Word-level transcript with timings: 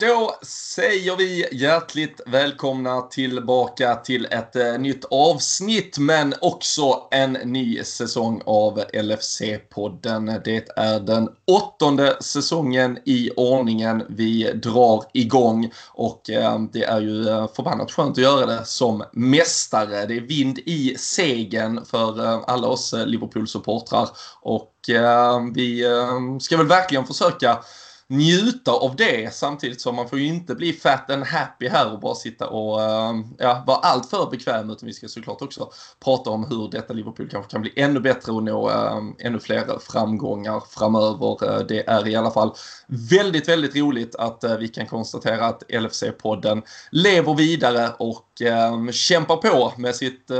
Då 0.00 0.34
säger 0.42 1.16
vi 1.16 1.48
hjärtligt 1.52 2.20
välkomna 2.26 3.00
tillbaka 3.00 3.94
till 3.94 4.26
ett 4.30 4.56
eh, 4.56 4.78
nytt 4.78 5.04
avsnitt 5.10 5.98
men 5.98 6.34
också 6.40 7.08
en 7.10 7.32
ny 7.32 7.84
säsong 7.84 8.42
av 8.46 8.78
LFC-podden. 8.78 10.40
Det 10.44 10.68
är 10.76 11.00
den 11.00 11.28
åttonde 11.46 12.16
säsongen 12.20 12.98
i 13.04 13.30
ordningen 13.36 14.02
vi 14.08 14.52
drar 14.52 15.04
igång 15.12 15.72
och 15.88 16.30
eh, 16.30 16.58
det 16.72 16.84
är 16.84 17.00
ju 17.00 17.28
eh, 17.28 17.48
förbannat 17.56 17.92
skönt 17.92 18.18
att 18.18 18.24
göra 18.24 18.46
det 18.46 18.64
som 18.64 19.04
mästare. 19.12 20.06
Det 20.06 20.16
är 20.16 20.20
vind 20.20 20.58
i 20.58 20.94
segern 20.98 21.84
för 21.84 22.40
alla 22.50 22.68
oss 22.68 22.94
Liverpool-supportrar 23.06 24.08
och 24.40 24.74
vi 25.54 25.84
ska 26.40 26.56
väl 26.56 26.66
verkligen 26.66 27.06
försöka 27.06 27.58
njuta 28.10 28.72
av 28.72 28.96
det 28.96 29.34
samtidigt 29.34 29.80
som 29.80 29.96
man 29.96 30.08
får 30.08 30.18
ju 30.18 30.26
inte 30.26 30.54
bli 30.54 30.72
fat 30.72 31.10
and 31.10 31.24
happy 31.24 31.68
här 31.68 31.92
och 31.92 32.00
bara 32.00 32.14
sitta 32.14 32.48
och 32.48 32.82
ehm, 32.82 33.24
ja, 33.38 33.64
vara 33.66 33.76
allt 33.76 34.10
för 34.10 34.30
bekväm 34.30 34.70
utan 34.70 34.86
vi 34.86 34.92
ska 34.92 35.08
såklart 35.08 35.42
också 35.42 35.70
prata 36.04 36.30
om 36.30 36.44
hur 36.44 36.70
detta 36.70 36.92
Liverpool 36.92 37.28
kanske 37.28 37.50
kan 37.50 37.60
bli 37.60 37.72
ännu 37.76 38.00
bättre 38.00 38.32
och 38.32 38.42
nå 38.42 38.70
ehm, 38.70 39.14
ännu 39.18 39.40
fler 39.40 39.78
framgångar 39.80 40.62
framöver. 40.70 41.54
Eh, 41.54 41.66
det 41.66 41.88
är 41.88 42.08
i 42.08 42.16
alla 42.16 42.30
fall 42.30 42.54
väldigt, 42.86 43.48
väldigt 43.48 43.76
roligt 43.76 44.14
att 44.14 44.44
eh, 44.44 44.56
vi 44.56 44.68
kan 44.68 44.86
konstatera 44.86 45.46
att 45.46 45.62
LFC-podden 45.68 46.62
lever 46.90 47.34
vidare 47.34 47.90
och 47.98 48.42
ehm, 48.42 48.92
kämpar 48.92 49.36
på 49.36 49.72
med 49.76 49.96
sitt 49.96 50.30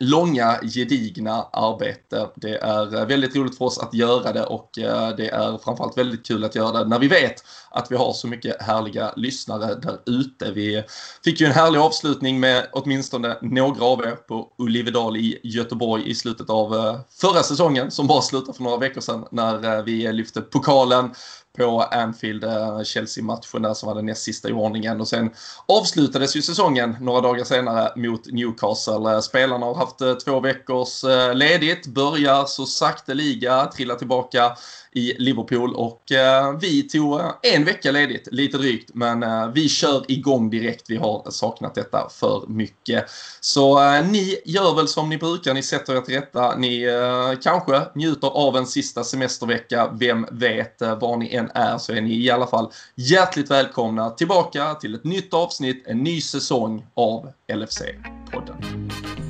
långa 0.00 0.58
gedigna 0.62 1.46
arbete. 1.52 2.28
Det 2.34 2.56
är 2.56 2.96
eh, 2.96 3.06
väldigt 3.06 3.36
roligt 3.36 3.58
för 3.58 3.64
oss 3.64 3.78
att 3.78 3.94
göra 3.94 4.32
det 4.32 4.44
och 4.44 4.78
eh, 4.78 5.16
det 5.16 5.28
är 5.28 5.58
framförallt 5.58 5.98
väldigt 5.98 6.26
kul 6.26 6.44
att 6.44 6.54
göra 6.54 6.78
det 6.78 6.88
när 6.88 6.98
vi 6.98 7.08
vet 7.08 7.34
att 7.70 7.90
vi 7.90 7.96
har 7.96 8.12
så 8.12 8.26
mycket 8.26 8.62
härliga 8.62 9.12
lyssnare 9.16 9.74
där 9.74 9.98
ute. 10.06 10.52
Vi 10.52 10.84
fick 11.24 11.40
ju 11.40 11.46
en 11.46 11.52
härlig 11.52 11.78
avslutning 11.78 12.40
med 12.40 12.66
åtminstone 12.72 13.36
några 13.42 13.84
av 13.84 14.00
er 14.00 14.16
på 14.28 14.52
Olivedal 14.58 15.16
i 15.16 15.38
Göteborg 15.42 16.10
i 16.10 16.14
slutet 16.14 16.50
av 16.50 16.74
eh, 16.74 17.00
förra 17.10 17.42
säsongen 17.42 17.90
som 17.90 18.06
bara 18.06 18.22
slutade 18.22 18.56
för 18.56 18.62
några 18.62 18.78
veckor 18.78 19.00
sedan 19.00 19.26
när 19.30 19.82
vi 19.82 20.12
lyfte 20.12 20.40
pokalen 20.40 21.10
på 21.56 21.84
Anfield-Chelsea-matchen 21.90 23.64
eh, 23.64 23.68
där 23.68 23.74
som 23.74 23.86
var 23.86 23.94
den 23.94 24.06
näst 24.06 24.22
sista 24.22 24.48
i 24.48 24.52
ordningen. 24.52 25.00
Och 25.00 25.08
sen 25.08 25.30
avslutades 25.66 26.36
ju 26.36 26.42
säsongen 26.42 26.96
några 27.00 27.20
dagar 27.20 27.44
senare 27.44 27.92
mot 27.96 28.32
Newcastle. 28.32 29.12
Eh, 29.12 29.20
spelarna 29.20 29.66
har 29.66 29.74
haft 29.74 30.00
eh, 30.00 30.14
två 30.14 30.40
veckors 30.40 31.04
ledigt, 31.34 31.86
börjar 31.86 32.44
så 32.44 32.66
sakteliga 32.66 33.66
trilla 33.66 33.94
tillbaka 33.94 34.56
i 34.98 35.16
Liverpool 35.18 35.74
och 35.74 36.12
eh, 36.12 36.58
vi 36.60 36.82
tog 36.82 37.20
eh, 37.20 37.30
en 37.42 37.64
vecka 37.64 37.90
ledigt, 37.90 38.28
lite 38.32 38.58
drygt, 38.58 38.90
men 38.94 39.22
eh, 39.22 39.48
vi 39.48 39.68
kör 39.68 40.04
igång 40.08 40.50
direkt. 40.50 40.90
Vi 40.90 40.96
har 40.96 41.30
saknat 41.30 41.74
detta 41.74 42.08
för 42.10 42.44
mycket. 42.48 43.04
Så 43.40 43.82
eh, 43.82 44.06
ni 44.06 44.36
gör 44.44 44.74
väl 44.74 44.88
som 44.88 45.08
ni 45.08 45.18
brukar, 45.18 45.54
ni 45.54 45.62
sätter 45.62 45.96
er 45.96 46.00
till 46.00 46.14
rätta. 46.14 46.56
Ni 46.56 46.82
eh, 46.82 47.38
kanske 47.42 47.82
njuter 47.94 48.28
av 48.28 48.56
en 48.56 48.66
sista 48.66 49.04
semestervecka. 49.04 49.90
Vem 49.92 50.26
vet, 50.30 50.82
eh, 50.82 50.98
var 50.98 51.16
ni 51.16 51.34
än 51.34 51.50
är 51.54 51.78
så 51.78 51.92
är 51.92 52.00
ni 52.00 52.24
i 52.24 52.30
alla 52.30 52.46
fall 52.46 52.70
hjärtligt 52.94 53.50
välkomna 53.50 54.10
tillbaka 54.10 54.74
till 54.74 54.94
ett 54.94 55.04
nytt 55.04 55.34
avsnitt, 55.34 55.86
en 55.86 55.98
ny 55.98 56.20
säsong 56.20 56.86
av 56.94 57.32
LFC-podden. 57.52 59.27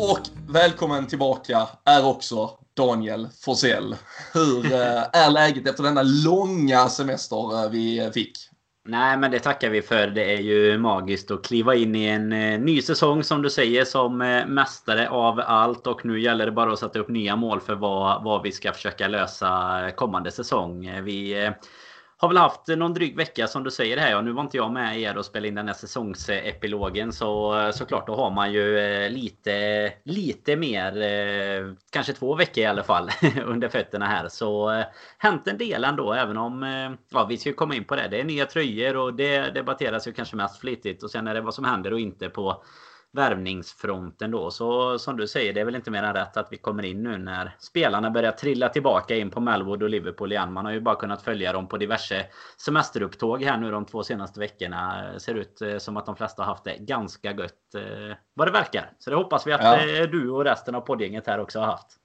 Och 0.00 0.20
välkommen 0.48 1.06
tillbaka 1.06 1.68
är 1.84 2.06
också 2.06 2.50
Daniel 2.76 3.28
Forsell. 3.44 3.96
Hur 4.34 4.72
eh, 4.72 5.02
är 5.12 5.30
läget 5.30 5.68
efter 5.68 5.82
denna 5.82 6.02
långa 6.02 6.88
semester 6.88 7.64
eh, 7.64 7.70
vi 7.70 8.10
fick? 8.14 8.32
Nej, 8.84 9.16
men 9.16 9.30
det 9.30 9.38
tackar 9.38 9.70
vi 9.70 9.82
för. 9.82 10.06
Det 10.06 10.34
är 10.34 10.40
ju 10.40 10.78
magiskt 10.78 11.30
att 11.30 11.44
kliva 11.44 11.74
in 11.74 11.94
i 11.94 12.04
en 12.04 12.32
eh, 12.32 12.60
ny 12.60 12.82
säsong 12.82 13.24
som 13.24 13.42
du 13.42 13.50
säger 13.50 13.84
som 13.84 14.18
mästare 14.48 15.08
av 15.08 15.40
allt. 15.40 15.86
Och 15.86 16.04
nu 16.04 16.20
gäller 16.20 16.46
det 16.46 16.52
bara 16.52 16.72
att 16.72 16.78
sätta 16.78 16.98
upp 16.98 17.08
nya 17.08 17.36
mål 17.36 17.60
för 17.60 17.74
vad, 17.74 18.24
vad 18.24 18.42
vi 18.42 18.52
ska 18.52 18.72
försöka 18.72 19.08
lösa 19.08 19.90
kommande 19.96 20.30
säsong. 20.30 21.02
Vi 21.02 21.50
har 22.20 22.28
väl 22.28 22.36
haft 22.36 22.68
någon 22.68 22.94
dryg 22.94 23.16
vecka 23.16 23.46
som 23.46 23.64
du 23.64 23.70
säger 23.70 23.96
här. 23.96 24.10
Ja, 24.10 24.20
nu 24.20 24.32
var 24.32 24.42
inte 24.42 24.56
jag 24.56 24.72
med 24.72 25.00
er 25.00 25.18
och 25.18 25.24
spelade 25.24 25.48
in 25.48 25.54
den 25.54 25.66
här 25.66 25.74
säsongsepilogen. 25.74 27.12
Så 27.12 27.70
såklart, 27.74 28.06
då 28.06 28.16
har 28.16 28.30
man 28.30 28.52
ju 28.52 28.78
eh, 28.78 29.10
lite, 29.10 29.92
lite 30.04 30.56
mer, 30.56 31.02
eh, 31.02 31.72
kanske 31.90 32.12
två 32.12 32.34
veckor 32.34 32.64
i 32.64 32.66
alla 32.66 32.82
fall, 32.82 33.10
under 33.44 33.68
fötterna 33.68 34.06
här. 34.06 34.28
Så 34.28 34.70
eh, 34.70 34.84
hänt 35.18 35.48
en 35.48 35.58
del 35.58 35.84
ändå, 35.84 36.12
även 36.12 36.36
om, 36.36 36.62
ja 37.08 37.24
vi 37.24 37.38
ska 37.38 37.52
komma 37.52 37.74
in 37.74 37.84
på 37.84 37.96
det. 37.96 38.08
Det 38.08 38.20
är 38.20 38.24
nya 38.24 38.46
tröjor 38.46 38.96
och 38.96 39.14
det 39.14 39.54
debatteras 39.54 40.08
ju 40.08 40.12
kanske 40.12 40.36
mest 40.36 40.60
flitigt. 40.60 41.02
Och 41.02 41.10
sen 41.10 41.26
är 41.28 41.34
det 41.34 41.40
vad 41.40 41.54
som 41.54 41.64
händer 41.64 41.92
och 41.92 42.00
inte 42.00 42.28
på 42.28 42.62
värvningsfronten 43.12 44.30
då. 44.30 44.50
Så 44.50 44.98
som 44.98 45.16
du 45.16 45.28
säger, 45.28 45.52
det 45.52 45.60
är 45.60 45.64
väl 45.64 45.74
inte 45.74 45.90
mer 45.90 46.02
än 46.02 46.14
rätt 46.14 46.36
att 46.36 46.48
vi 46.50 46.56
kommer 46.56 46.84
in 46.84 47.02
nu 47.02 47.18
när 47.18 47.56
spelarna 47.58 48.10
börjar 48.10 48.32
trilla 48.32 48.68
tillbaka 48.68 49.16
in 49.16 49.30
på 49.30 49.40
Melwood 49.40 49.82
och 49.82 49.88
Liverpool 49.88 50.32
igen. 50.32 50.52
Man 50.52 50.64
har 50.64 50.72
ju 50.72 50.80
bara 50.80 50.94
kunnat 50.96 51.22
följa 51.22 51.52
dem 51.52 51.68
på 51.68 51.76
diverse 51.76 52.26
semesterupptåg 52.56 53.42
här 53.42 53.58
nu 53.58 53.70
de 53.70 53.84
två 53.84 54.02
senaste 54.02 54.40
veckorna. 54.40 55.12
Ser 55.18 55.34
ut 55.34 55.62
eh, 55.62 55.78
som 55.78 55.96
att 55.96 56.06
de 56.06 56.16
flesta 56.16 56.42
har 56.42 56.52
haft 56.52 56.64
det 56.64 56.76
ganska 56.78 57.32
gött 57.32 57.74
eh, 57.74 58.16
vad 58.34 58.48
det 58.48 58.52
verkar. 58.52 58.92
Så 58.98 59.10
det 59.10 59.16
hoppas 59.16 59.46
vi 59.46 59.52
att 59.52 59.62
ja. 59.62 59.86
Eh, 59.86 60.02
du 60.02 60.30
och 60.30 60.44
resten 60.44 60.74
av 60.74 60.80
poddgänget 60.80 61.26
här 61.26 61.40
också 61.40 61.58
har 61.58 61.66
haft. 61.66 61.98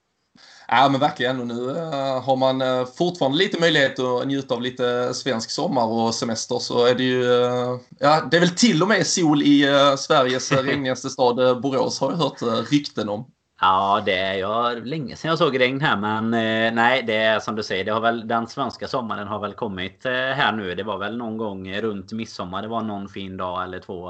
Ja 0.76 0.90
men 0.90 1.00
verkligen 1.00 1.40
och 1.40 1.48
nu 1.48 1.54
uh, 1.54 2.22
har 2.22 2.36
man 2.36 2.62
uh, 2.62 2.86
fortfarande 2.86 3.38
lite 3.38 3.60
möjlighet 3.60 4.00
att 4.00 4.28
njuta 4.28 4.56
av 4.56 4.62
lite 4.62 5.14
svensk 5.14 5.52
sommar 5.52 5.86
och 5.86 6.16
semester 6.16 6.60
så 6.60 6.86
är 6.86 6.96
det 6.96 7.04
ju, 7.04 7.24
uh, 7.24 7.80
ja 8.00 8.28
det 8.32 8.38
är 8.38 8.42
väl 8.42 8.50
till 8.50 8.82
och 8.82 8.88
med 8.88 9.08
sol 9.08 9.42
i 9.42 9.66
Sveriges 9.98 10.52
regnigaste 10.64 11.10
stad 11.10 11.62
Borås 11.62 12.00
har 12.00 12.12
jag 12.12 12.18
hört 12.18 12.72
rykten 12.72 13.10
om. 13.10 13.26
Ja, 13.62 14.02
det 14.06 14.18
är 14.18 14.34
jag 14.34 14.88
länge 14.88 15.16
sedan 15.16 15.30
jag 15.30 15.38
såg 15.38 15.60
regn 15.60 15.82
här. 15.82 15.98
Men 15.98 16.30
nej, 16.76 17.04
det 17.08 17.16
är 17.16 17.40
som 17.40 17.56
du 17.56 17.64
säger. 17.64 17.86
Det 17.86 17.92
har 17.92 18.02
väl, 18.02 18.28
den 18.28 18.48
svenska 18.48 18.88
sommaren 18.88 19.28
har 19.28 19.40
väl 19.40 19.54
kommit 19.54 20.02
här 20.06 20.52
nu. 20.52 20.76
Det 20.76 20.84
var 20.84 20.98
väl 20.98 21.18
någon 21.18 21.38
gång 21.38 21.74
runt 21.74 22.12
midsommar. 22.12 22.62
Det 22.62 22.68
var 22.68 22.82
någon 22.82 23.10
fin 23.10 23.38
dag 23.38 23.64
eller 23.64 23.80
två 23.80 24.10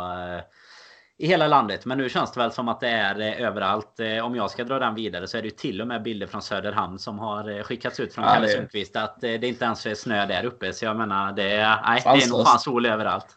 i 1.18 1.28
hela 1.28 1.48
landet. 1.48 1.86
Men 1.86 1.98
nu 1.98 2.10
känns 2.10 2.32
det 2.32 2.40
väl 2.40 2.52
som 2.52 2.68
att 2.68 2.80
det 2.80 2.90
är 2.90 3.20
eh, 3.20 3.48
överallt. 3.48 4.00
Eh, 4.00 4.26
om 4.26 4.36
jag 4.36 4.52
ska 4.52 4.64
dra 4.64 4.80
den 4.80 4.96
vidare 4.96 5.28
så 5.28 5.38
är 5.38 5.42
det 5.42 5.48
ju 5.48 5.56
till 5.56 5.82
och 5.82 5.88
med 5.88 6.04
bilder 6.04 6.28
från 6.28 6.42
Söderhamn 6.42 7.00
som 7.00 7.20
har 7.20 7.58
eh, 7.58 7.64
skickats 7.64 8.00
ut 8.00 8.14
från 8.14 8.26
ja, 8.26 8.34
Kalle 8.34 8.48
Sundqvist. 8.48 8.96
Att 8.96 9.22
det 9.22 9.44
inte 9.44 9.66
ens 9.66 9.86
är 9.86 9.96
snö 9.96 10.26
där 10.26 10.46
uppe. 10.46 10.74
Så 10.74 10.86
jag 10.86 10.98
menar, 10.98 11.34
det 11.34 11.52
är, 11.52 11.82
nej, 11.86 12.02
det 12.04 12.24
är 12.24 12.30
nog 12.30 12.46
fan 12.46 12.60
sol 12.60 12.86
överallt. 12.86 13.28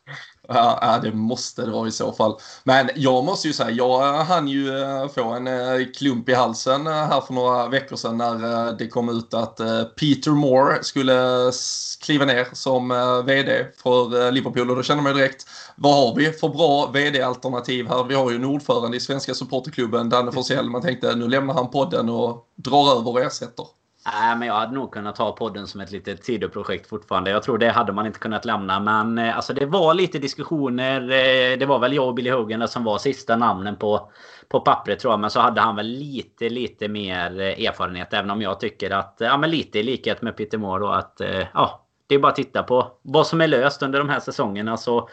Ja, 0.48 1.00
det 1.02 1.12
måste 1.12 1.62
det 1.62 1.70
vara 1.70 1.88
i 1.88 1.92
så 1.92 2.12
fall. 2.12 2.38
Men 2.64 2.90
jag 2.94 3.24
måste 3.24 3.48
ju 3.48 3.54
säga, 3.54 3.70
jag 3.70 4.24
hann 4.24 4.48
ju 4.48 4.78
eh, 4.78 5.08
få 5.08 5.24
en 5.24 5.46
eh, 5.46 5.86
klump 5.98 6.28
i 6.28 6.34
halsen 6.34 6.86
eh, 6.86 6.92
här 6.92 7.20
för 7.20 7.34
några 7.34 7.68
veckor 7.68 7.96
sedan 7.96 8.18
när 8.18 8.72
det 8.72 8.88
kom 8.88 9.08
ut 9.08 9.34
att 9.34 9.60
Peter 9.96 10.30
Moore 10.30 10.84
skulle 10.84 11.52
kliva 12.00 12.24
ner 12.24 12.48
som 12.52 12.88
VD 13.26 13.66
för 13.82 14.32
Liverpool 14.32 14.70
och 14.70 14.76
då 14.76 14.82
känner 14.82 15.02
man 15.02 15.12
ju 15.12 15.18
direkt, 15.18 15.46
vad 15.76 15.94
har 15.94 16.14
vi 16.14 16.32
för 16.32 16.48
bra 16.48 16.86
VD-alternativ 16.86 17.88
här? 17.88 18.04
Vi 18.04 18.14
har 18.14 18.30
ju 18.30 18.36
en 18.36 18.44
ordförande 18.44 18.96
i 18.96 19.00
Svenska 19.00 19.34
Supporterklubben, 19.34 20.08
Danne 20.08 20.32
Forsell. 20.32 20.70
Man 20.70 20.82
tänkte 20.82 21.16
nu 21.16 21.28
lämnar 21.28 21.54
han 21.54 21.70
podden 21.70 22.08
och 22.08 22.46
drar 22.56 22.98
över 22.98 23.10
och 23.10 23.20
ersätter. 23.20 23.66
Nej, 24.12 24.36
men 24.36 24.48
jag 24.48 24.54
hade 24.54 24.74
nog 24.74 24.92
kunnat 24.92 25.16
ta 25.16 25.32
podden 25.32 25.66
som 25.66 25.80
ett 25.80 25.90
litet 25.90 26.24
sidoprojekt 26.24 26.86
fortfarande. 26.86 27.30
Jag 27.30 27.42
tror 27.42 27.58
det 27.58 27.68
hade 27.68 27.92
man 27.92 28.06
inte 28.06 28.18
kunnat 28.18 28.44
lämna. 28.44 28.80
Men 28.80 29.18
eh, 29.18 29.36
alltså, 29.36 29.52
det 29.52 29.66
var 29.66 29.94
lite 29.94 30.18
diskussioner. 30.18 31.00
Eh, 31.00 31.58
det 31.58 31.66
var 31.66 31.78
väl 31.78 31.92
jag 31.92 32.08
och 32.08 32.14
Billy 32.14 32.30
Hogan 32.30 32.68
som 32.68 32.84
var 32.84 32.98
sista 32.98 33.36
namnen 33.36 33.76
på, 33.76 34.12
på 34.48 34.60
pappret 34.60 34.98
tror 34.98 35.12
jag. 35.12 35.20
Men 35.20 35.30
så 35.30 35.40
hade 35.40 35.60
han 35.60 35.76
väl 35.76 35.86
lite, 35.86 36.48
lite 36.48 36.88
mer 36.88 37.40
eh, 37.40 37.66
erfarenhet. 37.66 38.12
Även 38.12 38.30
om 38.30 38.42
jag 38.42 38.60
tycker 38.60 38.90
att, 38.90 39.16
ja 39.20 39.36
men 39.36 39.50
lite 39.50 39.78
i 39.78 39.82
likhet 39.82 40.22
med 40.22 40.36
Peter 40.36 40.58
Moore 40.58 40.80
då 40.80 40.88
att, 40.88 41.20
ja. 41.54 41.82
Det 42.08 42.14
är 42.14 42.18
bara 42.18 42.28
att 42.28 42.36
titta 42.36 42.62
på 42.62 42.92
vad 43.02 43.26
som 43.26 43.40
är 43.40 43.46
löst 43.48 43.82
under 43.82 43.98
de 43.98 44.08
här 44.08 44.20
säsongerna. 44.20 44.76
Så 44.76 45.08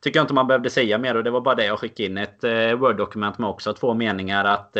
tycker 0.00 0.18
jag 0.18 0.24
inte 0.24 0.34
man 0.34 0.46
behövde 0.46 0.70
säga 0.70 0.98
mer. 0.98 1.16
Och 1.16 1.24
det 1.24 1.30
var 1.30 1.40
bara 1.40 1.54
det 1.54 1.64
jag 1.64 1.78
skickade 1.78 2.06
in 2.06 2.18
ett 2.18 2.44
Word-dokument 2.78 3.38
med 3.38 3.50
också. 3.50 3.72
Två 3.72 3.94
meningar 3.94 4.44
att 4.44 4.76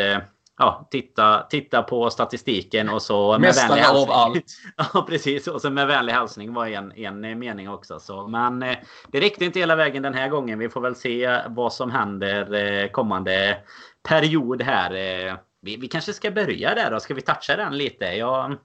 ja, 0.59 0.87
titta, 0.91 1.47
titta 1.49 1.83
på 1.83 2.09
statistiken 2.09 2.89
och 2.89 3.01
så 3.01 3.37
hälsning. 3.37 4.03
av 4.03 4.11
allt. 4.11 4.45
ja, 4.93 5.05
precis. 5.09 5.47
Och 5.47 5.61
så 5.61 5.69
med 5.69 5.87
vänlig 5.87 6.13
hälsning 6.13 6.53
var 6.53 6.67
en, 6.67 6.91
en 6.91 7.39
mening 7.39 7.69
också. 7.69 7.99
Så, 7.99 8.27
men 8.27 8.63
eh, 8.63 8.77
det 9.07 9.19
räckte 9.19 9.45
inte 9.45 9.59
hela 9.59 9.75
vägen 9.75 10.03
den 10.03 10.13
här 10.13 10.29
gången. 10.29 10.59
Vi 10.59 10.69
får 10.69 10.81
väl 10.81 10.95
se 10.95 11.41
vad 11.47 11.73
som 11.73 11.91
händer 11.91 12.53
eh, 12.53 12.89
kommande 12.89 13.57
period 14.03 14.61
här. 14.61 14.91
Eh, 14.91 15.35
vi, 15.61 15.77
vi 15.77 15.87
kanske 15.87 16.13
ska 16.13 16.31
börja 16.31 16.75
där 16.75 16.91
då. 16.91 16.99
Ska 16.99 17.13
vi 17.13 17.21
toucha 17.21 17.55
den 17.55 17.77
lite? 17.77 18.05
Jag 18.05 18.57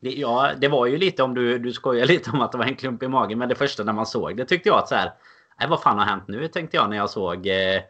Det, 0.00 0.10
ja, 0.10 0.50
det 0.58 0.68
var 0.68 0.86
ju 0.86 0.98
lite 0.98 1.22
om 1.22 1.34
du, 1.34 1.58
du 1.58 1.72
skojar 1.72 2.06
lite 2.06 2.30
om 2.30 2.40
att 2.40 2.52
det 2.52 2.58
var 2.58 2.64
en 2.64 2.76
klump 2.76 3.02
i 3.02 3.08
magen. 3.08 3.38
Men 3.38 3.48
det 3.48 3.54
första 3.54 3.84
när 3.84 3.92
man 3.92 4.06
såg 4.06 4.36
det 4.36 4.44
tyckte 4.44 4.68
jag 4.68 4.78
att 4.78 4.88
så 4.88 4.94
här. 4.94 5.12
Nej, 5.60 5.68
vad 5.68 5.82
fan 5.82 5.98
har 5.98 6.06
hänt 6.06 6.28
nu? 6.28 6.48
Tänkte 6.48 6.76
jag 6.76 6.90
när 6.90 6.96
jag 6.96 7.10
såg 7.10 7.46
eh, 7.46 7.80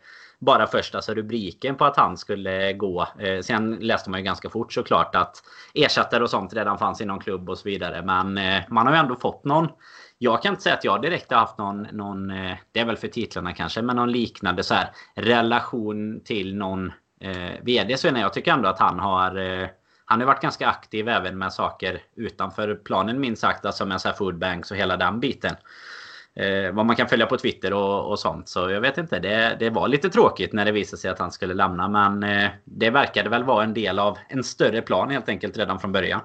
bara 0.43 0.67
första 0.67 0.99
alltså 0.99 1.15
rubriken 1.15 1.77
på 1.77 1.85
att 1.85 1.97
han 1.97 2.17
skulle 2.17 2.73
gå. 2.73 3.09
Eh, 3.19 3.41
sen 3.41 3.77
läste 3.81 4.11
man 4.11 4.21
ju 4.21 4.25
ganska 4.25 4.51
fort 4.51 4.73
såklart 4.73 5.15
att 5.15 5.43
ersättare 5.75 6.23
och 6.23 6.31
sånt 6.31 6.55
redan 6.55 6.79
fanns 6.79 7.01
i 7.01 7.05
någon 7.05 7.21
klubb 7.21 7.51
och 7.51 7.59
så 7.59 7.69
vidare. 7.69 8.03
Men 8.03 8.39
eh, 8.39 8.63
man 8.69 8.87
har 8.87 8.95
ju 8.95 9.01
ändå 9.01 9.17
fått 9.17 9.45
någon. 9.45 9.69
Jag 10.19 10.43
kan 10.43 10.53
inte 10.53 10.63
säga 10.63 10.75
att 10.75 10.85
jag 10.85 11.03
direkt 11.03 11.31
har 11.31 11.39
haft 11.39 11.59
någon, 11.59 11.83
någon 11.83 12.31
eh, 12.31 12.57
det 12.73 12.81
är 12.81 12.85
väl 12.85 12.97
för 12.97 13.09
titlarna 13.09 13.53
kanske, 13.53 13.83
men 13.83 13.97
någon 13.97 14.13
liknande 14.13 14.63
så 14.63 14.75
här 14.75 14.91
relation 15.15 16.21
till 16.25 16.57
någon 16.57 16.93
eh, 17.21 17.53
VD. 17.63 17.97
Så 17.97 18.09
jag 18.09 18.33
tycker 18.33 18.53
ändå 18.53 18.69
att 18.69 18.79
han 18.79 18.99
har 18.99 19.37
eh, 19.37 19.69
han 20.05 20.21
har 20.21 20.27
varit 20.27 20.43
ganska 20.43 20.69
aktiv 20.69 21.09
även 21.09 21.39
med 21.39 21.53
saker 21.53 22.03
utanför 22.17 22.75
planen 22.75 23.21
minst 23.21 23.43
sagt. 23.43 23.65
Alltså 23.65 23.87
med 23.87 24.01
så 24.01 24.09
här 24.09 24.15
foodbanks 24.15 24.71
och 24.71 24.77
hela 24.77 24.97
den 24.97 25.21
biten. 25.21 25.57
Eh, 26.35 26.73
vad 26.73 26.87
man 26.87 26.97
kan 26.97 27.09
följa 27.09 27.27
på 27.27 27.39
Twitter 27.39 27.73
och, 27.73 28.11
och 28.11 28.19
sånt. 28.19 28.49
Så 28.49 28.71
jag 28.71 28.81
vet 28.81 28.99
inte. 28.99 29.19
Det, 29.19 29.57
det 29.59 29.71
var 29.71 29.89
lite 29.89 30.11
tråkigt 30.11 30.53
när 30.53 30.65
det 30.65 30.73
visade 30.73 31.01
sig 31.01 31.11
att 31.11 31.19
han 31.19 31.33
skulle 31.33 31.55
lämna. 31.55 31.89
Men 31.89 32.23
eh, 32.23 32.51
det 32.65 32.91
verkade 32.91 33.29
väl 33.29 33.45
vara 33.45 33.65
en 33.65 33.75
del 33.75 33.99
av 33.99 34.19
en 34.29 34.45
större 34.45 34.83
plan 34.83 35.11
helt 35.11 35.29
enkelt 35.29 35.59
redan 35.59 35.81
från 35.81 35.93
början. 35.93 36.21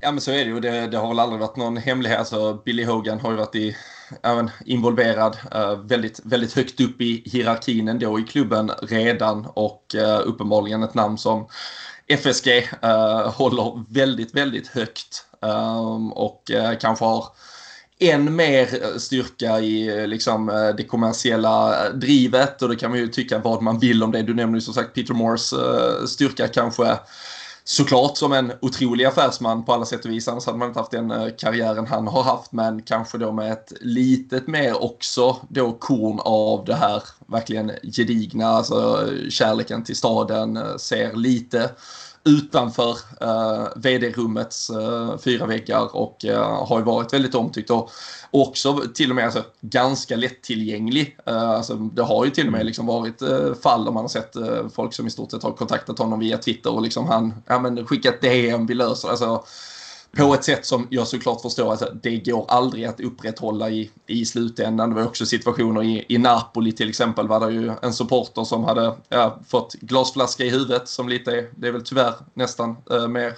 Ja 0.00 0.12
men 0.12 0.20
så 0.20 0.30
är 0.30 0.44
det 0.44 0.50
ju. 0.50 0.60
Det, 0.60 0.86
det 0.86 0.96
har 0.96 1.08
väl 1.08 1.18
aldrig 1.18 1.40
varit 1.40 1.56
någon 1.56 1.76
hemlighet. 1.76 2.18
Alltså, 2.18 2.54
Billy 2.64 2.84
Hogan 2.84 3.20
har 3.20 3.30
ju 3.30 3.36
varit 3.36 3.54
i, 3.54 3.76
även 4.22 4.50
involverad 4.64 5.36
uh, 5.54 5.80
väldigt, 5.80 6.20
väldigt 6.24 6.52
högt 6.52 6.80
upp 6.80 7.00
i 7.00 7.22
hierarkin 7.26 7.88
ändå 7.88 8.20
i 8.20 8.22
klubben 8.22 8.70
redan. 8.82 9.46
Och 9.46 9.94
uh, 9.98 10.20
uppenbarligen 10.24 10.82
ett 10.82 10.94
namn 10.94 11.18
som 11.18 11.48
FSG 12.06 12.48
uh, 12.48 12.90
eh, 12.90 13.32
håller 13.32 13.84
väldigt, 13.88 14.34
väldigt 14.34 14.68
högt. 14.68 15.24
Um, 15.40 16.12
och 16.12 16.42
kanske 16.80 17.04
har 17.04 17.24
än 17.98 18.36
mer 18.36 18.82
eh, 18.82 18.98
styrka 18.98 19.60
i 19.60 19.98
eh, 19.98 20.06
liksom, 20.06 20.48
eh, 20.48 20.68
det 20.76 20.84
kommersiella 20.84 21.88
drivet 21.90 22.62
och 22.62 22.68
det 22.68 22.76
kan 22.76 22.90
man 22.90 22.98
ju 22.98 23.08
tycka 23.08 23.38
vad 23.38 23.62
man 23.62 23.78
vill 23.78 24.02
om 24.02 24.12
det. 24.12 24.22
Du 24.22 24.34
nämner 24.34 24.56
ju 24.56 24.60
som 24.60 24.74
sagt 24.74 24.94
Peter 24.94 25.14
Moores 25.14 25.54
styrka 26.10 26.48
kanske 26.48 26.98
såklart 27.64 28.16
som 28.16 28.32
en 28.32 28.52
otrolig 28.60 29.04
affärsman 29.04 29.64
på 29.64 29.72
alla 29.72 29.84
sätt 29.84 30.04
och 30.04 30.10
vis. 30.10 30.28
Annars 30.28 30.46
hade 30.46 30.58
man 30.58 30.68
inte 30.68 30.80
haft 30.80 30.90
den 30.90 31.32
karriären 31.38 31.86
han 31.86 32.08
har 32.08 32.22
haft. 32.22 32.52
Men 32.52 32.82
kanske 32.82 33.18
då 33.18 33.32
med 33.32 33.52
ett 33.52 33.72
litet 33.80 34.46
mer 34.46 34.84
också 34.84 35.36
då 35.48 35.72
korn 35.72 36.20
av 36.20 36.64
det 36.64 36.74
här 36.74 37.02
verkligen 37.26 37.72
gedigna, 37.82 38.46
alltså 38.46 39.08
kärleken 39.30 39.84
till 39.84 39.96
staden, 39.96 40.58
ser 40.78 41.12
lite 41.12 41.70
utanför 42.26 42.96
eh, 43.20 43.66
vd-rummets 43.76 44.70
eh, 44.70 45.18
fyra 45.18 45.46
väggar 45.46 45.96
och 45.96 46.24
eh, 46.24 46.66
har 46.66 46.78
ju 46.78 46.84
varit 46.84 47.12
väldigt 47.12 47.34
omtyckt 47.34 47.70
och 47.70 47.90
också 48.30 48.82
till 48.94 49.10
och 49.10 49.16
med 49.16 49.24
alltså, 49.24 49.44
ganska 49.60 50.16
lättillgänglig. 50.16 51.16
Eh, 51.26 51.50
alltså, 51.50 51.74
det 51.74 52.02
har 52.02 52.24
ju 52.24 52.30
till 52.30 52.46
och 52.46 52.52
med 52.52 52.66
liksom 52.66 52.86
varit 52.86 53.22
eh, 53.22 53.54
fall 53.62 53.84
där 53.84 53.92
man 53.92 54.04
har 54.04 54.08
sett 54.08 54.36
eh, 54.36 54.68
folk 54.74 54.94
som 54.94 55.06
i 55.06 55.10
stort 55.10 55.30
sett 55.30 55.42
har 55.42 55.52
kontaktat 55.52 55.98
honom 55.98 56.18
via 56.18 56.38
Twitter 56.38 56.74
och 56.74 56.82
liksom 56.82 57.06
han, 57.06 57.34
ja 57.46 57.58
men 57.58 57.86
skickat 57.86 58.20
DM, 58.20 58.66
vi 58.66 58.74
löser 58.74 59.08
alltså 59.08 59.44
på 60.16 60.34
ett 60.34 60.44
sätt 60.44 60.66
som 60.66 60.86
jag 60.90 61.06
såklart 61.06 61.42
förstår 61.42 61.72
att 61.72 61.82
alltså, 61.82 61.96
det 62.02 62.16
går 62.16 62.44
aldrig 62.48 62.84
att 62.84 63.00
upprätthålla 63.00 63.70
i, 63.70 63.90
i 64.06 64.24
slutändan. 64.24 64.90
Det 64.90 64.96
var 64.96 65.06
också 65.06 65.26
situationer 65.26 65.82
i, 65.82 66.04
i 66.08 66.18
Napoli 66.18 66.72
till 66.72 66.88
exempel 66.88 67.28
var 67.28 67.46
det 67.46 67.52
ju 67.52 67.72
en 67.82 67.92
supporter 67.92 68.44
som 68.44 68.64
hade 68.64 68.94
ja, 69.08 69.38
fått 69.48 69.74
glasflaska 69.74 70.44
i 70.44 70.50
huvudet 70.50 70.88
som 70.88 71.08
lite 71.08 71.46
det 71.56 71.68
är 71.68 71.72
väl 71.72 71.84
tyvärr 71.84 72.14
nästan 72.34 72.76
äh, 72.90 73.08
mer 73.08 73.34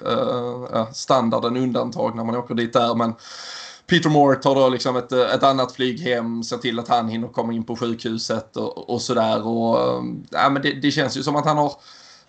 äh, 0.75 0.91
standard 0.93 1.45
än 1.45 1.57
undantag 1.57 2.17
när 2.17 2.25
man 2.25 2.37
åker 2.37 2.55
dit 2.55 2.73
där. 2.73 2.95
Men 2.95 3.15
Peter 3.87 4.11
Moore 4.11 4.37
tar 4.37 4.55
då 4.55 4.69
liksom 4.69 4.97
ett, 4.97 5.13
eh, 5.13 5.35
ett 5.35 5.43
annat 5.43 5.73
flyg 5.73 6.01
hem, 6.01 6.45
ser 6.45 6.57
till 6.57 6.79
att 6.79 6.89
han 6.89 7.09
hinner 7.09 7.29
komma 7.29 7.53
in 7.53 7.65
på 7.65 7.77
sjukhuset 7.77 8.57
och, 8.57 8.91
och 8.91 9.03
sådär. 9.03 9.47
Och, 9.47 10.05
ja, 10.31 10.51
men 10.51 10.63
det, 10.63 10.73
det 10.73 10.91
känns 10.91 11.17
ju 11.17 11.23
som 11.23 11.37
att 11.37 11.47
han 11.47 11.57
har 11.57 11.73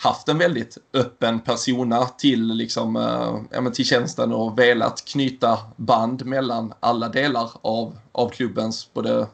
haft 0.01 0.27
en 0.27 0.37
väldigt 0.37 0.77
öppen 0.93 1.39
persona 1.39 2.05
till, 2.05 2.47
liksom, 2.47 2.95
eh, 3.51 3.71
till 3.71 3.85
tjänsten 3.85 4.33
och 4.33 4.59
velat 4.59 5.05
knyta 5.05 5.59
band 5.75 6.25
mellan 6.25 6.73
alla 6.79 7.09
delar 7.09 7.49
av, 7.61 7.97
av 8.11 8.29
klubbens 8.29 8.93
både 8.93 9.27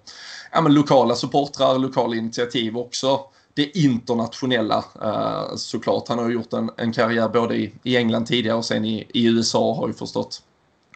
ja, 0.52 0.62
men 0.62 0.74
lokala 0.74 1.16
supportrar, 1.16 1.80
lokala 1.80 2.16
initiativ 2.16 2.78
också 2.78 3.20
det 3.54 3.78
internationella 3.78 4.84
eh, 5.02 5.56
såklart. 5.56 6.08
Han 6.08 6.20
har 6.20 6.30
gjort 6.30 6.54
en, 6.54 6.72
en 6.78 6.94
karriär 6.94 7.30
både 7.30 7.56
i, 7.56 7.74
i 7.84 7.98
England 7.98 8.26
tidigare 8.26 8.58
och 8.58 8.66
sen 8.66 8.86
i, 8.86 9.08
i 9.14 9.26
USA 9.26 9.76
har 9.76 9.88
ju 9.88 9.94
förstått 9.94 10.42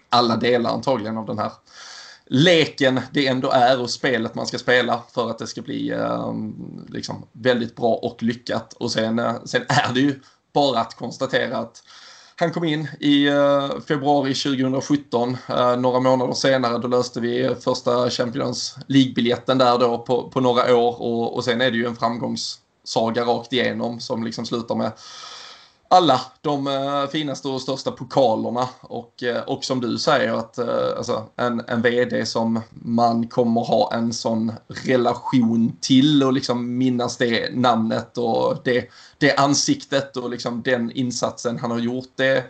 alla 0.09 0.35
delar 0.37 0.69
antagligen 0.71 1.17
av 1.17 1.25
den 1.25 1.39
här 1.39 1.51
leken 2.29 2.99
det 3.11 3.27
ändå 3.27 3.51
är 3.51 3.81
och 3.81 3.89
spelet 3.89 4.35
man 4.35 4.47
ska 4.47 4.57
spela 4.57 5.03
för 5.13 5.29
att 5.29 5.37
det 5.37 5.47
ska 5.47 5.61
bli 5.61 5.91
eh, 5.91 6.33
liksom 6.87 7.25
väldigt 7.31 7.75
bra 7.75 7.93
och 7.93 8.23
lyckat. 8.23 8.73
Och 8.73 8.91
sen, 8.91 9.19
eh, 9.19 9.35
sen 9.45 9.61
är 9.69 9.93
det 9.93 9.99
ju 9.99 10.19
bara 10.53 10.79
att 10.79 10.95
konstatera 10.95 11.57
att 11.57 11.83
han 12.35 12.51
kom 12.51 12.63
in 12.63 12.87
i 12.99 13.27
eh, 13.27 13.69
februari 13.87 14.33
2017. 14.33 15.37
Eh, 15.47 15.77
några 15.77 15.99
månader 15.99 16.33
senare 16.33 16.77
då 16.77 16.87
löste 16.87 17.19
vi 17.19 17.55
första 17.59 18.09
Champions 18.09 18.77
League-biljetten 18.87 19.57
där 19.57 19.77
då 19.77 19.97
på, 19.97 20.29
på 20.29 20.41
några 20.41 20.75
år 20.75 21.01
och, 21.01 21.35
och 21.35 21.43
sen 21.43 21.61
är 21.61 21.71
det 21.71 21.77
ju 21.77 21.85
en 21.85 21.95
framgångssaga 21.95 23.23
rakt 23.23 23.53
igenom 23.53 23.99
som 23.99 24.23
liksom 24.23 24.45
slutar 24.45 24.75
med 24.75 24.91
alla 25.91 26.21
de 26.41 26.67
uh, 26.67 27.07
finaste 27.07 27.47
och 27.47 27.61
största 27.61 27.91
pokalerna 27.91 28.69
och, 28.81 29.23
uh, 29.23 29.39
och 29.39 29.63
som 29.63 29.81
du 29.81 29.97
säger 29.97 30.33
att 30.33 30.59
uh, 30.59 30.97
alltså, 30.97 31.25
en, 31.35 31.63
en 31.67 31.81
VD 31.81 32.25
som 32.25 32.61
man 32.71 33.27
kommer 33.27 33.61
ha 33.61 33.93
en 33.93 34.13
sån 34.13 34.51
relation 34.67 35.77
till 35.81 36.23
och 36.23 36.33
liksom 36.33 36.77
minnas 36.77 37.17
det 37.17 37.55
namnet 37.55 38.17
och 38.17 38.57
det, 38.63 38.89
det 39.17 39.35
ansiktet 39.35 40.17
och 40.17 40.29
liksom 40.29 40.61
den 40.61 40.91
insatsen 40.91 41.59
han 41.59 41.71
har 41.71 41.79
gjort. 41.79 42.11
Det, 42.15 42.43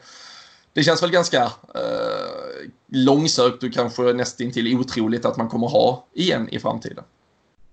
det 0.73 0.83
känns 0.83 1.03
väl 1.03 1.11
ganska 1.11 1.43
uh, 1.45 2.69
långsökt 2.87 3.63
och 3.63 3.73
kanske 3.73 4.01
nästintill 4.01 4.79
otroligt 4.79 5.25
att 5.25 5.37
man 5.37 5.49
kommer 5.49 5.67
ha 5.67 6.07
igen 6.13 6.49
i 6.49 6.59
framtiden. 6.59 7.03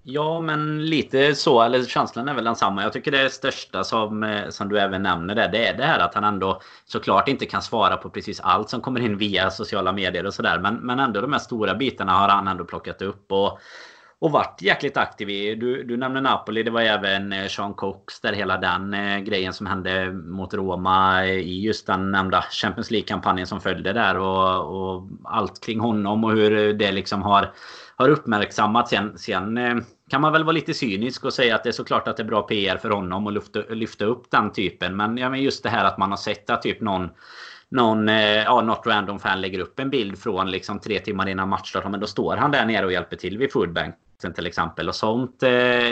Ja, 0.09 0.41
men 0.41 0.87
lite 0.87 1.35
så. 1.35 1.63
Eller 1.63 1.85
känslan 1.85 2.29
är 2.29 2.35
väl 2.35 2.45
densamma. 2.45 2.83
Jag 2.83 2.93
tycker 2.93 3.11
det 3.11 3.31
största 3.31 3.85
som, 3.85 4.23
eh, 4.23 4.49
som 4.49 4.69
du 4.69 4.79
även 4.79 5.03
nämner 5.03 5.35
där, 5.35 5.49
det 5.49 5.67
är 5.67 5.77
det 5.77 5.85
här 5.85 5.99
att 5.99 6.15
han 6.15 6.25
ändå 6.25 6.61
såklart 6.85 7.29
inte 7.29 7.47
kan 7.47 7.63
svara 7.63 7.97
på 7.97 8.11
precis 8.11 8.41
allt 8.41 8.71
som 8.71 8.81
kommer 8.81 9.01
in 9.01 9.19
via 9.19 9.51
sociala 9.51 9.93
medier 9.93 10.27
och 10.27 10.35
sådär. 10.35 10.59
Men, 10.59 10.75
men 10.75 10.99
ändå 10.99 11.21
de 11.21 11.33
här 11.33 11.41
stora 11.41 11.75
bitarna 11.75 12.13
har 12.13 12.29
han 12.29 12.49
ändå 12.49 12.65
plockat 12.65 13.03
upp. 13.03 13.33
Och, 13.33 13.59
och 14.19 14.33
varit 14.33 14.63
jäkligt 14.63 14.97
aktiv 14.97 15.31
i. 15.31 15.55
Du, 15.55 15.83
du 15.83 15.97
nämnde 15.97 16.21
Napoli. 16.21 16.63
Det 16.63 16.71
var 16.71 16.81
även 16.81 17.33
eh, 17.33 17.47
Sean 17.47 17.75
Cox 17.75 18.21
där 18.21 18.33
hela 18.33 18.57
den 18.57 18.95
eh, 18.95 19.19
grejen 19.19 19.53
som 19.53 19.67
hände 19.67 20.13
mot 20.13 20.55
Roma 20.55 21.27
i 21.27 21.61
just 21.61 21.87
den 21.87 22.11
nämnda 22.11 22.45
Champions 22.51 22.91
League-kampanjen 22.91 23.47
som 23.47 23.61
följde 23.61 23.93
där. 23.93 24.19
Och, 24.19 24.95
och 24.95 25.09
allt 25.25 25.65
kring 25.65 25.81
honom 25.81 26.25
och 26.25 26.33
hur 26.33 26.75
det 26.75 26.93
liksom 26.93 27.23
har 27.23 27.53
har 27.97 28.09
uppmärksammats. 28.09 28.91
Sen, 28.91 29.19
sen 29.19 29.59
eh, 29.59 29.77
kan 30.11 30.21
man 30.21 30.33
väl 30.33 30.45
vara 30.45 30.53
lite 30.53 30.75
cynisk 30.75 31.25
och 31.25 31.33
säga 31.33 31.55
att 31.55 31.63
det 31.63 31.71
är 31.71 31.73
såklart 31.73 32.09
att 32.09 32.17
det 32.17 32.23
är 32.23 32.25
bra 32.25 32.43
PR 32.43 32.77
för 32.77 32.91
honom 32.91 33.27
att 33.27 33.33
lyfta, 33.33 33.61
lyfta 33.69 34.05
upp 34.05 34.31
den 34.31 34.53
typen. 34.53 34.97
Men 34.97 35.19
ja, 35.19 35.31
men 35.31 35.43
just 35.43 35.63
det 35.63 35.69
här 35.69 35.85
att 35.85 35.99
man 35.99 36.11
har 36.11 36.17
sett 36.17 36.51
att 36.51 36.63
typ 36.63 36.81
någon 36.81 37.11
någon, 37.69 38.09
eh, 38.09 38.43
ja, 38.43 38.63
något 38.63 38.87
random 38.87 39.19
fan 39.19 39.41
lägger 39.41 39.59
upp 39.59 39.79
en 39.79 39.91
bild 39.91 40.19
från 40.19 40.51
liksom 40.51 40.79
tre 40.79 40.99
timmar 40.99 41.29
innan 41.29 41.49
matchstart. 41.49 41.91
Men 41.91 42.01
då 42.01 42.07
står 42.07 42.37
han 42.37 42.51
där 42.51 42.65
nere 42.65 42.87
och 42.87 42.93
hjälper 42.93 43.17
till 43.17 43.39
vid 43.39 43.53
foodbank 43.53 43.95
till 44.35 44.47
exempel. 44.47 44.89
Och 44.89 44.95
sånt, 44.95 45.43
eh, 45.43 45.49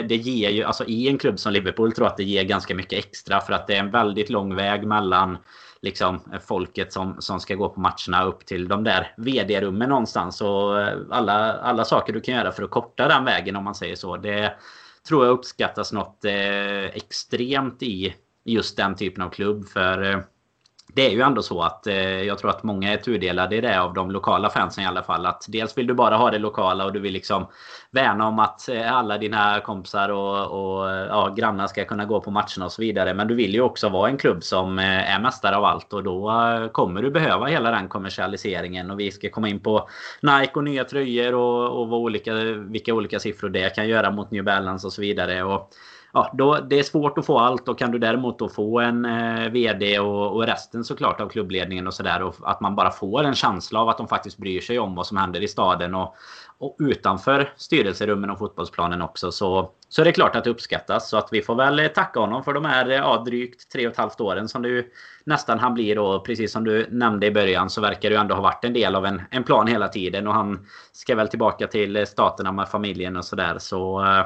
det 0.09 0.15
ger 0.15 0.49
ju, 0.49 0.63
alltså 0.63 0.85
i 0.85 1.07
en 1.07 1.17
klubb 1.17 1.39
som 1.39 1.53
Liverpool 1.53 1.91
tror 1.91 2.05
jag 2.05 2.11
att 2.11 2.17
det 2.17 2.23
ger 2.23 2.43
ganska 2.43 2.75
mycket 2.75 2.99
extra. 2.99 3.41
För 3.41 3.53
att 3.53 3.67
det 3.67 3.75
är 3.75 3.79
en 3.79 3.91
väldigt 3.91 4.29
lång 4.29 4.55
väg 4.55 4.87
mellan 4.87 5.37
liksom 5.85 6.19
eh, 6.33 6.39
folket 6.39 6.93
som, 6.93 7.15
som 7.19 7.39
ska 7.39 7.55
gå 7.55 7.69
på 7.69 7.79
matcherna 7.79 8.23
upp 8.23 8.45
till 8.45 8.67
de 8.67 8.83
där 8.83 9.13
vd-rummen 9.17 9.89
någonstans. 9.89 10.41
Och 10.41 10.81
eh, 10.81 10.97
alla, 11.11 11.53
alla 11.53 11.85
saker 11.85 12.13
du 12.13 12.21
kan 12.21 12.35
göra 12.35 12.51
för 12.51 12.63
att 12.63 12.69
korta 12.69 13.07
den 13.07 13.25
vägen 13.25 13.55
om 13.55 13.63
man 13.63 13.75
säger 13.75 13.95
så. 13.95 14.17
Det 14.17 14.53
tror 15.07 15.25
jag 15.25 15.31
uppskattas 15.31 15.93
något 15.93 16.25
eh, 16.25 16.85
extremt 16.85 17.83
i 17.83 18.15
just 18.45 18.77
den 18.77 18.95
typen 18.95 19.23
av 19.23 19.29
klubb. 19.29 19.67
För 19.67 20.11
eh, 20.11 20.19
det 20.95 21.05
är 21.05 21.09
ju 21.09 21.21
ändå 21.21 21.41
så 21.41 21.61
att 21.61 21.87
eh, 21.87 22.21
jag 22.21 22.37
tror 22.37 22.49
att 22.49 22.63
många 22.63 22.93
är 22.93 22.97
tudelade 22.97 23.55
i 23.55 23.61
det 23.61 23.81
av 23.81 23.93
de 23.93 24.11
lokala 24.11 24.49
fansen 24.49 24.83
i 24.83 24.87
alla 24.87 25.03
fall. 25.03 25.25
Att 25.25 25.45
dels 25.47 25.77
vill 25.77 25.87
du 25.87 25.93
bara 25.93 26.15
ha 26.17 26.31
det 26.31 26.39
lokala 26.39 26.85
och 26.85 26.93
du 26.93 26.99
vill 26.99 27.13
liksom 27.13 27.47
värna 27.91 28.27
om 28.27 28.39
att 28.39 28.69
eh, 28.69 28.93
alla 28.93 29.17
dina 29.17 29.59
kompisar 29.59 30.09
och, 30.09 30.45
och 30.51 30.89
ja, 30.89 31.33
grannar 31.37 31.67
ska 31.67 31.85
kunna 31.85 32.05
gå 32.05 32.21
på 32.21 32.31
matcherna 32.31 32.65
och 32.65 32.71
så 32.71 32.81
vidare. 32.81 33.13
Men 33.13 33.27
du 33.27 33.35
vill 33.35 33.53
ju 33.53 33.61
också 33.61 33.89
vara 33.89 34.09
en 34.09 34.17
klubb 34.17 34.43
som 34.43 34.79
eh, 34.79 35.15
är 35.15 35.19
mästare 35.19 35.57
av 35.57 35.65
allt 35.65 35.93
och 35.93 36.03
då 36.03 36.29
eh, 36.29 36.67
kommer 36.67 37.01
du 37.01 37.11
behöva 37.11 37.45
hela 37.45 37.71
den 37.71 37.87
kommersialiseringen. 37.87 38.91
Och 38.91 38.99
vi 38.99 39.11
ska 39.11 39.29
komma 39.29 39.49
in 39.49 39.59
på 39.59 39.89
Nike 40.21 40.53
och 40.53 40.63
nya 40.63 40.83
tröjor 40.83 41.35
och, 41.35 41.81
och 41.81 41.87
vad 41.87 41.99
olika, 41.99 42.33
vilka 42.55 42.93
olika 42.93 43.19
siffror 43.19 43.49
det 43.49 43.75
kan 43.75 43.87
göra 43.87 44.11
mot 44.11 44.31
New 44.31 44.43
Balance 44.43 44.87
och 44.87 44.93
så 44.93 45.01
vidare. 45.01 45.43
Och, 45.43 45.71
ja, 46.15 46.31
då, 46.33 46.59
det 46.69 46.79
är 46.79 46.83
svårt 46.83 47.17
att 47.17 47.25
få 47.25 47.39
allt. 47.39 47.67
Och 47.67 47.79
kan 47.79 47.91
du 47.91 47.99
däremot 47.99 48.39
då 48.39 48.49
få 48.49 48.79
en 48.79 49.05
eh, 49.05 49.49
VD 49.49 49.99
och, 49.99 50.35
och, 50.35 50.45
resten 50.45 50.83
såklart 50.83 51.21
av 51.21 51.29
klubbledningen 51.29 51.87
och 51.87 51.93
sådär. 51.93 52.21
Och 52.21 52.35
att 52.43 52.61
man 52.61 52.75
bara 52.75 52.91
får 52.91 53.23
en 53.23 53.35
känsla 53.35 53.79
av 53.79 53.89
att 53.89 53.97
de 53.97 54.07
faktiskt 54.07 54.37
bryr 54.37 54.61
sig 54.61 54.79
om 54.79 54.95
vad 54.95 55.07
som 55.07 55.17
händer 55.17 55.43
i 55.43 55.47
staden. 55.47 55.95
Och, 55.95 56.15
och 56.57 56.75
utanför 56.79 57.53
styrelserummen 57.57 58.29
och 58.29 58.37
fotbollsplanen 58.37 59.01
också. 59.01 59.31
Så, 59.31 59.71
så 59.89 60.01
är 60.01 60.05
det 60.05 60.11
klart 60.11 60.35
att 60.35 60.43
det 60.43 60.49
uppskattas. 60.49 61.09
Så 61.09 61.17
att 61.17 61.29
vi 61.31 61.41
får 61.41 61.55
väl 61.55 61.79
eh, 61.79 61.87
tacka 61.87 62.19
honom 62.19 62.43
för 62.43 62.53
de 62.53 62.65
här 62.65 62.89
eh, 62.89 62.95
ja, 62.95 63.23
drygt 63.25 63.71
tre 63.71 63.87
och 63.87 63.91
ett 63.91 63.99
halvt 63.99 64.21
åren 64.21 64.47
som 64.47 64.61
det 64.61 64.69
ju 64.69 64.83
nästan 65.23 65.59
han 65.59 65.73
blir. 65.73 65.99
Och 65.99 66.25
precis 66.25 66.51
som 66.51 66.63
du 66.63 66.87
nämnde 66.91 67.27
i 67.27 67.31
början 67.31 67.69
så 67.69 67.81
verkar 67.81 68.09
det 68.09 68.15
ju 68.15 68.21
ändå 68.21 68.35
ha 68.35 68.41
varit 68.41 68.65
en 68.65 68.73
del 68.73 68.95
av 68.95 69.05
en, 69.05 69.21
en 69.31 69.43
plan 69.43 69.67
hela 69.67 69.87
tiden. 69.87 70.27
Och 70.27 70.33
han 70.33 70.67
ska 70.91 71.15
väl 71.15 71.27
tillbaka 71.27 71.67
till 71.67 71.95
eh, 71.95 72.05
staterna 72.05 72.51
med 72.51 72.69
familjen 72.69 73.17
och 73.17 73.25
sådär. 73.25 73.55
Så, 73.59 74.01
där, 74.01 74.23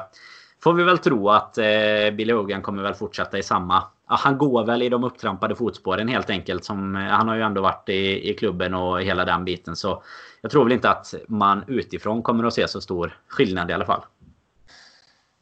får 0.62 0.72
vi 0.72 0.84
väl 0.84 0.98
tro 0.98 1.30
att 1.30 1.58
eh, 1.58 2.10
Billy 2.12 2.32
Hogan 2.32 2.62
kommer 2.62 2.82
väl 2.82 2.94
fortsätta 2.94 3.38
i 3.38 3.42
samma... 3.42 3.82
Ah, 4.06 4.16
han 4.16 4.38
går 4.38 4.64
väl 4.64 4.82
i 4.82 4.88
de 4.88 5.04
upptrampade 5.04 5.56
fotspåren 5.56 6.08
helt 6.08 6.30
enkelt. 6.30 6.64
Som, 6.64 6.96
eh, 6.96 7.02
han 7.02 7.28
har 7.28 7.34
ju 7.34 7.42
ändå 7.42 7.62
varit 7.62 7.88
i, 7.88 8.30
i 8.30 8.34
klubben 8.34 8.74
och 8.74 9.02
hela 9.02 9.24
den 9.24 9.44
biten. 9.44 9.76
Så 9.76 10.02
jag 10.40 10.50
tror 10.50 10.64
väl 10.64 10.72
inte 10.72 10.90
att 10.90 11.14
man 11.28 11.64
utifrån 11.66 12.22
kommer 12.22 12.44
att 12.44 12.54
se 12.54 12.68
så 12.68 12.80
stor 12.80 13.18
skillnad 13.28 13.70
i 13.70 13.72
alla 13.72 13.86
fall. 13.86 14.02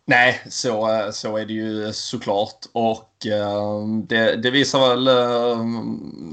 Nej, 0.08 0.42
så, 0.48 1.08
så 1.12 1.36
är 1.36 1.46
det 1.46 1.52
ju 1.52 1.92
såklart. 1.92 2.66
Och 2.72 3.26
eh, 3.26 3.86
det, 4.08 4.36
det, 4.36 4.50
visar 4.50 4.88
väl 4.88 5.08
eh, 5.08 5.64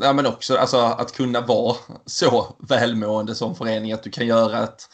ja, 0.01 0.13
men 0.13 0.25
också 0.25 0.58
alltså, 0.58 0.77
att 0.77 1.12
kunna 1.12 1.42
vara 1.42 1.75
så 2.06 2.56
välmående 2.70 3.36
som 3.36 3.56
förening. 3.56 3.94
Att 3.94 4.04
du 4.04 4.10
kan 4.10 4.27
göra 4.27 4.63
ett 4.63 4.89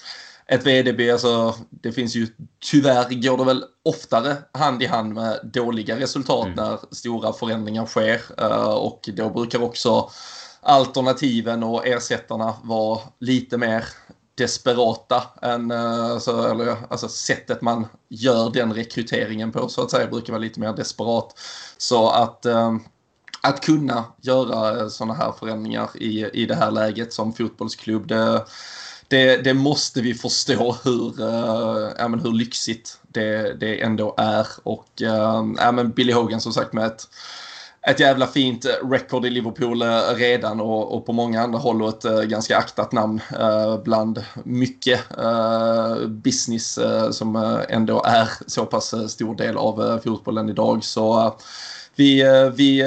ett 0.51 0.65
VDB, 0.65 1.11
alltså 1.11 1.55
det 1.69 1.91
finns 1.91 2.15
ju 2.15 2.27
tyvärr 2.71 3.21
går 3.21 3.37
det 3.37 3.43
väl 3.43 3.63
oftare 3.83 4.37
hand 4.53 4.83
i 4.83 4.85
hand 4.85 5.13
med 5.13 5.39
dåliga 5.53 5.99
resultat 5.99 6.45
mm. 6.45 6.55
när 6.55 6.79
stora 6.91 7.33
förändringar 7.33 7.85
sker 7.85 8.21
uh, 8.41 8.73
och 8.73 9.09
då 9.13 9.29
brukar 9.29 9.63
också 9.63 10.09
alternativen 10.61 11.63
och 11.63 11.87
ersättarna 11.87 12.53
vara 12.63 12.99
lite 13.19 13.57
mer 13.57 13.85
desperata 14.35 15.23
än 15.41 15.71
alltså, 15.71 16.51
eller, 16.51 16.75
alltså 16.89 17.07
sättet 17.07 17.61
man 17.61 17.87
gör 18.09 18.49
den 18.49 18.73
rekryteringen 18.73 19.51
på 19.51 19.69
så 19.69 19.81
att 19.81 19.91
säga 19.91 20.07
brukar 20.07 20.33
vara 20.33 20.41
lite 20.41 20.59
mer 20.59 20.73
desperat. 20.73 21.39
Så 21.77 22.09
att 22.09 22.45
uh, 22.45 22.77
att 23.41 23.61
kunna 23.61 24.03
göra 24.21 24.89
sådana 24.89 25.13
här 25.13 25.31
förändringar 25.31 25.89
i, 25.95 26.25
i 26.33 26.45
det 26.45 26.55
här 26.55 26.71
läget 26.71 27.13
som 27.13 27.33
fotbollsklubb. 27.33 28.07
Det, 28.07 28.45
det, 29.11 29.37
det 29.37 29.53
måste 29.53 30.01
vi 30.01 30.13
förstå 30.13 30.75
hur, 30.83 31.21
uh, 31.21 31.91
ja, 31.97 32.07
men 32.07 32.19
hur 32.19 32.31
lyxigt 32.31 32.99
det, 33.07 33.53
det 33.59 33.81
ändå 33.81 34.15
är. 34.17 34.47
Och 34.63 34.87
uh, 35.01 35.53
ja, 35.57 35.71
men 35.71 35.91
Billy 35.91 36.13
Hogan 36.13 36.41
som 36.41 36.53
sagt 36.53 36.73
med 36.73 36.85
ett, 36.85 37.07
ett 37.87 37.99
jävla 37.99 38.27
fint 38.27 38.65
record 38.91 39.25
i 39.25 39.29
Liverpool 39.29 39.81
uh, 39.83 40.15
redan 40.15 40.61
och, 40.61 40.95
och, 40.95 41.05
på 41.05 41.13
många 41.13 41.41
andra 41.41 41.59
håll 41.59 41.81
och 41.81 41.89
ett 41.89 42.05
uh, 42.05 42.21
ganska 42.21 42.57
aktat 42.57 42.91
namn 42.91 43.21
bland 43.83 44.23
mycket 44.43 44.99
business 46.07 46.79
som 47.11 47.35
ändå 47.69 48.03
är 48.05 48.29
så 48.47 48.65
pass 48.65 49.11
stor 49.11 49.35
del 49.35 49.57
av 49.57 49.99
fotbollen 50.03 50.49
idag. 50.49 50.83
Så 50.83 51.35
vi, 51.95 52.23
vi 52.55 52.83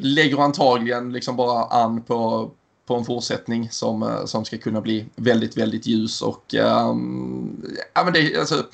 lägger 0.00 0.42
antagligen 0.42 1.12
liksom 1.12 1.36
bara 1.36 1.64
an 1.64 2.02
på, 2.02 2.50
på 2.88 2.96
en 2.96 3.04
fortsättning 3.04 3.70
som, 3.70 4.02
eh, 4.02 4.24
som 4.24 4.44
ska 4.44 4.58
kunna 4.58 4.80
bli 4.80 5.06
väldigt, 5.16 5.56
väldigt 5.56 5.86
ljus 5.86 6.22
och 6.22 6.54
um, 6.54 7.66
ja 7.94 8.04
men 8.04 8.12
det 8.12 8.38
alltså, 8.38 8.64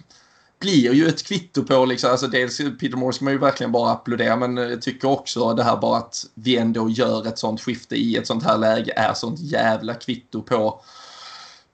blir 0.59 0.93
ju 0.93 1.09
ett 1.09 1.23
kvitto 1.27 1.63
på 1.63 1.85
liksom, 1.85 2.11
alltså 2.11 2.27
dels 2.27 2.59
Peter 2.59 2.97
Moore 2.97 3.13
ska 3.13 3.25
man 3.25 3.33
ju 3.33 3.39
verkligen 3.39 3.73
bara 3.73 3.93
applådera 3.93 4.37
men 4.37 4.57
jag 4.57 4.83
tycker 4.83 5.09
också 5.09 5.55
det 5.55 5.63
här 5.63 5.77
bara 5.77 5.99
att 5.99 6.27
vi 6.35 6.57
ändå 6.57 6.89
gör 6.89 7.27
ett 7.27 7.39
sånt 7.39 7.61
skifte 7.61 7.97
i 7.97 8.17
ett 8.17 8.27
sånt 8.27 8.45
här 8.45 8.59
läge 8.59 8.93
är 8.97 9.15
sånt 9.15 9.41
jävla 9.41 9.95
kvitto 9.95 10.43
på 10.43 10.81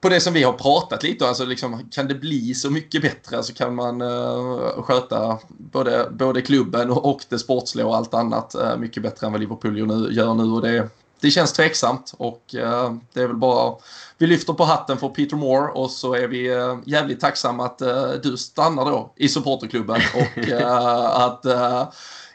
på 0.01 0.09
det 0.09 0.19
som 0.19 0.33
vi 0.33 0.43
har 0.43 0.53
pratat 0.53 1.03
lite 1.03 1.23
om, 1.23 1.27
alltså 1.27 1.45
liksom, 1.45 1.89
kan 1.91 2.07
det 2.07 2.15
bli 2.15 2.53
så 2.53 2.69
mycket 2.69 3.01
bättre? 3.01 3.37
Alltså 3.37 3.53
kan 3.53 3.75
man 3.75 4.01
uh, 4.01 4.83
sköta 4.83 5.37
både, 5.47 6.07
både 6.11 6.41
klubben 6.41 6.91
och, 6.91 7.05
och 7.05 7.21
det 7.29 7.39
sportsliga 7.39 7.87
och 7.87 7.95
allt 7.95 8.13
annat 8.13 8.55
uh, 8.59 8.77
mycket 8.77 9.03
bättre 9.03 9.27
än 9.27 9.31
vad 9.31 9.41
Liverpool 9.41 9.77
gör 9.77 9.85
nu, 9.85 10.13
gör 10.13 10.33
nu 10.33 10.43
och 10.43 10.61
det, 10.61 10.89
det 11.21 11.31
känns 11.31 11.53
tveksamt 11.53 12.13
och 12.17 12.55
uh, 12.55 12.93
det 13.13 13.21
är 13.21 13.27
väl 13.27 13.35
bara 13.35 13.75
vi 14.17 14.27
lyfter 14.27 14.53
på 14.53 14.63
hatten 14.63 14.97
för 14.97 15.09
Peter 15.09 15.35
Moore 15.35 15.71
och 15.71 15.91
så 15.91 16.13
är 16.13 16.27
vi 16.27 16.55
uh, 16.55 16.77
jävligt 16.85 17.19
tacksamma 17.19 17.65
att 17.65 17.81
uh, 17.81 18.11
du 18.23 18.37
stannar 18.37 18.85
då 18.85 19.13
i 19.15 19.29
supporterklubben 19.29 20.01
och 20.15 20.51
att 21.13 21.45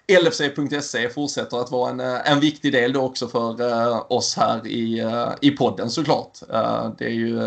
LFC.se 0.08 1.08
fortsätter 1.08 1.56
att 1.56 1.70
vara 1.70 1.90
en, 1.90 2.00
eh, 2.00 2.32
en 2.32 2.40
viktig 2.40 2.72
del 2.72 2.92
då 2.92 3.00
också 3.00 3.28
för 3.28 3.60
uh, 3.60 4.02
oss 4.08 4.36
här 4.36 4.66
i, 4.66 5.02
uh, 5.02 5.28
i 5.40 5.50
podden 5.50 5.90
såklart. 5.90 6.38
Uh, 6.52 6.90
det 6.98 7.04
är 7.04 7.10
ju 7.10 7.40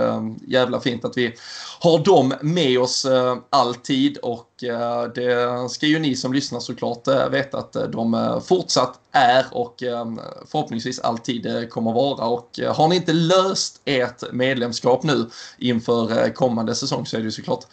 jävla 0.47 0.79
fint 0.79 1.05
att 1.05 1.17
vi 1.17 1.35
har 1.79 1.99
dem 1.99 2.33
med 2.41 2.79
oss 2.79 3.05
alltid 3.49 4.17
och 4.17 4.49
det 5.15 5.69
ska 5.69 5.85
ju 5.85 5.99
ni 5.99 6.15
som 6.15 6.33
lyssnar 6.33 6.59
såklart 6.59 7.07
veta 7.31 7.57
att 7.57 7.73
de 7.73 8.41
fortsatt 8.45 8.99
är 9.11 9.45
och 9.51 9.75
förhoppningsvis 10.51 10.99
alltid 10.99 11.69
kommer 11.69 11.93
vara. 11.93 12.25
Och 12.25 12.59
har 12.75 12.87
ni 12.87 12.95
inte 12.95 13.13
löst 13.13 13.81
ert 13.85 14.31
medlemskap 14.31 15.03
nu 15.03 15.25
inför 15.57 16.33
kommande 16.33 16.75
säsong 16.75 17.05
så 17.05 17.15
är 17.15 17.19
det 17.19 17.25
ju 17.25 17.31
såklart 17.31 17.65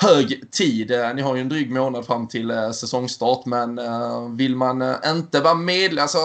hög 0.00 0.50
tid. 0.50 0.90
Eh, 0.90 1.14
ni 1.14 1.22
har 1.22 1.34
ju 1.34 1.40
en 1.40 1.48
dryg 1.48 1.70
månad 1.70 2.06
fram 2.06 2.28
till 2.28 2.50
eh, 2.50 2.70
säsongstart 2.70 3.46
men 3.46 3.78
eh, 3.78 4.28
vill 4.30 4.56
man 4.56 4.94
inte 5.06 5.40
vara 5.40 5.54
med, 5.54 5.98
alltså 5.98 6.18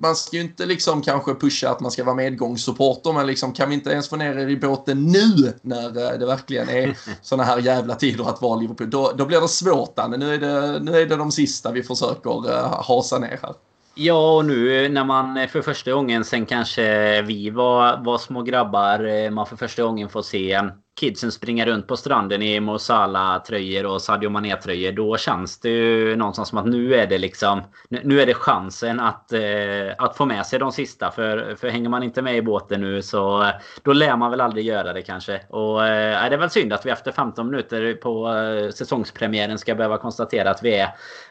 man 0.00 0.16
ska 0.16 0.36
ju 0.36 0.42
inte 0.42 0.66
liksom 0.66 1.02
kanske 1.02 1.34
pusha 1.34 1.70
att 1.70 1.80
man 1.80 1.90
ska 1.90 2.04
vara 2.04 2.16
medgångssupporter 2.16 3.12
men 3.12 3.26
liksom 3.26 3.52
kan 3.52 3.68
vi 3.68 3.74
inte 3.74 3.90
ens 3.90 4.08
få 4.08 4.16
ner 4.16 4.38
er 4.38 4.48
i 4.48 4.56
båten 4.56 5.06
nu 5.06 5.52
när 5.62 6.18
det 6.18 6.26
verkligen 6.26 6.68
är 6.68 6.96
sådana 7.22 7.44
här 7.44 7.58
jävla 7.58 7.94
tider 7.94 8.28
att 8.28 8.42
vara 8.42 8.60
Liverpool. 8.60 8.90
Då, 8.90 9.12
då 9.16 9.26
blir 9.26 9.40
det 9.40 9.48
svårt 9.48 9.98
Anne. 9.98 10.16
Nu 10.16 10.34
är 10.34 10.38
det, 10.38 10.80
nu 10.80 11.00
är 11.00 11.06
det 11.06 11.16
de 11.16 11.32
sista 11.32 11.72
vi 11.72 11.82
försöker 11.82 12.82
hasa 12.82 13.18
ner 13.18 13.38
här. 13.42 13.54
Ja, 13.94 14.36
och 14.36 14.44
nu 14.44 14.88
när 14.88 15.04
man 15.04 15.48
för 15.48 15.62
första 15.62 15.92
gången 15.92 16.24
sen 16.24 16.46
kanske 16.46 17.22
vi 17.22 17.50
var, 17.50 18.04
var 18.04 18.18
små 18.18 18.42
grabbar, 18.42 19.30
man 19.30 19.46
för 19.46 19.56
första 19.56 19.82
gången 19.82 20.08
får 20.08 20.22
se 20.22 20.60
kidsen 20.98 21.32
springa 21.32 21.66
runt 21.66 21.86
på 21.86 21.96
stranden 21.96 22.42
i 22.42 22.60
Mo 22.60 22.78
tröjor 23.46 23.86
och 23.86 24.02
Sadio 24.02 24.30
Mané-tröjor. 24.30 24.92
Då 24.92 25.16
känns 25.16 25.60
det 25.60 25.68
ju 25.68 26.16
någonstans 26.16 26.48
som 26.48 26.58
att 26.58 26.66
nu 26.66 26.94
är 26.94 27.06
det 27.06 27.18
liksom... 27.18 27.62
Nu 27.88 28.20
är 28.20 28.26
det 28.26 28.34
chansen 28.34 29.00
att, 29.00 29.32
eh, 29.32 29.40
att 29.98 30.16
få 30.16 30.24
med 30.24 30.46
sig 30.46 30.58
de 30.58 30.72
sista. 30.72 31.10
För, 31.10 31.54
för 31.54 31.68
hänger 31.68 31.88
man 31.88 32.02
inte 32.02 32.22
med 32.22 32.36
i 32.36 32.42
båten 32.42 32.80
nu 32.80 33.02
så... 33.02 33.42
Eh, 33.42 33.50
då 33.82 33.92
lär 33.92 34.16
man 34.16 34.30
väl 34.30 34.40
aldrig 34.40 34.64
göra 34.64 34.92
det 34.92 35.02
kanske. 35.02 35.40
Och 35.48 35.86
eh, 35.86 36.28
det 36.30 36.34
är 36.34 36.38
väl 36.38 36.50
synd 36.50 36.72
att 36.72 36.86
vi 36.86 36.90
efter 36.90 37.12
15 37.12 37.50
minuter 37.50 37.94
på 37.94 38.34
eh, 38.34 38.70
säsongspremiären 38.70 39.58
ska 39.58 39.74
behöva 39.74 39.98
konstatera 39.98 40.50
att 40.50 40.62
vi 40.62 40.74
är, 40.74 40.88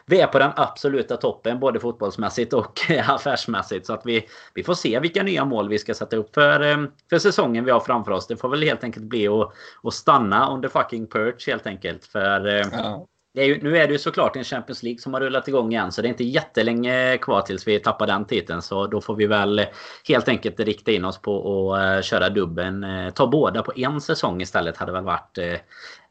vi 0.08 0.20
är 0.20 0.26
på 0.26 0.38
den 0.38 0.50
absoluta 0.56 1.16
toppen. 1.16 1.60
Både 1.60 1.80
fotbollsmässigt 1.80 2.52
och 2.52 2.80
affärsmässigt. 3.06 3.86
Så 3.86 3.92
att 3.92 4.02
vi, 4.04 4.26
vi 4.54 4.64
får 4.64 4.74
se 4.74 5.00
vilka 5.00 5.22
nya 5.22 5.44
mål 5.44 5.68
vi 5.68 5.78
ska 5.78 5.94
sätta 5.94 6.16
upp 6.16 6.34
för, 6.34 6.60
eh, 6.60 6.76
för 7.10 7.18
säsongen 7.18 7.64
vi 7.64 7.70
har 7.70 7.80
framför 7.80 8.12
oss. 8.12 8.26
Det 8.26 8.36
får 8.36 8.48
väl 8.48 8.62
helt 8.62 8.84
enkelt 8.84 9.04
bli 9.04 9.28
att 9.28 9.52
och 9.82 9.94
stanna 9.94 10.60
the 10.62 10.68
fucking 10.68 11.06
perch 11.06 11.46
helt 11.46 11.66
enkelt. 11.66 12.06
För 12.06 12.46
eh, 12.46 12.66
ja. 12.72 13.06
är 13.34 13.44
ju, 13.44 13.62
nu 13.62 13.78
är 13.78 13.86
det 13.86 13.92
ju 13.92 13.98
såklart 13.98 14.36
en 14.36 14.44
Champions 14.44 14.82
League 14.82 14.98
som 14.98 15.14
har 15.14 15.20
rullat 15.20 15.48
igång 15.48 15.72
igen. 15.72 15.92
Så 15.92 16.02
det 16.02 16.08
är 16.08 16.10
inte 16.10 16.24
jättelänge 16.24 17.18
kvar 17.18 17.40
tills 17.42 17.68
vi 17.68 17.78
tappar 17.78 18.06
den 18.06 18.24
titeln. 18.24 18.62
Så 18.62 18.86
då 18.86 19.00
får 19.00 19.16
vi 19.16 19.26
väl 19.26 19.66
helt 20.08 20.28
enkelt 20.28 20.60
rikta 20.60 20.90
in 20.90 21.04
oss 21.04 21.18
på 21.18 21.74
att 21.74 21.96
uh, 21.96 22.02
köra 22.02 22.28
dubben. 22.28 22.86
Ta 23.14 23.26
båda 23.26 23.62
på 23.62 23.72
en 23.76 24.00
säsong 24.00 24.40
istället 24.40 24.76
hade 24.76 24.92
väl 24.92 25.04
varit 25.04 25.38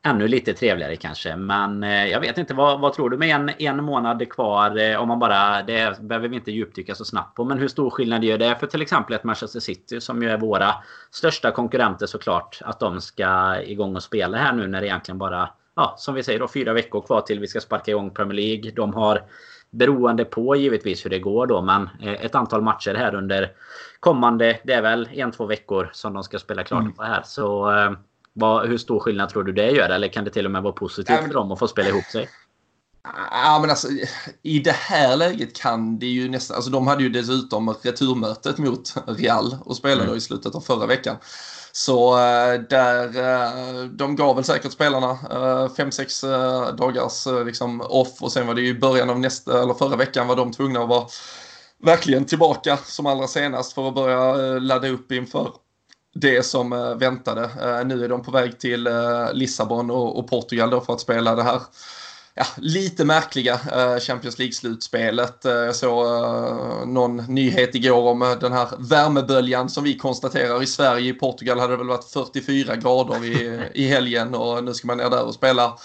ännu 0.03 0.27
lite 0.27 0.53
trevligare 0.53 0.95
kanske. 0.95 1.35
Men 1.35 1.83
eh, 1.83 2.05
jag 2.05 2.19
vet 2.19 2.37
inte, 2.37 2.53
vad, 2.53 2.79
vad 2.79 2.93
tror 2.93 3.09
du 3.09 3.17
med 3.17 3.35
en, 3.35 3.51
en 3.59 3.83
månad 3.83 4.29
kvar? 4.29 4.77
Eh, 4.77 5.01
om 5.01 5.07
man 5.07 5.19
bara, 5.19 5.61
det 5.61 5.99
behöver 6.01 6.27
vi 6.27 6.35
inte 6.35 6.51
djupdyka 6.51 6.95
så 6.95 7.05
snabbt 7.05 7.35
på. 7.35 7.43
Men 7.45 7.57
hur 7.57 7.67
stor 7.67 7.89
skillnad 7.89 8.23
gör 8.23 8.37
det 8.37 8.55
för 8.59 8.67
till 8.67 8.81
exempel 8.81 9.15
ett 9.15 9.23
Manchester 9.23 9.59
City 9.59 10.01
som 10.01 10.23
ju 10.23 10.29
är 10.29 10.37
våra 10.37 10.73
största 11.11 11.51
konkurrenter 11.51 12.05
såklart. 12.05 12.59
Att 12.61 12.79
de 12.79 13.01
ska 13.01 13.61
igång 13.61 13.95
och 13.95 14.03
spela 14.03 14.37
här 14.37 14.53
nu 14.53 14.67
när 14.67 14.81
det 14.81 14.87
egentligen 14.87 15.17
bara, 15.17 15.49
ja 15.75 15.95
som 15.97 16.15
vi 16.15 16.23
säger 16.23 16.39
då, 16.39 16.47
fyra 16.47 16.73
veckor 16.73 17.01
kvar 17.01 17.21
till 17.21 17.39
vi 17.39 17.47
ska 17.47 17.59
sparka 17.59 17.91
igång 17.91 18.09
Premier 18.09 18.35
League. 18.35 18.71
De 18.71 18.93
har 18.93 19.21
beroende 19.69 20.25
på 20.25 20.55
givetvis 20.55 21.05
hur 21.05 21.09
det 21.09 21.19
går 21.19 21.47
då. 21.47 21.61
Men 21.61 21.89
eh, 22.01 22.25
ett 22.25 22.35
antal 22.35 22.61
matcher 22.61 22.95
här 22.95 23.15
under 23.15 23.51
kommande, 23.99 24.59
det 24.63 24.73
är 24.73 24.81
väl 24.81 25.09
en, 25.13 25.31
två 25.31 25.45
veckor 25.45 25.89
som 25.93 26.13
de 26.13 26.23
ska 26.23 26.39
spela 26.39 26.63
klart 26.63 26.81
mm. 26.81 26.93
på 26.93 27.03
här. 27.03 27.21
Så 27.25 27.71
vad, 28.37 28.67
hur 28.67 28.77
stor 28.77 28.99
skillnad 28.99 29.29
tror 29.29 29.43
du 29.43 29.51
det 29.51 29.71
gör? 29.71 29.89
Eller 29.89 30.07
kan 30.07 30.23
det 30.23 30.31
till 30.31 30.45
och 30.45 30.51
med 30.51 30.63
vara 30.63 30.73
positivt 30.73 31.19
för 31.19 31.33
dem 31.33 31.51
att 31.51 31.59
få 31.59 31.67
spela 31.67 31.89
ihop 31.89 32.05
sig? 32.05 32.29
Ja, 33.31 33.57
men 33.61 33.69
alltså, 33.69 33.87
I 34.41 34.59
det 34.59 34.75
här 34.75 35.17
läget 35.17 35.55
kan 35.55 35.99
det 35.99 36.05
ju 36.05 36.29
nästan... 36.29 36.55
Alltså, 36.55 36.71
de 36.71 36.87
hade 36.87 37.03
ju 37.03 37.09
dessutom 37.09 37.75
returmötet 37.81 38.57
mot 38.57 38.93
Real 39.07 39.57
och 39.65 39.77
spelade 39.77 40.03
mm. 40.03 40.17
i 40.17 40.21
slutet 40.21 40.55
av 40.55 40.61
förra 40.61 40.85
veckan. 40.85 41.15
Så 41.71 42.15
där, 42.69 43.87
de 43.97 44.15
gav 44.15 44.35
väl 44.35 44.45
säkert 44.45 44.71
spelarna 44.71 45.17
fem 45.77 45.91
sex 45.91 46.21
dagars 46.77 47.25
liksom 47.45 47.81
off 47.81 48.21
och 48.21 48.31
sen 48.31 48.47
var 48.47 48.53
det 48.53 48.61
ju 48.61 48.79
början 48.79 49.09
av 49.09 49.19
nästa, 49.19 49.61
eller 49.63 49.73
förra 49.73 49.95
veckan 49.95 50.27
var 50.27 50.35
de 50.35 50.51
tvungna 50.51 50.79
att 50.79 50.89
vara 50.89 51.05
verkligen 51.83 52.25
tillbaka 52.25 52.77
som 52.77 53.05
allra 53.05 53.27
senast 53.27 53.73
för 53.73 53.87
att 53.87 53.95
börja 53.95 54.33
ladda 54.59 54.87
upp 54.87 55.11
inför 55.11 55.51
det 56.19 56.43
som 56.43 56.69
väntade. 56.99 57.49
Nu 57.85 58.03
är 58.03 58.09
de 58.09 58.23
på 58.23 58.31
väg 58.31 58.59
till 58.59 58.89
Lissabon 59.33 59.91
och 59.91 60.29
Portugal 60.29 60.69
då 60.69 60.81
för 60.81 60.93
att 60.93 61.01
spela 61.01 61.35
det 61.35 61.43
här 61.43 61.61
ja, 62.33 62.45
lite 62.57 63.05
märkliga 63.05 63.59
Champions 63.99 64.39
League-slutspelet. 64.39 65.37
Jag 65.43 65.75
såg 65.75 66.05
någon 66.87 67.15
nyhet 67.17 67.75
igår 67.75 68.09
om 68.09 68.37
den 68.41 68.53
här 68.53 68.67
värmeböljan 68.79 69.69
som 69.69 69.83
vi 69.83 69.97
konstaterar 69.97 70.63
i 70.63 70.67
Sverige. 70.67 71.09
I 71.09 71.13
Portugal 71.13 71.59
hade 71.59 71.73
det 71.73 71.77
väl 71.77 71.87
varit 71.87 72.11
44 72.11 72.75
grader 72.75 73.25
i, 73.25 73.61
i 73.83 73.87
helgen 73.87 74.35
och 74.35 74.63
nu 74.63 74.73
ska 74.73 74.87
man 74.87 74.97
ner 74.97 75.09
där 75.09 75.23
och 75.23 75.33
spela 75.33 75.77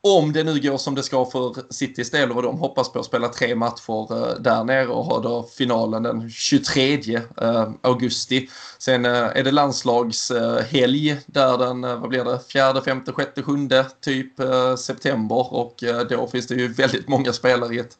om 0.00 0.32
det 0.32 0.44
nu 0.44 0.60
går 0.60 0.78
som 0.78 0.94
det 0.94 1.02
ska 1.02 1.24
för 1.24 1.72
Citys 1.72 2.10
del 2.10 2.32
och 2.32 2.42
de 2.42 2.58
hoppas 2.58 2.92
på 2.92 2.98
att 2.98 3.06
spela 3.06 3.28
tre 3.28 3.54
matcher 3.54 4.12
eh, 4.12 4.40
där 4.40 4.64
nere 4.64 4.86
och 4.86 5.04
ha 5.04 5.20
då 5.20 5.42
finalen 5.42 6.02
den 6.02 6.30
23 6.30 7.20
eh, 7.40 7.70
augusti. 7.82 8.48
Sen 8.78 9.04
eh, 9.04 9.12
är 9.12 9.44
det 9.44 9.50
landslagshelg 9.50 11.16
där 11.26 11.58
den, 11.58 11.80
vad 11.80 12.08
blir 12.08 12.24
det, 12.24 12.40
fjärde, 12.48 12.82
femte, 12.82 13.12
sjätte, 13.12 13.42
sjunde 13.42 13.86
typ 14.00 14.32
september 14.78 15.54
och 15.54 15.84
då 16.10 16.26
finns 16.26 16.46
det 16.46 16.54
ju 16.54 16.68
väldigt 16.68 17.08
många 17.08 17.32
spelare 17.32 17.74
i 17.74 17.78
ett 17.78 17.96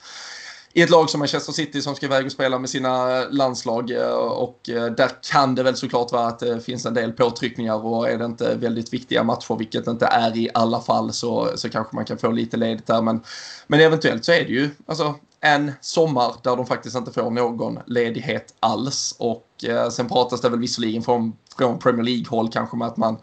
i 0.73 0.83
ett 0.83 0.91
lag 0.91 1.11
som 1.11 1.19
Manchester 1.19 1.53
City 1.53 1.83
som 1.83 1.95
ska 1.95 2.07
iväg 2.07 2.27
och 2.27 2.33
spela 2.33 2.59
med 2.59 2.71
sina 2.71 3.25
landslag 3.25 3.91
eh, 3.91 4.13
och 4.17 4.69
eh, 4.69 4.87
där 4.87 5.11
kan 5.31 5.55
det 5.55 5.63
väl 5.63 5.77
såklart 5.77 6.13
vara 6.13 6.27
att 6.27 6.39
det 6.39 6.61
finns 6.61 6.87
en 6.87 6.95
del 6.95 7.13
påtryckningar 7.13 7.87
och 7.87 8.11
är 8.11 8.19
det 8.19 8.25
inte 8.25 8.55
väldigt 8.55 8.93
viktiga 8.93 9.25
matcher, 9.25 9.57
vilket 9.59 9.85
det 9.85 9.91
inte 9.91 10.07
är 10.07 10.37
i 10.37 10.51
alla 10.55 10.81
fall, 10.81 11.13
så, 11.13 11.49
så 11.55 11.69
kanske 11.69 11.97
man 11.97 12.05
kan 12.05 12.19
få 12.19 12.31
lite 12.31 12.57
ledigt 12.57 12.87
där. 12.87 13.03
Men, 13.03 13.21
men 13.67 13.81
eventuellt 13.81 14.25
så 14.25 14.33
är 14.33 14.45
det 14.45 14.53
ju 14.53 14.71
alltså, 14.87 15.15
en 15.41 15.73
sommar 15.81 16.35
där 16.43 16.57
de 16.57 16.67
faktiskt 16.67 16.97
inte 16.97 17.13
får 17.13 17.31
någon 17.31 17.79
ledighet 17.87 18.55
alls 18.61 19.15
och 19.19 19.65
eh, 19.65 19.89
sen 19.89 20.09
pratas 20.09 20.41
det 20.41 20.49
väl 20.49 20.61
visserligen 20.61 21.03
från, 21.03 21.33
från 21.59 21.79
Premier 21.79 22.05
League-håll 22.05 22.49
kanske 22.53 22.77
med 22.77 22.89
att 22.89 22.97
man 22.97 23.17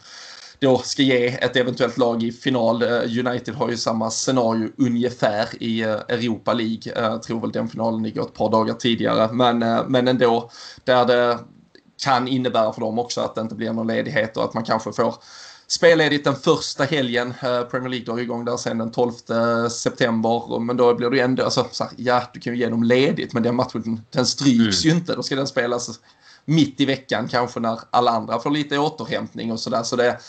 då 0.65 0.77
ska 0.77 1.01
ge 1.01 1.27
ett 1.27 1.55
eventuellt 1.55 1.97
lag 1.97 2.23
i 2.23 2.31
final. 2.31 2.81
Eh, 2.81 3.27
United 3.27 3.55
har 3.55 3.69
ju 3.69 3.77
samma 3.77 4.09
scenario 4.09 4.69
ungefär 4.77 5.63
i 5.63 5.81
eh, 5.81 5.89
Europa 5.89 6.53
League. 6.53 6.93
Jag 6.95 7.13
eh, 7.13 7.19
tror 7.19 7.41
väl 7.41 7.51
den 7.51 7.67
finalen 7.67 8.03
ligger 8.03 8.21
ett 8.21 8.33
par 8.33 8.51
dagar 8.51 8.73
tidigare. 8.73 9.33
Men, 9.33 9.59
men 9.87 10.07
ändå, 10.07 10.49
där 10.83 11.05
det 11.05 11.39
kan 12.03 12.27
innebära 12.27 12.73
för 12.73 12.81
dem 12.81 12.99
också 12.99 13.21
att 13.21 13.35
det 13.35 13.41
inte 13.41 13.55
blir 13.55 13.73
någon 13.73 13.87
ledighet 13.87 14.37
och 14.37 14.43
att 14.43 14.53
man 14.53 14.63
kanske 14.63 14.93
får 14.93 15.15
spelledigt 15.67 16.23
den 16.23 16.35
första 16.35 16.83
helgen. 16.83 17.33
Premier 17.41 17.89
League 17.89 18.05
drar 18.05 18.19
igång 18.19 18.45
där 18.45 18.57
sen 18.57 18.77
den 18.77 18.91
12 18.91 19.11
september. 19.69 20.59
Men 20.59 20.77
då 20.77 20.95
blir 20.95 21.09
det 21.09 21.19
ändå, 21.19 21.43
alltså, 21.43 21.67
så 21.71 21.83
här, 21.83 21.93
ja 21.97 22.23
du 22.33 22.39
kan 22.39 22.53
ju 22.53 22.59
ge 22.59 22.69
dem 22.69 22.83
ledigt 22.83 23.33
men 23.33 23.43
den 23.43 23.55
matchen 23.55 24.01
den 24.09 24.25
stryks 24.25 24.85
mm. 24.85 24.91
ju 24.93 24.99
inte. 24.99 25.15
Då 25.15 25.23
ska 25.23 25.35
den 25.35 25.47
spelas 25.47 25.99
mitt 26.45 26.81
i 26.81 26.85
veckan 26.85 27.27
kanske 27.27 27.59
när 27.59 27.79
alla 27.89 28.11
andra 28.11 28.39
får 28.39 28.51
lite 28.51 28.77
återhämtning 28.77 29.51
och 29.51 29.59
sådär. 29.59 29.83
Så 29.83 29.95
det, 29.95 30.19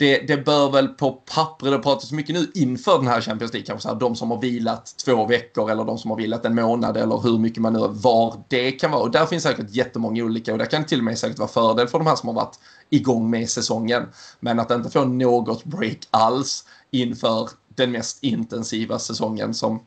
det, 0.00 0.18
det 0.18 0.36
bör 0.36 0.70
väl 0.70 0.88
på 0.88 1.12
pappret, 1.12 1.72
det 1.72 1.78
pratas 1.78 2.12
mycket 2.12 2.34
nu 2.34 2.50
inför 2.54 2.98
den 2.98 3.06
här 3.06 3.20
Champions 3.20 3.52
League, 3.52 3.66
kanske 3.66 3.82
så 3.82 3.88
här, 3.88 4.00
de 4.00 4.16
som 4.16 4.30
har 4.30 4.40
vilat 4.40 4.94
två 5.04 5.26
veckor 5.26 5.70
eller 5.70 5.84
de 5.84 5.98
som 5.98 6.10
har 6.10 6.18
vilat 6.18 6.44
en 6.44 6.54
månad 6.54 6.96
eller 6.96 7.18
hur 7.22 7.38
mycket 7.38 7.62
man 7.62 7.72
nu, 7.72 7.88
var 7.88 8.44
det 8.48 8.72
kan 8.72 8.90
vara. 8.90 9.02
Och 9.02 9.10
där 9.10 9.26
finns 9.26 9.42
säkert 9.42 9.66
jättemånga 9.70 10.24
olika 10.24 10.52
och 10.52 10.58
där 10.58 10.66
kan 10.66 10.84
till 10.84 10.98
och 10.98 11.04
med 11.04 11.18
säkert 11.18 11.38
vara 11.38 11.48
fördel 11.48 11.88
för 11.88 11.98
de 11.98 12.06
här 12.06 12.16
som 12.16 12.28
har 12.28 12.34
varit 12.34 12.58
igång 12.90 13.30
med 13.30 13.50
säsongen. 13.50 14.02
Men 14.40 14.60
att 14.60 14.70
inte 14.70 14.90
få 14.90 15.04
något 15.04 15.64
break 15.64 15.98
alls 16.10 16.64
inför 16.90 17.48
den 17.68 17.92
mest 17.92 18.18
intensiva 18.22 18.98
säsongen 18.98 19.54
som 19.54 19.80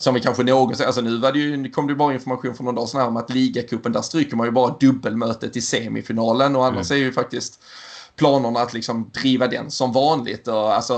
som 0.00 0.14
vi 0.14 0.20
kanske 0.20 0.42
någonsin, 0.42 0.86
alltså 0.86 1.00
nu 1.00 1.18
var 1.18 1.32
det 1.32 1.38
ju, 1.38 1.70
kom 1.70 1.86
det 1.86 1.94
bara 1.94 2.14
information 2.14 2.54
för 2.54 2.64
någon 2.64 2.74
dag 2.74 2.88
sedan 2.88 3.06
om 3.06 3.16
att 3.16 3.30
ligacupen, 3.30 3.92
där 3.92 4.02
stryker 4.02 4.36
man 4.36 4.46
ju 4.46 4.50
bara 4.50 4.76
dubbelmötet 4.80 5.56
i 5.56 5.60
semifinalen 5.60 6.56
och 6.56 6.66
annars 6.66 6.90
mm. 6.90 7.02
är 7.02 7.06
ju 7.06 7.12
faktiskt 7.12 7.60
planerna 8.18 8.60
att 8.60 8.72
liksom 8.72 9.10
driva 9.14 9.46
den 9.46 9.70
som 9.70 9.92
vanligt. 9.92 10.48
Och, 10.48 10.74
alltså, 10.74 10.94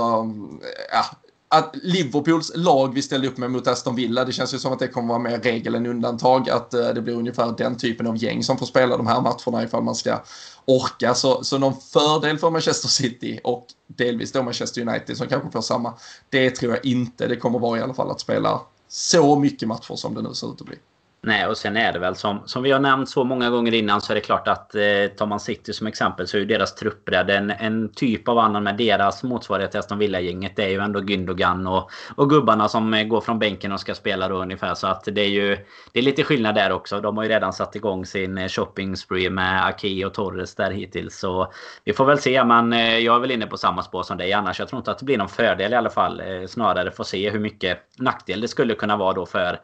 ja, 0.91 1.05
att 1.53 1.75
Liverpools 1.83 2.51
lag 2.55 2.93
vi 2.93 3.01
ställde 3.01 3.27
upp 3.27 3.37
med 3.37 3.51
mot 3.51 3.67
Aston 3.67 3.95
Villa, 3.95 4.25
det 4.25 4.31
känns 4.31 4.53
ju 4.53 4.59
som 4.59 4.73
att 4.73 4.79
det 4.79 4.87
kommer 4.87 5.07
vara 5.07 5.19
mer 5.19 5.39
regel 5.39 5.75
än 5.75 5.85
undantag. 5.85 6.49
Att 6.49 6.73
eh, 6.73 6.89
det 6.89 7.01
blir 7.01 7.13
ungefär 7.13 7.53
den 7.57 7.77
typen 7.77 8.07
av 8.07 8.23
gäng 8.23 8.43
som 8.43 8.57
får 8.57 8.65
spela 8.65 8.97
de 8.97 9.07
här 9.07 9.21
matcherna 9.21 9.63
ifall 9.63 9.83
man 9.83 9.95
ska 9.95 10.21
orka. 10.65 11.13
Så, 11.13 11.43
så 11.43 11.57
någon 11.57 11.73
fördel 11.81 12.37
för 12.37 12.49
Manchester 12.49 12.87
City 12.87 13.39
och 13.43 13.67
delvis 13.87 14.31
då 14.31 14.43
Manchester 14.43 14.81
United 14.81 15.17
som 15.17 15.27
kanske 15.27 15.51
får 15.51 15.61
samma, 15.61 15.93
det 16.29 16.49
tror 16.49 16.73
jag 16.73 16.85
inte. 16.85 17.27
Det 17.27 17.35
kommer 17.35 17.59
vara 17.59 17.79
i 17.79 17.81
alla 17.81 17.93
fall 17.93 18.11
att 18.11 18.21
spela 18.21 18.61
så 18.87 19.39
mycket 19.39 19.67
matcher 19.67 19.95
som 19.95 20.13
det 20.13 20.21
nu 20.21 20.33
ser 20.33 20.53
ut 20.53 20.61
att 20.61 20.67
bli. 20.67 20.77
Nej, 21.23 21.47
och 21.47 21.57
sen 21.57 21.77
är 21.77 21.93
det 21.93 21.99
väl 21.99 22.15
som, 22.15 22.41
som 22.45 22.63
vi 22.63 22.71
har 22.71 22.79
nämnt 22.79 23.09
så 23.09 23.23
många 23.23 23.49
gånger 23.49 23.73
innan 23.73 24.01
så 24.01 24.13
är 24.13 24.15
det 24.15 24.21
klart 24.21 24.47
att 24.47 24.75
eh, 24.75 24.81
tar 25.17 25.25
man 25.25 25.39
City 25.39 25.73
som 25.73 25.87
exempel 25.87 26.27
så 26.27 26.37
är 26.37 26.39
ju 26.39 26.45
deras 26.45 26.75
truppbredd 26.75 27.29
en, 27.29 27.49
en 27.49 27.93
typ 27.93 28.27
av 28.27 28.37
annan 28.37 28.63
med 28.63 28.77
deras 28.77 29.23
motsvarighet 29.23 29.71
till 29.71 29.79
Aston 29.79 29.97
Villa-gänget. 29.97 30.55
Det 30.55 30.63
är 30.63 30.69
ju 30.69 30.79
ändå 30.79 30.99
Gündogan 30.99 31.67
och, 31.67 31.91
och 32.15 32.29
gubbarna 32.29 32.67
som 32.67 32.93
eh, 32.93 33.03
går 33.03 33.21
från 33.21 33.39
bänken 33.39 33.71
och 33.71 33.79
ska 33.79 33.95
spela 33.95 34.27
då 34.27 34.35
ungefär. 34.35 34.73
Så 34.73 34.87
att 34.87 35.03
det 35.03 35.21
är 35.21 35.29
ju 35.29 35.57
det 35.91 35.99
är 35.99 36.03
lite 36.03 36.23
skillnad 36.23 36.55
där 36.55 36.71
också. 36.71 37.01
De 37.01 37.17
har 37.17 37.23
ju 37.23 37.29
redan 37.29 37.53
satt 37.53 37.75
igång 37.75 38.05
sin 38.05 38.37
eh, 38.37 38.47
shopping 38.47 38.95
spree 38.95 39.29
med 39.29 39.65
Aki 39.67 40.05
och 40.05 40.13
Torres 40.13 40.55
där 40.55 40.71
hittills. 40.71 41.19
Så 41.19 41.53
vi 41.83 41.93
får 41.93 42.05
väl 42.05 42.19
se. 42.19 42.43
Men 42.43 42.73
eh, 42.73 42.97
jag 42.97 43.15
är 43.15 43.19
väl 43.19 43.31
inne 43.31 43.47
på 43.47 43.57
samma 43.57 43.83
spår 43.83 44.03
som 44.03 44.17
dig 44.17 44.33
annars. 44.33 44.59
Jag 44.59 44.67
tror 44.67 44.77
inte 44.77 44.91
att 44.91 44.99
det 44.99 45.05
blir 45.05 45.17
någon 45.17 45.29
fördel 45.29 45.73
i 45.73 45.75
alla 45.75 45.89
fall. 45.89 46.19
Eh, 46.19 46.47
snarare 46.47 46.91
få 46.91 47.03
se 47.03 47.29
hur 47.29 47.39
mycket 47.39 47.79
nackdel 47.97 48.41
det 48.41 48.47
skulle 48.47 48.73
kunna 48.75 48.97
vara 48.97 49.13
då 49.13 49.25
för 49.25 49.59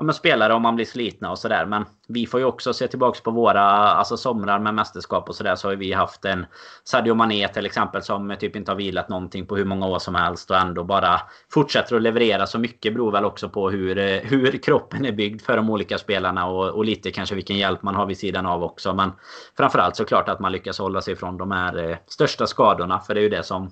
ja, 0.00 0.04
men 0.04 0.14
spelare 0.14 0.54
om 0.54 0.62
man 0.62 0.76
blir 0.76 0.86
slitna 0.86 1.30
och 1.30 1.38
sådär. 1.38 1.66
Men 1.66 1.84
vi 2.08 2.26
får 2.26 2.40
ju 2.40 2.46
också 2.46 2.72
se 2.72 2.88
tillbaks 2.88 3.20
på 3.20 3.30
våra 3.30 3.62
alltså 3.62 4.16
somrar 4.16 4.58
med 4.58 4.74
mästerskap 4.74 5.28
och 5.28 5.34
sådär. 5.34 5.56
Så 5.56 5.68
har 5.68 5.76
vi 5.76 5.92
haft 5.92 6.24
en 6.24 6.46
Sadio 6.84 7.14
Mané 7.14 7.48
till 7.48 7.66
exempel 7.66 8.02
som 8.02 8.36
typ 8.40 8.56
inte 8.56 8.70
har 8.70 8.76
vilat 8.76 9.08
någonting 9.08 9.46
på 9.46 9.56
hur 9.56 9.64
många 9.64 9.86
år 9.86 9.98
som 9.98 10.14
helst 10.14 10.50
och 10.50 10.56
ändå 10.56 10.84
bara 10.84 11.20
fortsätter 11.52 11.96
att 11.96 12.02
leverera. 12.02 12.46
Så 12.46 12.58
mycket 12.58 12.92
beror 12.92 13.12
väl 13.12 13.24
också 13.24 13.48
på 13.48 13.70
hur, 13.70 13.98
eh, 13.98 14.20
hur 14.22 14.62
kroppen 14.62 15.04
är 15.04 15.12
byggd 15.12 15.42
för 15.42 15.56
de 15.56 15.70
olika 15.70 15.98
spelarna 15.98 16.46
och, 16.46 16.68
och 16.68 16.84
lite 16.84 17.10
kanske 17.10 17.34
vilken 17.34 17.58
hjälp 17.58 17.82
man 17.82 17.94
har 17.94 18.06
vid 18.06 18.18
sidan 18.18 18.46
av 18.46 18.62
också. 18.62 18.94
Men 18.94 19.12
framförallt 19.56 19.96
såklart 19.96 20.28
att 20.28 20.40
man 20.40 20.52
lyckas 20.52 20.78
hålla 20.78 21.00
sig 21.00 21.16
från 21.16 21.36
de 21.36 21.50
här 21.50 21.90
eh, 21.90 21.96
största 22.06 22.46
skadorna. 22.46 23.00
För 23.00 23.14
det 23.14 23.20
är 23.20 23.22
ju 23.22 23.28
det 23.28 23.42
som 23.42 23.70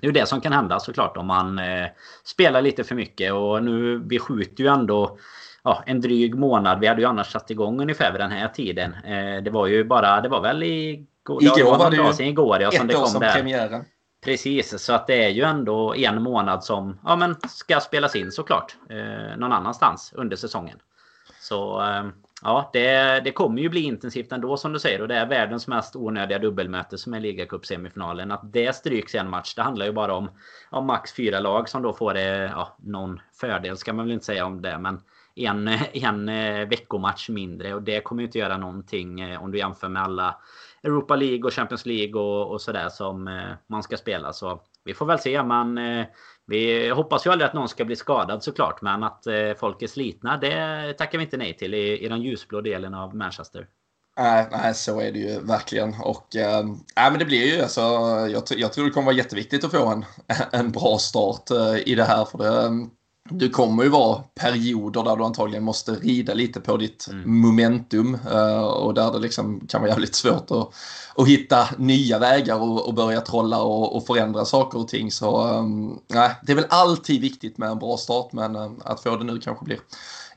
det 0.00 0.06
är 0.06 0.08
ju 0.08 0.20
det 0.20 0.26
som 0.26 0.40
kan 0.40 0.52
hända 0.52 0.80
såklart 0.80 1.16
om 1.16 1.26
man 1.26 1.58
eh, 1.58 1.86
spelar 2.24 2.62
lite 2.62 2.84
för 2.84 2.94
mycket. 2.94 3.32
Och 3.32 3.64
nu, 3.64 4.02
vi 4.06 4.18
skjuter 4.18 4.64
ju 4.64 4.70
ändå 4.70 5.18
ja, 5.68 5.82
en 5.86 6.00
dryg 6.00 6.34
månad. 6.34 6.80
Vi 6.80 6.86
hade 6.86 7.00
ju 7.00 7.06
annars 7.06 7.32
satt 7.32 7.50
igång 7.50 7.80
ungefär 7.80 8.12
vid 8.12 8.20
den 8.20 8.30
här 8.30 8.48
tiden. 8.48 8.94
Eh, 8.94 9.42
det 9.42 9.50
var 9.50 9.66
ju 9.66 9.84
bara, 9.84 10.20
det 10.20 10.28
var 10.28 10.40
väl 10.40 10.62
igår, 10.62 11.42
igår 11.42 11.70
var, 11.70 11.78
var 11.78 11.90
det 11.90 12.22
ju 12.24 12.28
igår, 12.30 12.60
ja, 12.60 12.70
som 12.70 12.86
det 12.86 12.94
kom 12.94 13.06
som 13.06 13.20
där. 13.20 13.32
premiären. 13.32 13.84
Precis, 14.24 14.82
så 14.82 14.92
att 14.92 15.06
det 15.06 15.24
är 15.24 15.28
ju 15.28 15.42
ändå 15.42 15.94
en 15.94 16.22
månad 16.22 16.64
som 16.64 17.00
ja, 17.04 17.16
men 17.16 17.36
ska 17.48 17.80
spelas 17.80 18.16
in 18.16 18.32
såklart. 18.32 18.76
Eh, 18.90 19.38
någon 19.38 19.52
annanstans 19.52 20.12
under 20.16 20.36
säsongen. 20.36 20.78
Så 21.40 21.80
eh, 21.80 22.04
ja, 22.42 22.70
det, 22.72 23.20
det 23.24 23.32
kommer 23.32 23.62
ju 23.62 23.68
bli 23.68 23.80
intensivt 23.80 24.32
ändå 24.32 24.56
som 24.56 24.72
du 24.72 24.78
säger. 24.78 25.02
Och 25.02 25.08
det 25.08 25.16
är 25.16 25.26
världens 25.26 25.66
mest 25.66 25.96
onödiga 25.96 26.38
dubbelmöte 26.38 26.98
som 26.98 27.14
är 27.14 27.20
ligacup-semifinalen. 27.20 28.34
Att 28.34 28.52
det 28.52 28.76
stryks 28.76 29.14
i 29.14 29.18
en 29.18 29.30
match, 29.30 29.54
det 29.54 29.62
handlar 29.62 29.86
ju 29.86 29.92
bara 29.92 30.14
om, 30.14 30.30
om 30.70 30.86
max 30.86 31.12
fyra 31.12 31.40
lag 31.40 31.68
som 31.68 31.82
då 31.82 31.92
får 31.92 32.14
det, 32.14 32.52
ja, 32.54 32.76
någon 32.78 33.20
fördel 33.40 33.76
ska 33.76 33.92
man 33.92 34.04
väl 34.04 34.14
inte 34.14 34.26
säga 34.26 34.46
om 34.46 34.62
det. 34.62 34.78
Men 34.78 35.00
en, 35.46 35.68
en 35.92 36.28
eh, 36.28 36.68
veckomatch 36.68 37.28
mindre. 37.28 37.74
Och 37.74 37.82
det 37.82 38.00
kommer 38.00 38.22
ju 38.22 38.26
inte 38.26 38.38
göra 38.38 38.56
någonting 38.56 39.20
eh, 39.20 39.42
om 39.42 39.50
du 39.50 39.58
jämför 39.58 39.88
med 39.88 40.02
alla 40.02 40.36
Europa 40.82 41.16
League 41.16 41.44
och 41.44 41.52
Champions 41.52 41.86
League 41.86 42.20
och, 42.20 42.50
och 42.50 42.60
sådär 42.60 42.88
som 42.88 43.28
eh, 43.28 43.52
man 43.66 43.82
ska 43.82 43.96
spela. 43.96 44.32
Så 44.32 44.62
vi 44.84 44.94
får 44.94 45.06
väl 45.06 45.18
se. 45.18 45.42
Men 45.42 45.80
vi 46.46 46.88
hoppas 46.88 47.26
ju 47.26 47.30
aldrig 47.30 47.48
att 47.48 47.54
någon 47.54 47.68
ska 47.68 47.84
bli 47.84 47.96
skadad 47.96 48.42
såklart. 48.42 48.82
Men 48.82 49.02
att 49.02 49.24
folk 49.58 49.82
är 49.82 49.86
slitna, 49.86 50.36
det 50.36 50.94
tackar 50.98 51.18
vi 51.18 51.24
inte 51.24 51.36
nej 51.36 51.56
till 51.56 51.74
i, 51.74 52.04
i 52.04 52.08
den 52.08 52.22
ljusblå 52.22 52.60
delen 52.60 52.94
av 52.94 53.16
Manchester. 53.16 53.66
Nej, 54.18 54.46
nej, 54.50 54.74
så 54.74 55.00
är 55.00 55.12
det 55.12 55.18
ju 55.18 55.40
verkligen. 55.40 55.94
Och 56.00 56.36
äh, 56.36 56.64
men 56.94 57.18
det 57.18 57.24
blir 57.24 57.54
ju 57.54 57.62
alltså, 57.62 57.80
jag, 58.30 58.42
jag 58.50 58.72
tror 58.72 58.84
det 58.84 58.90
kommer 58.90 59.04
vara 59.04 59.16
jätteviktigt 59.16 59.64
att 59.64 59.70
få 59.70 59.86
en, 59.86 60.04
en 60.52 60.72
bra 60.72 60.98
start 60.98 61.50
äh, 61.50 61.88
i 61.88 61.94
det 61.94 62.04
här. 62.04 62.24
För 62.24 62.38
det, 62.38 62.66
mm, 62.66 62.90
du 63.30 63.48
kommer 63.48 63.82
ju 63.82 63.88
vara 63.88 64.22
perioder 64.34 65.02
där 65.02 65.16
du 65.16 65.24
antagligen 65.24 65.64
måste 65.64 65.92
rida 65.92 66.34
lite 66.34 66.60
på 66.60 66.76
ditt 66.76 67.08
mm. 67.10 67.40
momentum 67.40 68.18
uh, 68.32 68.60
och 68.60 68.94
där 68.94 69.12
det 69.12 69.18
liksom 69.18 69.60
kan 69.68 69.80
vara 69.80 69.90
jävligt 69.90 70.14
svårt 70.14 70.50
att, 70.50 70.68
att 71.14 71.28
hitta 71.28 71.68
nya 71.78 72.18
vägar 72.18 72.60
och, 72.60 72.88
och 72.88 72.94
börja 72.94 73.20
trolla 73.20 73.62
och, 73.62 73.96
och, 73.96 74.06
förändra 74.06 74.44
saker 74.44 74.78
och 74.78 74.88
ting. 74.88 75.10
Så 75.10 75.48
um, 75.48 76.00
nej, 76.08 76.30
det 76.42 76.52
är 76.52 76.56
väl 76.56 76.66
alltid 76.68 77.20
viktigt 77.20 77.58
med 77.58 77.70
en 77.70 77.78
bra 77.78 77.96
start 77.96 78.32
men 78.32 78.56
uh, 78.56 78.70
att 78.84 79.02
få 79.02 79.16
det 79.16 79.24
nu 79.24 79.38
kanske 79.38 79.64
blir 79.64 79.78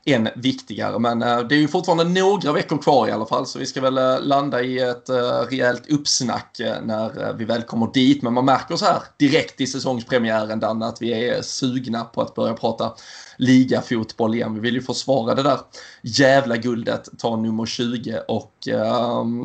än 0.04 0.28
viktigare. 0.36 0.98
Men 0.98 1.22
eh, 1.22 1.38
det 1.38 1.54
är 1.54 1.58
ju 1.58 1.68
fortfarande 1.68 2.04
några 2.04 2.52
veckor 2.52 2.78
kvar 2.78 3.08
i 3.08 3.12
alla 3.12 3.26
fall 3.26 3.46
så 3.46 3.58
vi 3.58 3.66
ska 3.66 3.80
väl 3.80 3.98
eh, 3.98 4.20
landa 4.20 4.62
i 4.62 4.78
ett 4.78 5.08
eh, 5.08 5.40
rejält 5.50 5.90
uppsnack 5.90 6.60
när 6.82 7.32
vi 7.32 7.44
väl 7.44 7.62
kommer 7.62 7.92
dit. 7.92 8.22
Men 8.22 8.32
man 8.32 8.44
märker 8.44 8.76
så 8.76 8.84
här 8.84 9.02
direkt 9.16 9.60
i 9.60 9.66
säsongspremiären 9.66 10.60
Danne 10.60 10.86
att 10.86 11.02
vi 11.02 11.28
är 11.28 11.42
sugna 11.42 12.04
på 12.04 12.22
att 12.22 12.34
börja 12.34 12.54
prata 12.54 12.92
ligafotboll 13.42 14.34
igen. 14.34 14.54
Vi 14.54 14.60
vill 14.60 14.74
ju 14.74 14.82
försvara 14.82 15.34
det 15.34 15.42
där 15.42 15.58
jävla 16.02 16.56
guldet, 16.56 17.08
ta 17.18 17.36
nummer 17.36 17.66
20 17.66 18.20
och 18.28 18.52
uh, 18.68 18.74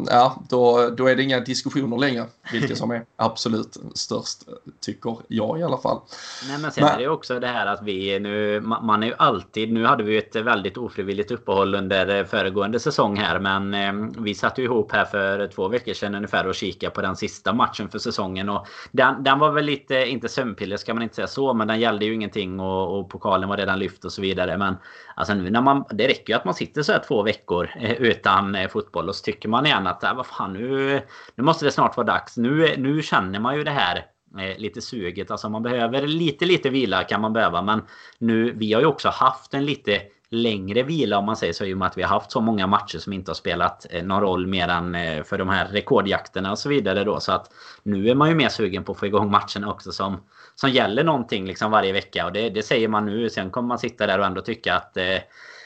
ja, 0.10 0.44
då, 0.50 0.90
då 0.90 1.08
är 1.08 1.16
det 1.16 1.24
inga 1.24 1.40
diskussioner 1.40 1.98
längre 1.98 2.26
vilket 2.52 2.78
som 2.78 2.92
är 2.92 3.06
absolut 3.16 3.78
störst, 3.94 4.44
tycker 4.80 5.18
jag 5.28 5.60
i 5.60 5.64
alla 5.64 5.78
fall. 5.78 6.00
Nej 6.48 6.58
men 6.58 6.72
sen 6.72 6.84
men, 6.84 6.94
är 6.94 7.00
det 7.00 7.10
också 7.10 7.40
det 7.40 7.48
här 7.48 7.66
att 7.66 7.84
vi 7.84 8.20
nu, 8.20 8.62
man 8.62 9.04
är 9.04 9.08
ju 9.08 9.14
alltid, 9.18 9.74
nu 9.74 9.86
hade 9.86 10.04
vi 10.04 10.18
ett 10.18 10.36
väldigt 10.36 10.78
ofrivilligt 10.78 11.32
uppehåll 11.32 11.76
under 11.76 12.24
föregående 12.24 12.80
säsong 12.80 13.18
här 13.18 13.40
men 13.40 13.74
eh, 13.74 14.12
vi 14.24 14.36
satt 14.36 14.60
ju 14.60 14.64
ihop 14.64 14.92
här 14.92 15.06
för 15.06 15.48
två 15.48 15.68
veckor 15.68 15.94
sedan 15.94 16.16
ungefär 16.16 16.48
och 16.48 16.56
kikade 16.56 16.92
på 16.92 17.02
den 17.02 17.16
sista 17.16 17.54
matchen 17.54 17.90
för 17.90 18.00
säsongen 18.00 18.50
och 18.50 18.68
den, 18.92 19.24
den 19.24 19.40
var 19.40 19.52
väl 19.52 19.66
lite, 19.66 20.06
inte 20.06 20.30
sömnpiller 20.30 20.78
ska 20.78 20.94
man 20.94 21.04
inte 21.04 21.16
säga 21.16 21.28
så, 21.28 21.54
men 21.54 21.68
den 21.68 21.80
gällde 21.80 22.06
ju 22.06 22.14
ingenting 22.14 22.60
och, 22.60 23.00
och 23.00 23.10
pokalen 23.10 23.50
var 23.50 23.58
redan 23.58 23.80
lyft 23.88 24.06
och 24.06 24.12
så 24.12 24.22
vidare. 24.22 24.58
Men 24.58 24.76
alltså 25.16 25.34
när 25.34 25.62
man, 25.62 25.86
det 25.90 26.08
räcker 26.08 26.34
ju 26.34 26.38
att 26.38 26.46
man 26.46 26.54
sitter 26.54 26.84
så 26.84 26.92
här 26.92 27.04
två 27.08 27.24
veckor 27.24 27.70
eh, 27.80 27.92
utan 27.92 28.56
eh, 28.56 28.70
fotboll 28.70 29.10
och 29.10 29.16
så 29.16 29.24
tycker 29.24 29.50
man 29.50 29.66
igen 29.66 29.88
att 29.88 30.04
äh, 30.04 30.16
vad 30.16 30.26
fan 30.26 30.54
nu, 30.54 31.02
nu 31.36 31.44
måste 31.44 31.66
det 31.66 31.72
snart 31.72 31.98
vara 31.98 32.08
dags. 32.08 32.38
Nu, 32.38 32.76
nu 32.78 33.02
känner 33.02 33.40
man 33.40 33.56
ju 33.56 33.64
det 33.64 33.72
här 33.72 34.06
eh, 34.40 34.58
lite 34.58 34.82
suget. 34.82 35.32
Alltså 35.32 35.50
man 35.50 35.64
behöver 35.64 36.08
lite, 36.08 36.46
lite 36.46 36.70
vila 36.70 37.04
kan 37.04 37.22
man 37.22 37.34
behöva. 37.34 37.62
Men 37.62 37.82
nu, 38.20 38.52
vi 38.52 38.74
har 38.74 38.82
ju 38.82 38.88
också 38.88 39.10
haft 39.10 39.54
en 39.54 39.66
lite 39.66 40.02
längre 40.30 40.84
vila 40.84 41.18
om 41.18 41.26
man 41.26 41.36
säger 41.36 41.54
så 41.54 41.66
i 41.66 41.74
och 41.74 41.78
med 41.78 41.86
att 41.86 41.98
vi 41.98 42.02
har 42.02 42.10
haft 42.10 42.32
så 42.32 42.42
många 42.42 42.68
matcher 42.68 42.98
som 42.98 43.14
inte 43.14 43.32
har 43.32 43.36
spelat 43.36 43.86
eh, 43.90 44.04
någon 44.04 44.22
roll 44.22 44.48
mer 44.48 44.68
än 44.68 44.96
eh, 44.96 45.24
för 45.24 45.38
de 45.38 45.50
här 45.50 45.68
rekordjakterna 45.68 46.52
och 46.52 46.60
så 46.60 46.70
vidare 46.70 47.04
då. 47.04 47.20
Så 47.20 47.32
att 47.32 47.52
nu 47.84 48.10
är 48.10 48.16
man 48.16 48.30
ju 48.30 48.36
mer 48.36 48.50
sugen 48.50 48.84
på 48.84 48.92
att 48.92 49.00
få 49.00 49.06
igång 49.06 49.32
matcherna 49.32 49.72
också 49.72 49.92
som 49.92 50.18
som 50.60 50.70
gäller 50.70 51.04
någonting 51.04 51.46
liksom 51.46 51.72
varje 51.72 51.94
vecka. 51.94 52.26
Och 52.26 52.32
det, 52.34 52.50
det 52.50 52.64
säger 52.64 52.88
man 52.88 53.06
nu. 53.06 53.30
Sen 53.30 53.50
kommer 53.50 53.68
man 53.68 53.80
sitta 53.80 54.08
där 54.08 54.20
och 54.20 54.26
ändå 54.26 54.42
tycka 54.42 54.76
att 54.76 54.98
eh, 54.98 55.18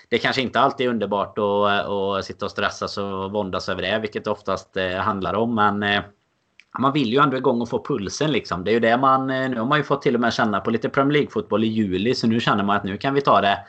det 0.10 0.18
kanske 0.18 0.42
inte 0.42 0.60
alltid 0.60 0.88
är 0.88 0.90
underbart 0.90 1.38
att, 1.38 1.72
eh, 1.72 1.92
och 1.92 2.26
sitta 2.26 2.46
och 2.46 2.52
stressas 2.52 2.98
och 2.98 3.32
våndas 3.32 3.70
över 3.70 3.82
det. 3.82 4.00
Vilket 4.00 4.24
det 4.24 4.32
oftast 4.32 4.78
eh, 4.78 4.96
handlar 4.96 5.34
om. 5.34 5.56
Men 5.56 5.84
eh, 5.84 6.02
man 6.80 6.94
vill 6.94 7.14
ju 7.14 7.20
ändå 7.20 7.38
igång 7.38 7.62
och 7.62 7.70
få 7.70 7.84
pulsen 7.84 8.32
liksom. 8.32 8.64
Det 8.64 8.72
är 8.72 8.74
ju 8.74 8.80
det 8.80 8.98
man... 8.98 9.28
Nu 9.28 9.58
har 9.58 9.66
man 9.66 9.78
ju 9.78 9.84
fått 9.84 10.02
till 10.02 10.16
och 10.16 10.22
med 10.22 10.34
känna 10.34 10.60
på 10.60 10.70
lite 10.70 10.90
Premier 10.90 11.14
League-fotboll 11.14 11.64
i 11.64 11.68
juli. 11.68 12.16
Så 12.16 12.28
nu 12.28 12.40
känner 12.40 12.64
man 12.64 12.78
att 12.78 12.84
nu 12.84 12.98
kan 12.98 13.14
vi 13.14 13.22
ta 13.22 13.42
det 13.42 13.60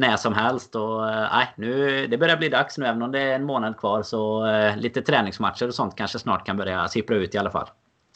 när 0.00 0.16
som 0.16 0.34
helst. 0.34 0.76
Och 0.76 1.10
eh, 1.10 1.28
nej, 1.32 1.48
nu, 1.56 2.06
det 2.06 2.18
börjar 2.18 2.36
bli 2.36 2.48
dags 2.48 2.78
nu. 2.78 2.86
Även 2.86 3.02
om 3.02 3.12
det 3.12 3.20
är 3.20 3.34
en 3.34 3.44
månad 3.44 3.76
kvar 3.76 4.02
så 4.02 4.46
eh, 4.46 4.76
lite 4.76 5.02
träningsmatcher 5.02 5.68
och 5.68 5.74
sånt 5.74 5.96
kanske 5.96 6.18
snart 6.18 6.46
kan 6.46 6.56
börja 6.56 6.88
sippra 6.88 7.16
ut 7.16 7.34
i 7.34 7.38
alla 7.38 7.50
fall. 7.50 7.66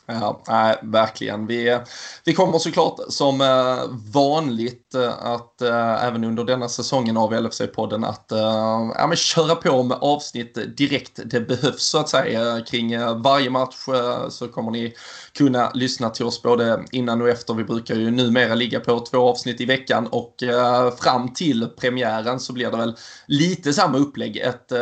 Ja, 0.06 0.42
nej, 0.48 0.78
verkligen. 0.82 1.46
Vi, 1.46 1.80
vi 2.24 2.34
kommer 2.34 2.58
såklart 2.58 3.00
som 3.08 3.40
eh, 3.40 3.76
vanligt 4.14 4.94
eh, 4.94 5.12
att 5.18 5.62
äh, 5.62 6.04
även 6.04 6.24
under 6.24 6.44
denna 6.44 6.68
säsongen 6.68 7.16
av 7.16 7.34
LFC-podden 7.34 8.06
att 8.06 8.32
äh, 8.32 8.38
ja, 8.94 9.06
men 9.06 9.16
köra 9.16 9.54
på 9.54 9.82
med 9.82 9.98
avsnitt 10.00 10.76
direkt 10.76 11.20
det 11.24 11.40
behövs 11.40 11.82
så 11.82 11.98
att 11.98 12.08
säga. 12.08 12.60
Kring 12.60 12.92
äh, 12.92 13.22
varje 13.22 13.50
match 13.50 13.74
så 14.28 14.48
kommer 14.48 14.70
ni 14.70 14.94
kunna 15.38 15.70
lyssna 15.74 16.10
till 16.10 16.24
oss 16.24 16.42
både 16.42 16.84
innan 16.92 17.22
och 17.22 17.28
efter. 17.28 17.54
Vi 17.54 17.64
brukar 17.64 17.94
ju 17.94 18.10
numera 18.10 18.54
ligga 18.54 18.80
på 18.80 19.00
två 19.00 19.18
avsnitt 19.18 19.60
i 19.60 19.64
veckan 19.64 20.06
och 20.06 20.34
fram 21.00 21.34
till 21.34 21.68
premiären 21.76 22.40
så 22.40 22.52
blir 22.52 22.70
det 22.70 22.76
väl 22.76 22.96
lite 23.26 23.72
samma 23.72 23.98
upplägg. 23.98 24.36
Ett, 24.36 24.72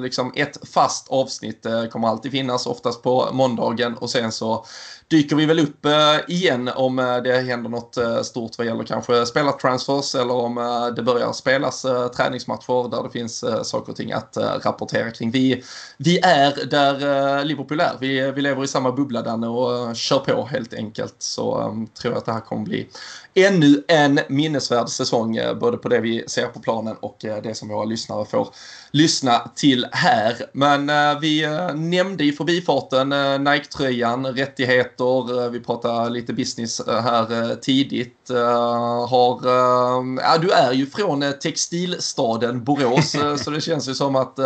liksom 0.00 0.32
ett 0.36 0.68
fast 0.68 1.08
avsnitt 1.08 1.66
kommer 1.90 2.08
alltid 2.08 2.32
finnas, 2.32 2.66
oftast 2.66 3.02
på 3.02 3.28
måndagen 3.32 3.96
och 3.96 4.10
sen 4.10 4.32
så 4.40 4.64
dyker 5.10 5.36
vi 5.36 5.46
väl 5.46 5.58
upp 5.58 5.84
eh, 5.84 6.16
igen 6.28 6.70
om 6.74 6.98
eh, 6.98 7.16
det 7.16 7.40
händer 7.40 7.70
något 7.70 7.96
eh, 7.96 8.22
stort 8.22 8.58
vad 8.58 8.66
gäller 8.66 8.84
kanske 8.84 9.26
spelartransfers 9.26 10.14
eller 10.14 10.34
om 10.34 10.54
det 10.96 11.02
börjar 11.02 11.32
spelas 11.32 11.86
träningsmatcher 12.16 12.90
där 12.90 13.02
det 13.02 13.10
finns 13.10 13.44
saker 13.62 13.92
och 13.92 13.96
ting 13.96 14.12
att 14.12 14.36
rapportera 14.64 15.10
kring. 15.10 15.30
Vi, 15.30 15.62
vi 15.96 16.18
är 16.18 16.66
där 16.66 17.44
Liverpool 17.44 17.80
är. 17.80 17.92
Vi, 18.00 18.30
vi 18.30 18.40
lever 18.40 18.64
i 18.64 18.68
samma 18.68 18.92
bubbla 18.92 19.22
Danne 19.22 19.48
och 19.48 19.96
kör 19.96 20.18
på 20.18 20.46
helt 20.46 20.74
enkelt. 20.74 21.14
Så 21.18 21.76
tror 22.00 22.12
jag 22.12 22.18
att 22.18 22.26
det 22.26 22.32
här 22.32 22.40
kommer 22.40 22.62
bli 22.62 22.88
ännu 23.44 23.84
en 23.88 24.20
minnesvärd 24.28 24.88
säsong 24.88 25.36
eh, 25.36 25.54
både 25.54 25.76
på 25.76 25.88
det 25.88 26.00
vi 26.00 26.24
ser 26.26 26.46
på 26.46 26.60
planen 26.60 26.96
och 27.00 27.24
eh, 27.24 27.42
det 27.42 27.54
som 27.54 27.68
våra 27.68 27.84
lyssnare 27.84 28.24
får 28.24 28.48
lyssna 28.90 29.50
till 29.54 29.86
här. 29.92 30.36
Men 30.52 30.90
eh, 30.90 31.20
vi 31.20 31.46
nämnde 31.74 32.24
i 32.24 32.32
förbifarten 32.32 33.08
Nike-tröjan, 33.44 34.26
rättigheter, 34.26 35.50
vi 35.50 35.60
pratade 35.60 36.10
lite 36.10 36.32
business 36.32 36.80
här 36.86 37.54
tidigt. 37.54 38.30
Har, 39.08 39.40
ja, 40.20 40.38
du 40.40 40.50
är 40.50 40.72
ju 40.72 40.86
från 40.86 41.24
textilstaden 41.42 42.64
Borås 42.64 43.16
så 43.44 43.50
det 43.50 43.60
känns 43.60 43.88
ju 43.88 43.94
som 43.94 44.16
att 44.16 44.38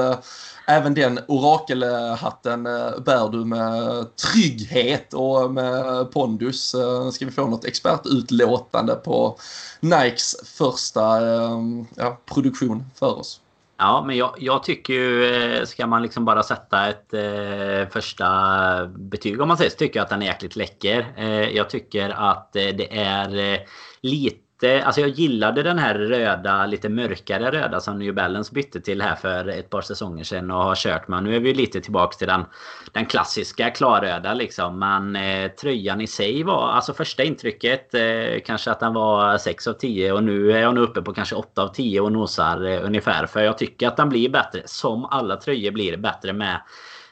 även 0.66 0.94
den 0.94 1.20
orakelhatten 1.28 2.62
bär 3.04 3.32
du 3.32 3.44
med 3.44 4.06
trygghet 4.16 5.14
och 5.14 5.50
med 5.50 6.10
pondus. 6.12 6.74
Ska 7.12 7.26
vi 7.26 7.30
få 7.30 7.46
något 7.46 7.64
expertutlåtande 7.64 8.83
på 8.94 9.38
Nikes 9.80 10.36
första 10.58 11.20
ehm, 11.20 11.86
ja, 11.96 12.20
produktion 12.26 12.84
för 12.94 13.18
oss? 13.18 13.40
Ja, 13.76 14.04
men 14.06 14.16
jag, 14.16 14.34
jag, 14.38 14.62
tycker 14.62 14.92
ju, 14.94 15.34
eh, 15.34 15.64
ska 15.64 15.86
man 15.86 16.02
liksom 16.02 16.24
bara 16.24 16.42
sätta 16.42 16.88
ett 16.88 17.14
eh, 17.14 17.88
första 17.90 18.86
betyg 18.86 19.40
om 19.40 19.48
man 19.48 19.56
säger 19.56 19.70
så 19.70 19.76
tycker 19.76 19.98
jag 19.98 20.04
att 20.04 20.10
den 20.10 20.22
är 20.22 20.26
jäkligt 20.26 20.56
läcker. 20.56 21.12
Eh, 21.16 21.48
jag 21.50 21.70
tycker 21.70 22.10
att 22.10 22.56
eh, 22.56 22.62
det 22.62 22.98
är 22.98 23.52
eh, 23.52 23.60
lite 24.00 24.43
inte... 24.54 24.84
Alltså 24.84 25.00
jag 25.00 25.10
gillade 25.10 25.62
den 25.62 25.78
här 25.78 25.94
röda, 25.94 26.66
lite 26.66 26.88
mörkare 26.88 27.50
röda 27.50 27.80
som 27.80 27.98
New 27.98 28.14
Balance 28.14 28.54
bytte 28.54 28.80
till 28.80 29.02
här 29.02 29.14
för 29.14 29.48
ett 29.48 29.70
par 29.70 29.82
säsonger 29.82 30.24
sedan 30.24 30.50
och 30.50 30.64
har 30.64 30.74
kört 30.74 31.08
med. 31.08 31.22
Nu 31.22 31.36
är 31.36 31.40
vi 31.40 31.54
lite 31.54 31.80
tillbaks 31.80 32.16
till 32.16 32.26
den, 32.26 32.44
den 32.92 33.06
klassiska 33.06 33.70
klarröda 33.70 34.34
liksom. 34.34 34.78
Men 34.78 35.16
eh, 35.16 35.50
tröjan 35.50 36.00
i 36.00 36.06
sig 36.06 36.42
var... 36.42 36.68
Alltså 36.68 36.94
första 36.94 37.22
intrycket 37.22 37.94
eh, 37.94 38.40
kanske 38.44 38.70
att 38.70 38.80
den 38.80 38.94
var 38.94 39.38
6 39.38 39.66
av 39.66 39.72
10 39.72 40.12
och 40.12 40.24
nu 40.24 40.52
är 40.52 40.60
jag 40.60 40.74
nog 40.74 40.84
uppe 40.84 41.02
på 41.02 41.14
kanske 41.14 41.34
8 41.34 41.62
av 41.62 41.68
10 41.68 42.00
och 42.00 42.12
nosar 42.12 42.64
eh, 42.64 42.84
ungefär. 42.84 43.26
För 43.26 43.40
jag 43.42 43.58
tycker 43.58 43.88
att 43.88 43.96
den 43.96 44.08
blir 44.08 44.28
bättre. 44.28 44.62
Som 44.64 45.04
alla 45.04 45.36
tröjor 45.36 45.70
blir 45.72 45.96
bättre 45.96 46.32
med 46.32 46.60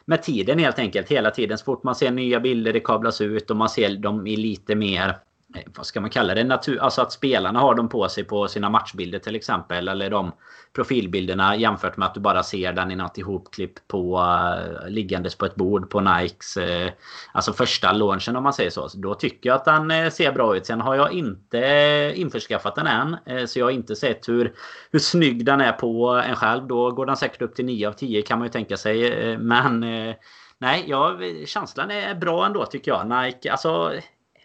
med 0.05 0.23
tiden 0.23 0.59
helt 0.59 0.79
enkelt. 0.79 1.09
Hela 1.09 1.31
tiden. 1.31 1.59
Så 1.59 1.65
fort 1.65 1.83
man 1.83 1.95
ser 1.95 2.11
nya 2.11 2.41
bilder, 2.41 2.73
det 2.73 2.81
kablas 2.81 3.21
ut 3.21 3.51
och 3.51 3.57
man 3.57 3.69
ser 3.69 3.97
dem 3.97 4.27
i 4.27 4.37
lite 4.37 4.75
mer 4.75 5.17
Eh, 5.55 5.63
vad 5.77 5.87
ska 5.87 6.01
man 6.01 6.11
kalla 6.11 6.35
det? 6.35 6.45
Natur, 6.45 6.79
alltså 6.79 7.03
att 7.03 7.13
spelarna 7.13 7.61
har 7.61 7.75
dem 7.75 7.89
på 7.89 8.09
sig 8.09 8.25
på 8.25 8.49
sina 8.49 8.71
matchbilder 8.71 9.19
till 9.19 9.37
exempel. 9.37 9.89
Eller 9.89 10.11
de 10.11 10.33
profilbilderna 10.73 11.57
jämfört 11.57 11.97
med 11.97 12.09
att 12.09 12.15
du 12.15 12.21
bara 12.21 12.43
ser 12.43 12.73
den 12.73 12.91
i 12.91 12.97
något 12.97 13.19
ihopklipp 13.19 13.89
på 13.89 14.19
uh, 14.19 14.91
liggandes 14.91 15.35
på 15.35 15.47
ett 15.47 15.55
bord 15.55 15.91
på 15.91 16.01
Nikes. 16.01 16.57
Uh, 16.57 16.91
alltså 17.33 17.53
första 17.53 17.93
launchen 17.93 18.37
om 18.37 18.43
man 18.43 18.53
säger 18.53 18.71
så. 18.71 18.89
så. 18.89 18.99
Då 18.99 19.15
tycker 19.15 19.51
jag 19.51 19.57
att 19.57 19.65
den 19.65 19.91
uh, 19.91 20.11
ser 20.11 20.33
bra 20.33 20.57
ut. 20.57 20.67
Sen 20.67 20.81
har 20.81 20.95
jag 20.95 21.13
inte 21.13 22.13
införskaffat 22.17 22.75
den 22.75 22.87
än. 22.87 23.17
så 23.49 23.59
jag 23.59 23.67
har 23.67 23.71
inte 23.71 23.97
sett 23.97 24.29
hur, 24.29 24.53
hur 24.93 24.99
snygg 24.99 25.45
den 25.45 25.61
är 25.61 25.73
på 25.73 26.09
en 26.27 26.37
själv. 26.37 26.67
Då 26.67 26.91
går 26.91 27.07
den 27.07 27.17
säkert 27.17 27.43
upp 27.43 27.55
till 27.55 27.65
9 27.65 27.89
av 27.89 27.93
10 27.93 28.23
kan 28.23 28.39
man 28.39 28.47
ju 28.47 28.53
tänka 28.53 28.77
sig. 28.77 29.39
men 29.39 29.81
nej, 30.59 30.85
ja, 30.87 31.19
känslan 31.47 31.91
är 31.91 32.15
bra 32.15 32.47
ändå 32.47 32.67
tycker 32.67 32.91
jag. 32.91 33.25
Nike, 33.25 33.53
alltså 33.53 33.93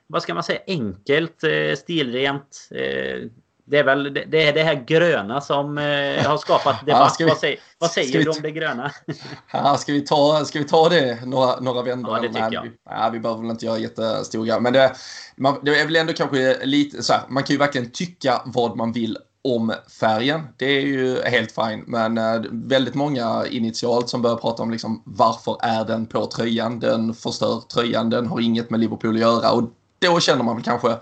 vad 0.07 0.21
ska 0.21 0.33
man 0.33 0.43
säga, 0.43 0.59
enkelt, 0.67 1.43
eh, 1.43 1.75
stilrent. 1.77 2.69
Eh, 2.71 3.29
det 3.69 3.77
är 3.77 3.83
väl 3.83 4.13
det, 4.27 4.47
är 4.47 4.53
det 4.53 4.63
här 4.63 4.83
gröna 4.87 5.41
som 5.41 5.77
eh, 5.77 6.27
har 6.27 6.37
skapat 6.37 6.75
debatt. 6.85 7.15
Ja, 7.19 7.25
vi, 7.25 7.29
vad 7.29 7.37
säger, 7.37 7.59
vad 7.77 7.91
säger 7.91 8.23
du 8.23 8.29
om 8.29 8.41
det 8.41 8.51
gröna? 8.51 8.91
Ja, 9.51 9.77
ska, 9.77 9.93
vi 9.93 10.01
ta, 10.01 10.45
ska 10.45 10.59
vi 10.59 10.65
ta 10.65 10.89
det 10.89 11.25
några, 11.25 11.59
några 11.59 11.81
vändor? 11.81 12.15
Ja, 12.15 12.21
det 12.21 12.27
tycker 12.27 12.51
jag. 12.51 12.61
Vi, 12.61 12.71
ja, 12.89 13.09
vi 13.13 13.19
behöver 13.19 13.41
väl 13.41 13.51
inte 13.51 13.65
göra 13.65 13.77
jättestora. 13.77 14.59
Men 14.59 14.73
det, 14.73 14.95
man, 15.35 15.59
det 15.63 15.79
är 15.79 15.85
väl 15.85 15.95
ändå 15.95 16.13
kanske 16.13 16.65
lite 16.65 17.03
så 17.03 17.13
här, 17.13 17.21
man 17.29 17.43
kan 17.43 17.53
ju 17.53 17.57
verkligen 17.57 17.91
tycka 17.91 18.41
vad 18.45 18.77
man 18.77 18.91
vill 18.91 19.17
om 19.43 19.73
färgen. 19.99 20.41
Det 20.57 20.65
är 20.65 20.81
ju 20.81 21.21
helt 21.21 21.51
fint. 21.51 21.87
Men 21.87 22.19
väldigt 22.51 22.95
många 22.95 23.45
initialt 23.47 24.09
som 24.09 24.21
börjar 24.21 24.35
prata 24.35 24.63
om 24.63 24.71
liksom, 24.71 25.01
varför 25.05 25.57
är 25.61 25.85
den 25.85 26.05
på 26.05 26.25
tröjan? 26.25 26.79
Den 26.79 27.13
förstör 27.13 27.61
tröjan, 27.73 28.09
den 28.09 28.27
har 28.27 28.39
inget 28.39 28.69
med 28.69 28.79
Liverpool 28.79 29.15
att 29.15 29.21
göra. 29.21 29.51
Och 29.51 29.63
då 29.99 30.19
känner 30.19 30.43
man 30.43 30.55
väl 30.55 30.65
kanske 30.65 30.97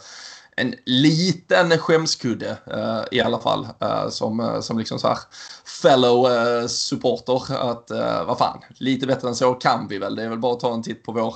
en 0.58 0.75
liten 0.86 1.77
skämskudde 1.77 2.58
uh, 2.73 3.03
i 3.12 3.21
alla 3.21 3.39
fall. 3.39 3.67
Uh, 3.84 4.10
som, 4.10 4.39
uh, 4.39 4.60
som 4.60 4.77
liksom 4.77 4.99
så 4.99 5.08
här 5.08 5.17
fellow 5.81 6.31
eh, 6.31 6.67
supporter. 6.67 7.71
Att 7.71 7.91
eh, 7.91 8.25
vad 8.25 8.38
fan, 8.38 8.59
lite 8.77 9.07
bättre 9.07 9.27
än 9.27 9.35
så 9.35 9.53
kan 9.53 9.88
vi 9.88 9.97
väl. 9.97 10.15
Det 10.15 10.23
är 10.23 10.29
väl 10.29 10.39
bara 10.39 10.53
att 10.53 10.59
ta 10.59 10.73
en 10.73 10.83
titt 10.83 11.03
på 11.03 11.11
vår 11.11 11.35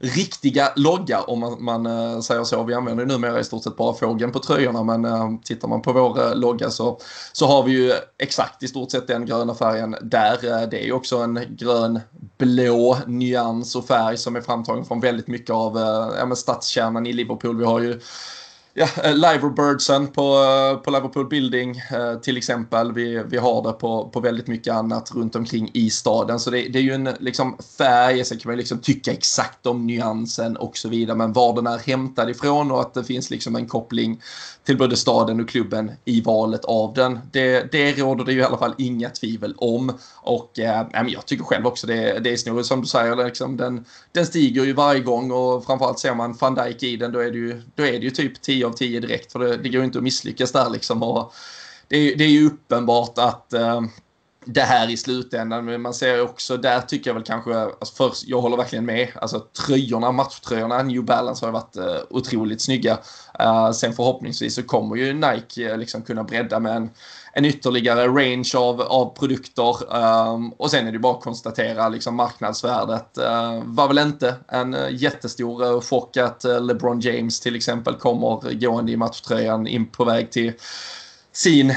riktiga 0.00 0.72
logga 0.76 1.20
om 1.20 1.40
man, 1.40 1.64
man 1.64 1.86
äh, 1.86 2.20
säger 2.20 2.44
så. 2.44 2.62
Vi 2.62 2.74
använder 2.74 3.06
numera 3.06 3.40
i 3.40 3.44
stort 3.44 3.62
sett 3.62 3.76
bara 3.76 3.94
fågeln 3.94 4.32
på 4.32 4.38
tröjorna 4.38 4.82
men 4.82 5.04
äh, 5.04 5.30
tittar 5.44 5.68
man 5.68 5.82
på 5.82 5.92
vår 5.92 6.22
äh, 6.22 6.34
logga 6.34 6.70
så, 6.70 6.98
så 7.32 7.46
har 7.46 7.62
vi 7.62 7.72
ju 7.72 7.92
exakt 8.18 8.62
i 8.62 8.68
stort 8.68 8.90
sett 8.90 9.06
den 9.06 9.26
gröna 9.26 9.54
färgen 9.54 9.96
där. 10.02 10.66
det 10.66 10.82
är 10.82 10.84
ju 10.84 10.92
också 10.92 11.18
en 11.18 11.40
grön 11.48 12.00
blå 12.38 12.98
nyans 13.06 13.76
och 13.76 13.86
färg 13.86 14.16
som 14.16 14.36
är 14.36 14.40
framtagen 14.40 14.84
från 14.84 15.00
väldigt 15.00 15.26
mycket 15.26 15.50
av 15.50 15.78
äh, 15.78 16.32
stadskärnan 16.34 17.06
i 17.06 17.12
Liverpool. 17.12 17.56
Vi 17.56 17.64
har 17.64 17.80
ju 17.80 18.00
ja, 18.74 18.88
eh, 19.04 19.14
Liverbirdsen 19.14 20.06
på, 20.06 20.22
eh, 20.22 20.82
på 20.82 20.90
Liverpool 20.90 21.28
Building 21.28 21.70
eh, 21.70 22.20
till 22.22 22.36
exempel. 22.36 22.92
Vi, 22.92 23.22
vi 23.26 23.36
har 23.36 23.62
det 23.62 23.72
på, 23.72 24.08
på 24.08 24.20
väldigt 24.20 24.46
mycket 24.46 24.74
annat 24.74 25.10
runt 25.14 25.36
omkring 25.36 25.70
i 25.74 25.90
staden. 25.90 26.40
Så 26.40 26.50
det, 26.50 26.68
det 26.68 26.78
är 26.78 26.82
ju 26.82 26.92
en 26.92 27.08
liksom, 27.20 27.58
färg, 27.78 28.24
sen 28.24 28.38
kan 28.38 28.50
man 28.50 28.58
liksom 28.58 28.78
tycka 28.78 29.12
exakt 29.12 29.66
om 29.66 29.86
nyansen 29.86 30.56
och 30.56 30.76
så 30.76 30.88
vidare. 30.88 31.16
Men 31.16 31.32
var 31.32 31.54
den 31.54 31.66
är 31.66 31.78
hämtad 31.78 32.30
ifrån 32.30 32.70
och 32.70 32.80
att 32.80 32.94
det 32.94 33.04
finns 33.04 33.30
liksom 33.30 33.56
en 33.56 33.66
koppling 33.66 34.20
till 34.64 34.78
både 34.78 34.96
staden 34.96 35.40
och 35.40 35.48
klubben 35.48 35.92
i 36.04 36.20
valet 36.20 36.64
av 36.64 36.94
den. 36.94 37.18
Det, 37.32 37.72
det 37.72 37.92
råder 37.98 38.24
det 38.24 38.32
ju 38.32 38.40
i 38.40 38.42
alla 38.42 38.58
fall 38.58 38.74
inga 38.78 39.10
tvivel 39.10 39.54
om. 39.56 39.92
Och 40.16 40.58
eh, 40.58 40.86
jag 41.08 41.26
tycker 41.26 41.44
själv 41.44 41.66
också 41.66 41.86
det, 41.86 42.18
det 42.18 42.32
är 42.32 42.36
snurrigt 42.36 42.68
som 42.68 42.80
du 42.80 42.86
säger. 42.86 43.24
Liksom, 43.24 43.56
den, 43.56 43.84
den 44.12 44.26
stiger 44.26 44.64
ju 44.64 44.72
varje 44.72 45.00
gång 45.00 45.30
och 45.30 45.64
framförallt 45.64 45.98
ser 45.98 46.14
man 46.14 46.36
van 46.40 46.54
Dijk 46.54 46.82
i 46.82 46.96
den 46.96 47.12
då 47.12 47.18
är 47.18 47.30
det 47.30 47.38
ju, 47.38 47.62
då 47.74 47.82
är 47.82 47.92
det 47.92 47.98
ju 47.98 48.10
typ 48.10 48.42
10 48.42 48.59
av 48.64 48.72
10 48.72 49.00
direkt. 49.00 49.32
För 49.32 49.38
det, 49.38 49.56
det 49.56 49.68
går 49.68 49.78
ju 49.78 49.84
inte 49.84 49.98
att 49.98 50.04
misslyckas 50.04 50.52
där 50.52 50.70
liksom. 50.70 51.02
Och 51.02 51.32
det, 51.88 52.14
det 52.14 52.24
är 52.24 52.28
ju 52.28 52.46
uppenbart 52.46 53.18
att 53.18 53.52
eh, 53.52 53.80
det 54.44 54.60
här 54.60 54.90
i 54.90 54.96
slutändan. 54.96 55.64
Men 55.64 55.82
man 55.82 55.94
ser 55.94 56.22
också, 56.22 56.56
där 56.56 56.80
tycker 56.80 57.10
jag 57.10 57.14
väl 57.14 57.24
kanske, 57.24 57.54
alltså 57.54 57.94
först, 57.94 58.28
jag 58.28 58.40
håller 58.40 58.56
verkligen 58.56 58.86
med. 58.86 59.08
Alltså 59.14 59.40
tröjorna, 59.66 60.12
matchtröjorna, 60.12 60.82
New 60.82 61.04
Balance 61.04 61.46
har 61.46 61.52
varit 61.52 61.76
eh, 61.76 61.96
otroligt 62.10 62.62
snygga. 62.62 62.98
Eh, 63.38 63.70
sen 63.70 63.92
förhoppningsvis 63.92 64.54
så 64.54 64.62
kommer 64.62 64.96
ju 64.96 65.12
Nike 65.12 65.70
eh, 65.70 65.78
liksom 65.78 66.02
kunna 66.02 66.24
bredda 66.24 66.60
med 66.60 66.76
en, 66.76 66.90
en 67.32 67.44
ytterligare 67.44 68.08
range 68.08 68.50
av, 68.56 68.80
av 68.80 69.16
produkter. 69.18 69.96
Um, 69.96 70.52
och 70.52 70.70
sen 70.70 70.86
är 70.86 70.92
det 70.92 70.98
bara 70.98 71.16
att 71.16 71.24
konstatera 71.24 71.88
liksom 71.88 72.16
marknadsvärdet 72.16 73.18
uh, 73.18 73.62
var 73.64 73.88
väl 73.88 73.98
inte 73.98 74.34
en 74.48 74.76
jättestor 74.90 75.64
uh, 75.64 75.80
chock 75.80 76.16
att 76.16 76.44
LeBron 76.44 77.00
James 77.00 77.40
till 77.40 77.56
exempel 77.56 77.94
kommer 77.94 78.54
gående 78.60 78.92
i 78.92 78.96
matchtröjan 78.96 79.66
in 79.66 79.86
på 79.86 80.04
väg 80.04 80.30
till 80.30 80.52
sin. 81.32 81.70
Eh, 81.70 81.76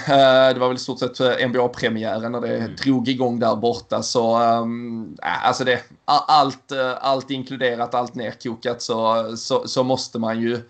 det 0.54 0.60
var 0.60 0.68
väl 0.68 0.78
i 0.78 0.80
stort 0.80 1.00
sett 1.00 1.20
eh, 1.20 1.48
NBA-premiären 1.48 2.32
när 2.32 2.42
det 2.42 2.58
mm. 2.58 2.76
drog 2.76 3.10
igång 3.10 3.40
där 3.40 3.56
borta. 3.56 4.04
Så 4.04 4.42
um, 4.42 5.18
alltså 5.22 5.64
det, 5.64 5.82
allt, 6.06 6.72
eh, 6.72 6.94
allt 7.02 7.32
inkluderat, 7.32 7.96
allt 7.96 8.16
nerkokat 8.16 8.82
så, 8.82 9.32
så, 9.38 9.68
så 9.68 9.84
måste 9.84 10.20
man 10.20 10.42
ju 10.42 10.62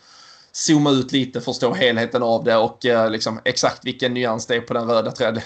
zooma 0.56 0.92
ut 0.92 1.12
lite, 1.12 1.42
förstå 1.42 1.74
helheten 1.74 2.24
av 2.24 2.44
det 2.44 2.58
och 2.58 2.86
eh, 2.86 3.10
liksom 3.10 3.40
exakt 3.46 3.86
vilken 3.86 4.14
nyans 4.14 4.46
det 4.46 4.56
är 4.56 4.62
på 4.62 4.74
den 4.74 4.88
röda 4.88 5.12
träd. 5.12 5.42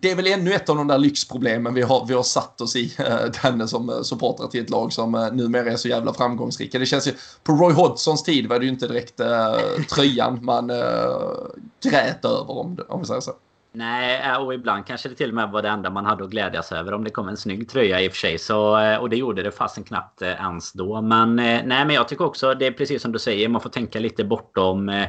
det 0.00 0.10
är 0.10 0.16
väl 0.16 0.26
ännu 0.26 0.52
ett 0.52 0.68
av 0.68 0.76
de 0.76 0.88
där 0.88 0.98
lyxproblemen 0.98 1.74
vi 1.74 1.82
har, 1.82 2.06
vi 2.06 2.14
har 2.14 2.22
satt 2.22 2.60
oss 2.60 2.76
i, 2.76 2.94
eh, 2.98 3.42
Danne, 3.42 3.68
som 3.68 3.88
eh, 3.88 4.02
supportrar 4.02 4.46
till 4.46 4.62
ett 4.62 4.70
lag 4.70 4.92
som 4.92 5.30
numera 5.32 5.72
är 5.72 5.76
så 5.76 5.88
jävla 5.88 6.14
framgångsrika. 6.14 6.78
Det 6.78 6.86
känns 6.86 7.08
ju, 7.08 7.12
på 7.42 7.52
Roy 7.52 7.72
Hodgsons 7.72 8.22
tid 8.22 8.46
var 8.46 8.58
det 8.58 8.64
ju 8.64 8.70
inte 8.70 8.88
direkt 8.88 9.20
äh, 9.20 9.56
tröjan 9.94 10.44
man 10.44 10.70
äh, 10.70 10.76
grät 11.82 12.24
över, 12.24 12.50
om, 12.50 12.78
om 12.88 13.00
vi 13.00 13.06
säger 13.06 13.20
så. 13.20 13.32
Nej, 13.74 14.22
eh, 14.24 14.36
och 14.36 14.54
ibland 14.54 14.86
kanske 14.86 15.08
det 15.08 15.14
till 15.14 15.28
och 15.28 15.34
med 15.34 15.50
var 15.50 15.62
det 15.62 15.68
enda 15.68 15.90
man 15.90 16.04
hade 16.04 16.24
att 16.24 16.30
glädjas 16.30 16.72
över 16.72 16.94
om 16.94 17.04
det 17.04 17.10
kom 17.10 17.28
en 17.28 17.36
snygg 17.36 17.68
tröja 17.68 18.00
i 18.00 18.08
och 18.08 18.12
för 18.12 18.18
sig. 18.18 18.38
Så, 18.38 18.78
eh, 18.78 18.98
och 18.98 19.10
det 19.10 19.16
gjorde 19.16 19.42
det 19.42 19.52
fasen 19.52 19.84
knappt 19.84 20.22
eh, 20.22 20.28
ens 20.28 20.72
då. 20.72 21.00
Men 21.00 21.36
nej, 21.36 21.64
men 21.66 21.90
jag 21.90 22.08
tycker 22.08 22.24
också 22.24 22.54
det 22.54 22.66
är 22.66 22.72
precis 22.72 23.02
som 23.02 23.12
du 23.12 23.18
säger, 23.18 23.48
man 23.48 23.60
får 23.60 23.70
tänka 23.70 23.98
lite 23.98 24.24
bortom 24.24 25.06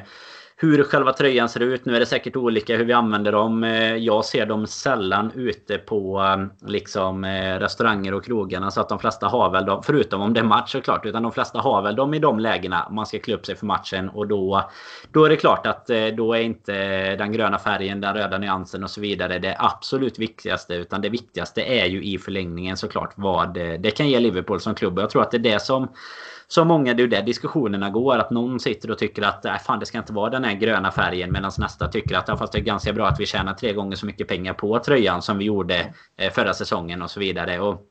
hur 0.64 0.84
själva 0.84 1.14
tröjan 1.14 1.50
ser 1.50 1.60
ut. 1.60 1.86
Nu 1.86 1.96
är 1.96 2.00
det 2.00 2.06
säkert 2.06 2.36
olika 2.36 2.78
hur 2.78 2.86
vi 2.86 2.94
använder 2.94 3.32
dem. 3.32 3.64
Eh, 3.64 3.96
jag 3.96 4.26
ser 4.26 4.46
dem 4.46 4.68
sällan 4.68 5.32
ute 5.36 5.78
på 5.78 6.22
eh, 6.22 6.70
liksom 6.70 7.24
eh, 7.24 7.60
restauranger 7.60 8.14
och 8.14 8.26
krogarna. 8.26 8.72
Så 8.72 8.82
att 8.82 8.90
de 8.90 9.00
flesta 9.00 9.28
har 9.28 9.50
väl 9.50 9.66
dem, 9.66 9.84
förutom 9.84 10.22
om 10.22 10.34
det 10.34 10.40
är 10.40 10.44
match 10.44 10.72
såklart. 10.72 11.06
Utan 11.06 11.24
de 11.24 11.32
flesta 11.32 11.60
har 11.60 11.82
väl 11.82 11.96
dem 11.96 12.14
i 12.14 12.20
de 12.20 12.40
lägena 12.40 12.88
man 12.92 13.06
ska 13.06 13.20
klä 13.20 13.36
upp 13.36 13.46
sig 13.46 13.56
för 13.56 13.66
matchen. 13.66 14.10
Och 14.10 14.28
då, 14.28 14.70
då 15.12 15.26
är 15.26 15.30
det 15.30 15.36
klart 15.36 15.68
att 15.68 15.90
då 16.18 16.34
är 16.34 16.42
inte 16.42 17.16
den 17.16 17.32
gröna 17.32 17.60
färgen, 17.60 18.02
den 18.02 18.14
röda 18.14 18.38
nyansen 18.38 18.84
och 18.84 18.90
så 18.90 19.02
vidare 19.02 19.40
det 19.40 19.56
absolut 19.60 20.20
viktigaste. 20.20 20.76
Utan 20.76 21.02
det 21.02 21.10
viktigaste 21.10 21.62
är 21.62 21.86
ju 21.86 22.04
i 22.04 22.18
förlängningen 22.18 22.78
såklart 22.78 23.14
vad 23.16 23.54
det 23.54 23.98
kan 23.98 24.10
ge 24.10 24.20
Liverpool 24.20 24.60
som 24.60 24.76
klubb. 24.76 25.00
Jag 25.00 25.10
tror 25.10 25.22
att 25.22 25.32
det 25.32 25.38
är 25.38 25.40
det 25.40 25.62
som 25.62 25.88
så 26.54 26.66
många, 26.66 26.94
det 26.94 27.00
är 27.00 27.04
ju 27.04 27.10
där 27.10 27.22
diskussionerna 27.22 27.90
går. 27.90 28.18
Att 28.18 28.32
någon 28.32 28.60
sitter 28.60 28.92
och 28.92 28.98
tycker 28.98 29.22
att 29.22 29.46
äh, 29.46 29.58
fan 29.58 29.80
det 29.80 29.86
ska 29.86 29.98
inte 29.98 30.14
vara 30.14 30.30
den 30.30 30.44
här 30.44 30.54
gröna 30.54 30.92
färgen. 30.92 31.32
Medan 31.32 31.52
nästa 31.58 31.88
tycker 31.88 32.18
att 32.18 32.28
ja, 32.28 32.38
fast 32.38 32.54
det 32.54 32.60
är 32.60 32.64
ganska 32.64 32.94
bra 32.94 33.08
att 33.08 33.20
vi 33.20 33.26
tjänar 33.26 33.54
tre 33.54 33.74
gånger 33.74 33.96
så 33.96 34.06
mycket 34.06 34.28
pengar 34.28 34.54
på 34.54 34.80
tröjan 34.80 35.22
som 35.22 35.38
vi 35.38 35.46
gjorde 35.46 35.94
eh, 36.18 36.32
förra 36.32 36.54
säsongen 36.54 37.02
och 37.02 37.12
så 37.12 37.20
vidare. 37.20 37.60
Och 37.60 37.82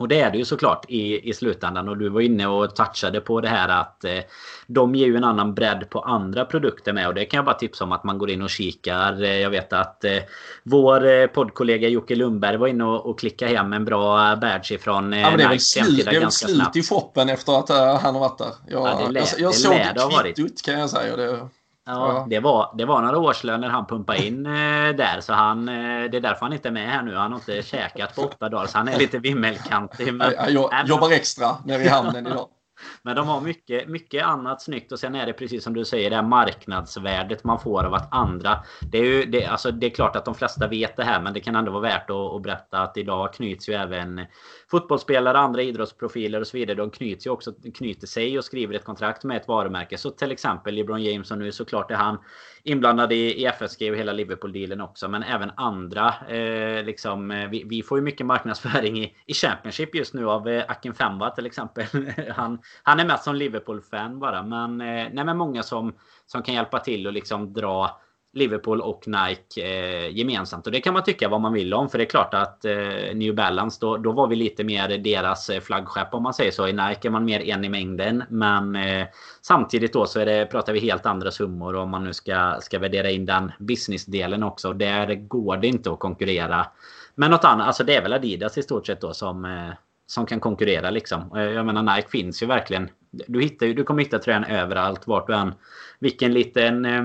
och 0.00 0.08
det 0.08 0.20
är 0.20 0.30
det 0.30 0.38
ju 0.38 0.44
såklart 0.44 0.84
i, 0.88 1.30
i 1.30 1.34
slutändan. 1.34 1.88
Och 1.88 1.98
du 1.98 2.08
var 2.08 2.20
inne 2.20 2.46
och 2.46 2.76
touchade 2.76 3.20
på 3.20 3.40
det 3.40 3.48
här 3.48 3.68
att 3.68 4.04
eh, 4.04 4.18
de 4.66 4.94
ger 4.94 5.06
ju 5.06 5.16
en 5.16 5.24
annan 5.24 5.54
bredd 5.54 5.90
på 5.90 6.00
andra 6.00 6.44
produkter 6.44 6.92
med. 6.92 7.08
Och 7.08 7.14
det 7.14 7.24
kan 7.24 7.38
jag 7.38 7.44
bara 7.44 7.54
tipsa 7.54 7.84
om 7.84 7.92
att 7.92 8.04
man 8.04 8.18
går 8.18 8.30
in 8.30 8.42
och 8.42 8.50
kikar. 8.50 9.22
Eh, 9.22 9.38
jag 9.38 9.50
vet 9.50 9.72
att 9.72 10.04
eh, 10.04 10.18
vår 10.62 11.06
eh, 11.06 11.26
poddkollega 11.26 11.88
Jocke 11.88 12.14
Lundberg 12.14 12.56
var 12.56 12.66
inne 12.66 12.84
och, 12.84 13.06
och 13.06 13.18
klickade 13.18 13.56
hem 13.56 13.72
en 13.72 13.84
bra 13.84 14.36
badge 14.36 14.72
ifrån 14.72 15.12
eh, 15.12 15.20
ja, 15.20 15.30
men 15.30 15.38
Det 15.38 15.44
är 15.44 15.48
väl 15.48 15.60
slut, 15.60 16.04
det 16.04 16.16
är 16.16 16.20
väl 16.20 16.30
slut 16.30 16.76
i 16.76 16.82
shoppen 16.82 17.28
efter 17.28 17.58
att 17.58 17.70
uh, 17.70 18.02
han 18.02 18.14
har 18.14 18.20
varit 18.20 18.38
där. 18.38 18.52
Jag, 18.66 18.86
ja, 18.86 19.06
det 19.06 19.12
lä, 19.12 19.20
jag, 19.20 19.38
jag 19.38 19.50
det 19.94 20.00
såg 20.00 20.22
kvittot 20.22 20.62
kan 20.62 20.80
jag 20.80 20.90
säga. 20.90 21.16
Det, 21.16 21.48
Ja, 21.90 22.26
det 22.30 22.40
var, 22.40 22.74
det 22.78 22.84
var 22.84 23.02
några 23.02 23.18
årslöner 23.18 23.68
han 23.68 23.86
pumpade 23.86 24.26
in 24.26 24.46
eh, 24.46 24.52
där. 24.96 25.20
Så 25.20 25.32
han, 25.32 25.68
eh, 25.68 26.10
det 26.10 26.16
är 26.16 26.20
därför 26.20 26.40
han 26.40 26.52
inte 26.52 26.68
är 26.68 26.72
med 26.72 26.90
här 26.90 27.02
nu. 27.02 27.16
Han 27.16 27.32
har 27.32 27.38
inte 27.38 27.62
käkat 27.62 28.14
på 28.14 28.22
åtta 28.22 28.48
dagar. 28.48 28.66
Så 28.66 28.78
han 28.78 28.88
är 28.88 28.98
lite 28.98 29.18
vimmelkantig. 29.18 30.14
Men, 30.14 30.32
jag, 30.36 30.50
jag 30.72 30.86
jobbar 30.86 31.10
extra 31.10 31.56
nere 31.64 31.82
i 31.82 31.88
hamnen 31.88 32.26
idag. 32.26 32.48
Men 33.02 33.16
de 33.16 33.28
har 33.28 33.40
mycket, 33.40 33.88
mycket 33.88 34.24
annat 34.24 34.62
snyggt 34.62 34.92
och 34.92 34.98
sen 34.98 35.14
är 35.14 35.26
det 35.26 35.32
precis 35.32 35.64
som 35.64 35.74
du 35.74 35.84
säger 35.84 36.10
det 36.10 36.16
här 36.16 36.22
marknadsvärdet 36.22 37.44
man 37.44 37.60
får 37.60 37.84
av 37.84 37.94
att 37.94 38.14
andra. 38.14 38.64
Det 38.80 38.98
är 38.98 39.04
ju 39.04 39.24
det, 39.24 39.46
alltså 39.46 39.70
det 39.70 39.86
är 39.86 39.90
klart 39.90 40.16
att 40.16 40.24
de 40.24 40.34
flesta 40.34 40.66
vet 40.66 40.96
det 40.96 41.04
här 41.04 41.20
men 41.20 41.32
det 41.32 41.40
kan 41.40 41.56
ändå 41.56 41.72
vara 41.72 41.82
värt 41.82 42.10
att, 42.10 42.16
att 42.16 42.42
berätta 42.42 42.78
att 42.78 42.96
idag 42.96 43.32
knyts 43.32 43.68
ju 43.68 43.74
även 43.74 44.26
fotbollsspelare, 44.70 45.38
andra 45.38 45.62
idrottsprofiler 45.62 46.40
och 46.40 46.46
så 46.46 46.56
vidare. 46.56 46.76
De 46.76 46.90
knyts 46.90 47.26
ju 47.26 47.30
också, 47.30 47.52
knyter 47.74 48.06
sig 48.06 48.38
och 48.38 48.44
skriver 48.44 48.74
ett 48.74 48.84
kontrakt 48.84 49.24
med 49.24 49.36
ett 49.36 49.48
varumärke. 49.48 49.98
Så 49.98 50.10
till 50.10 50.32
exempel 50.32 50.74
LeBron 50.74 51.02
James 51.02 51.30
och 51.30 51.38
nu 51.38 51.52
såklart 51.52 51.90
är 51.90 51.94
han 51.94 52.18
inblandad 52.62 53.12
i, 53.12 53.42
i 53.42 53.46
FSG 53.46 53.90
och 53.90 53.96
hela 53.96 54.12
Liverpool-dealen 54.12 54.80
också. 54.80 55.08
Men 55.08 55.22
även 55.22 55.50
andra. 55.56 56.14
Eh, 56.28 56.84
liksom, 56.84 57.30
eh, 57.30 57.48
vi, 57.48 57.64
vi, 57.64 57.82
får 57.82 57.98
ju 57.98 58.04
mycket 58.04 58.26
marknadsföring 58.26 58.98
i, 58.98 59.16
i 59.26 59.34
Championship 59.34 59.94
just 59.94 60.14
nu 60.14 60.28
av 60.28 60.48
eh, 60.48 60.64
Akin 60.68 60.94
Femba 60.94 61.30
till 61.30 61.46
exempel. 61.46 61.86
han, 62.34 62.58
han 62.82 63.00
är 63.00 63.04
mest 63.04 63.24
som 63.24 63.34
Liverpool-fan 63.34 64.18
bara. 64.18 64.42
Men, 64.42 64.80
eh, 64.80 65.08
nej, 65.12 65.24
men 65.24 65.36
många 65.36 65.62
som, 65.62 65.94
som 66.26 66.42
kan 66.42 66.54
hjälpa 66.54 66.78
till 66.78 67.06
och 67.06 67.12
liksom 67.12 67.52
dra 67.52 68.00
Liverpool 68.32 68.80
och 68.80 69.04
Nike 69.06 69.62
eh, 69.62 70.16
gemensamt. 70.16 70.66
Och 70.66 70.72
det 70.72 70.80
kan 70.80 70.94
man 70.94 71.02
tycka 71.04 71.28
vad 71.28 71.40
man 71.40 71.52
vill 71.52 71.74
om. 71.74 71.88
För 71.88 71.98
det 71.98 72.04
är 72.04 72.08
klart 72.08 72.34
att 72.34 72.64
eh, 72.64 73.14
New 73.14 73.34
Balance, 73.34 73.78
då, 73.80 73.96
då 73.96 74.12
var 74.12 74.26
vi 74.28 74.36
lite 74.36 74.64
mer 74.64 74.98
deras 74.98 75.50
eh, 75.50 75.60
flaggskepp 75.60 76.14
om 76.14 76.22
man 76.22 76.34
säger 76.34 76.50
så. 76.50 76.68
I 76.68 76.72
Nike 76.72 77.08
är 77.08 77.10
man 77.10 77.24
mer 77.24 77.40
en 77.40 77.64
i 77.64 77.68
mängden. 77.68 78.24
Men 78.28 78.76
eh, 78.76 79.06
samtidigt 79.42 79.92
då 79.92 80.06
så 80.06 80.20
är 80.20 80.26
det, 80.26 80.46
pratar 80.46 80.72
vi 80.72 80.80
helt 80.80 81.06
andra 81.06 81.30
summor 81.30 81.76
om 81.76 81.90
man 81.90 82.04
nu 82.04 82.12
ska, 82.12 82.58
ska 82.60 82.78
värdera 82.78 83.10
in 83.10 83.26
den 83.26 83.52
businessdelen 83.58 84.42
också. 84.42 84.72
Där 84.72 85.14
går 85.14 85.56
det 85.56 85.66
inte 85.66 85.90
att 85.90 85.98
konkurrera 85.98 86.66
Men 87.14 87.30
något 87.30 87.44
annat. 87.44 87.66
Alltså 87.66 87.84
det 87.84 87.96
är 87.96 88.02
väl 88.02 88.12
Adidas 88.12 88.58
i 88.58 88.62
stort 88.62 88.86
sett 88.86 89.00
då 89.00 89.14
som, 89.14 89.44
eh, 89.44 89.70
som 90.06 90.26
kan 90.26 90.40
konkurrera 90.40 90.90
liksom. 90.90 91.30
Jag 91.34 91.66
menar 91.66 91.96
Nike 91.96 92.08
finns 92.08 92.42
ju 92.42 92.46
verkligen. 92.46 92.88
Du, 93.10 93.42
hittar 93.42 93.66
ju, 93.66 93.74
du 93.74 93.84
kommer 93.84 94.02
hitta 94.02 94.18
tröjan 94.18 94.44
överallt 94.44 95.06
vart 95.06 95.26
du 95.26 95.34
än. 95.34 95.54
Vilken 95.98 96.32
liten 96.32 96.84
eh, 96.84 97.04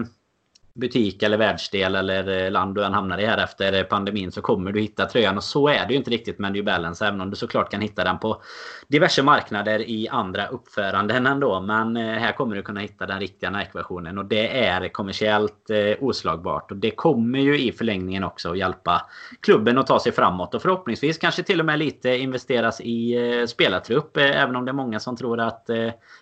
butik 0.75 1.23
eller 1.23 1.37
världsdel 1.37 1.95
eller 1.95 2.45
eh, 2.45 2.51
land 2.51 2.75
du 2.75 2.83
än 2.83 2.93
hamnar 2.93 3.17
i 3.17 3.25
här 3.25 3.37
efter 3.37 3.83
pandemin 3.83 4.31
så 4.31 4.41
kommer 4.41 4.71
du 4.71 4.81
hitta 4.81 5.05
tröjan. 5.05 5.37
Och 5.37 5.43
så 5.43 5.67
är 5.67 5.85
det 5.87 5.93
ju 5.93 5.97
inte 5.97 6.11
riktigt 6.11 6.39
med 6.39 6.51
New 6.51 6.63
Balance. 6.63 7.07
Även 7.07 7.21
om 7.21 7.29
du 7.29 7.35
såklart 7.35 7.71
kan 7.71 7.81
hitta 7.81 8.03
den 8.03 8.19
på 8.19 8.41
diverse 8.87 9.23
marknader 9.23 9.89
i 9.89 10.07
andra 10.07 10.47
uppföranden 10.47 11.27
ändå. 11.27 11.61
Men 11.61 11.97
eh, 11.97 12.03
här 12.03 12.31
kommer 12.31 12.55
du 12.55 12.61
kunna 12.61 12.79
hitta 12.79 13.05
den 13.05 13.19
riktiga 13.19 13.49
Nike-versionen. 13.49 14.17
Och 14.17 14.25
det 14.25 14.65
är 14.65 14.89
kommersiellt 14.89 15.69
eh, 15.69 16.03
oslagbart. 16.03 16.71
Och 16.71 16.77
det 16.77 16.91
kommer 16.91 17.39
ju 17.39 17.59
i 17.59 17.71
förlängningen 17.71 18.23
också 18.23 18.51
att 18.51 18.57
hjälpa 18.57 19.05
klubben 19.39 19.77
att 19.77 19.87
ta 19.87 19.99
sig 19.99 20.11
framåt. 20.11 20.55
Och 20.55 20.61
förhoppningsvis 20.61 21.17
kanske 21.17 21.43
till 21.43 21.59
och 21.59 21.65
med 21.65 21.79
lite 21.79 22.09
investeras 22.09 22.81
i 22.81 23.15
spelartrupp. 23.47 24.17
Även 24.17 24.55
om 24.55 24.65
det 24.65 24.71
är 24.71 24.73
många 24.73 24.99
som 24.99 25.17
tror 25.17 25.39
att 25.39 25.69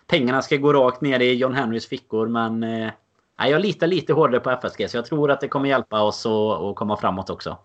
pengarna 0.07 0.41
ska 0.41 0.57
gå 0.57 0.73
rakt 0.73 1.01
ner 1.01 1.19
i 1.19 1.33
John 1.33 1.53
Henrys 1.53 1.87
fickor. 1.87 2.27
Men 2.27 2.65
jag 3.49 3.61
litar 3.61 3.87
lite 3.87 4.13
hårdare 4.13 4.39
på 4.39 4.51
FSG 4.51 4.89
så 4.89 4.97
jag 4.97 5.05
tror 5.05 5.31
att 5.31 5.41
det 5.41 5.47
kommer 5.47 5.69
hjälpa 5.69 6.01
oss 6.01 6.25
att, 6.25 6.61
att 6.61 6.75
komma 6.75 6.97
framåt 6.97 7.29
också. 7.29 7.57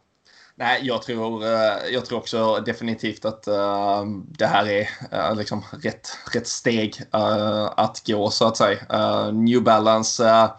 Nej, 0.59 0.81
jag 0.83 1.03
tror, 1.03 1.45
eh, 1.45 1.93
jag 1.93 2.05
tror 2.05 2.19
också 2.19 2.63
definitivt 2.67 3.25
att 3.25 3.49
uh, 3.49 4.05
det 4.29 4.47
här 4.47 4.69
är 4.69 4.89
uh, 5.31 5.39
liksom 5.39 5.65
rätt, 5.83 6.09
rätt 6.35 6.47
steg 6.47 7.03
uh, 7.15 7.71
att 7.77 8.03
gå 8.07 8.31
så 8.31 8.47
att 8.47 8.57
säga. 8.57 8.79
New 9.33 9.63
Balance 9.63 10.51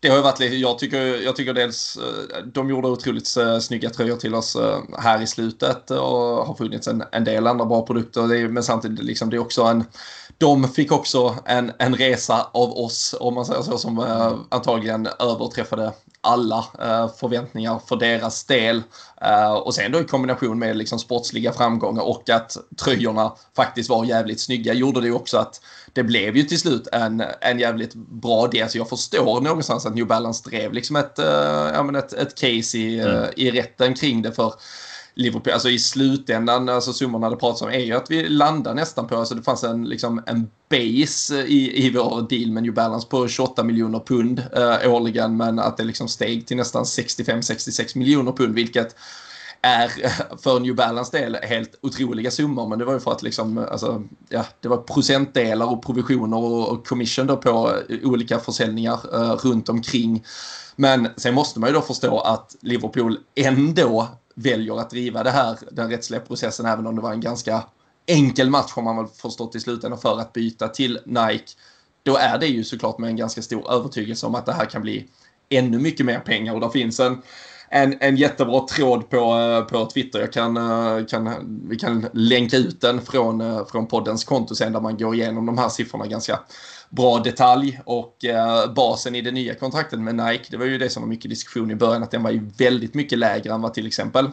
det 0.00 0.08
har 0.08 0.16
ju 0.16 0.22
varit 0.22 0.40
lite, 0.40 0.56
jag 0.56 0.78
tycker, 0.78 1.22
jag 1.22 1.36
tycker 1.36 1.54
dels 1.54 1.98
de 2.44 2.70
gjorde 2.70 2.88
otroligt 2.88 3.36
snygga 3.60 3.90
tröjor 3.90 4.16
till 4.16 4.34
oss 4.34 4.56
här 4.98 5.22
i 5.22 5.26
slutet 5.26 5.90
och 5.90 6.46
har 6.46 6.54
funnits 6.54 6.88
en, 6.88 7.04
en 7.12 7.24
del 7.24 7.46
andra 7.46 7.64
bra 7.64 7.86
produkter. 7.86 8.48
men 8.48 8.62
samtidigt 8.62 9.04
liksom 9.04 9.30
det 9.30 9.36
är 9.36 9.40
också 9.40 9.62
en, 9.62 9.84
de 10.40 10.68
fick 10.68 10.92
också 10.92 11.36
en, 11.44 11.72
en 11.78 11.94
resa 11.94 12.50
av 12.52 12.72
oss 12.72 13.14
om 13.20 13.34
man 13.34 13.46
säger 13.46 13.62
så 13.62 13.78
som 13.78 13.98
antagligen 14.50 15.08
överträffade 15.18 15.92
alla 16.20 16.58
eh, 16.58 17.08
förväntningar 17.20 17.80
för 17.86 17.96
deras 17.96 18.44
del. 18.44 18.82
Eh, 19.22 19.52
och 19.52 19.74
sen 19.74 19.92
då 19.92 20.00
i 20.00 20.04
kombination 20.04 20.58
med 20.58 20.76
liksom 20.76 20.98
sportsliga 20.98 21.52
framgångar 21.52 22.02
och 22.02 22.30
att 22.30 22.56
tröjorna 22.84 23.32
faktiskt 23.56 23.90
var 23.90 24.04
jävligt 24.04 24.40
snygga 24.40 24.74
gjorde 24.74 25.00
det 25.00 25.12
också 25.12 25.38
att 25.38 25.60
det 25.92 26.02
blev 26.02 26.36
ju 26.36 26.42
till 26.42 26.60
slut 26.60 26.88
en, 26.92 27.24
en 27.40 27.58
jävligt 27.58 27.94
bra 27.94 28.46
del. 28.46 28.68
Så 28.68 28.78
jag 28.78 28.88
förstår 28.88 29.40
någonstans 29.40 29.86
att 29.86 29.94
New 29.94 30.06
Balance 30.06 30.50
drev 30.50 30.72
liksom 30.72 30.96
ett, 30.96 31.18
eh, 31.18 31.70
ja, 31.74 31.82
men 31.82 31.96
ett, 31.96 32.12
ett 32.12 32.34
case 32.34 32.78
i, 32.78 33.00
mm. 33.00 33.24
i 33.36 33.50
rätten 33.50 33.94
kring 33.94 34.22
det. 34.22 34.32
för 34.32 34.54
Liverpool, 35.14 35.52
alltså 35.52 35.68
i 35.68 35.78
slutändan, 35.78 36.68
alltså 36.68 36.92
summorna 36.92 37.30
det 37.30 37.36
pratas 37.36 37.62
om 37.62 37.68
är 37.68 37.78
ju 37.78 37.92
att 37.92 38.10
vi 38.10 38.28
landar 38.28 38.74
nästan 38.74 39.06
på, 39.06 39.16
alltså 39.16 39.34
det 39.34 39.42
fanns 39.42 39.64
en, 39.64 39.84
liksom 39.84 40.22
en 40.26 40.50
base 40.70 41.42
i, 41.42 41.86
i 41.86 41.90
vår 41.90 42.28
deal 42.28 42.50
med 42.50 42.62
New 42.62 42.74
Balance 42.74 43.08
på 43.08 43.28
28 43.28 43.62
miljoner 43.62 43.98
pund 43.98 44.42
eh, 44.56 44.92
årligen 44.92 45.36
men 45.36 45.58
att 45.58 45.76
det 45.76 45.84
liksom 45.84 46.08
steg 46.08 46.46
till 46.46 46.56
nästan 46.56 46.84
65-66 46.84 47.98
miljoner 47.98 48.32
pund 48.32 48.54
vilket 48.54 48.96
är 49.62 49.88
för 50.42 50.60
New 50.60 50.74
Balance 50.74 51.18
del 51.18 51.36
helt 51.42 51.78
otroliga 51.82 52.30
summor 52.30 52.68
men 52.68 52.78
det 52.78 52.84
var 52.84 52.92
ju 52.92 53.00
för 53.00 53.12
att 53.12 53.22
liksom, 53.22 53.58
alltså, 53.58 54.02
ja, 54.28 54.44
det 54.60 54.68
var 54.68 54.76
procentdelar 54.76 55.66
och 55.66 55.84
provisioner 55.84 56.36
och, 56.36 56.68
och 56.68 56.86
commission 56.86 57.26
då 57.26 57.36
på 57.36 57.72
eh, 57.88 57.98
olika 58.04 58.38
försäljningar 58.38 59.00
eh, 59.12 59.36
runt 59.36 59.68
omkring. 59.68 60.24
Men 60.76 61.08
sen 61.16 61.34
måste 61.34 61.60
man 61.60 61.68
ju 61.68 61.74
då 61.74 61.82
förstå 61.82 62.18
att 62.18 62.56
Liverpool 62.60 63.18
ändå 63.34 64.08
väljer 64.42 64.80
att 64.80 64.90
driva 64.90 65.22
det 65.22 65.30
här, 65.30 65.58
den 65.70 65.90
rättsliga 65.90 66.20
processen, 66.20 66.66
även 66.66 66.86
om 66.86 66.96
det 66.96 67.02
var 67.02 67.12
en 67.12 67.20
ganska 67.20 67.64
enkel 68.06 68.50
match 68.50 68.72
har 68.72 68.82
man 68.82 68.96
väl 68.96 69.06
förstått 69.06 69.54
i 69.54 69.60
slutändan 69.60 69.98
för 70.00 70.20
att 70.20 70.32
byta 70.32 70.68
till 70.68 70.98
Nike. 71.04 71.52
Då 72.02 72.16
är 72.16 72.38
det 72.38 72.46
ju 72.46 72.64
såklart 72.64 72.98
med 72.98 73.10
en 73.10 73.16
ganska 73.16 73.42
stor 73.42 73.72
övertygelse 73.72 74.26
om 74.26 74.34
att 74.34 74.46
det 74.46 74.52
här 74.52 74.64
kan 74.64 74.82
bli 74.82 75.08
ännu 75.48 75.78
mycket 75.78 76.06
mer 76.06 76.18
pengar 76.18 76.54
och 76.54 76.60
där 76.60 76.68
finns 76.68 77.00
en 77.00 77.22
en, 77.70 77.96
en 78.00 78.16
jättebra 78.16 78.60
tråd 78.60 79.10
på, 79.10 79.16
eh, 79.16 79.60
på 79.64 79.86
Twitter. 79.86 80.20
Jag 80.20 80.32
kan, 80.32 80.56
eh, 80.56 81.06
kan, 81.06 81.30
vi 81.68 81.76
kan 81.76 82.06
länka 82.12 82.56
ut 82.56 82.80
den 82.80 83.00
från, 83.00 83.40
eh, 83.40 83.66
från 83.66 83.86
poddens 83.86 84.24
konto 84.24 84.54
sen 84.54 84.72
där 84.72 84.80
man 84.80 84.96
går 84.96 85.14
igenom 85.14 85.46
de 85.46 85.58
här 85.58 85.68
siffrorna 85.68 86.06
ganska 86.06 86.40
bra 86.90 87.18
detalj. 87.18 87.80
Och 87.84 88.24
eh, 88.24 88.72
basen 88.72 89.14
i 89.14 89.20
det 89.20 89.30
nya 89.30 89.54
kontraktet 89.54 90.00
med 90.00 90.14
Nike, 90.14 90.44
det 90.50 90.56
var 90.56 90.66
ju 90.66 90.78
det 90.78 90.90
som 90.90 91.02
var 91.02 91.08
mycket 91.08 91.30
diskussion 91.30 91.70
i 91.70 91.74
början, 91.74 92.02
att 92.02 92.10
den 92.10 92.22
var 92.22 92.30
ju 92.30 92.50
väldigt 92.58 92.94
mycket 92.94 93.18
lägre 93.18 93.54
än 93.54 93.62
vad 93.62 93.74
till 93.74 93.86
exempel 93.86 94.30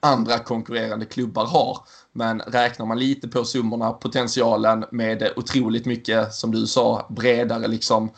andra 0.00 0.38
konkurrerande 0.38 1.06
klubbar 1.06 1.46
har. 1.46 1.78
Men 2.12 2.40
räknar 2.40 2.86
man 2.86 2.98
lite 2.98 3.28
på 3.28 3.44
summorna, 3.44 3.92
potentialen 3.92 4.84
med 4.90 5.32
otroligt 5.36 5.86
mycket, 5.86 6.34
som 6.34 6.50
du 6.50 6.66
sa, 6.66 7.06
bredare 7.10 7.68
liksom 7.68 8.10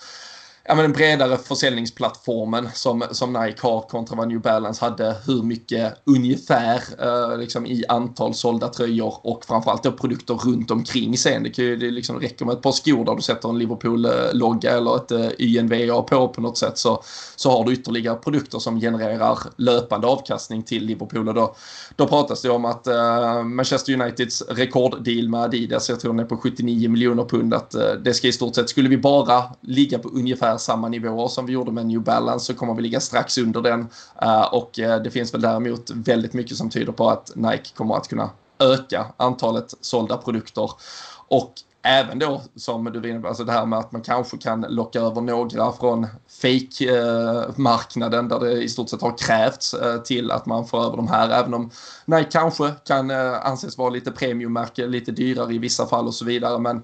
ja, 0.69 0.75
men 0.75 0.83
den 0.83 0.93
bredare 0.93 1.39
försäljningsplattformen 1.39 2.69
som, 2.75 3.05
som 3.11 3.33
Nike 3.33 3.59
har 3.63 3.81
kontra 3.81 4.17
vad 4.17 4.29
New 4.29 4.41
Balance 4.41 4.85
hade. 4.85 5.17
Hur 5.27 5.43
mycket 5.43 5.95
ungefär 6.05 6.83
eh, 6.99 7.39
liksom 7.39 7.67
i 7.67 7.85
antal 7.89 8.35
sålda 8.35 8.69
tröjor 8.69 9.15
och 9.23 9.45
framförallt 9.45 9.83
då 9.83 9.93
produkter 9.93 10.35
runt 10.35 10.71
omkring 10.71 11.19
sen. 11.19 11.43
Det, 11.43 11.51
kan 11.51 11.65
ju, 11.65 11.77
det 11.77 11.91
liksom 11.91 12.21
räcker 12.21 12.45
med 12.45 12.55
ett 12.55 12.63
par 12.63 12.73
skor 12.73 13.05
där 13.05 13.15
du 13.15 13.23
sätter 13.23 13.49
en 13.49 13.59
Liverpool-logga 13.59 14.71
eller 14.71 14.97
ett 14.97 15.11
eh, 15.11 15.29
YNVA 15.39 16.03
på 16.03 16.29
på 16.29 16.41
något 16.41 16.59
sätt 16.59 16.79
så, 16.79 17.03
så 17.37 17.51
har 17.51 17.65
du 17.65 17.73
ytterligare 17.73 18.17
produkter 18.17 18.59
som 18.59 18.81
genererar 18.81 19.39
löpande 19.57 20.07
avkastning 20.07 20.63
till 20.63 20.85
Liverpool. 20.85 21.29
Och 21.29 21.35
då, 21.35 21.55
då 21.97 22.07
pratas 22.07 22.43
det 22.43 22.51
om 22.51 22.65
att 22.65 22.87
eh, 22.87 23.43
Manchester 23.43 23.93
Uniteds 24.01 24.43
rekorddeal 24.43 25.29
med 25.29 25.41
Adidas, 25.41 25.89
jag 25.89 26.01
tror 26.01 26.13
den 26.13 26.21
är 26.21 26.29
på 26.29 26.37
79 26.37 26.91
miljoner 26.91 27.25
pund, 27.25 27.55
att 27.55 27.75
eh, 27.75 27.93
det 28.05 28.15
ska 28.15 28.29
i 28.29 28.33
stort 28.33 28.55
sett, 28.55 28.69
skulle 28.69 28.89
vi 28.89 28.99
bara 28.99 29.43
ligga 29.61 29.99
på 29.99 30.09
ungefär 30.09 30.58
samma 30.59 30.89
nivåer 30.89 31.29
som 31.29 31.47
vi 31.47 31.53
gjorde 31.53 31.73
med 31.73 31.87
New 31.87 32.01
Balance 32.01 32.47
så 32.47 32.55
kommer 32.55 32.75
vi 32.75 32.83
ligga 32.83 33.01
strax 33.01 33.39
under 33.39 33.63
den. 33.63 33.81
Uh, 34.23 34.55
och 34.55 34.79
eh, 34.79 35.03
det 35.03 35.11
finns 35.11 35.35
väl 35.35 35.41
däremot 35.41 35.91
väldigt 35.91 36.33
mycket 36.33 36.57
som 36.57 36.71
tyder 36.71 36.93
på 36.93 37.11
att 37.11 37.33
Nike 37.35 37.75
kommer 37.75 37.95
att 37.97 38.09
kunna 38.09 38.31
öka 38.59 39.07
antalet 39.17 39.75
sålda 39.81 40.17
produkter. 40.17 40.71
Och 41.29 41.53
även 41.83 42.19
då 42.19 42.43
som 42.57 42.85
du 42.85 43.19
var 43.19 43.29
alltså 43.29 43.45
det 43.45 43.53
här 43.53 43.67
med 43.67 43.79
att 43.79 43.93
man 43.93 44.03
kanske 44.03 44.39
kan 44.39 44.67
locka 44.69 45.01
över 45.01 45.21
några 45.21 45.73
från 45.73 46.07
fake-marknaden 46.43 48.25
eh, 48.25 48.39
där 48.39 48.47
det 48.47 48.63
i 48.63 48.69
stort 48.69 48.89
sett 48.89 49.03
har 49.03 49.19
krävts 49.19 49.75
till 50.05 50.31
att 50.31 50.47
man 50.47 50.67
får 50.67 50.85
över 50.85 50.97
de 50.97 51.09
här. 51.09 51.31
Även 51.31 51.55
om 51.55 51.71
Nike 52.05 52.31
kanske 52.31 52.71
kan 52.85 53.11
anses 53.11 53.79
vara 53.79 53.91
lite 53.91 54.11
premiummärke, 54.11 54.87
lite 54.87 55.13
dyrare 55.13 55.55
i 55.55 55.59
vissa 55.59 55.87
fall 55.87 56.07
och 56.07 56.15
så 56.15 56.25
vidare. 56.25 56.59
Men 56.59 56.83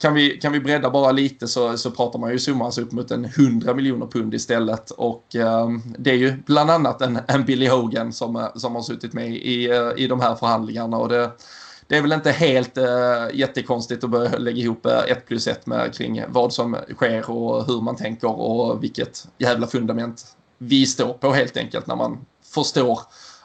kan 0.00 0.14
vi, 0.14 0.30
kan 0.30 0.52
vi 0.52 0.60
bredda 0.60 0.90
bara 0.90 1.12
lite 1.12 1.48
så, 1.48 1.76
så 1.76 1.90
pratar 1.90 2.18
man 2.18 2.32
ju 2.32 2.38
summan 2.38 2.66
alltså 2.66 2.80
upp 2.80 2.92
mot 2.92 3.10
en 3.10 3.24
100 3.24 3.74
miljoner 3.74 4.06
pund 4.06 4.34
istället. 4.34 4.90
Och 4.90 5.36
eh, 5.36 5.68
det 5.98 6.10
är 6.10 6.14
ju 6.14 6.36
bland 6.46 6.70
annat 6.70 7.02
en, 7.02 7.18
en 7.28 7.44
Billy 7.44 7.68
Hogan 7.68 8.12
som, 8.12 8.36
eh, 8.36 8.54
som 8.54 8.74
har 8.74 8.82
suttit 8.82 9.12
med 9.12 9.28
i, 9.30 9.70
eh, 9.70 9.90
i 9.96 10.06
de 10.06 10.20
här 10.20 10.34
förhandlingarna. 10.34 10.96
Och 10.96 11.08
det, 11.08 11.30
det 11.86 11.96
är 11.96 12.02
väl 12.02 12.12
inte 12.12 12.30
helt 12.30 12.78
eh, 12.78 12.84
jättekonstigt 13.32 14.04
att 14.04 14.10
börja 14.10 14.38
lägga 14.38 14.58
ihop 14.58 14.86
eh, 14.86 14.98
ett 15.08 15.26
plus 15.26 15.46
ett 15.46 15.66
med 15.66 15.94
kring 15.94 16.22
vad 16.28 16.52
som 16.52 16.76
sker 16.94 17.30
och 17.30 17.66
hur 17.66 17.80
man 17.80 17.96
tänker 17.96 18.40
och 18.40 18.82
vilket 18.82 19.28
jävla 19.38 19.66
fundament 19.66 20.24
vi 20.58 20.86
står 20.86 21.12
på 21.12 21.32
helt 21.32 21.56
enkelt 21.56 21.86
när 21.86 21.96
man 21.96 22.18
förstår 22.54 23.00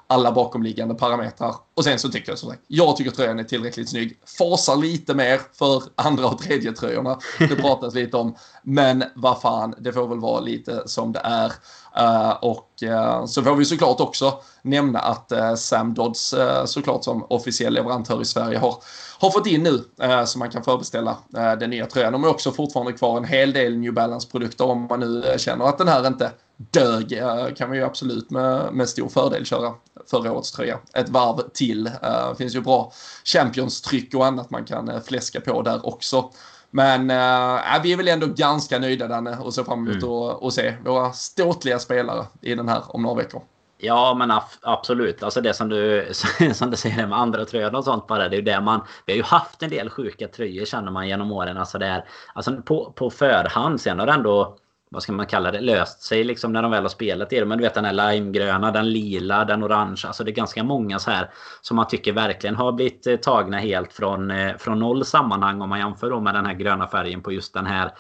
alla 0.08 0.32
bakomliggande 0.32 0.96
parametrar. 0.96 1.56
Och 1.76 1.84
sen 1.84 2.00
så 2.00 2.10
tycker 2.10 2.32
jag 2.32 2.40
som 2.40 2.50
sagt, 2.50 2.62
jag 2.68 2.98
tycker 2.98 3.12
tröjan 3.12 3.40
är 3.40 3.44
tillräckligt 3.44 3.90
snygg. 3.90 4.20
Fasar 4.38 4.76
lite 4.76 5.14
mer 5.14 5.42
för 5.54 5.84
andra 5.96 6.28
och 6.28 6.40
tredje 6.40 6.72
tröjorna. 6.72 7.20
Det 7.40 7.56
pratas 7.56 7.94
lite 7.94 8.18
om. 8.18 8.36
Men 8.64 9.04
vad 9.16 9.42
fan, 9.42 9.76
det 9.80 9.94
får 9.94 10.08
väl 10.08 10.20
vara 10.20 10.40
lite 10.40 10.84
som 10.86 11.12
det 11.12 11.22
är. 11.24 11.52
Uh, 12.00 12.30
och 12.42 12.70
uh, 12.84 13.26
så 13.26 13.44
får 13.44 13.56
vi 13.56 13.66
såklart 13.66 14.00
också 14.00 14.40
nämna 14.62 15.00
att 15.00 15.32
uh, 15.36 15.56
Sam 15.56 15.94
Dodds 15.94 16.36
såklart 16.66 17.04
som 17.04 17.26
officiell 17.30 17.74
leverantör 17.74 18.22
i 18.22 18.26
Sverige 18.26 18.58
har, 18.58 18.76
har 19.20 19.30
fått 19.30 19.48
in 19.48 19.64
nu 19.64 19.84
så 20.26 20.40
man 20.40 20.50
kan 20.50 20.64
förbeställa 20.64 21.18
den 21.60 21.70
nya 21.70 21.86
tröjan. 21.86 22.14
De 22.14 22.24
har 22.24 22.30
också 22.30 22.52
fortfarande 22.52 22.94
kvar 22.94 23.18
en 23.18 23.26
hel 23.26 23.54
del 23.54 23.78
New 23.78 23.94
Balance-produkter 23.94 24.66
om 24.66 24.88
man 24.90 25.00
nu 25.00 25.24
känner 25.38 25.66
att 25.66 25.78
den 25.78 25.88
här 25.88 26.08
inte 26.08 26.32
dög 26.58 27.22
kan 27.58 27.72
vi 27.72 27.78
ju 27.78 27.84
absolut 27.84 28.30
med, 28.30 28.74
med 28.74 28.90
stor 28.90 29.10
fördel 29.10 29.46
köra 29.46 29.74
förra 30.12 30.32
årets 30.32 30.52
tröja. 30.52 30.80
Ett 30.94 31.10
varv 31.10 31.50
till. 31.54 31.63
Det 31.68 32.36
finns 32.38 32.56
ju 32.56 32.62
bra 32.62 32.92
Champions-tryck 33.24 34.14
och 34.14 34.26
annat 34.26 34.50
man 34.50 34.66
kan 34.66 35.02
fläska 35.02 35.42
på 35.42 35.62
där 35.62 35.86
också. 35.86 36.32
Men 36.72 37.10
äh, 37.10 37.82
vi 37.84 37.94
är 37.94 37.98
väl 37.98 38.08
ändå 38.08 38.28
ganska 38.28 38.80
nöjda 38.80 39.08
Danne 39.08 39.38
och 39.38 39.54
ser 39.54 39.64
fram 39.64 39.88
emot 39.88 40.04
mm. 40.04 40.14
att, 40.14 40.44
att 40.44 40.54
se 40.54 40.74
våra 40.86 41.14
ståtliga 41.14 41.80
spelare 41.80 42.26
i 42.42 42.56
den 42.56 42.70
här 42.70 42.82
om 42.88 43.02
några 43.02 43.16
veckor. 43.16 43.42
Ja 43.78 44.14
men 44.14 44.40
absolut. 44.62 45.24
Alltså 45.24 45.42
det 45.42 45.54
som 45.54 45.70
du, 45.70 46.08
som 46.54 46.72
du 46.72 46.78
säger 46.78 47.08
med 47.08 47.20
andra 47.20 47.46
tröjor 47.46 47.76
och 47.76 47.84
sånt 47.84 48.08
bara. 48.08 48.30
Det 48.30 48.36
är 48.36 48.38
ju 48.38 48.46
det 48.46 48.62
man... 48.62 48.82
Vi 49.06 49.14
har 49.14 49.18
ju 49.18 49.24
haft 49.24 49.64
en 49.64 49.70
del 49.70 49.90
sjuka 49.90 50.28
tröjor 50.28 50.66
känner 50.66 50.92
man 50.92 51.08
genom 51.08 51.32
åren. 51.32 51.58
Alltså 51.58 51.78
det 51.78 51.86
är, 51.86 52.06
alltså 52.34 52.62
på, 52.62 52.94
på 52.96 53.10
förhand 53.10 53.82
sen 53.82 54.00
har 54.00 54.06
det 54.06 54.14
ändå 54.14 54.58
vad 54.94 55.04
ska 55.04 55.12
man 55.12 55.26
kalla 55.26 55.52
det, 55.52 55.62
löst 55.62 56.04
sig 56.04 56.24
liksom 56.24 56.54
när 56.54 56.62
de 56.62 56.72
väl 56.72 56.84
har 56.84 56.90
spelat 56.90 57.34
i 57.34 57.40
det. 57.40 57.46
Men 57.46 57.58
du 57.58 57.64
vet 57.64 57.74
den 57.74 57.86
här 57.86 58.12
limegröna, 58.14 58.72
den 58.72 58.90
lila, 58.90 59.46
den 59.46 59.64
orange. 59.64 60.02
Alltså 60.06 60.24
det 60.24 60.32
är 60.32 60.36
ganska 60.36 60.64
många 60.64 61.00
så 61.00 61.12
här 61.12 61.30
som 61.62 61.76
man 61.76 61.88
tycker 61.88 62.14
verkligen 62.14 62.56
har 62.56 62.72
blivit 62.72 63.08
eh, 63.08 63.16
tagna 63.16 63.58
helt 63.58 63.94
från, 63.94 64.32
eh, 64.32 64.58
från 64.58 64.80
noll 64.80 65.06
sammanhang 65.06 65.62
om 65.62 65.70
man 65.70 65.80
jämför 65.80 66.10
då 66.10 66.20
med 66.20 66.36
den 66.36 66.46
här 66.46 66.54
gröna 66.54 66.88
färgen 66.88 67.22
på 67.22 67.32
just 67.32 67.54
den 67.54 67.66
här 67.66 67.92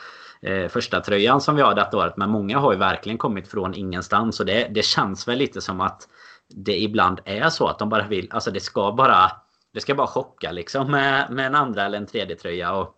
eh, 0.41 0.67
första 0.67 1.01
tröjan 1.01 1.41
som 1.41 1.55
vi 1.55 1.61
har 1.61 1.75
detta 1.75 1.97
året. 1.97 2.17
Men 2.17 2.29
många 2.29 2.59
har 2.59 2.73
ju 2.73 2.79
verkligen 2.79 3.17
kommit 3.17 3.47
från 3.47 3.73
ingenstans. 3.73 4.39
Och 4.39 4.45
det, 4.45 4.67
det 4.71 4.85
känns 4.85 5.27
väl 5.27 5.37
lite 5.37 5.61
som 5.61 5.81
att 5.81 6.07
det 6.49 6.81
ibland 6.81 7.19
är 7.25 7.49
så 7.49 7.67
att 7.67 7.79
de 7.79 7.89
bara 7.89 8.07
vill, 8.07 8.27
alltså 8.31 8.51
det 8.51 8.59
ska 8.59 8.91
bara 8.91 9.31
det 9.73 9.81
ska 9.81 9.95
bara 9.95 10.07
chocka 10.07 10.51
liksom 10.51 10.91
med, 10.91 11.31
med 11.31 11.45
en 11.45 11.55
andra 11.55 11.85
eller 11.85 11.97
en 11.97 12.05
tredje 12.05 12.35
tröja. 12.35 12.73
Och 12.73 12.95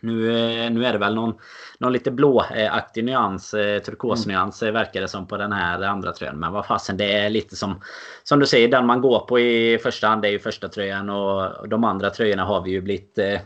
nu, 0.00 0.28
eh, 0.28 0.70
nu 0.70 0.86
är 0.86 0.92
det 0.92 0.98
väl 0.98 1.14
någon, 1.14 1.34
någon 1.78 1.92
lite 1.92 2.10
blåaktig 2.10 3.04
nyans, 3.04 3.54
eh, 3.54 3.82
turkosnyans 3.82 4.62
mm. 4.62 4.74
verkar 4.74 5.00
det 5.00 5.08
som 5.08 5.26
på 5.26 5.36
den 5.36 5.52
här 5.52 5.82
andra 5.82 6.12
tröjan. 6.12 6.38
Men 6.38 6.52
vad 6.52 6.66
fasen, 6.66 6.96
det 6.96 7.12
är 7.12 7.30
lite 7.30 7.56
som 7.56 7.80
Som 8.24 8.40
du 8.40 8.46
säger, 8.46 8.68
den 8.68 8.86
man 8.86 9.00
går 9.00 9.20
på 9.20 9.38
i 9.38 9.78
första 9.78 10.08
hand 10.08 10.24
är 10.24 10.28
ju 10.28 10.38
första 10.38 10.68
tröjan 10.68 11.10
och 11.10 11.68
de 11.68 11.84
andra 11.84 12.10
tröjorna 12.10 12.44
har 12.44 12.62
vi 12.62 12.70
ju 12.70 12.80
blivit 12.80 13.18
eh, 13.18 13.40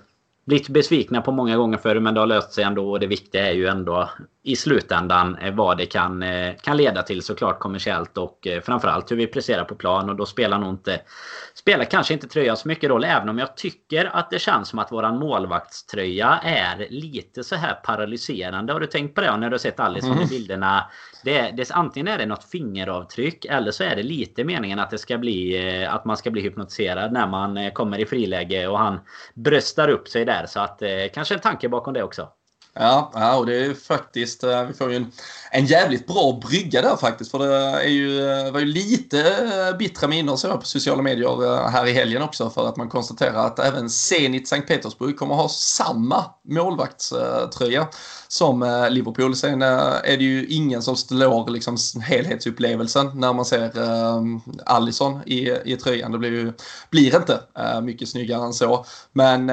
blivit 0.44 0.68
besvikna 0.68 1.20
på 1.20 1.32
många 1.32 1.56
gånger 1.56 1.78
förr 1.78 2.00
men 2.00 2.14
det 2.14 2.20
har 2.20 2.26
löst 2.26 2.52
sig 2.52 2.64
ändå 2.64 2.90
och 2.90 3.00
det 3.00 3.06
viktiga 3.06 3.48
är 3.48 3.52
ju 3.52 3.66
ändå 3.66 4.10
i 4.44 4.56
slutändan 4.56 5.38
vad 5.52 5.78
det 5.78 5.86
kan, 5.86 6.24
kan 6.62 6.76
leda 6.76 7.02
till 7.02 7.22
såklart 7.22 7.58
kommersiellt 7.58 8.18
och 8.18 8.48
framförallt 8.62 9.10
hur 9.10 9.16
vi 9.16 9.26
presterar 9.26 9.64
på 9.64 9.74
plan 9.74 10.10
och 10.10 10.16
då 10.16 10.26
spelar 10.26 10.58
nog 10.58 10.70
inte 10.70 11.00
spelar 11.54 11.84
kanske 11.84 12.14
inte 12.14 12.28
tröjan 12.28 12.56
så 12.56 12.68
mycket 12.68 12.90
roll 12.90 13.04
även 13.04 13.28
om 13.28 13.38
jag 13.38 13.56
tycker 13.56 14.04
att 14.16 14.30
det 14.30 14.38
känns 14.38 14.68
som 14.68 14.78
att 14.78 14.92
våran 14.92 15.18
målvaktströja 15.18 16.40
är 16.42 16.86
lite 16.90 17.44
så 17.44 17.56
här 17.56 17.74
paralyserande. 17.74 18.72
Har 18.72 18.80
du 18.80 18.86
tänkt 18.86 19.14
på 19.14 19.20
det 19.20 19.36
när 19.36 19.50
du 19.50 19.54
har 19.54 19.58
sett 19.58 19.80
Alisson 19.80 20.12
mm. 20.12 20.24
i 20.24 20.26
bilderna? 20.26 20.90
Det, 21.24 21.50
det, 21.50 21.70
antingen 21.70 22.08
är 22.08 22.18
det 22.18 22.26
något 22.26 22.44
fingeravtryck 22.44 23.44
eller 23.44 23.70
så 23.70 23.84
är 23.84 23.96
det 23.96 24.02
lite 24.02 24.44
meningen 24.44 24.78
att 24.78 24.90
det 24.90 24.98
ska 24.98 25.18
bli 25.18 25.86
att 25.86 26.04
man 26.04 26.16
ska 26.16 26.30
bli 26.30 26.42
hypnotiserad 26.42 27.12
när 27.12 27.26
man 27.26 27.70
kommer 27.70 27.98
i 27.98 28.06
friläge 28.06 28.66
och 28.66 28.78
han 28.78 29.00
bröstar 29.34 29.88
upp 29.88 30.08
sig 30.08 30.24
där 30.24 30.46
så 30.46 30.60
att 30.60 30.82
kanske 31.14 31.34
en 31.34 31.40
tanke 31.40 31.68
bakom 31.68 31.94
det 31.94 32.02
också. 32.02 32.28
Ja, 32.76 33.10
ja, 33.14 33.36
och 33.36 33.46
det 33.46 33.64
är 33.64 33.74
faktiskt, 33.74 34.44
eh, 34.44 34.64
vi 34.64 34.74
får 34.74 34.90
ju 34.90 34.96
en, 34.96 35.12
en 35.50 35.66
jävligt 35.66 36.06
bra 36.06 36.40
brygga 36.42 36.82
där 36.82 36.96
faktiskt. 36.96 37.30
För 37.30 37.38
det 37.38 37.54
är 37.56 37.88
ju, 37.88 38.30
eh, 38.30 38.52
var 38.52 38.60
ju 38.60 38.66
lite 38.66 39.20
eh, 39.20 39.76
bittra 39.78 40.08
minnen 40.08 40.38
så 40.38 40.58
på 40.58 40.66
sociala 40.66 41.02
medier 41.02 41.68
här 41.68 41.86
i 41.86 41.92
helgen 41.92 42.22
också 42.22 42.50
för 42.50 42.68
att 42.68 42.76
man 42.76 42.88
konstaterar 42.88 43.46
att 43.46 43.58
även 43.58 43.90
Zenit 43.90 44.48
Sankt 44.48 44.68
Petersburg 44.68 45.18
kommer 45.18 45.34
ha 45.34 45.48
samma 45.48 46.24
målvaktströja 46.48 47.88
som 48.28 48.86
Liverpool. 48.90 49.36
Sen 49.36 49.62
är 49.62 50.16
det 50.16 50.24
ju 50.24 50.46
ingen 50.46 50.82
som 50.82 50.96
slår 50.96 51.50
liksom 51.50 51.76
helhetsupplevelsen 52.02 53.10
när 53.14 53.32
man 53.32 53.44
ser 53.44 53.72
Allison 54.66 55.20
i, 55.26 55.50
i 55.64 55.76
tröjan. 55.76 56.12
Det 56.12 56.18
blir 56.18 56.30
ju 56.30 56.52
blir 56.90 57.16
inte 57.16 57.40
mycket 57.82 58.08
snyggare 58.08 58.44
än 58.44 58.52
så. 58.52 58.86
Men 59.12 59.46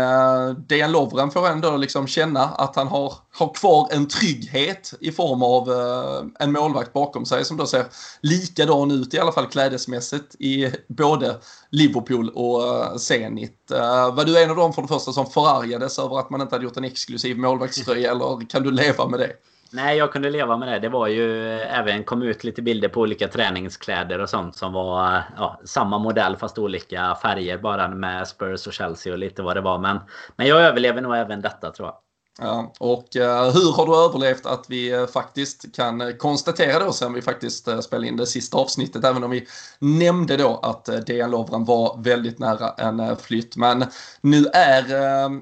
Dejan 0.67 0.91
Lovren 0.91 1.32
får 1.32 1.47
ändå 1.47 1.78
liksom 1.78 2.07
känna 2.07 2.43
att 2.43 2.76
han 2.76 2.88
har 2.88 3.11
har, 3.34 3.53
kvar 3.53 3.88
en 3.91 4.07
trygghet 4.07 4.93
i 4.99 5.12
form 5.12 5.43
av 5.43 5.72
eh, 5.72 6.45
en 6.45 6.51
målvakt 6.51 6.93
bakom 6.93 7.26
sig 7.26 7.45
som 7.45 7.57
då 7.57 7.66
ser 7.66 7.86
likadan 8.22 8.91
ut 8.91 9.14
i 9.14 9.20
alla 9.20 9.32
fall 9.32 9.45
klädesmässigt 9.45 10.36
i 10.39 10.72
både 10.88 11.38
Liverpool 11.70 12.30
och 12.30 12.64
eh, 12.64 12.95
Zenit. 12.95 13.72
Eh, 13.72 14.16
var 14.16 14.26
du 14.26 14.43
en 14.43 14.49
av 14.49 14.55
dem 14.55 14.74
för 14.74 14.82
det 14.82 14.88
första 14.88 15.12
som 15.12 15.26
förargades 15.26 15.99
över 15.99 16.20
att 16.20 16.30
man 16.30 16.41
inte 16.41 16.55
hade 16.55 16.66
gjort 16.66 16.78
en 16.78 16.84
exklusiv 16.84 17.38
målvaktströja 17.38 18.12
eller 18.16 18.49
kan 18.49 18.64
du 18.64 18.72
leva 18.72 19.07
med 19.07 19.20
det? 19.20 19.32
Nej, 19.74 19.97
jag 19.97 20.12
kunde 20.12 20.30
leva 20.30 20.57
med 20.57 20.68
det. 20.68 20.80
Det 20.80 20.89
var 20.89 21.07
ju 21.07 21.59
även 21.59 22.03
kom 22.03 22.22
ut 22.22 22.43
lite 22.43 22.62
bilder 22.62 22.89
på 22.89 23.01
olika 23.01 23.28
träningskläder 23.28 24.20
och 24.20 24.30
sånt 24.30 24.55
som 24.55 24.74
var 24.74 25.24
ja, 25.38 25.62
samma 25.66 25.99
modell 25.99 26.36
fast 26.36 26.57
olika 26.57 27.16
färger 27.22 27.57
bara 27.57 27.88
med 27.88 28.28
Spurs 28.28 28.68
och 28.68 28.74
Chelsea 28.74 29.14
och 29.14 29.20
lite 29.20 29.41
vad 29.41 29.57
det 29.57 29.62
var. 29.62 29.78
Men, 29.78 29.99
men 30.36 30.47
jag 30.47 30.62
överlever 30.62 31.01
nog 31.01 31.16
även 31.16 31.41
detta 31.41 31.72
tror 31.72 31.88
jag. 31.88 31.95
Ja, 32.44 32.74
och 32.80 33.16
eh, 33.16 33.52
hur 33.52 33.72
har 33.72 33.86
du 33.86 33.96
överlevt 33.96 34.46
att 34.46 34.66
vi 34.70 34.92
eh, 34.92 35.08
faktiskt 35.08 35.76
kan 35.76 36.02
eh, 36.02 36.12
konstatera 36.12 36.86
då 36.86 36.94
sen 36.94 37.14
vi 37.14 37.22
faktiskt 37.22 37.84
spelade 37.84 38.08
in 38.08 38.18
det 38.18 38.26
sista 38.26 38.58
avsnittet, 38.58 39.04
även 39.06 39.24
om 39.24 39.32
vi 39.32 39.48
nämnde 39.80 40.38
då 40.38 40.60
att 40.64 41.06
Dejan 41.06 41.32
Lovren 41.32 41.66
var 41.66 41.98
väldigt 42.04 42.39
nära 42.39 42.70
en 42.70 43.18
flytt. 43.18 43.56
Men 43.56 43.86
nu 44.22 44.46
är 44.54 44.84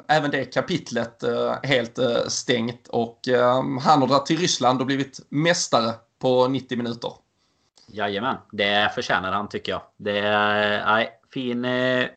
även 0.08 0.32
det 0.32 0.46
kapitlet 0.46 1.24
helt 1.64 2.00
stängt 2.28 2.88
och 2.88 3.20
han 3.82 4.02
har 4.02 4.08
dragit 4.08 4.26
till 4.26 4.38
Ryssland 4.38 4.80
och 4.80 4.86
blivit 4.86 5.20
mästare 5.30 5.94
på 6.22 6.48
90 6.48 6.78
minuter. 6.78 7.12
Jajamän, 7.88 8.38
det 8.52 8.92
förtjänar 8.96 9.32
han 9.32 9.50
tycker 9.50 9.72
jag. 9.72 9.82
Det 9.98 10.20
är, 10.20 11.08
fin, 11.34 11.68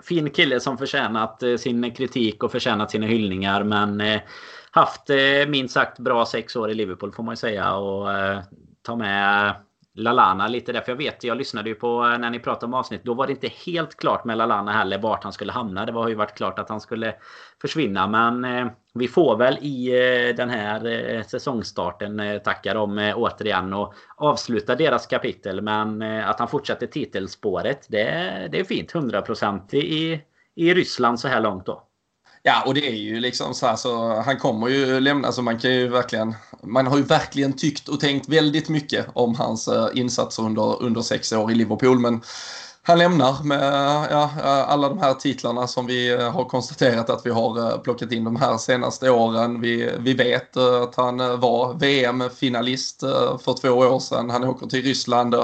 fin 0.02 0.30
kille 0.30 0.60
som 0.60 0.78
förtjänat 0.78 1.42
sin 1.58 1.94
kritik 1.94 2.42
och 2.42 2.52
förtjänat 2.52 2.90
sina 2.90 3.06
hyllningar 3.06 3.64
men 3.64 4.02
haft 4.72 5.10
eh, 5.10 5.46
minst 5.48 5.74
sagt 5.74 5.98
bra 5.98 6.26
sex 6.26 6.56
år 6.56 6.70
i 6.70 6.74
Liverpool 6.74 7.12
får 7.12 7.22
man 7.22 7.32
ju 7.32 7.36
säga. 7.36 7.74
Och 7.74 8.12
eh, 8.12 8.40
ta 8.82 8.96
med 8.96 9.54
Lalana 9.94 10.48
lite 10.48 10.72
där. 10.72 10.80
För 10.80 10.92
jag 10.92 10.96
vet, 10.96 11.24
jag 11.24 11.36
lyssnade 11.36 11.68
ju 11.68 11.74
på 11.74 12.04
eh, 12.04 12.18
när 12.18 12.30
ni 12.30 12.38
pratade 12.38 12.66
om 12.66 12.74
avsnitt. 12.74 13.04
Då 13.04 13.14
var 13.14 13.26
det 13.26 13.32
inte 13.32 13.48
helt 13.48 13.96
klart 13.96 14.24
med 14.24 14.38
Lalana 14.38 14.72
heller 14.72 14.98
vart 14.98 15.24
han 15.24 15.32
skulle 15.32 15.52
hamna. 15.52 15.86
Det 15.86 15.92
var 15.92 16.08
ju 16.08 16.14
varit 16.14 16.34
klart 16.34 16.58
att 16.58 16.68
han 16.68 16.80
skulle 16.80 17.14
försvinna. 17.60 18.06
Men 18.06 18.70
vi 18.94 19.08
får 19.08 19.36
väl 19.36 19.58
i 19.58 19.92
den 20.36 20.50
här 20.50 21.22
säsongstarten 21.22 22.40
tacka 22.44 22.74
dem 22.74 23.12
återigen 23.16 23.72
och 23.72 23.94
avsluta 24.16 24.74
deras 24.74 25.06
kapitel. 25.06 25.62
Men 25.62 26.02
att 26.02 26.38
han 26.38 26.48
fortsätter 26.48 26.86
titelspåret, 26.86 27.86
det, 27.88 28.48
det 28.52 28.60
är 28.60 28.64
fint. 28.64 28.92
100% 28.92 29.74
i, 29.74 30.20
i 30.54 30.74
Ryssland 30.74 31.20
så 31.20 31.28
här 31.28 31.40
långt 31.40 31.66
då. 31.66 31.88
Ja, 32.44 32.62
och 32.66 32.74
det 32.74 32.88
är 32.88 32.94
ju 32.94 33.20
liksom 33.20 33.54
så 33.54 33.66
här 33.66 33.76
så 33.76 34.20
han 34.20 34.38
kommer 34.38 34.68
ju 34.68 35.00
lämna, 35.00 35.32
så 35.32 35.42
man 35.42 35.58
kan 35.58 35.74
ju 35.74 35.88
verkligen, 35.88 36.34
man 36.62 36.86
har 36.86 36.96
ju 36.96 37.02
verkligen 37.02 37.52
tyckt 37.52 37.88
och 37.88 38.00
tänkt 38.00 38.28
väldigt 38.28 38.68
mycket 38.68 39.06
om 39.12 39.34
hans 39.34 39.68
eh, 39.68 39.88
insatser 39.94 40.42
under, 40.42 40.82
under 40.82 41.00
sex 41.02 41.32
år 41.32 41.52
i 41.52 41.54
Liverpool, 41.54 41.98
men 41.98 42.20
han 42.84 42.98
lämnar 42.98 43.42
med 43.42 43.72
ja, 44.10 44.30
alla 44.66 44.88
de 44.88 44.98
här 44.98 45.14
titlarna 45.14 45.66
som 45.66 45.86
vi 45.86 46.12
eh, 46.12 46.32
har 46.32 46.44
konstaterat 46.44 47.10
att 47.10 47.26
vi 47.26 47.30
har 47.30 47.70
eh, 47.70 47.78
plockat 47.78 48.12
in 48.12 48.24
de 48.24 48.36
här 48.36 48.58
senaste 48.58 49.10
åren. 49.10 49.60
Vi, 49.60 49.90
vi 49.98 50.14
vet 50.14 50.56
eh, 50.56 50.82
att 50.82 50.94
han 50.94 51.16
var 51.40 51.74
VM-finalist 51.74 53.00
för 53.44 53.60
två 53.60 53.68
år 53.68 53.98
sedan. 53.98 54.30
Han 54.30 54.44
åker 54.44 54.66
till 54.66 54.82
Ryssland. 54.82 55.34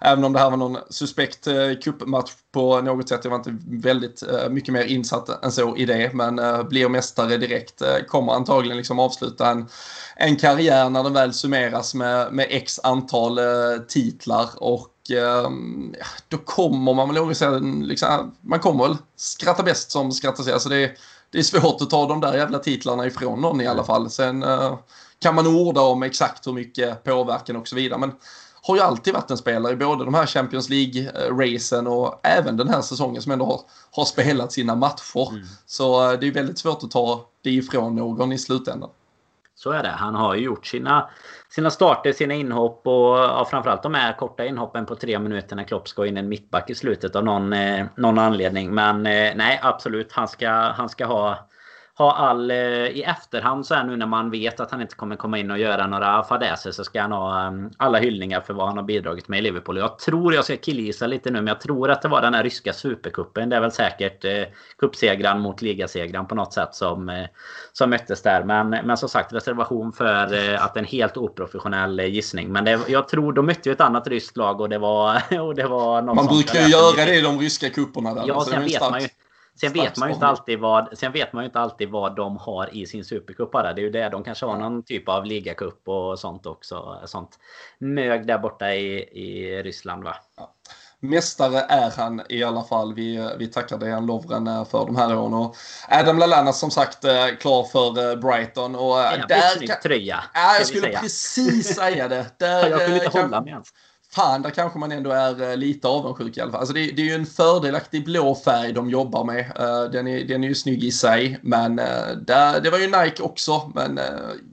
Även 0.00 0.24
om 0.24 0.32
det 0.32 0.38
här 0.38 0.50
var 0.50 0.56
någon 0.56 0.78
suspekt 0.90 1.48
cupmatch 1.84 2.32
på 2.52 2.80
något 2.80 3.08
sätt. 3.08 3.20
Jag 3.24 3.30
var 3.30 3.38
inte 3.38 3.56
väldigt 3.68 4.22
mycket 4.50 4.74
mer 4.74 4.84
insatt 4.84 5.44
än 5.44 5.52
så 5.52 5.76
i 5.76 5.84
det. 5.84 6.14
Men 6.14 6.40
blir 6.68 6.88
mästare 6.88 7.36
direkt. 7.36 7.82
Kommer 8.08 8.32
antagligen 8.32 8.76
liksom 8.76 8.98
avsluta 8.98 9.50
en, 9.50 9.66
en 10.16 10.36
karriär 10.36 10.90
när 10.90 11.02
den 11.02 11.12
väl 11.12 11.32
summeras 11.32 11.94
med, 11.94 12.32
med 12.32 12.46
x 12.50 12.80
antal 12.82 13.38
titlar. 13.88 14.48
Och 14.56 14.93
då 16.28 16.38
kommer 16.38 16.94
man 16.94 17.08
väl 17.08 17.16
nog 17.16 17.86
liksom, 17.86 18.34
man 18.40 18.60
kommer 18.60 18.88
väl 18.88 18.96
skratta 19.16 19.62
bäst 19.62 19.90
som 19.90 20.12
skrattar 20.12 20.44
sig. 20.44 20.52
Alltså 20.52 20.68
det, 20.68 20.92
det 21.30 21.38
är 21.38 21.42
svårt 21.42 21.80
att 21.80 21.90
ta 21.90 22.06
de 22.06 22.20
där 22.20 22.36
jävla 22.36 22.58
titlarna 22.58 23.06
ifrån 23.06 23.40
någon 23.40 23.60
i 23.60 23.66
alla 23.66 23.84
fall. 23.84 24.10
Sen 24.10 24.44
kan 25.18 25.34
man 25.34 25.46
orda 25.46 25.80
om 25.80 26.02
exakt 26.02 26.46
hur 26.46 26.52
mycket 26.52 27.04
påverkan 27.04 27.56
och 27.56 27.68
så 27.68 27.76
vidare. 27.76 27.98
Men 27.98 28.12
har 28.66 28.76
ju 28.76 28.82
alltid 28.82 29.14
varit 29.14 29.30
en 29.30 29.36
spelare 29.36 29.72
i 29.72 29.76
både 29.76 30.04
de 30.04 30.14
här 30.14 30.26
Champions 30.26 30.68
League-racen 30.68 31.86
och 31.86 32.20
även 32.22 32.56
den 32.56 32.68
här 32.68 32.82
säsongen 32.82 33.22
som 33.22 33.32
ändå 33.32 33.44
har, 33.44 33.60
har 33.90 34.04
spelat 34.04 34.52
sina 34.52 34.74
matcher. 34.74 35.30
Mm. 35.30 35.46
Så 35.66 36.10
eh, 36.12 36.18
det 36.20 36.26
är 36.26 36.32
väldigt 36.32 36.58
svårt 36.58 36.84
att 36.84 36.90
ta 36.90 37.28
det 37.42 37.50
ifrån 37.50 37.96
någon 37.96 38.32
i 38.32 38.38
slutändan. 38.38 38.90
Så 39.54 39.70
är 39.70 39.82
det. 39.82 39.88
Han 39.88 40.14
har 40.14 40.34
ju 40.34 40.44
gjort 40.44 40.66
sina, 40.66 41.10
sina 41.48 41.70
starter, 41.70 42.12
sina 42.12 42.34
inhopp 42.34 42.86
och 42.86 43.18
ja, 43.18 43.46
framförallt 43.50 43.82
de 43.82 43.94
här 43.94 44.12
korta 44.12 44.44
inhoppen 44.44 44.86
på 44.86 44.94
tre 44.94 45.18
minuter 45.18 45.56
när 45.56 45.64
Klopp 45.64 45.88
ska 45.88 46.06
in 46.06 46.16
en 46.16 46.28
mittback 46.28 46.70
i 46.70 46.74
slutet 46.74 47.16
av 47.16 47.24
någon, 47.24 47.52
eh, 47.52 47.86
någon 47.96 48.18
anledning. 48.18 48.74
Men 48.74 49.06
eh, 49.06 49.32
nej, 49.36 49.60
absolut. 49.62 50.12
Han 50.12 50.28
ska, 50.28 50.50
han 50.50 50.88
ska 50.88 51.06
ha 51.06 51.48
ha 51.98 52.12
all... 52.12 52.50
Eh, 52.50 52.56
I 52.56 53.02
efterhand 53.02 53.66
så 53.66 53.74
här 53.74 53.84
nu 53.84 53.96
när 53.96 54.06
man 54.06 54.30
vet 54.30 54.60
att 54.60 54.70
han 54.70 54.80
inte 54.80 54.94
kommer 54.94 55.16
komma 55.16 55.38
in 55.38 55.50
och 55.50 55.58
göra 55.58 55.86
några 55.86 56.24
fadäser 56.24 56.70
så 56.70 56.84
ska 56.84 57.00
han 57.00 57.12
ha 57.12 57.46
um, 57.46 57.70
alla 57.76 57.98
hyllningar 57.98 58.40
för 58.40 58.54
vad 58.54 58.66
han 58.66 58.76
har 58.76 58.84
bidragit 58.84 59.28
med 59.28 59.38
i 59.38 59.42
Liverpool. 59.42 59.78
Jag 59.78 59.98
tror, 59.98 60.34
jag 60.34 60.44
ska 60.44 60.56
killgissa 60.56 61.06
lite 61.06 61.30
nu, 61.30 61.38
men 61.38 61.46
jag 61.46 61.60
tror 61.60 61.90
att 61.90 62.02
det 62.02 62.08
var 62.08 62.20
den 62.20 62.34
här 62.34 62.42
ryska 62.42 62.72
superkuppen. 62.72 63.48
Det 63.48 63.56
är 63.56 63.60
väl 63.60 63.72
säkert 63.72 64.24
eh, 64.24 65.36
mot 65.36 65.62
ligasegran 65.62 66.26
på 66.26 66.34
något 66.34 66.52
sätt 66.52 66.74
som, 66.74 67.08
eh, 67.08 67.26
som 67.72 67.90
möttes 67.90 68.22
där. 68.22 68.44
Men, 68.44 68.68
men 68.70 68.96
som 68.96 69.08
sagt, 69.08 69.32
reservation 69.32 69.92
för 69.92 70.52
eh, 70.52 70.64
att 70.64 70.76
en 70.76 70.84
helt 70.84 71.16
oprofessionell 71.16 72.00
eh, 72.00 72.06
gissning. 72.06 72.52
Men 72.52 72.64
det, 72.64 72.80
jag 72.88 73.08
tror, 73.08 73.32
de 73.32 73.46
mötte 73.46 73.70
ett 73.70 73.80
annat 73.80 74.06
ryskt 74.06 74.36
lag 74.36 74.60
och 74.60 74.68
det 74.68 74.78
var... 74.78 75.22
Och 75.44 75.54
det 75.54 75.66
var 75.66 76.02
man 76.02 76.26
brukar 76.26 76.60
ju 76.60 76.68
göra 76.68 77.04
det 77.04 77.14
i 77.14 77.20
de 77.20 77.38
ryska 77.38 77.70
kupperna. 77.70 78.14
Där. 78.14 78.24
Ja, 78.26 78.44
sen 78.44 78.64
vet 78.64 78.80
man 78.80 79.00
ju 79.00 79.08
Sen 79.60 79.72
vet, 79.72 79.96
man 79.96 80.08
ju 80.08 80.14
inte 80.14 80.26
alltid 80.26 80.58
vad, 80.58 80.98
sen 80.98 81.12
vet 81.12 81.32
man 81.32 81.44
inte 81.44 81.60
alltid 81.60 81.88
vad 81.88 82.16
de 82.16 82.36
har 82.36 82.76
i 82.76 82.86
sin 82.86 83.04
supercup 83.04 83.52
bara. 83.52 83.72
Det 83.72 83.80
är 83.80 83.82
ju 83.82 83.90
det. 83.90 84.08
De 84.08 84.24
kanske 84.24 84.46
har 84.46 84.58
någon 84.58 84.82
typ 84.82 85.08
av 85.08 85.24
ligacup 85.24 85.88
och 85.88 86.18
sånt 86.18 86.46
också. 86.46 87.00
Sånt 87.04 87.38
mög 87.78 88.26
där 88.26 88.38
borta 88.38 88.74
i, 88.74 88.96
i 88.96 89.62
Ryssland 89.62 90.04
va. 90.04 90.16
Ja. 90.36 90.54
Mästare 91.00 91.60
är 91.60 91.90
han 91.96 92.22
i 92.28 92.44
alla 92.44 92.64
fall. 92.64 92.94
Vi, 92.94 93.30
vi 93.38 93.46
tackar 93.46 93.78
Dejan 93.78 94.06
Lovren 94.06 94.46
eh, 94.46 94.64
för 94.64 94.86
de 94.86 94.96
här 94.96 95.16
åren. 95.16 95.34
Och 95.34 95.56
Adam 95.88 96.18
Lallana 96.18 96.52
som 96.52 96.70
sagt 96.70 97.04
eh, 97.04 97.26
klar 97.40 97.64
för 97.64 98.10
eh, 98.10 98.16
Brighton. 98.16 98.74
Och 98.74 98.96
där 99.28 99.66
kan... 99.66 99.76
tröja. 99.82 100.24
Ja, 100.34 100.56
jag 100.58 100.66
skulle 100.66 100.88
precis 100.88 101.74
säga 101.76 102.08
det. 102.08 102.26
Där, 102.38 102.70
jag 102.70 102.80
kunde 102.80 102.94
inte 102.94 103.10
kan... 103.10 103.22
hålla 103.22 103.40
mig 103.40 103.50
ens 103.50 103.68
fan, 104.14 104.42
där 104.42 104.50
kanske 104.50 104.78
man 104.78 104.92
ändå 104.92 105.10
är 105.10 105.50
eh, 105.50 105.56
lite 105.56 105.88
avundsjuk 105.88 106.36
i 106.36 106.40
alla 106.40 106.50
fall. 106.50 106.60
Alltså 106.60 106.74
det, 106.74 106.86
det 106.86 107.02
är 107.02 107.06
ju 107.06 107.14
en 107.14 107.26
fördelaktig 107.26 108.04
blå 108.04 108.34
färg 108.34 108.72
de 108.72 108.90
jobbar 108.90 109.24
med. 109.24 109.40
Uh, 109.60 109.90
den, 109.90 110.08
är, 110.08 110.24
den 110.24 110.44
är 110.44 110.48
ju 110.48 110.54
snygg 110.54 110.84
i 110.84 110.92
sig, 110.92 111.38
men 111.42 111.78
uh, 111.78 112.16
där, 112.26 112.60
det 112.60 112.70
var 112.70 112.78
ju 112.78 112.86
Nike 112.86 113.22
också, 113.22 113.72
men 113.74 114.00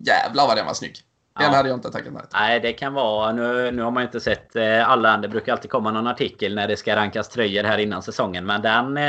jävlar 0.05 0.47
vad 0.47 0.57
den 0.57 0.65
var 0.65 0.73
snygg. 0.73 0.95
Den 1.39 1.51
ja. 1.51 1.57
hade 1.57 1.69
jag 1.69 1.77
inte 1.77 1.91
tackat 1.91 2.13
nej 2.13 2.23
Nej, 2.33 2.59
det 2.59 2.73
kan 2.73 2.93
vara... 2.93 3.31
Nu, 3.31 3.71
nu 3.71 3.81
har 3.81 3.91
man 3.91 4.03
ju 4.03 4.07
inte 4.07 4.19
sett 4.19 4.55
alla 4.85 5.17
Det 5.17 5.27
brukar 5.27 5.51
alltid 5.51 5.71
komma 5.71 5.91
någon 5.91 6.07
artikel 6.07 6.55
när 6.55 6.67
det 6.67 6.77
ska 6.77 6.95
rankas 6.95 7.29
tröjor 7.29 7.63
här 7.63 7.77
innan 7.77 8.03
säsongen. 8.03 8.45
Men 8.45 8.61
den, 8.61 8.99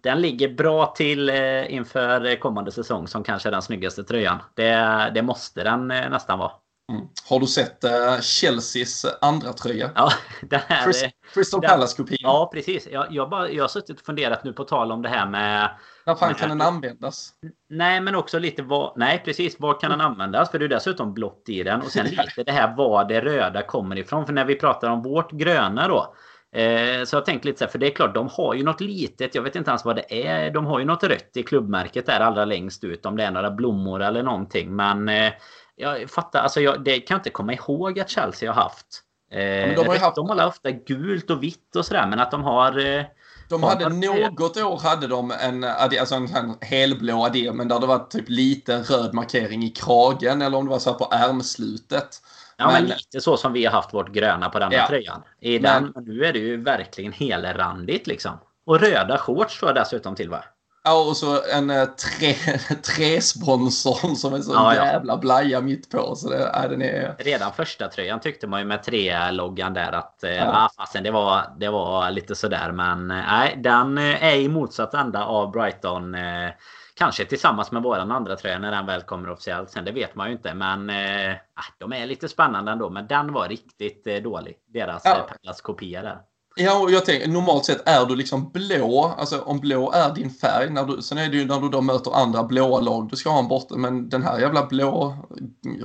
den 0.00 0.20
ligger 0.20 0.48
bra 0.48 0.86
till 0.86 1.30
inför 1.68 2.40
kommande 2.40 2.72
säsong 2.72 3.08
som 3.08 3.24
kanske 3.24 3.48
är 3.48 3.50
den 3.50 3.62
snyggaste 3.62 4.04
tröjan. 4.04 4.38
Det, 4.54 5.10
det 5.14 5.22
måste 5.22 5.64
den 5.64 5.88
nästan 5.88 6.38
vara. 6.38 6.52
Mm. 6.92 7.06
Har 7.28 7.40
du 7.40 7.46
sett 7.46 7.84
uh, 7.84 8.20
Chelseas 8.20 9.06
andra 9.20 9.52
tröja? 9.52 9.90
Ja, 9.94 10.12
det 10.42 10.56
här 10.56 10.84
Crystal, 10.84 11.10
Crystal 11.34 11.60
Palace-kopian. 11.60 12.18
Ja, 12.20 12.50
precis. 12.54 12.88
Jag, 12.92 13.06
jag, 13.10 13.30
bara, 13.30 13.50
jag 13.50 13.64
har 13.64 13.68
suttit 13.68 14.00
och 14.00 14.06
funderat 14.06 14.44
nu 14.44 14.52
på 14.52 14.64
tal 14.64 14.92
om 14.92 15.02
det 15.02 15.08
här 15.08 15.26
med... 15.26 15.70
När 16.06 16.14
fan 16.14 16.34
kan 16.34 16.48
den 16.48 16.60
användas? 16.60 17.32
Nej, 17.68 18.00
men 18.00 18.14
också 18.14 18.38
lite 18.38 18.62
vad... 18.62 18.92
Nej, 18.96 19.22
precis. 19.24 19.60
Var 19.60 19.80
kan 19.80 19.90
den 19.90 20.00
användas? 20.00 20.50
För 20.50 20.58
det 20.58 20.64
är 20.64 20.68
dessutom 20.68 21.14
blått 21.14 21.44
i 21.48 21.62
den. 21.62 21.80
Och 21.80 21.90
sen 21.90 22.06
lite 22.10 22.42
det 22.46 22.52
här 22.52 22.76
var 22.76 23.04
det 23.04 23.20
röda 23.20 23.62
kommer 23.62 23.98
ifrån. 23.98 24.26
För 24.26 24.32
när 24.32 24.44
vi 24.44 24.54
pratar 24.54 24.90
om 24.90 25.02
vårt 25.02 25.32
gröna 25.32 25.88
då. 25.88 26.14
Eh, 26.52 27.04
så 27.04 27.16
jag 27.16 27.24
tänkte 27.24 27.48
lite 27.48 27.58
så 27.58 27.64
här, 27.64 27.72
för 27.72 27.78
det 27.78 27.86
är 27.86 27.94
klart, 27.94 28.14
de 28.14 28.28
har 28.28 28.54
ju 28.54 28.64
något 28.64 28.80
litet, 28.80 29.34
jag 29.34 29.42
vet 29.42 29.56
inte 29.56 29.70
ens 29.70 29.84
vad 29.84 29.96
det 29.96 30.26
är. 30.26 30.50
De 30.50 30.66
har 30.66 30.78
ju 30.78 30.84
något 30.84 31.04
rött 31.04 31.30
i 31.34 31.42
klubbmärket 31.42 32.06
där 32.06 32.20
allra 32.20 32.44
längst 32.44 32.84
ut, 32.84 33.06
om 33.06 33.16
det 33.16 33.24
är 33.24 33.30
några 33.30 33.50
blommor 33.50 34.02
eller 34.02 34.22
någonting. 34.22 34.76
Men 34.76 35.08
eh, 35.08 35.32
jag 35.78 36.10
fattar, 36.10 36.40
alltså 36.40 36.60
jag 36.60 36.84
det 36.84 37.00
kan 37.00 37.14
jag 37.14 37.18
inte 37.18 37.30
komma 37.30 37.52
ihåg 37.52 38.00
att 38.00 38.10
Chelsea 38.10 38.52
har 38.52 38.62
haft. 38.62 39.02
Eh, 39.30 39.42
ja, 39.42 39.82
de 39.82 39.88
har 39.88 39.96
haft... 39.96 40.16
De 40.16 40.28
har 40.28 40.86
gult 40.86 41.30
och 41.30 41.42
vitt 41.42 41.76
och 41.76 41.86
sådär, 41.86 42.06
men 42.06 42.20
att 42.20 42.30
de 42.30 42.42
har... 42.42 42.86
Eh, 42.86 43.04
de 43.48 43.62
hade 43.62 43.88
något 43.88 44.56
år 44.56 44.78
hade 44.78 45.06
de 45.06 45.32
en, 45.40 45.64
alltså 45.64 46.14
en, 46.14 46.36
en 46.36 46.56
helblå 46.60 47.24
adé, 47.24 47.52
men 47.52 47.68
där 47.68 47.80
det 47.80 47.86
var 47.86 47.98
typ 47.98 48.28
lite 48.28 48.82
röd 48.82 49.14
markering 49.14 49.62
i 49.62 49.70
kragen 49.70 50.42
eller 50.42 50.58
om 50.58 50.64
det 50.64 50.70
var 50.70 50.78
så 50.78 50.94
på 50.94 51.08
ärmslutet. 51.12 52.22
Ja, 52.56 52.66
men, 52.66 52.74
men, 52.74 52.84
lite 52.84 53.20
så 53.20 53.36
som 53.36 53.52
vi 53.52 53.64
har 53.64 53.72
haft 53.72 53.94
vårt 53.94 54.12
gröna 54.12 54.48
på 54.48 54.58
den 54.58 54.72
här 54.72 54.78
ja. 54.78 54.86
tröjan. 54.86 55.22
I 55.40 55.58
den, 55.58 55.92
men, 55.94 56.04
nu 56.04 56.24
är 56.24 56.32
det 56.32 56.38
ju 56.38 56.62
verkligen 56.62 57.12
helrandigt 57.12 58.06
liksom. 58.06 58.32
Och 58.66 58.80
röda 58.80 59.18
shorts 59.18 59.58
tror 59.58 59.68
jag 59.68 59.76
dessutom 59.76 60.14
till 60.14 60.30
va? 60.30 60.44
Ja, 60.88 61.04
och 61.08 61.16
så 61.16 61.42
en 61.52 61.70
eh, 61.70 61.84
tre, 61.84 62.34
som 63.20 64.34
är 64.34 64.40
så 64.40 64.52
ja, 64.52 64.74
jävla 64.74 65.16
blaja 65.16 65.60
mitt 65.60 65.90
på. 65.90 66.14
Så 66.16 66.30
det, 66.30 66.46
äh, 66.46 66.70
den 66.70 66.82
är... 66.82 67.14
Redan 67.18 67.52
första 67.52 67.88
tröjan 67.88 68.20
tyckte 68.20 68.46
man 68.46 68.60
ju 68.60 68.66
med 68.66 68.82
tre-loggan 68.82 69.74
där 69.74 69.92
att 69.92 70.24
eh, 70.24 70.30
ja. 70.30 70.44
ah, 70.52 70.70
fasen, 70.76 71.02
det, 71.02 71.10
var, 71.10 71.42
det 71.58 71.68
var 71.68 72.10
lite 72.10 72.34
sådär. 72.34 72.72
Men 72.72 73.10
eh, 73.10 73.16
nej, 73.16 73.54
den 73.58 73.98
är 73.98 74.36
i 74.36 74.48
motsatt 74.48 74.94
ända 74.94 75.24
av 75.24 75.50
Brighton. 75.50 76.14
Eh, 76.14 76.50
kanske 76.94 77.24
tillsammans 77.24 77.72
med 77.72 77.82
våran 77.82 78.12
andra 78.12 78.36
tröja 78.36 78.58
när 78.58 78.70
den 78.70 78.86
väl 78.86 79.02
kommer 79.02 79.30
officiellt. 79.30 79.70
Sen 79.70 79.84
det 79.84 79.92
vet 79.92 80.14
man 80.14 80.26
ju 80.26 80.32
inte. 80.32 80.54
Men 80.54 80.90
eh, 80.90 81.32
ah, 81.54 81.72
de 81.78 81.92
är 81.92 82.06
lite 82.06 82.28
spännande 82.28 82.72
ändå. 82.72 82.90
Men 82.90 83.06
den 83.06 83.32
var 83.32 83.48
riktigt 83.48 84.06
eh, 84.06 84.16
dålig. 84.16 84.56
Deras 84.66 85.02
ja. 85.04 85.28
eh, 85.44 85.52
kopia 85.62 86.02
där. 86.02 86.18
Ja, 86.60 86.78
och 86.78 86.90
jag 86.90 87.04
tänker 87.04 87.28
normalt 87.28 87.64
sett 87.64 87.88
är 87.88 88.06
du 88.06 88.16
liksom 88.16 88.50
blå, 88.50 89.14
alltså 89.18 89.40
om 89.40 89.60
blå 89.60 89.92
är 89.92 90.14
din 90.14 90.30
färg, 90.30 90.70
när 90.70 90.84
du, 90.84 91.02
sen 91.02 91.18
är 91.18 91.28
det 91.28 91.36
ju 91.36 91.44
när 91.44 91.60
du 91.60 91.68
då 91.68 91.80
möter 91.80 92.16
andra 92.16 92.44
blåa 92.44 92.80
lag, 92.80 93.08
du 93.10 93.16
ska 93.16 93.30
ha 93.30 93.38
en 93.38 93.48
borta, 93.48 93.76
men 93.76 94.08
den 94.08 94.22
här 94.22 94.40
jävla 94.40 94.66
blå 94.66 95.16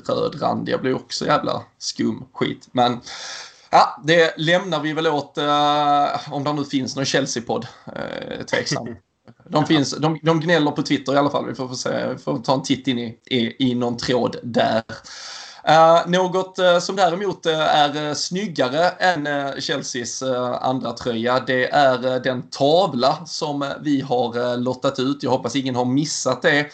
rödrandiga 0.07 0.77
blir 0.77 0.95
också 0.95 1.25
jävla 1.25 1.63
skum 1.77 2.25
skit. 2.33 2.69
Men 2.71 2.99
ja, 3.71 4.01
det 4.03 4.33
lämnar 4.37 4.79
vi 4.79 4.93
väl 4.93 5.07
åt, 5.07 5.37
uh, 5.37 6.33
om 6.33 6.43
det 6.43 6.53
nu 6.53 6.65
finns 6.65 6.95
någon 6.95 7.05
Chelsea-podd, 7.05 7.67
uh, 7.87 8.45
tveksam. 8.45 8.87
De, 9.49 9.65
finns, 9.65 9.97
de, 9.97 10.19
de 10.23 10.39
gnäller 10.39 10.71
på 10.71 10.81
Twitter 10.81 11.13
i 11.13 11.17
alla 11.17 11.29
fall, 11.29 11.45
vi 11.45 11.55
får, 11.55 11.67
få 11.67 11.75
se, 11.75 12.07
vi 12.07 12.17
får 12.17 12.39
ta 12.39 12.53
en 12.53 12.63
titt 12.63 12.87
in 12.87 12.99
i, 12.99 13.19
i, 13.25 13.69
i 13.71 13.75
någon 13.75 13.97
tråd 13.97 14.35
där. 14.43 14.83
Uh, 15.69 16.09
något 16.11 16.59
uh, 16.59 16.79
som 16.79 16.95
däremot 16.95 17.45
uh, 17.45 17.59
är 17.59 18.13
snyggare 18.13 18.89
än 18.89 19.27
Chelseas 19.61 20.23
andra 20.61 20.91
tröja 20.91 21.39
det 21.47 21.69
är 21.69 22.19
den 22.19 22.41
tavla 22.49 23.25
som 23.25 23.65
vi 23.81 24.01
har 24.01 24.57
lottat 24.57 24.99
ut. 24.99 25.23
Jag 25.23 25.31
hoppas 25.31 25.55
ingen 25.55 25.75
har 25.75 25.85
missat 25.85 26.41
det. 26.41 26.71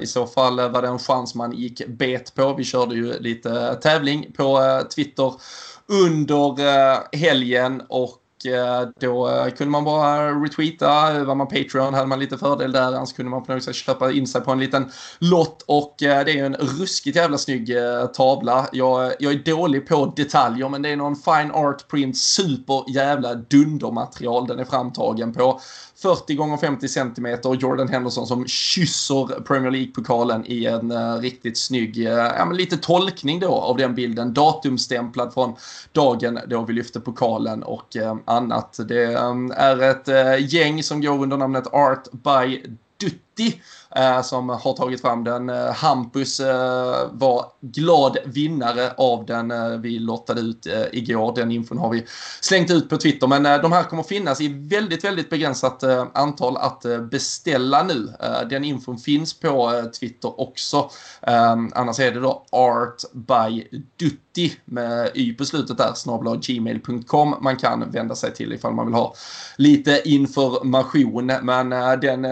I 0.00 0.06
så 0.06 0.26
fall 0.26 0.70
var 0.70 0.82
det 0.82 0.88
en 0.88 0.98
chans 0.98 1.34
man 1.34 1.52
gick 1.52 1.86
bet 1.86 2.34
på. 2.34 2.54
Vi 2.54 2.64
körde 2.64 2.94
ju 2.94 3.18
lite 3.18 3.74
tävling 3.74 4.32
på 4.36 4.60
Twitter 4.94 5.32
under 5.86 7.16
helgen 7.16 7.82
och 7.88 8.18
Eh, 8.46 8.88
då 9.00 9.28
eh, 9.28 9.48
kunde 9.50 9.70
man 9.70 9.84
bara 9.84 10.30
retweeta, 10.30 11.24
var 11.24 11.34
man 11.34 11.48
Patreon 11.48 11.94
hade 11.94 12.06
man 12.06 12.18
lite 12.18 12.38
fördel 12.38 12.72
där, 12.72 12.82
annars 12.82 13.12
kunde 13.12 13.30
man 13.30 13.44
på 13.44 13.52
något 13.52 13.62
sätt 13.62 13.74
köpa 13.74 14.12
in 14.12 14.26
sig 14.26 14.40
på 14.40 14.52
en 14.52 14.60
liten 14.60 14.90
lott 15.18 15.64
och 15.66 16.02
eh, 16.02 16.24
det 16.24 16.38
är 16.38 16.44
en 16.44 16.54
ruskigt 16.54 17.16
jävla 17.16 17.38
snygg 17.38 17.72
tavla. 18.14 18.68
Jag, 18.72 19.12
jag 19.18 19.32
är 19.32 19.38
dålig 19.38 19.88
på 19.88 20.12
detaljer 20.16 20.68
men 20.68 20.82
det 20.82 20.88
är 20.88 20.96
någon 20.96 21.16
fine 21.16 21.50
art 21.52 21.88
print, 21.88 22.16
super 22.16 22.94
jävla 22.94 23.34
dundermaterial 23.34 24.46
den 24.46 24.58
är 24.58 24.64
framtagen 24.64 25.32
på. 25.32 25.60
40 26.06 26.34
gånger 26.34 26.56
50 26.56 26.88
cm 26.88 27.26
Jordan 27.58 27.88
Henderson 27.88 28.26
som 28.26 28.46
kysser 28.46 29.40
Premier 29.40 29.70
League-pokalen 29.70 30.46
i 30.46 30.66
en 30.66 30.92
uh, 30.92 31.18
riktigt 31.20 31.58
snygg, 31.58 31.98
uh, 31.98 32.04
ja 32.12 32.44
men 32.44 32.56
lite 32.56 32.76
tolkning 32.76 33.40
då 33.40 33.48
av 33.48 33.76
den 33.76 33.94
bilden. 33.94 34.34
Datumstämplad 34.34 35.34
från 35.34 35.56
dagen 35.92 36.38
då 36.46 36.62
vi 36.62 36.72
lyfte 36.72 37.00
pokalen 37.00 37.62
och 37.62 37.96
uh, 37.96 38.16
annat. 38.24 38.80
Det 38.88 39.16
um, 39.16 39.52
är 39.56 39.82
ett 39.82 40.52
gäng 40.52 40.82
som 40.82 41.00
går 41.00 41.22
under 41.22 41.36
namnet 41.36 41.66
Art 41.66 42.12
by 42.12 42.62
Dutti 43.00 43.60
Eh, 43.94 44.22
som 44.22 44.48
har 44.48 44.72
tagit 44.72 45.00
fram 45.00 45.24
den. 45.24 45.48
Eh, 45.48 45.72
Hampus 45.72 46.40
eh, 46.40 47.08
var 47.12 47.44
glad 47.60 48.16
vinnare 48.24 48.92
av 48.96 49.26
den 49.26 49.82
vi 49.82 49.98
lottade 49.98 50.40
ut 50.40 50.66
igår. 50.92 51.34
Den 51.34 51.50
infon 51.50 51.78
har 51.78 51.90
vi 51.90 52.06
slängt 52.40 52.70
ut 52.70 52.88
på 52.88 52.96
Twitter. 52.96 53.26
Men 53.26 53.42
de 53.42 53.72
här 53.72 53.82
kommer 53.82 54.02
finnas 54.02 54.40
i 54.40 54.48
väldigt, 54.48 55.04
väldigt 55.04 55.30
begränsat 55.30 55.82
antal 56.14 56.56
att 56.56 56.84
beställa 57.10 57.82
nu. 57.82 58.12
den 58.50 58.64
infon 58.64 58.98
finns 58.98 59.40
på 59.40 59.82
Twitter 60.00 60.40
också. 60.40 60.90
annars 61.72 62.00
är 62.00 62.12
det 62.12 62.20
då 62.20 62.44
Art 62.50 63.02
by 63.12 63.68
Dutt 63.96 64.25
med 64.64 65.10
y 65.14 65.34
på 65.34 65.44
slutet 65.44 65.78
där, 65.78 65.92
snabla 65.94 66.36
gmail.com 66.36 67.34
man 67.40 67.56
kan 67.56 67.90
vända 67.90 68.14
sig 68.14 68.34
till 68.34 68.52
ifall 68.52 68.74
man 68.74 68.86
vill 68.86 68.94
ha 68.94 69.14
lite 69.56 70.02
information. 70.04 71.26
Men 71.26 71.70
den 72.00 72.22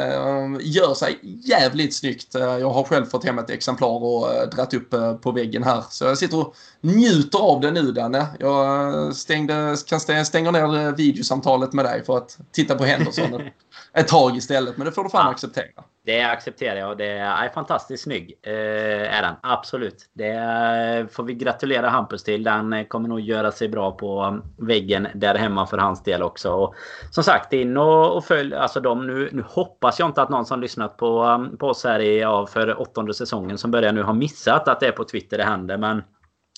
gör 0.61 0.95
sig 0.95 1.19
jävligt 1.45 1.95
snyggt. 1.95 2.35
Eh, 2.35 2.43
jag 2.43 2.71
har 2.71 2.85
själv 2.85 3.07
fått 3.07 3.25
hem 3.25 3.39
ett 3.39 3.51
exemplar 3.51 4.03
och 4.03 4.35
eh, 4.35 4.49
dratt 4.49 4.75
upp 4.75 4.95
eh, 4.95 5.15
på 5.15 5.33
väggen 5.33 5.63
här. 5.63 5.85
Så 5.91 6.05
jag 6.05 6.19
sitter 6.19 6.39
och 6.39 6.57
njuter 6.81 7.39
av 7.39 7.61
det 7.61 7.71
nu 7.71 7.93
Danne. 7.93 8.27
Jag 8.39 9.17
stängde, 9.17 9.77
kan 9.87 10.01
stänga 10.25 10.51
ner 10.51 10.93
videosamtalet 10.97 11.73
med 11.73 11.85
dig 11.85 12.05
för 12.05 12.17
att 12.17 12.39
titta 12.53 12.75
på 12.75 12.85
Henderson 12.85 13.43
ett 13.93 14.09
tag 14.09 14.37
istället. 14.37 14.77
Men 14.77 14.87
det 14.87 14.93
får 14.93 15.05
du 15.05 15.11
fan 15.11 15.31
acceptera. 15.31 15.85
Det 16.07 16.23
accepterar 16.23 16.77
jag 16.77 16.99
det 16.99 17.11
är 17.19 17.49
fantastiskt 17.49 18.03
snygg. 18.03 18.39
Eh, 18.43 19.17
är 19.19 19.23
den. 19.23 19.35
Absolut. 19.43 20.11
Det 20.13 21.13
får 21.13 21.25
vi 21.25 21.35
gratulera 21.35 21.89
Hampus 21.89 22.23
till. 22.25 22.43
Den 22.43 22.85
kommer 22.85 23.09
nog 23.09 23.21
göra 23.21 23.53
sig 23.53 23.69
bra 23.69 23.93
på 23.93 24.41
väggen 24.57 25.09
där 25.15 25.35
hemma 25.35 25.67
för 25.67 25.79
hans 25.79 26.03
del 26.03 26.23
också. 26.23 26.53
Och 26.53 26.75
som 27.11 27.25
sagt, 27.25 27.53
in 27.53 27.77
och, 27.77 28.17
och 28.17 28.25
följ 28.25 28.55
alltså 28.55 28.81
de 28.81 29.07
nu. 29.07 29.29
Nu 29.33 29.45
hoppas 29.49 29.99
jag 29.99 30.09
inte 30.09 30.23
att 30.23 30.29
någon 30.29 30.47
som 30.47 30.61
lyssnat 30.61 30.97
på, 30.97 31.47
på 31.59 31.69
oss 31.69 31.85
här 31.85 32.01
i, 32.01 32.21
ja, 32.21 32.47
för 32.47 32.81
åttonde 32.81 33.15
säsongen 33.15 33.59
som 33.59 33.71
börjar 33.71 33.93
nu 33.93 34.03
har 34.03 34.15
missat 34.15 34.69
att 34.69 34.81
det 34.81 34.87
är 34.87 34.93
på 34.93 35.05
Twitter 35.05 35.39
det 35.39 35.45
händer. 35.45 35.77
Men 35.77 36.03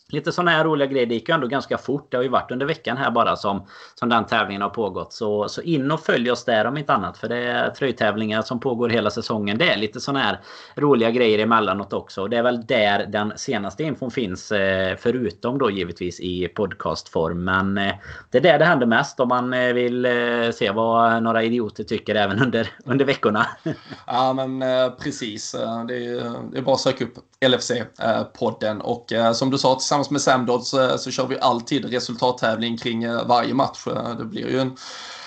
Lite 0.09 0.33
sådana 0.33 0.51
här 0.51 0.65
roliga 0.65 0.89
grejer. 0.89 1.07
Det 1.07 1.15
gick 1.15 1.29
ju 1.29 1.35
ändå 1.35 1.47
ganska 1.47 1.79
fort. 1.79 2.11
Det 2.11 2.17
har 2.17 2.25
ju 2.25 2.29
varit 2.29 2.51
under 2.51 2.67
veckan 2.67 2.97
här 2.97 3.11
bara 3.11 3.37
som, 3.37 3.67
som 3.95 4.09
den 4.09 4.27
tävlingen 4.27 4.63
har 4.63 4.69
pågått. 4.69 5.13
Så, 5.13 5.49
så 5.49 5.63
in 5.63 5.91
och 5.91 6.01
följ 6.01 6.31
oss 6.31 6.45
där 6.45 6.65
om 6.65 6.77
inte 6.77 6.93
annat. 6.93 7.19
För 7.19 7.29
det 7.29 7.37
är 7.37 7.71
tröjtävlingar 7.71 8.43
som 8.43 8.61
pågår 8.61 8.89
hela 8.89 9.11
säsongen. 9.11 9.59
Det 9.59 9.73
är 9.73 9.77
lite 9.77 10.01
sådana 10.01 10.25
här 10.25 10.41
roliga 10.75 11.11
grejer 11.11 11.39
emellanåt 11.39 11.93
också. 11.93 12.23
Och 12.23 12.31
det 12.31 12.37
är 12.37 12.43
väl 12.43 12.67
där 12.67 13.07
den 13.07 13.33
senaste 13.37 13.83
infon 13.83 14.11
finns. 14.11 14.53
Eh, 14.53 14.97
förutom 15.01 15.59
då 15.59 15.71
givetvis 15.71 16.21
i 16.21 16.49
podcastform. 16.49 17.45
Men 17.45 17.79
eh, 17.79 17.95
det 18.31 18.39
är 18.39 18.43
där 18.43 18.59
det 18.59 18.65
händer 18.65 18.87
mest 18.87 19.21
om 19.21 19.29
man 19.29 19.53
eh, 19.53 19.73
vill 19.73 20.07
se 20.55 20.71
vad 20.71 21.23
några 21.23 21.43
idioter 21.43 21.85
tycker 21.85 22.15
även 22.15 22.43
under, 22.43 22.69
under 22.85 23.05
veckorna. 23.05 23.47
ja 24.07 24.33
men 24.33 24.65
precis. 24.99 25.53
Det 25.89 25.97
är, 25.97 26.53
det 26.53 26.59
är 26.59 26.63
bara 26.63 26.75
att 26.75 26.81
söka 26.81 27.05
upp 27.05 27.15
LFC-podden. 27.41 28.81
Och 28.81 29.13
som 29.35 29.51
du 29.51 29.59
sa 29.59 29.79
tillsammans 29.97 30.11
med 30.11 30.21
Samdodds 30.21 30.69
så, 30.69 30.91
eh, 30.91 30.97
så 30.97 31.11
kör 31.11 31.27
vi 31.27 31.39
alltid 31.41 31.85
resultattävling 31.85 32.79
kring 32.79 33.05
eh, 33.05 33.27
varje 33.27 33.55
match. 33.55 33.87
Eh, 33.87 34.17
det 34.19 34.25
blir 34.25 34.49
ju 34.49 34.61
en 34.61 34.77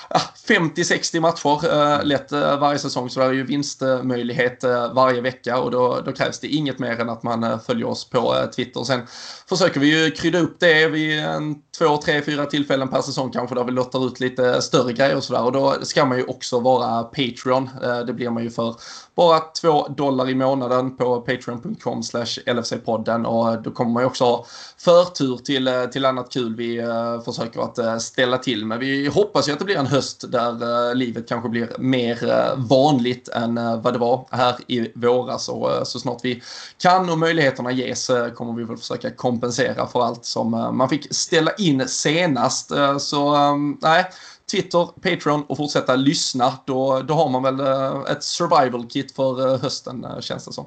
ah, 0.10 0.22
50-60 0.48 1.20
matcher 1.20 2.04
lätt 2.04 2.32
varje 2.32 2.80
säsong 2.80 3.10
så 3.10 3.20
det 3.20 3.26
är 3.26 3.32
ju 3.32 3.44
vinstmöjlighet 3.44 4.64
varje 4.94 5.22
vecka 5.22 5.60
och 5.60 5.72
då, 5.72 6.02
då, 6.06 6.12
krävs 6.12 6.40
det 6.40 6.48
inget 6.48 6.80
mer 6.80 7.00
än 7.00 7.10
att 7.10 7.24
man 7.24 7.60
följer 7.60 7.88
oss 7.88 8.10
på 8.10 8.36
Twitter. 8.56 8.84
Sen 8.84 9.02
försöker 9.50 9.80
vi 9.80 9.88
ju 9.88 10.12
krydda 10.12 10.40
upp 10.40 10.60
det 10.60 10.88
vid 10.88 11.20
en, 11.20 11.56
två, 11.78 11.98
tre, 11.98 12.22
fyra 12.22 12.46
tillfällen 12.46 12.88
per 12.88 13.02
säsong 13.02 13.32
kanske 13.32 13.56
där 13.56 13.64
vi 13.64 13.72
lottar 13.72 14.08
ut 14.08 14.20
lite 14.20 14.62
större 14.62 14.94
grejer 14.94 15.16
och 15.16 15.24
sådär 15.24 15.44
och 15.44 15.52
då 15.52 15.76
ska 15.82 16.06
man 16.06 16.18
ju 16.18 16.24
också 16.24 16.60
vara 16.60 17.04
Patreon. 17.04 17.70
det 18.08 18.14
blir 18.14 18.30
man 18.30 18.44
ju 18.44 18.50
för 18.50 18.76
bara 19.20 19.40
2 19.40 19.88
dollar 19.88 20.30
i 20.30 20.36
månaden 20.36 20.98
på 20.98 21.22
patreon.com 21.22 22.04
slash 22.04 22.26
LFC-podden 22.46 23.26
och 23.26 23.54
eh, 23.54 23.62
då 23.62 23.72
kommer 23.72 23.92
man 23.92 24.04
ju 24.04 24.08
också 24.08 24.24
ha 24.24 24.46
förtur 24.78 25.38
till, 25.38 25.68
eh, 25.68 25.86
till 25.86 26.06
annat 26.06 26.34
kul 26.34 26.56
vi 26.56 26.78
eh, 26.78 27.22
försöker 27.22 27.62
att 27.62 28.02
ställa 28.02 28.38
till 28.38 28.66
med. 28.66 28.80
Vi 28.80 29.08
hoppas 29.08 29.48
ju 29.48 29.54
att 29.54 29.60
det 29.60 29.66
blir 29.66 29.78
en 29.78 29.88
höst 29.88 30.32
där 30.32 30.96
livet 30.96 31.30
kanske 31.30 31.50
blir 31.50 31.70
mer 31.80 32.18
vanligt 32.56 33.30
än 33.30 33.56
vad 33.82 33.94
det 33.94 34.00
var 34.00 34.28
här 34.32 34.56
i 34.68 34.92
våras. 34.96 35.50
Och 35.50 35.88
så 35.88 36.00
snart 36.00 36.20
vi 36.24 36.44
kan 36.78 37.10
och 37.10 37.18
möjligheterna 37.18 37.72
ges 37.72 38.12
kommer 38.36 38.54
vi 38.54 38.64
väl 38.64 38.78
försöka 38.78 39.12
kompensera 39.12 39.88
för 39.88 40.02
allt 40.02 40.26
som 40.26 40.52
man 40.52 40.90
fick 40.90 41.16
ställa 41.16 41.52
in 41.52 41.88
senast. 41.88 42.72
Så 43.00 43.38
nej, 43.82 44.06
Twitter, 44.52 44.86
Patreon 45.02 45.44
och 45.44 45.58
fortsätta 45.58 45.96
lyssna. 45.96 46.54
Då, 46.66 47.02
då 47.02 47.14
har 47.14 47.30
man 47.30 47.44
väl 47.44 47.60
eh, 47.60 48.12
ett 48.12 48.24
survival 48.24 48.86
kit 48.90 49.16
för 49.16 49.48
eh, 49.48 49.62
hösten 49.62 50.06
eh, 50.06 50.20
känns 50.20 50.46
det 50.46 50.54
som. 50.54 50.66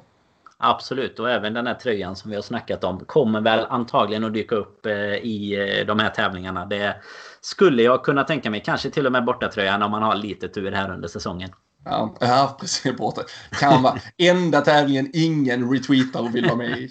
Absolut, 0.57 1.19
och 1.19 1.29
även 1.29 1.53
den 1.53 1.67
här 1.67 1.73
tröjan 1.73 2.15
som 2.15 2.29
vi 2.29 2.35
har 2.35 2.43
snackat 2.43 2.83
om 2.83 2.99
kommer 2.99 3.41
väl 3.41 3.65
antagligen 3.69 4.23
att 4.23 4.33
dyka 4.33 4.55
upp 4.55 4.85
i 4.85 5.55
de 5.87 5.99
här 5.99 6.09
tävlingarna. 6.09 6.65
Det 6.65 6.95
skulle 7.41 7.83
jag 7.83 8.03
kunna 8.03 8.23
tänka 8.23 8.49
mig. 8.49 8.63
Kanske 8.65 8.89
till 8.89 9.05
och 9.05 9.11
med 9.11 9.25
bortatröjan 9.25 9.83
om 9.83 9.91
man 9.91 10.03
har 10.03 10.15
lite 10.15 10.47
tur 10.47 10.71
här 10.71 10.91
under 10.93 11.07
säsongen. 11.07 11.49
Ja, 11.85 12.15
ja 12.19 12.57
precis. 12.59 12.97
Borta. 12.97 13.21
Kan 13.59 13.83
vara 13.83 13.99
enda 14.17 14.61
tävlingen 14.61 15.09
ingen 15.13 15.71
retweetar 15.71 16.21
och 16.21 16.35
vill 16.35 16.45
vara 16.45 16.55
med 16.55 16.79
i. 16.79 16.89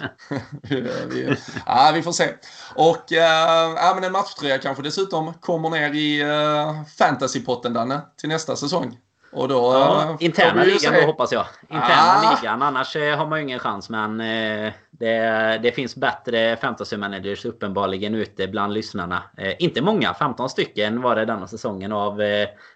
ja, 1.66 1.90
vi 1.94 2.02
får 2.02 2.12
se. 2.12 2.34
Och 2.74 3.12
eh, 3.12 3.72
ja, 3.76 3.92
men 3.94 4.04
en 4.04 4.12
matchtröja 4.12 4.58
kanske 4.58 4.82
dessutom 4.82 5.34
kommer 5.34 5.70
ner 5.70 5.94
i 5.94 6.20
eh, 6.20 6.84
fantasypotten, 6.98 7.72
Danne, 7.72 8.00
till 8.16 8.28
nästa 8.28 8.56
säsong. 8.56 8.98
Och 9.32 9.48
då, 9.48 9.54
ja, 9.54 10.16
interna 10.20 10.64
ligan 10.64 10.94
då 10.94 11.06
hoppas 11.06 11.32
jag. 11.32 11.46
Interna 11.62 11.86
ah. 11.88 12.36
ligan. 12.36 12.62
Annars 12.62 12.96
eh, 12.96 13.16
har 13.16 13.26
man 13.26 13.38
ju 13.38 13.42
ingen 13.42 13.58
chans. 13.58 13.90
Men 13.90 14.20
eh, 14.20 14.72
det, 14.90 15.58
det 15.62 15.72
finns 15.72 15.96
bättre 15.96 16.56
fantasy 16.56 16.96
managers 16.96 17.44
uppenbarligen 17.44 18.14
ute 18.14 18.48
bland 18.48 18.72
lyssnarna. 18.72 19.22
Eh, 19.36 19.54
inte 19.58 19.82
många. 19.82 20.14
15 20.14 20.48
stycken 20.48 21.02
var 21.02 21.16
det 21.16 21.24
denna 21.24 21.46
säsongen 21.46 21.92
av... 21.92 22.20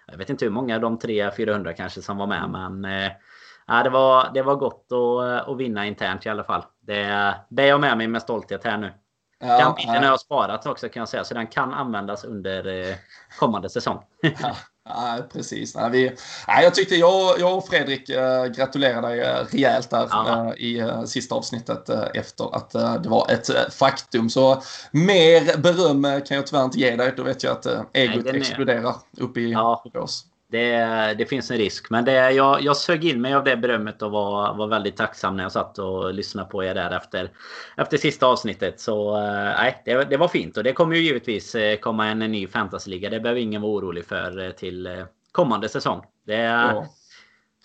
Jag 0.07 0.17
vet 0.17 0.29
inte 0.29 0.45
hur 0.45 0.51
många. 0.51 0.79
De 0.79 0.99
300-400 0.99 1.73
kanske 1.73 2.01
som 2.01 2.17
var 2.17 2.27
med. 2.27 2.43
Mm. 2.43 2.81
Men 2.81 3.11
ja, 3.67 3.83
det, 3.83 3.89
var, 3.89 4.31
det 4.33 4.41
var 4.41 4.55
gott 4.55 4.87
att, 4.91 5.49
att 5.49 5.57
vinna 5.57 5.85
internt 5.85 6.25
i 6.25 6.29
alla 6.29 6.43
fall. 6.43 6.63
Det 6.81 7.35
bär 7.49 7.65
jag 7.65 7.81
med 7.81 7.97
mig 7.97 8.07
med 8.07 8.21
stolthet 8.21 8.63
här 8.63 8.77
nu. 8.77 8.93
Ja, 9.39 9.57
den 9.57 9.75
bilden 9.75 10.03
har 10.03 10.09
jag 10.09 10.19
sparat 10.19 10.65
också 10.65 10.89
kan 10.89 11.01
jag 11.01 11.09
säga. 11.09 11.23
Så 11.23 11.33
den 11.33 11.47
kan 11.47 11.73
användas 11.73 12.23
under 12.23 12.95
kommande 13.39 13.69
säsong. 13.69 14.03
Ja. 14.21 14.55
Nej, 14.95 15.21
precis. 15.33 15.75
Nej, 15.75 15.89
vi, 15.91 16.11
nej, 16.47 16.63
jag 16.63 16.75
tyckte 16.75 16.95
jag, 16.95 17.39
jag 17.39 17.57
och 17.57 17.67
Fredrik 17.67 18.07
gratulerar 18.55 19.01
dig 19.01 19.19
äh, 19.19 19.45
rejält 19.51 19.89
där 19.89 20.47
äh, 20.47 20.53
i 20.57 20.79
äh, 20.79 21.03
sista 21.03 21.35
avsnittet 21.35 21.89
äh, 21.89 22.03
efter 22.13 22.55
att 22.55 22.75
äh, 22.75 23.01
det 23.01 23.09
var 23.09 23.31
ett 23.31 23.49
äh, 23.49 23.69
faktum. 23.71 24.29
Så 24.29 24.61
mer 24.91 25.57
beröm 25.57 26.03
kan 26.27 26.37
jag 26.37 26.47
tyvärr 26.47 26.63
inte 26.63 26.79
ge 26.79 26.95
dig. 26.95 27.13
Då 27.17 27.23
vet 27.23 27.43
jag 27.43 27.51
att 27.51 27.65
äh, 27.65 27.81
egot 27.93 28.25
nej, 28.25 28.37
exploderar 28.37 28.95
uppe 29.17 29.39
i 29.39 29.51
ja. 29.51 29.83
oss. 29.93 30.25
Det, 30.49 30.77
det, 31.17 31.25
finns 31.25 31.51
en 31.51 31.57
risk. 31.57 31.89
Men 31.89 32.05
det, 32.05 32.31
jag, 32.31 32.61
jag 32.61 32.77
sög 32.77 33.05
in 33.05 33.21
mig 33.21 33.33
av 33.33 33.43
det 33.43 33.57
berömmet 33.57 34.01
och 34.01 34.11
var, 34.11 34.53
var 34.53 34.67
väldigt 34.67 34.97
tacksam 34.97 35.37
när 35.37 35.43
jag 35.43 35.51
satt 35.51 35.79
och 35.79 36.13
lyssnade 36.13 36.49
på 36.49 36.63
er 36.63 36.75
där 36.75 36.97
efter, 36.97 37.31
efter 37.77 37.97
sista 37.97 38.25
avsnittet. 38.25 38.79
Så 38.79 39.21
nej, 39.21 39.81
det, 39.85 40.03
det 40.03 40.17
var 40.17 40.27
fint. 40.27 40.57
Och 40.57 40.63
det 40.63 40.73
kommer 40.73 40.95
ju 40.95 41.01
givetvis 41.01 41.55
komma 41.81 42.07
en, 42.07 42.21
en 42.21 42.31
ny 42.31 42.47
fantasyliga. 42.47 43.09
Det 43.09 43.19
behöver 43.19 43.41
ingen 43.41 43.61
vara 43.61 43.71
orolig 43.71 44.05
för 44.05 44.51
till 44.51 45.05
kommande 45.31 45.69
säsong. 45.69 46.03
Det, 46.25 46.35
ja. 46.35 46.87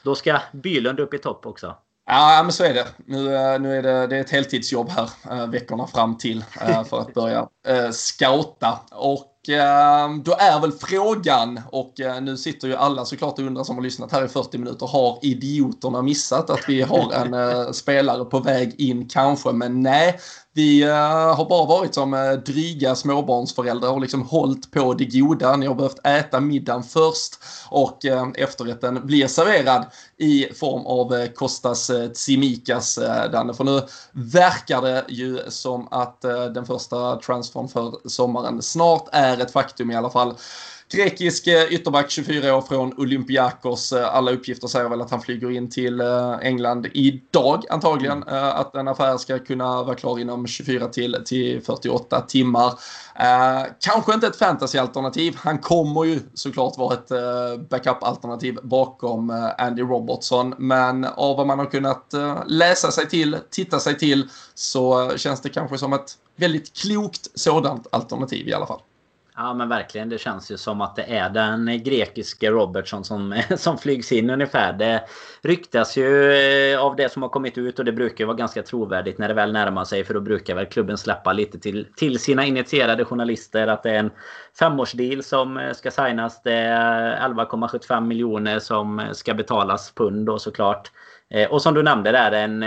Då 0.03 0.15
ska 0.15 0.39
Bylund 0.53 1.01
upp 1.01 1.15
i 1.15 1.19
topp 1.19 1.47
också. 1.47 1.77
Ja, 2.07 2.41
men 2.43 2.53
så 2.53 2.65
är 2.65 2.75
det. 2.75 2.87
Nu, 2.97 3.19
nu 3.59 3.77
är 3.79 3.83
det, 3.83 4.07
det 4.07 4.17
är 4.17 4.21
ett 4.21 4.31
heltidsjobb 4.31 4.89
här 4.89 5.47
veckorna 5.47 5.87
fram 5.87 6.19
till 6.19 6.45
för 6.89 7.01
att 7.01 7.15
börja 7.15 7.49
scouta. 7.93 8.79
Och 8.91 9.32
Ehm, 9.49 10.23
då 10.23 10.33
är 10.33 10.61
väl 10.61 10.73
frågan, 10.73 11.61
och 11.71 12.01
eh, 12.01 12.21
nu 12.23 12.37
sitter 12.37 12.69
ju 12.69 12.77
alla 12.77 13.05
såklart 13.05 13.39
och 13.39 13.45
undrar 13.45 13.65
som 13.65 13.77
har 13.77 13.83
lyssnat 13.83 14.13
här 14.13 14.25
i 14.25 14.29
40 14.29 14.59
minuter, 14.59 14.87
har 14.87 15.19
idioterna 15.23 16.03
missat 16.03 16.51
att 16.51 16.69
vi 16.69 16.83
har 16.83 17.13
en 17.13 17.35
eh, 17.35 17.71
spelare 17.71 18.25
på 18.25 18.41
väg 18.41 18.81
in 18.81 19.09
kanske? 19.09 19.53
Men 19.53 19.83
nej, 19.83 20.21
vi 20.55 20.83
eh, 20.83 21.35
har 21.35 21.49
bara 21.49 21.67
varit 21.67 21.95
som 21.95 22.15
eh, 22.15 22.33
dryga 22.33 22.95
småbarnsföräldrar 22.95 23.91
och 23.91 24.01
liksom 24.01 24.23
hållit 24.23 24.71
på 24.71 24.95
det 24.95 25.05
goda. 25.05 25.57
Ni 25.57 25.67
har 25.67 25.75
behövt 25.75 26.07
äta 26.07 26.41
middagen 26.41 26.83
först 26.83 27.39
och 27.69 28.05
eh, 28.05 28.29
efterrätten 28.35 29.07
blir 29.07 29.27
serverad 29.27 29.87
i 30.19 30.47
form 30.55 30.87
av 30.87 31.27
Kostas 31.27 31.91
Tsimikas, 32.15 32.99
Danne. 33.33 33.55
För 33.55 33.65
nu 33.65 33.81
verkar 34.13 34.83
det 34.83 35.05
ju 35.09 35.39
som 35.49 35.89
att 35.91 36.21
den 36.55 36.67
första 36.67 37.17
transfern 37.17 37.69
för 37.69 38.09
sommaren 38.09 38.63
snart 38.63 39.09
är 39.13 39.41
ett 39.41 39.53
faktum 39.53 39.91
i 39.91 39.97
alla 39.97 40.11
fall. 40.11 40.35
Grekisk 40.93 41.47
eh, 41.47 41.73
ytterback, 41.73 42.11
24 42.11 42.57
år 42.57 42.63
från 42.63 42.99
Olympiakos. 42.99 43.93
Eh, 43.93 44.15
alla 44.15 44.31
uppgifter 44.31 44.69
säger 44.69 44.89
väl 44.89 45.01
att 45.01 45.11
han 45.11 45.21
flyger 45.21 45.51
in 45.51 45.71
till 45.71 46.01
eh, 46.01 46.33
England 46.43 46.87
idag 46.93 47.65
antagligen. 47.71 48.23
Mm. 48.23 48.45
Att 48.45 48.75
en 48.75 48.89
affär 48.89 49.17
ska 49.17 49.39
kunna 49.39 49.83
vara 49.83 49.95
klar 49.95 50.19
inom 50.19 50.47
24 50.47 50.89
till, 50.89 51.17
till 51.25 51.63
48 51.63 52.21
timmar. 52.21 52.67
Eh, 53.15 53.67
kanske 53.81 54.15
inte 54.15 54.27
ett 54.27 54.37
fantasyalternativ. 54.37 55.37
Han 55.37 55.59
kommer 55.59 56.05
ju 56.05 56.21
såklart 56.35 56.79
vara 56.79 56.95
ett 56.95 57.11
eh, 57.11 57.63
backup-alternativ 57.71 58.59
bakom 58.63 59.31
eh, 59.31 59.67
Andy 59.67 59.83
Robertson. 59.83 60.55
Men 60.59 61.05
av 61.05 61.37
vad 61.37 61.47
man 61.47 61.59
har 61.59 61.67
kunnat 61.67 62.15
eh, 62.15 62.39
läsa 62.47 62.91
sig 62.91 63.09
till, 63.09 63.37
titta 63.51 63.81
sig 63.81 63.99
till, 63.99 64.29
så 64.55 65.13
känns 65.17 65.41
det 65.41 65.49
kanske 65.49 65.79
som 65.79 65.93
ett 65.93 66.19
väldigt 66.37 66.73
klokt 66.77 67.29
sådant 67.35 67.87
alternativ 67.93 68.49
i 68.49 68.53
alla 68.53 68.67
fall. 68.67 68.81
Ja 69.37 69.55
men 69.55 69.69
verkligen. 69.69 70.09
Det 70.09 70.19
känns 70.19 70.51
ju 70.51 70.57
som 70.57 70.81
att 70.81 70.97
det 70.97 71.03
är 71.03 71.31
den 71.31 71.83
grekiske 71.83 72.51
Robertson 72.51 73.05
som, 73.05 73.43
som 73.57 73.79
flygs 73.79 74.13
in 74.13 74.31
ungefär. 74.31 74.73
Det 74.73 75.05
ryktas 75.43 75.97
ju 75.97 76.33
eh, 76.33 76.81
av 76.81 76.97
det 76.97 77.13
som 77.13 77.23
har 77.23 77.29
kommit 77.29 77.59
ut 77.59 77.79
och 77.79 77.85
det 77.85 77.93
brukar 77.93 78.25
vara 78.25 78.37
ganska 78.37 78.63
trovärdigt 78.63 79.19
när 79.19 79.29
det 79.29 79.35
väl 79.35 79.53
närmar 79.53 79.85
sig. 79.85 80.05
För 80.05 80.15
då 80.15 80.21
brukar 80.21 80.55
väl 80.55 80.67
klubben 80.67 80.99
släppa 80.99 81.33
lite 81.33 81.59
till, 81.59 81.87
till 81.97 82.19
sina 82.19 82.45
initierade 82.45 83.05
journalister 83.05 83.67
att 83.67 83.83
det 83.83 83.91
är 83.91 83.99
en 83.99 84.11
femårsdeal 84.59 85.23
som 85.23 85.57
eh, 85.57 85.73
ska 85.73 85.91
signas. 85.91 86.43
Det 86.43 86.57
är 86.57 87.29
11,75 87.29 88.01
miljoner 88.01 88.59
som 88.59 88.99
eh, 88.99 89.13
ska 89.13 89.35
betalas 89.35 89.93
pund 89.95 90.27
då 90.27 90.39
såklart. 90.39 90.91
Och 91.51 91.63
som 91.63 91.75
du 91.75 91.83
nämnde 91.83 92.13
där 92.13 92.33
en 92.33 92.63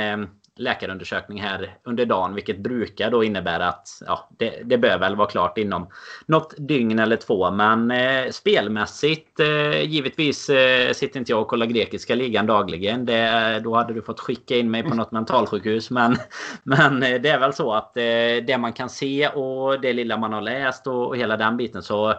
läkarundersökning 0.58 1.42
här 1.42 1.78
under 1.84 2.06
dagen. 2.06 2.36
Vilket 2.36 2.58
brukar 2.58 3.12
då 3.12 3.24
innebära 3.24 3.68
att 3.68 3.88
ja, 4.06 4.30
det, 4.38 4.62
det 4.64 4.78
bör 4.78 4.98
väl 4.98 5.16
vara 5.16 5.28
klart 5.28 5.58
inom 5.58 5.88
något 6.26 6.54
dygn 6.58 7.00
eller 7.00 7.16
två. 7.16 7.52
Men 7.52 7.92
eh, 7.92 8.32
spelmässigt 8.32 9.40
eh, 9.40 9.82
givetvis 9.82 10.50
eh, 10.50 10.94
sitter 10.94 11.20
inte 11.20 11.32
jag 11.32 11.42
och 11.42 11.48
kollar 11.48 11.66
grekiska 11.66 12.16
ligan 12.16 12.46
dagligen. 12.46 13.06
Det, 13.06 13.54
eh, 13.56 13.62
då 13.62 13.76
hade 13.76 13.94
du 13.94 14.02
fått 14.02 14.20
skicka 14.20 14.56
in 14.56 14.72
mig 14.72 14.84
på 14.84 14.96
något 14.96 15.12
mentalsjukhus. 15.12 15.90
Men, 15.90 16.18
men 16.64 17.04
eh, 17.04 17.22
det 17.22 17.30
är 17.30 17.40
väl 17.40 17.54
så 17.54 17.74
att 17.74 17.98
eh, 17.98 18.04
det 18.48 18.58
man 18.60 18.74
kan 18.74 18.90
se 18.90 19.28
och 19.28 19.82
det 19.82 19.94
lilla 19.94 20.18
man 20.18 20.34
har 20.34 20.42
läst 20.42 20.88
och, 20.88 21.08
och 21.08 21.18
hela 21.18 21.38
den 21.38 21.58
biten 21.58 21.84
så 21.84 22.14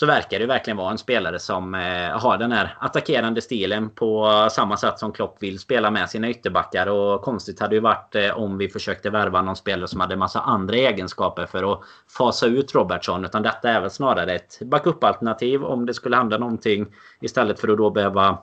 så 0.00 0.06
verkar 0.06 0.38
det 0.38 0.46
verkligen 0.46 0.76
vara 0.76 0.90
en 0.90 0.98
spelare 0.98 1.38
som 1.38 1.74
eh, 1.74 2.18
har 2.20 2.38
den 2.38 2.52
här 2.52 2.76
attackerande 2.80 3.40
stilen 3.40 3.90
på 3.90 4.48
samma 4.50 4.76
sätt 4.76 4.98
som 4.98 5.12
Klopp 5.12 5.42
vill 5.42 5.58
spela 5.58 5.90
med 5.90 6.10
sina 6.10 6.30
ytterbackar. 6.30 6.86
Och 6.86 7.22
konstigt 7.22 7.60
hade 7.60 7.74
ju 7.74 7.80
varit 7.80 8.14
eh, 8.14 8.38
om 8.38 8.58
vi 8.58 8.68
försökte 8.68 9.10
värva 9.10 9.42
någon 9.42 9.56
spelare 9.56 9.88
som 9.88 10.00
hade 10.00 10.16
massa 10.16 10.40
andra 10.40 10.76
egenskaper 10.76 11.46
för 11.46 11.72
att 11.72 11.80
fasa 12.18 12.46
ut 12.46 12.74
Robertson. 12.74 13.24
Utan 13.24 13.42
detta 13.42 13.70
är 13.70 13.80
väl 13.80 13.90
snarare 13.90 14.34
ett 14.34 14.58
backup-alternativ 14.60 15.64
om 15.64 15.86
det 15.86 15.94
skulle 15.94 16.16
hända 16.16 16.38
någonting. 16.38 16.86
Istället 17.20 17.60
för 17.60 17.68
att 17.68 17.78
då 17.78 17.90
behöva 17.90 18.38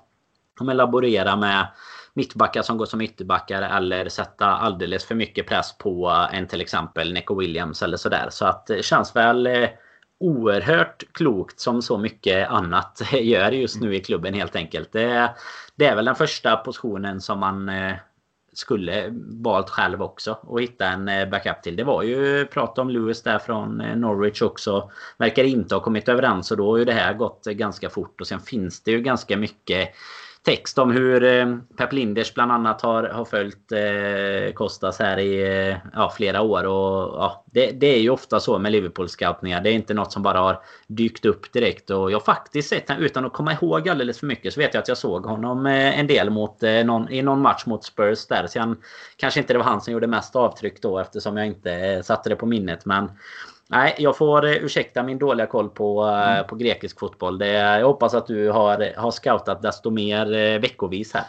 laborera 0.62 1.36
med 1.36 1.68
mittbackar 2.14 2.62
som 2.62 2.78
går 2.78 2.86
som 2.86 3.01
ytterbackar 3.01 3.62
eller 3.62 4.10
sätta 4.10 4.45
alldeles 4.45 5.05
för 5.05 5.16
mycket 5.16 5.47
press 5.47 5.78
på 5.78 6.28
en 6.32 6.47
till 6.47 6.62
exempel 6.62 7.14
Neco 7.14 7.36
Williams 7.39 7.82
eller 7.82 7.97
sådär. 7.97 8.28
Så 8.30 8.45
att 8.45 8.68
det 8.68 8.86
känns 8.86 9.16
väl 9.16 9.47
eh, 9.47 9.70
oerhört 10.20 11.03
klokt 11.11 11.59
som 11.59 11.82
så 11.82 11.97
mycket 11.97 12.49
annat 12.49 13.01
gör 13.11 13.51
just 13.51 13.82
nu 13.82 13.95
i 13.95 13.99
klubben 13.99 14.34
helt 14.34 14.55
enkelt. 14.55 14.91
Det, 14.91 15.36
det 15.76 15.86
är 15.86 15.95
väl 15.95 16.05
den 16.05 16.15
första 16.15 16.55
positionen 16.55 17.22
som 17.22 17.39
man 17.39 17.70
eh, 17.70 17.93
skulle 18.53 19.13
valt 19.43 19.70
själv 19.70 20.01
också 20.01 20.38
och 20.41 20.61
hitta 20.61 20.88
en 20.88 21.07
eh, 21.07 21.30
backup 21.30 21.61
till. 21.63 21.76
Det 21.76 21.84
var 21.84 22.03
ju 22.03 22.45
prat 22.45 22.78
om 22.78 22.89
Lewis 22.89 23.24
där 23.24 23.39
från 23.39 23.82
eh, 23.82 23.95
Norwich 23.95 24.41
också. 24.41 24.91
Verkar 25.18 25.43
inte 25.43 25.76
ha 25.76 25.82
kommit 25.82 26.09
överens 26.09 26.51
och 26.51 26.57
då 26.57 26.72
har 26.72 26.78
ju 26.78 26.86
det 26.86 26.93
här 26.93 27.13
gått 27.13 27.43
ganska 27.45 27.89
fort 27.89 28.22
och 28.22 28.28
sen 28.28 28.39
finns 28.39 28.84
det 28.84 28.91
ju 28.91 29.01
ganska 29.01 29.38
mycket 29.38 29.89
text 30.48 30.78
om 30.78 30.91
hur 30.91 31.24
eh, 31.24 31.58
Pep 31.78 31.93
Linders 31.93 32.34
bland 32.34 32.52
annat 32.52 32.82
har, 32.82 33.04
har 33.04 33.26
följt 33.26 33.72
eh, 33.72 34.54
Kostas 34.54 35.00
här 35.00 35.20
i 35.20 35.68
eh, 35.70 35.78
ja, 35.93 36.14
flera 36.18 36.41
år. 36.41 36.64
Och, 36.64 37.22
ja, 37.22 37.45
det, 37.45 37.72
det, 37.72 37.88
är 37.88 38.00
ju 38.00 38.10
ofta 38.10 38.39
så 38.39 38.60
med 38.60 38.72
Liverpool-scoutningar. 38.72 39.62
Det 39.62 39.70
är 39.70 39.74
inte 39.74 39.93
något 39.93 40.12
som 40.12 40.24
bara 40.24 40.39
har 40.39 40.62
dykt 40.88 41.26
upp 41.26 41.54
direkt. 41.54 41.89
Och 41.89 42.12
jag 42.12 42.16
har 42.16 42.24
faktiskt 42.24 42.70
sett 42.70 42.91
utan 43.00 43.26
att 43.26 43.34
komma 43.34 43.54
ihåg 43.54 43.89
alldeles 43.89 44.20
för 44.20 44.28
mycket, 44.28 44.54
så 44.54 44.60
vet 44.60 44.74
jag 44.74 44.82
att 44.82 44.88
jag 44.88 44.98
såg 44.98 45.26
honom 45.26 45.66
eh, 45.66 46.00
en 46.00 46.08
del 46.08 46.30
mot, 46.30 46.64
eh, 46.64 46.86
någon, 46.86 47.10
i 47.10 47.22
någon 47.22 47.41
match 47.41 47.66
mot 47.66 47.84
Spurs 47.84 48.28
där. 48.28 48.48
Sen 48.48 48.78
kanske 49.18 49.39
inte 49.39 49.54
det 49.54 49.60
var 49.60 49.66
han 49.66 49.82
som 49.82 49.93
gjorde 49.93 50.08
mest 50.08 50.36
avtryck 50.36 50.82
då 50.82 51.00
eftersom 51.00 51.38
jag 51.38 51.48
inte 51.48 51.72
eh, 51.74 52.02
satte 52.02 52.30
det 52.30 52.36
på 52.36 52.45
minnet. 52.45 52.86
Men 52.86 53.12
Nej, 53.70 53.95
jag 53.97 54.18
får 54.18 54.45
ursäkta 54.45 55.03
min 55.03 55.18
dåliga 55.18 55.47
koll 55.47 55.70
på, 55.70 56.01
mm. 56.03 56.47
på 56.47 56.55
grekisk 56.55 56.99
fotboll. 56.99 57.38
Det, 57.38 57.47
jag 57.47 57.88
hoppas 57.88 58.13
att 58.13 58.28
du 58.28 58.49
har, 58.49 58.99
har 58.99 59.11
scoutat 59.11 59.61
desto 59.61 59.89
mer 59.89 60.59
veckovis 60.59 61.13
här. 61.13 61.26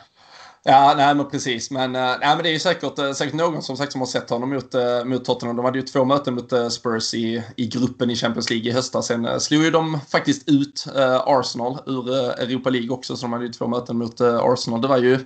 Ja, 0.71 0.95
nej 0.97 1.15
men 1.15 1.29
precis. 1.29 1.71
Men, 1.71 1.95
äh, 1.95 2.01
nej, 2.01 2.19
men 2.21 2.43
det 2.43 2.49
är 2.49 2.53
ju 2.53 2.59
säkert, 2.59 2.99
äh, 2.99 3.13
säkert 3.13 3.35
någon 3.35 3.63
som 3.63 3.77
sagt 3.77 3.93
som 3.93 4.01
har 4.01 4.07
sett 4.07 4.31
honom 4.31 4.51
mot, 4.51 4.75
äh, 4.75 5.05
mot 5.05 5.25
Tottenham. 5.25 5.57
De 5.57 5.65
hade 5.65 5.79
ju 5.79 5.85
två 5.85 6.05
möten 6.05 6.35
mot 6.35 6.73
Spurs 6.73 7.15
i, 7.15 7.43
i 7.57 7.67
gruppen 7.67 8.11
i 8.11 8.17
Champions 8.17 8.51
League 8.51 8.71
i 8.71 8.75
höstas. 8.75 9.07
Sen 9.07 9.41
slog 9.41 9.63
ju 9.63 9.71
de 9.71 10.01
faktiskt 10.09 10.49
ut 10.49 10.85
Arsenal 11.27 11.79
ur 11.87 12.15
Europa 12.15 12.71
League 12.71 12.91
också. 12.91 13.17
Så 13.17 13.23
de 13.23 13.33
hade 13.33 13.45
ju 13.45 13.53
två 13.53 13.67
möten 13.67 13.99
mot 13.99 14.21
Arsenal. 14.21 14.81
Det 14.81 14.89
var 14.89 14.99
ju 14.99 15.19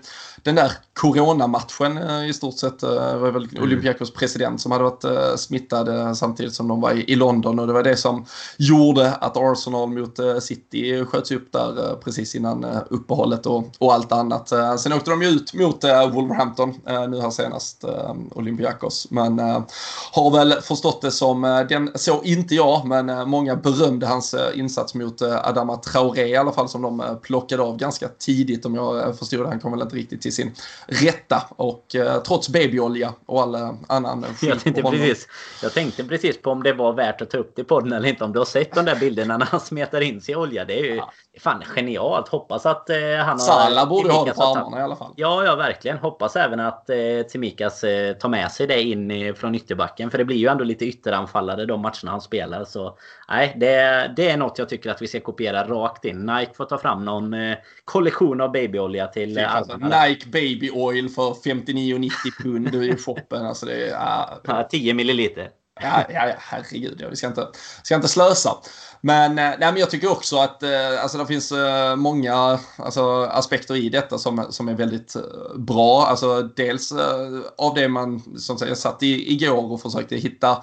den 0.42 0.54
där 0.54 0.72
coronamatchen 0.94 1.98
i 2.28 2.32
stort 2.32 2.58
sett. 2.58 2.78
Det 2.80 3.16
var 3.16 3.30
väl 3.30 3.48
mm. 3.50 3.62
Olympiakos 3.62 4.14
president 4.14 4.60
som 4.60 4.72
hade 4.72 4.84
varit 4.84 5.38
smittad 5.40 6.16
samtidigt 6.16 6.54
som 6.54 6.68
de 6.68 6.80
var 6.80 6.92
i, 6.92 7.12
i 7.12 7.16
London. 7.16 7.58
Och 7.58 7.66
det 7.66 7.72
var 7.72 7.82
det 7.82 7.96
som 7.96 8.26
gjorde 8.58 9.12
att 9.12 9.36
Arsenal 9.36 9.88
mot 9.88 10.18
City 10.40 11.04
sköts 11.04 11.30
upp 11.30 11.52
där 11.52 11.96
precis 11.96 12.34
innan 12.34 12.64
uppehållet 12.90 13.46
och, 13.46 13.64
och 13.78 13.94
allt 13.94 14.12
annat. 14.12 14.52
Sen 14.78 14.92
åkte 14.92 15.10
de 15.10 15.22
ju 15.22 15.31
ut 15.32 15.54
mot 15.54 15.84
uh, 15.84 16.06
Wolverhampton 16.06 16.70
uh, 16.90 17.08
nu 17.08 17.20
här 17.20 17.30
senast, 17.30 17.84
uh, 17.84 18.14
Olympiakos. 18.34 19.06
Men 19.10 19.38
har 20.12 20.30
väl 20.30 20.52
förstått 20.52 21.02
det 21.02 21.10
som, 21.10 21.64
den 21.68 21.90
såg 21.94 22.26
inte 22.26 22.54
jag, 22.54 22.86
men 22.86 23.28
många 23.28 23.56
berömde 23.56 24.06
hans 24.06 24.34
insats 24.54 24.94
mot 24.94 25.22
Adama 25.22 25.76
Traoré 25.76 26.26
i 26.26 26.36
alla 26.36 26.52
fall 26.52 26.68
som 26.68 26.82
de 26.82 27.18
plockade 27.22 27.62
av 27.62 27.76
ganska 27.76 28.08
tidigt 28.08 28.66
om 28.66 28.74
jag 28.74 29.18
förstod 29.18 29.40
det. 29.40 29.48
Han 29.48 29.60
kom 29.60 29.72
väl 29.72 29.82
inte 29.82 29.96
riktigt 29.96 30.22
till 30.22 30.34
sin 30.34 30.52
rätta 30.86 31.42
och 31.56 31.96
trots 32.26 32.48
babyolja 32.48 33.12
och 33.26 33.42
all 33.42 33.54
annan 33.88 34.24
jag 34.42 34.60
tänkte, 34.60 34.82
precis, 34.82 35.28
jag 35.62 35.72
tänkte 35.74 36.04
precis 36.04 36.42
på 36.42 36.50
om 36.50 36.62
det 36.62 36.72
var 36.72 36.92
värt 36.92 37.20
att 37.20 37.30
ta 37.30 37.38
upp 37.38 37.52
det 37.56 37.62
i 37.62 37.64
podden 37.64 37.92
eller 37.92 38.08
inte. 38.08 38.24
Om 38.24 38.32
du 38.32 38.38
har 38.38 38.46
sett 38.46 38.74
de 38.74 38.84
där 38.84 38.96
bilderna 38.96 39.38
när 39.38 39.46
han 39.46 39.60
smetar 39.60 40.00
in 40.00 40.20
sig 40.20 40.32
i 40.32 40.36
olja. 40.36 40.64
Det 40.64 40.78
är 40.78 40.84
ju 40.84 40.96
ja. 40.96 41.12
fan 41.40 41.62
genialt. 41.66 42.28
Hoppas 42.28 42.66
att 42.66 42.90
han 43.24 43.28
har... 43.28 43.38
Sala 43.38 43.86
borde 43.86 44.12
ha 44.12 44.24
det 44.24 44.34
på 44.34 44.42
armarna 44.42 44.80
i 44.80 44.82
alla 44.82 44.96
fall. 44.96 45.14
Ja, 45.22 45.44
ja, 45.44 45.56
verkligen. 45.56 45.98
Hoppas 45.98 46.36
även 46.36 46.60
att 46.60 46.90
eh, 46.90 47.22
Tsimikas 47.28 47.84
eh, 47.84 48.16
tar 48.16 48.28
med 48.28 48.52
sig 48.52 48.66
det 48.66 48.82
in 48.82 49.10
i, 49.10 49.34
från 49.34 49.54
ytterbacken. 49.54 50.10
För 50.10 50.18
det 50.18 50.24
blir 50.24 50.36
ju 50.36 50.48
ändå 50.48 50.64
lite 50.64 50.84
ytteranfallare 50.84 51.66
de 51.66 51.80
matcherna 51.80 52.10
han 52.10 52.20
spelar. 52.20 52.64
Så 52.64 52.98
nej, 53.28 53.56
det, 53.60 54.12
det 54.16 54.30
är 54.30 54.36
något 54.36 54.58
jag 54.58 54.68
tycker 54.68 54.90
att 54.90 55.02
vi 55.02 55.06
ska 55.06 55.20
kopiera 55.20 55.64
rakt 55.64 56.04
in. 56.04 56.26
Nike 56.26 56.54
får 56.54 56.64
ta 56.64 56.78
fram 56.78 57.04
någon 57.04 57.34
eh, 57.34 57.56
kollektion 57.84 58.40
av 58.40 58.52
babyolja 58.52 59.06
till 59.06 59.38
eh, 59.38 59.56
alltså, 59.56 59.76
Nike 59.76 60.28
Baby 60.28 60.70
Oil 60.70 61.08
för 61.08 61.30
59,90 61.30 62.10
pund 62.42 62.74
i 62.74 62.96
shoppen. 62.96 63.46
Alltså 63.46 63.66
det 63.66 63.88
är... 63.88 64.38
Ja, 64.44 64.68
10 64.70 64.94
milliliter. 64.94 65.50
Ja, 65.80 66.04
ja, 66.08 66.34
herregud. 66.38 66.96
Ja, 67.00 67.08
vi 67.08 67.16
ska 67.16 67.26
inte, 67.26 67.48
ska 67.82 67.94
inte 67.94 68.08
slösa. 68.08 68.50
Men, 69.04 69.38
eh, 69.38 69.44
nej, 69.44 69.58
men 69.58 69.76
jag 69.76 69.90
tycker 69.90 70.10
också 70.10 70.36
att 70.36 70.62
eh, 70.62 71.02
alltså, 71.02 71.18
det 71.18 71.26
finns 71.26 71.52
eh, 71.52 71.96
många 71.96 72.58
alltså, 72.76 73.22
aspekter 73.22 73.76
i 73.76 73.88
detta 73.88 74.18
som, 74.18 74.46
som 74.50 74.68
är 74.68 74.74
väldigt 74.74 75.16
eh, 75.16 75.22
bra. 75.56 76.06
Alltså, 76.06 76.42
dels 76.42 76.92
eh, 76.92 77.40
av 77.58 77.74
det 77.74 77.88
man, 77.88 78.38
som 78.38 78.56
jag 78.60 78.78
satt 78.78 79.02
i, 79.02 79.32
igår 79.32 79.72
och 79.72 79.82
försökte 79.82 80.16
hitta 80.16 80.62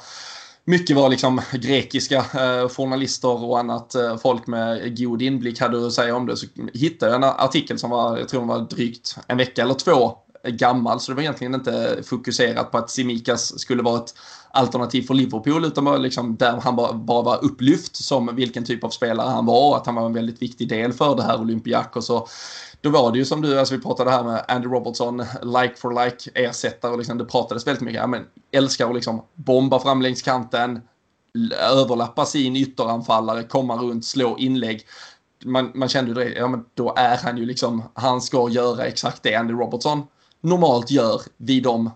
mycket 0.63 0.95
var 0.95 1.09
liksom 1.09 1.41
grekiska 1.53 2.17
eh, 2.17 2.69
journalister 2.69 3.43
och 3.43 3.59
annat 3.59 3.95
eh, 3.95 4.17
folk 4.17 4.47
med 4.47 4.97
god 4.97 5.21
inblick 5.21 5.59
hade 5.59 5.87
att 5.87 5.93
säga 5.93 6.15
om 6.15 6.25
det. 6.25 6.37
Så 6.37 6.45
hittade 6.73 7.11
jag 7.11 7.23
en 7.23 7.29
artikel 7.29 7.79
som 7.79 7.89
var, 7.89 8.17
jag 8.17 8.29
tror 8.29 8.39
den 8.39 8.47
var 8.47 8.59
drygt 8.59 9.17
en 9.27 9.37
vecka 9.37 9.61
eller 9.61 9.73
två 9.73 10.17
gammal. 10.43 10.99
Så 10.99 11.11
det 11.11 11.15
var 11.15 11.21
egentligen 11.21 11.55
inte 11.55 12.03
fokuserat 12.03 12.71
på 12.71 12.77
att 12.77 12.89
Simikas 12.89 13.59
skulle 13.59 13.83
vara 13.83 13.97
ett 13.97 14.13
alternativ 14.51 15.01
för 15.01 15.13
Liverpool 15.13 15.65
utan 15.65 15.85
bara 15.85 15.97
liksom 15.97 16.35
där 16.35 16.61
han 16.63 16.75
bara, 16.75 16.93
bara 16.93 17.21
var 17.21 17.45
upplyft 17.45 17.95
som 17.95 18.35
vilken 18.35 18.65
typ 18.65 18.83
av 18.83 18.89
spelare 18.89 19.29
han 19.29 19.45
var 19.45 19.69
och 19.69 19.77
att 19.77 19.85
han 19.85 19.95
var 19.95 20.05
en 20.05 20.13
väldigt 20.13 20.41
viktig 20.41 20.69
del 20.69 20.93
för 20.93 21.15
det 21.15 21.23
här 21.23 21.41
Olympiakos. 21.41 22.09
Och 22.09 22.29
då 22.81 22.89
var 22.89 23.11
det 23.11 23.17
ju 23.17 23.25
som 23.25 23.41
du, 23.41 23.59
alltså 23.59 23.75
vi 23.75 23.81
pratade 23.81 24.11
här 24.11 24.23
med 24.23 24.45
Andy 24.47 24.67
Robertson, 24.67 25.17
like 25.43 25.75
for 25.77 26.05
like 26.05 26.29
ersättare 26.33 26.91
och 26.91 26.97
liksom 26.97 27.17
det 27.17 27.25
pratades 27.25 27.67
väldigt 27.67 27.83
mycket, 27.83 28.01
ja 28.01 28.07
men 28.07 28.25
älskar 28.51 28.89
att 28.89 28.95
liksom 28.95 29.21
bomba 29.35 29.79
fram 29.79 30.01
längs 30.01 30.21
kanten, 30.21 30.81
överlappa 31.61 32.25
sin 32.25 32.55
ytteranfallare, 32.55 33.43
komma 33.43 33.75
runt, 33.75 34.05
slå 34.05 34.37
inlägg. 34.37 34.81
Man, 35.45 35.71
man 35.73 35.89
kände 35.89 36.11
ju 36.11 36.15
direkt 36.15 36.37
ja 36.37 36.47
men 36.47 36.65
då 36.73 36.93
är 36.97 37.17
han 37.17 37.37
ju 37.37 37.45
liksom, 37.45 37.83
han 37.93 38.21
ska 38.21 38.49
göra 38.49 38.85
exakt 38.85 39.23
det 39.23 39.35
Andy 39.35 39.53
Robertson 39.53 40.03
normalt 40.41 40.91
gör 40.91 41.21
vid 41.37 41.63
de 41.63 41.91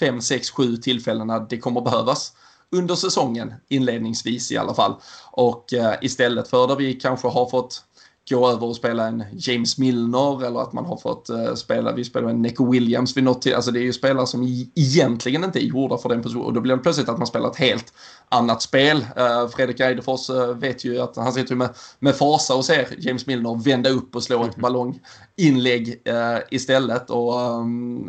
5, 0.00 0.20
6, 0.20 0.50
7 0.50 0.76
tillfällena 0.76 1.38
det 1.38 1.58
kommer 1.58 1.80
behövas 1.80 2.32
under 2.70 2.94
säsongen 2.94 3.54
inledningsvis 3.68 4.52
i 4.52 4.56
alla 4.56 4.74
fall. 4.74 4.94
Och 5.30 5.72
eh, 5.72 5.94
istället 6.02 6.48
för 6.48 6.66
där 6.66 6.76
vi 6.76 6.94
kanske 6.94 7.28
har 7.28 7.50
fått 7.50 7.84
gå 8.30 8.50
över 8.50 8.66
och 8.66 8.76
spela 8.76 9.06
en 9.06 9.24
James 9.32 9.78
Milner 9.78 10.46
eller 10.46 10.60
att 10.60 10.72
man 10.72 10.84
har 10.84 10.96
fått 10.96 11.30
uh, 11.30 11.54
spela, 11.54 11.92
vi 11.92 12.04
spelar 12.04 12.28
en 12.28 12.42
Neco 12.42 12.70
Williams 12.70 13.16
vid 13.16 13.24
något 13.24 13.42
till, 13.42 13.54
alltså 13.54 13.70
det 13.70 13.80
är 13.80 13.82
ju 13.82 13.92
spelare 13.92 14.26
som 14.26 14.42
egentligen 14.74 15.44
inte 15.44 15.64
är 15.64 15.66
gjorda 15.66 15.98
för 15.98 16.08
den 16.08 16.22
positionen 16.22 16.46
och 16.46 16.52
då 16.52 16.60
blir 16.60 16.76
det 16.76 16.82
plötsligt 16.82 17.08
att 17.08 17.18
man 17.18 17.26
spelar 17.26 17.50
ett 17.50 17.56
helt 17.56 17.92
annat 18.28 18.62
spel. 18.62 18.96
Uh, 18.96 19.48
Fredrik 19.48 19.80
Eidefors 19.80 20.30
uh, 20.30 20.46
vet 20.46 20.84
ju 20.84 21.00
att 21.00 21.16
han 21.16 21.32
sitter 21.32 21.54
med, 21.54 21.68
med 21.98 22.16
fasa 22.16 22.54
och 22.54 22.64
ser 22.64 22.88
James 22.98 23.26
Milner 23.26 23.64
vända 23.64 23.90
upp 23.90 24.16
och 24.16 24.22
slå 24.22 24.44
ett 24.44 24.56
mhm. 24.56 24.62
ballonginlägg 24.62 26.02
istället 26.50 27.10
och 27.10 27.32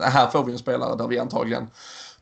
här 0.04 0.28
får 0.32 0.44
vi 0.44 0.52
en 0.52 0.58
spelare 0.58 0.96
där 0.98 1.08
vi 1.08 1.20
antagligen 1.20 1.68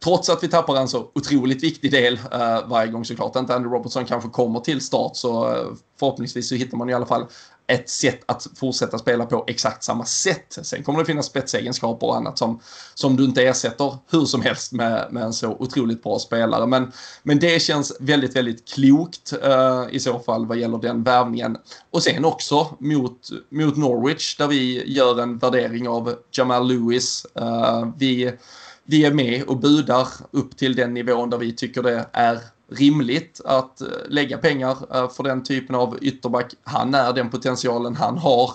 Trots 0.03 0.29
att 0.29 0.43
vi 0.43 0.47
tappar 0.47 0.75
en 0.75 0.87
så 0.87 1.11
otroligt 1.15 1.63
viktig 1.63 1.91
del 1.91 2.19
varje 2.65 2.91
gång 2.91 3.05
såklart. 3.05 3.35
Inte 3.35 3.55
Andy 3.55 3.69
Robertson 3.69 4.05
kanske 4.05 4.29
kommer 4.29 4.59
till 4.59 4.81
start 4.81 5.15
så 5.15 5.55
förhoppningsvis 5.99 6.49
så 6.49 6.55
hittar 6.55 6.77
man 6.77 6.89
i 6.89 6.93
alla 6.93 7.05
fall 7.05 7.25
ett 7.67 7.89
sätt 7.89 8.19
att 8.25 8.47
fortsätta 8.55 8.97
spela 8.97 9.25
på 9.25 9.43
exakt 9.47 9.83
samma 9.83 10.05
sätt. 10.05 10.57
Sen 10.61 10.83
kommer 10.83 10.99
det 10.99 11.05
finnas 11.05 11.25
spetsegenskaper 11.25 12.07
och 12.07 12.15
annat 12.15 12.37
som, 12.37 12.59
som 12.93 13.15
du 13.15 13.23
inte 13.23 13.43
ersätter 13.43 13.97
hur 14.11 14.25
som 14.25 14.41
helst 14.41 14.71
med, 14.71 15.07
med 15.11 15.23
en 15.23 15.33
så 15.33 15.51
otroligt 15.59 16.03
bra 16.03 16.19
spelare. 16.19 16.67
Men, 16.67 16.91
men 17.23 17.39
det 17.39 17.61
känns 17.61 17.97
väldigt, 17.99 18.35
väldigt 18.35 18.67
klokt 18.67 19.33
uh, 19.33 19.85
i 19.91 19.99
så 19.99 20.19
fall 20.19 20.45
vad 20.45 20.57
gäller 20.57 20.77
den 20.77 21.03
värvningen. 21.03 21.57
Och 21.91 22.03
sen 22.03 22.25
också 22.25 22.75
mot, 22.79 23.29
mot 23.49 23.77
Norwich 23.77 24.37
där 24.37 24.47
vi 24.47 24.93
gör 24.93 25.21
en 25.21 25.37
värdering 25.37 25.87
av 25.87 26.15
Jamal 26.31 26.67
Lewis. 26.67 27.25
Uh, 27.39 27.89
vi, 27.97 28.33
vi 28.83 29.05
är 29.05 29.13
med 29.13 29.43
och 29.43 29.57
budar 29.57 30.07
upp 30.31 30.57
till 30.57 30.75
den 30.75 30.93
nivån 30.93 31.29
där 31.29 31.37
vi 31.37 31.53
tycker 31.53 31.83
det 31.83 32.05
är 32.13 32.39
rimligt 32.71 33.41
att 33.45 33.81
eh, 33.81 33.87
lägga 34.09 34.37
pengar 34.37 34.77
eh, 34.93 35.09
för 35.09 35.23
den 35.23 35.43
typen 35.43 35.75
av 35.75 35.97
ytterback. 36.01 36.53
Han 36.63 36.93
är 36.93 37.13
den 37.13 37.29
potentialen 37.29 37.95
han 37.95 38.17
har. 38.17 38.51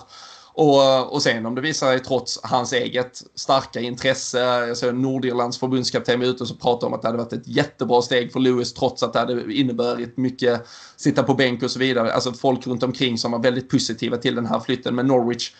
Och, 0.55 0.83
eh, 0.83 1.01
och 1.01 1.21
sen 1.21 1.45
om 1.45 1.55
det 1.55 1.61
visar 1.61 1.87
sig 1.87 1.99
trots 1.99 2.39
hans 2.43 2.73
eget 2.73 3.23
starka 3.35 3.79
intresse, 3.79 4.39
jag 4.39 4.77
ser 4.77 4.93
Nordirlands 4.93 5.59
förbundskapten 5.59 6.19
var 6.19 6.27
ute 6.27 6.43
och 6.43 6.61
pratade 6.61 6.85
om 6.85 6.93
att 6.93 7.01
det 7.01 7.07
hade 7.07 7.17
varit 7.17 7.33
ett 7.33 7.47
jättebra 7.47 8.01
steg 8.01 8.33
för 8.33 8.39
Lewis 8.39 8.73
trots 8.73 9.03
att 9.03 9.13
det 9.13 9.19
hade 9.19 9.53
inneburit 9.53 10.17
mycket 10.17 10.67
sitta 10.95 11.23
på 11.23 11.33
bänk 11.33 11.63
och 11.63 11.71
så 11.71 11.79
vidare. 11.79 12.13
Alltså 12.13 12.33
folk 12.33 12.67
runt 12.67 12.83
omkring 12.83 13.17
som 13.17 13.31
var 13.31 13.39
väldigt 13.39 13.69
positiva 13.69 14.17
till 14.17 14.35
den 14.35 14.45
här 14.45 14.59
flytten. 14.59 14.95
Men 14.95 15.07
Norwich 15.07 15.51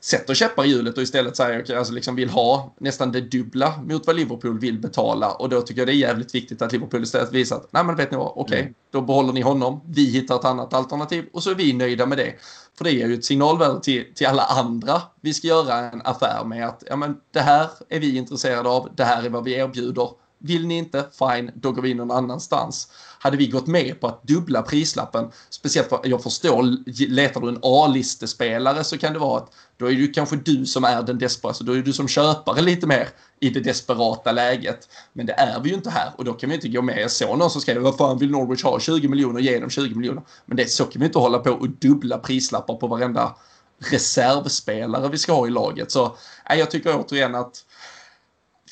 sätter 0.00 0.34
käppar 0.34 0.64
i 0.64 0.68
hjulet 0.68 0.96
och 0.96 1.02
istället 1.02 1.36
säger, 1.36 1.76
alltså 1.76 1.92
liksom 1.92 2.16
vill 2.16 2.30
ha 2.30 2.74
nästan 2.78 3.12
det 3.12 3.20
dubbla 3.20 3.74
mot 3.82 4.06
vad 4.06 4.16
Liverpool 4.16 4.58
vill 4.58 4.78
betala. 4.78 5.32
Och 5.32 5.48
då 5.48 5.62
tycker 5.62 5.80
jag 5.80 5.88
det 5.88 5.92
är 5.92 6.08
jävligt 6.08 6.34
viktigt 6.34 6.62
att 6.62 6.72
Liverpool 6.72 7.02
istället 7.02 7.32
visar 7.32 7.56
att, 7.56 7.72
nej 7.72 7.84
men 7.84 7.96
vet 7.96 8.10
ni 8.10 8.16
vad, 8.16 8.26
okej, 8.26 8.42
okay, 8.42 8.60
mm. 8.60 8.74
då 8.90 9.00
behåller 9.00 9.32
ni 9.32 9.40
honom, 9.40 9.80
vi 9.86 10.04
hittar 10.04 10.34
ett 10.34 10.44
annat 10.44 10.74
alternativ 10.74 11.24
och 11.32 11.42
så 11.42 11.50
är 11.50 11.54
vi 11.54 11.72
nöjda 11.72 12.06
med 12.06 12.18
det. 12.18 12.34
För 12.78 12.84
det 12.84 12.92
är 12.92 13.08
ju 13.08 13.14
ett 13.14 13.24
signalvärde 13.24 13.80
till, 13.80 14.14
till 14.14 14.26
alla 14.26 14.42
andra 14.42 15.02
vi 15.20 15.34
ska 15.34 15.46
göra 15.46 15.90
en 15.90 16.02
affär 16.04 16.44
med 16.44 16.68
att, 16.68 16.82
ja 16.86 16.96
men 16.96 17.16
det 17.32 17.40
här 17.40 17.68
är 17.88 18.00
vi 18.00 18.16
intresserade 18.16 18.68
av, 18.68 18.88
det 18.96 19.04
här 19.04 19.22
är 19.22 19.28
vad 19.28 19.44
vi 19.44 19.54
erbjuder. 19.54 20.10
Vill 20.38 20.66
ni 20.66 20.78
inte, 20.78 21.06
fine, 21.18 21.50
då 21.54 21.72
går 21.72 21.82
vi 21.82 21.94
någon 21.94 22.10
annanstans. 22.10 22.88
Hade 23.18 23.36
vi 23.36 23.46
gått 23.46 23.66
med 23.66 24.00
på 24.00 24.06
att 24.06 24.22
dubbla 24.22 24.62
prislappen, 24.62 25.30
speciellt 25.50 25.88
för 25.88 26.00
jag 26.04 26.22
förstår, 26.22 26.62
letar 27.08 27.40
du 27.40 27.48
en 27.48 27.58
A-listespelare 27.62 28.84
så 28.84 28.98
kan 28.98 29.12
det 29.12 29.18
vara 29.18 29.38
att 29.38 29.52
då 29.76 29.86
är 29.86 29.90
det 29.90 29.96
ju 29.96 30.12
kanske 30.12 30.36
du 30.36 30.66
som 30.66 30.84
är 30.84 31.02
den 31.02 31.18
desperata, 31.18 31.64
då 31.64 31.72
är 31.72 31.82
du 31.82 31.92
som 31.92 32.08
köpare 32.08 32.60
lite 32.60 32.86
mer 32.86 33.08
i 33.40 33.50
det 33.50 33.60
desperata 33.60 34.32
läget. 34.32 34.88
Men 35.12 35.26
det 35.26 35.32
är 35.32 35.60
vi 35.60 35.68
ju 35.68 35.74
inte 35.74 35.90
här 35.90 36.12
och 36.16 36.24
då 36.24 36.32
kan 36.32 36.48
vi 36.48 36.54
inte 36.54 36.68
gå 36.68 36.82
med. 36.82 36.98
Jag 37.02 37.10
såg 37.10 37.38
någon 37.38 37.50
som 37.50 37.60
skrev, 37.60 37.82
vad 37.82 37.96
fan 37.96 38.18
vill 38.18 38.30
Norwich 38.30 38.64
ha 38.64 38.80
20 38.80 39.08
miljoner, 39.08 39.40
ge 39.40 39.58
dem 39.58 39.70
20 39.70 39.94
miljoner. 39.94 40.22
Men 40.46 40.56
det, 40.56 40.70
så 40.70 40.84
kan 40.84 41.00
vi 41.00 41.06
inte 41.06 41.18
hålla 41.18 41.38
på 41.38 41.50
och 41.50 41.68
dubbla 41.68 42.18
prislappar 42.18 42.74
på 42.74 42.86
varenda 42.86 43.36
reservspelare 43.78 45.08
vi 45.08 45.18
ska 45.18 45.32
ha 45.32 45.46
i 45.46 45.50
laget. 45.50 45.90
Så 45.90 46.16
nej, 46.48 46.58
jag 46.58 46.70
tycker 46.70 46.96
återigen 46.96 47.34
att 47.34 47.64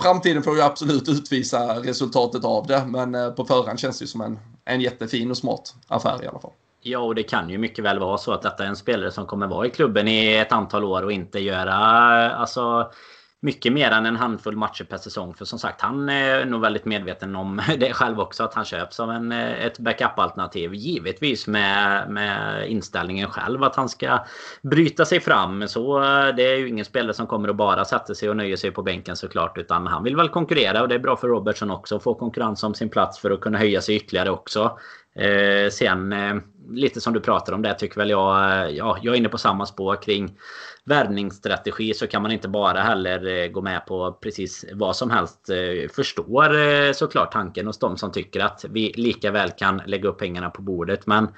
framtiden 0.02 0.42
får 0.42 0.56
ju 0.56 0.62
absolut 0.62 1.08
utvisa 1.08 1.80
resultatet 1.82 2.44
av 2.44 2.66
det, 2.66 2.84
men 2.86 3.14
eh, 3.14 3.30
på 3.30 3.44
förhand 3.44 3.78
känns 3.78 3.98
det 3.98 4.06
som 4.06 4.20
en, 4.20 4.38
en 4.64 4.80
jättefin 4.80 5.30
och 5.30 5.36
smart 5.36 5.74
affär 5.88 6.24
i 6.24 6.26
alla 6.26 6.38
fall. 6.38 6.52
Ja, 6.82 6.98
och 6.98 7.14
det 7.14 7.22
kan 7.22 7.50
ju 7.50 7.58
mycket 7.58 7.84
väl 7.84 7.98
vara 7.98 8.18
så 8.18 8.32
att 8.32 8.42
detta 8.42 8.64
är 8.64 8.68
en 8.68 8.76
spelare 8.76 9.12
som 9.12 9.26
kommer 9.26 9.46
vara 9.46 9.66
i 9.66 9.70
klubben 9.70 10.08
i 10.08 10.36
ett 10.36 10.52
antal 10.52 10.84
år 10.84 11.02
och 11.02 11.12
inte 11.12 11.38
göra 11.38 11.74
alltså 12.30 12.90
mycket 13.42 13.72
mer 13.72 13.90
än 13.90 14.06
en 14.06 14.16
handfull 14.16 14.56
matcher 14.56 14.84
per 14.84 14.96
säsong. 14.96 15.34
För 15.34 15.44
som 15.44 15.58
sagt, 15.58 15.80
han 15.80 16.08
är 16.08 16.44
nog 16.44 16.60
väldigt 16.60 16.84
medveten 16.84 17.36
om 17.36 17.62
det 17.78 17.92
själv 17.92 18.20
också. 18.20 18.44
Att 18.44 18.54
han 18.54 18.64
köps 18.64 18.96
som 18.96 19.10
en, 19.10 19.32
eh, 19.32 19.64
ett 19.66 19.78
backup-alternativ. 19.78 20.74
Givetvis 20.74 21.46
med, 21.46 22.10
med 22.10 22.66
inställningen 22.70 23.30
själv 23.30 23.62
att 23.62 23.76
han 23.76 23.88
ska 23.88 24.24
bryta 24.62 25.04
sig 25.04 25.20
fram. 25.20 25.68
Så 25.68 26.02
eh, 26.02 26.34
det 26.36 26.42
är 26.42 26.56
ju 26.56 26.68
ingen 26.68 26.84
spelare 26.84 27.14
som 27.14 27.26
kommer 27.26 27.48
att 27.48 27.56
bara 27.56 27.84
sätta 27.84 28.14
sig 28.14 28.30
och 28.30 28.36
nöja 28.36 28.56
sig 28.56 28.70
på 28.70 28.82
bänken 28.82 29.16
såklart. 29.16 29.58
Utan 29.58 29.86
han 29.86 30.04
vill 30.04 30.16
väl 30.16 30.28
konkurrera 30.28 30.82
och 30.82 30.88
det 30.88 30.94
är 30.94 30.98
bra 30.98 31.16
för 31.16 31.28
Robertson 31.28 31.70
också. 31.70 31.96
att 31.96 32.02
Få 32.02 32.14
konkurrens 32.14 32.62
om 32.62 32.74
sin 32.74 32.88
plats 32.88 33.18
för 33.18 33.30
att 33.30 33.40
kunna 33.40 33.58
höja 33.58 33.80
sig 33.80 33.96
ytterligare 33.96 34.30
också. 34.30 34.78
Eh, 35.18 35.70
sen 35.70 36.12
eh, 36.12 36.34
lite 36.70 37.00
som 37.00 37.12
du 37.12 37.20
pratar 37.20 37.52
om 37.52 37.62
det 37.62 37.74
tycker 37.74 37.96
väl 37.96 38.10
jag. 38.10 38.52
Eh, 38.52 38.70
ja, 38.70 38.98
jag 39.02 39.14
är 39.14 39.18
inne 39.18 39.28
på 39.28 39.38
samma 39.38 39.66
spår 39.66 40.02
kring 40.02 40.38
värvningsstrategi 40.86 41.94
så 41.94 42.06
kan 42.06 42.22
man 42.22 42.32
inte 42.32 42.48
bara 42.48 42.80
heller 42.80 43.26
eh, 43.26 43.48
gå 43.48 43.62
med 43.62 43.86
på 43.86 44.12
precis 44.12 44.64
vad 44.72 44.96
som 44.96 45.10
helst. 45.10 45.50
Eh, 45.50 45.90
förstår 45.90 46.58
eh, 46.58 46.92
såklart 46.92 47.32
tanken 47.32 47.66
hos 47.66 47.78
de 47.78 47.96
som 47.96 48.12
tycker 48.12 48.40
att 48.40 48.64
vi 48.70 48.92
lika 48.96 49.30
väl 49.30 49.50
kan 49.50 49.82
lägga 49.86 50.08
upp 50.08 50.18
pengarna 50.18 50.50
på 50.50 50.62
bordet. 50.62 51.06
Men 51.06 51.28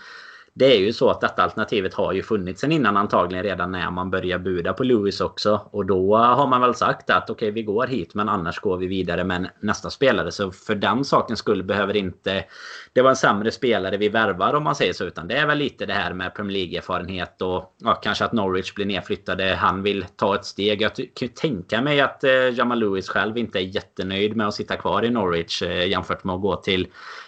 det 0.59 0.77
är 0.77 0.81
ju 0.81 0.93
så 0.93 1.11
att 1.11 1.21
detta 1.21 1.43
alternativet 1.43 1.95
har 1.95 2.13
ju 2.13 2.23
funnits 2.23 2.61
sen 2.61 2.73
innan 2.73 2.97
antagligen 2.97 3.45
redan 3.45 3.73
när 3.73 3.91
man 3.91 4.11
börjar 4.11 4.39
buda 4.39 4.73
på 4.73 4.85
Lewis 4.85 5.21
också. 5.21 5.61
Och 5.71 5.87
då 5.87 6.17
har 6.17 6.47
man 6.47 6.61
väl 6.61 6.75
sagt 6.75 7.11
att 7.11 7.31
okej 7.31 7.35
okay, 7.35 7.51
vi 7.51 7.63
går 7.63 7.87
hit 7.87 8.15
men 8.15 8.29
annars 8.29 8.61
går 8.61 8.77
vi 8.77 8.87
vidare 8.87 9.25
med 9.25 9.51
nästa 9.61 9.91
spelare. 9.91 10.33
Så 10.33 10.53
för 10.53 10.75
den 10.75 11.05
saken 11.05 11.37
skulle 11.37 11.63
behöver 11.63 11.97
inte 11.97 12.45
det 12.93 13.03
var 13.03 13.11
en 13.11 13.17
sämre 13.17 13.51
spelare 13.51 13.97
vi 13.97 14.09
värvar 14.09 14.55
om 14.55 14.65
man 14.65 14.75
säger 14.75 14.93
så. 14.93 15.05
Utan 15.05 15.29
det 15.29 15.37
är 15.37 15.47
väl 15.47 15.59
lite 15.59 15.87
det 15.87 15.93
här 15.93 16.13
med 16.13 16.35
Premier 16.35 16.59
League-erfarenhet 16.59 17.43
och 17.43 17.75
ja, 17.79 17.95
kanske 17.95 18.25
att 18.25 18.33
Norwich 18.33 18.75
blir 18.75 18.87
nedflyttade. 18.87 19.55
Han 19.55 19.83
vill 19.83 20.05
ta 20.17 20.35
ett 20.35 20.45
steg. 20.45 20.83
Jag 20.83 20.91
kan 21.15 21.29
tänka 21.29 21.83
mig 21.83 22.01
att 22.01 22.25
eh, 22.25 22.31
Jamal 22.31 22.79
Lewis 22.79 23.09
själv 23.09 23.39
inte 23.39 23.59
är 23.59 23.63
jättenöjd 23.63 24.37
med 24.37 24.49
att 24.49 24.55
sitta 24.55 24.77
kvar 24.77 25.05
i 25.05 25.11
Norwich 25.11 25.63
eh, 25.63 25.89
jämfört 25.89 26.25
med 26.25 26.35
att 26.35 26.43
gå 26.43 26.57
till 26.57 26.87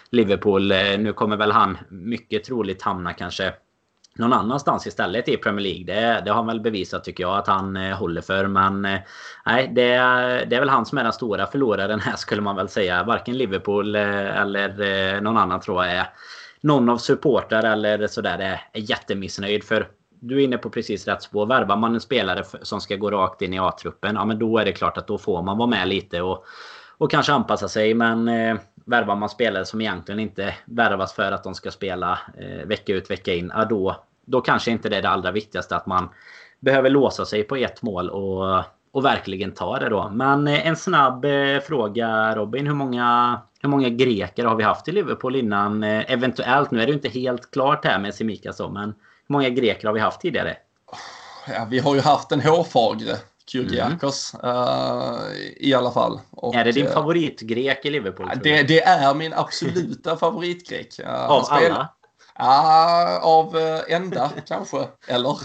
Liverpool. 0.09 0.71
Eh, 0.71 0.99
nu 0.99 1.13
kommer 1.13 1.37
väl 1.37 1.51
han 1.51 1.77
mycket 1.89 2.43
troligt 2.43 2.81
hamna 2.81 3.13
kanske 3.13 3.53
någon 4.13 4.33
annanstans 4.33 4.87
istället 4.87 5.29
i 5.29 5.37
Premier 5.37 5.63
League. 5.63 5.83
Det, 5.83 6.21
det 6.25 6.31
har 6.31 6.35
han 6.35 6.47
väl 6.47 6.59
bevisat 6.59 7.03
tycker 7.03 7.23
jag 7.23 7.37
att 7.37 7.47
han 7.47 7.77
eh, 7.77 7.97
håller 7.97 8.21
för. 8.21 8.47
Men 8.47 8.85
eh, 8.85 8.99
nej, 9.45 9.71
det, 9.75 9.83
det 10.49 10.55
är 10.55 10.59
väl 10.59 10.69
han 10.69 10.85
som 10.85 10.97
är 10.97 11.03
den 11.03 11.13
stora 11.13 11.47
förloraren 11.47 11.99
här 11.99 12.15
skulle 12.15 12.41
man 12.41 12.55
väl 12.55 12.69
säga. 12.69 13.03
Varken 13.03 13.37
Liverpool 13.37 13.95
eh, 13.95 14.41
eller 14.41 14.81
eh, 14.81 15.21
någon 15.21 15.37
annan 15.37 15.59
tror 15.59 15.85
jag 15.85 15.95
är 15.95 16.09
någon 16.61 16.89
av 16.89 16.97
supportrar 16.97 17.63
eller 17.63 18.07
sådär 18.07 18.39
är, 18.39 18.61
är 18.73 18.89
jättemissnöjd. 18.89 19.63
För 19.63 19.87
du 20.19 20.39
är 20.39 20.43
inne 20.43 20.57
på 20.57 20.69
precis 20.69 21.07
rätt 21.07 21.23
spår. 21.23 21.45
Värvar 21.45 21.77
man 21.77 21.93
en 21.93 22.01
spelare 22.01 22.43
som 22.61 22.81
ska 22.81 22.95
gå 22.95 23.11
rakt 23.11 23.41
in 23.41 23.53
i 23.53 23.59
A-truppen, 23.59 24.15
ja 24.15 24.25
men 24.25 24.39
då 24.39 24.57
är 24.57 24.65
det 24.65 24.71
klart 24.71 24.97
att 24.97 25.07
då 25.07 25.17
får 25.17 25.41
man 25.41 25.57
vara 25.57 25.69
med 25.69 25.87
lite 25.87 26.21
och, 26.21 26.45
och 27.01 27.11
kanske 27.11 27.33
anpassa 27.33 27.67
sig. 27.67 27.93
Men 27.93 28.27
eh, 28.27 28.57
värvar 28.85 29.15
man 29.15 29.29
spelare 29.29 29.65
som 29.65 29.81
egentligen 29.81 30.19
inte 30.19 30.55
värvas 30.65 31.13
för 31.13 31.31
att 31.31 31.43
de 31.43 31.55
ska 31.55 31.71
spela 31.71 32.19
eh, 32.37 32.67
vecka 32.67 32.93
ut 32.93 33.11
vecka 33.11 33.33
in. 33.33 33.51
Ja, 33.55 33.65
då, 33.65 33.95
då 34.25 34.41
kanske 34.41 34.71
inte 34.71 34.89
det 34.89 34.97
är 34.97 35.01
det 35.01 35.09
allra 35.09 35.31
viktigaste 35.31 35.75
att 35.75 35.85
man 35.85 36.09
behöver 36.59 36.89
låsa 36.89 37.25
sig 37.25 37.43
på 37.43 37.55
ett 37.55 37.81
mål 37.81 38.09
och, 38.09 38.63
och 38.91 39.05
verkligen 39.05 39.51
ta 39.51 39.79
det 39.79 39.89
då. 39.89 40.09
Men 40.13 40.47
eh, 40.47 40.67
en 40.67 40.75
snabb 40.75 41.25
eh, 41.25 41.59
fråga 41.67 42.35
Robin. 42.35 42.67
Hur 42.67 42.73
många, 42.73 43.41
hur 43.61 43.69
många 43.69 43.89
greker 43.89 44.45
har 44.45 44.55
vi 44.55 44.63
haft 44.63 44.87
i 44.87 44.91
Liverpool 44.91 45.35
innan? 45.35 45.83
Eh, 45.83 46.11
eventuellt, 46.11 46.71
nu 46.71 46.81
är 46.81 46.87
det 46.87 46.93
inte 46.93 47.09
helt 47.09 47.51
klart 47.51 47.85
här 47.85 47.99
med 47.99 48.15
Simikas 48.15 48.59
men 48.59 48.93
hur 49.27 49.33
många 49.33 49.49
greker 49.49 49.87
har 49.87 49.93
vi 49.93 49.99
haft 49.99 50.21
tidigare? 50.21 50.57
Ja, 51.47 51.67
vi 51.69 51.79
har 51.79 51.95
ju 51.95 52.01
haft 52.01 52.31
en 52.31 52.41
hårfagre 52.41 53.15
Kyrgiakos 53.51 54.35
mm. 54.43 54.55
uh, 54.55 55.17
i 55.57 55.73
alla 55.73 55.91
fall. 55.91 56.19
Och, 56.31 56.55
är 56.55 56.65
det 56.65 56.71
din 56.71 56.87
favoritgrek 56.87 57.85
i 57.85 57.89
Liverpool? 57.89 58.29
Det, 58.43 58.63
det, 58.63 58.81
är 58.81 59.13
min 59.13 59.33
absoluta 59.33 60.17
favoritgrek. 60.23 60.99
Uh, 60.99 61.31
av 61.31 61.45
alla? 61.49 61.89
Ja, 62.37 63.19
av 63.23 63.55
uh, 63.55 63.79
enda 63.87 64.31
kanske. 64.47 64.87
Eller? 65.07 65.37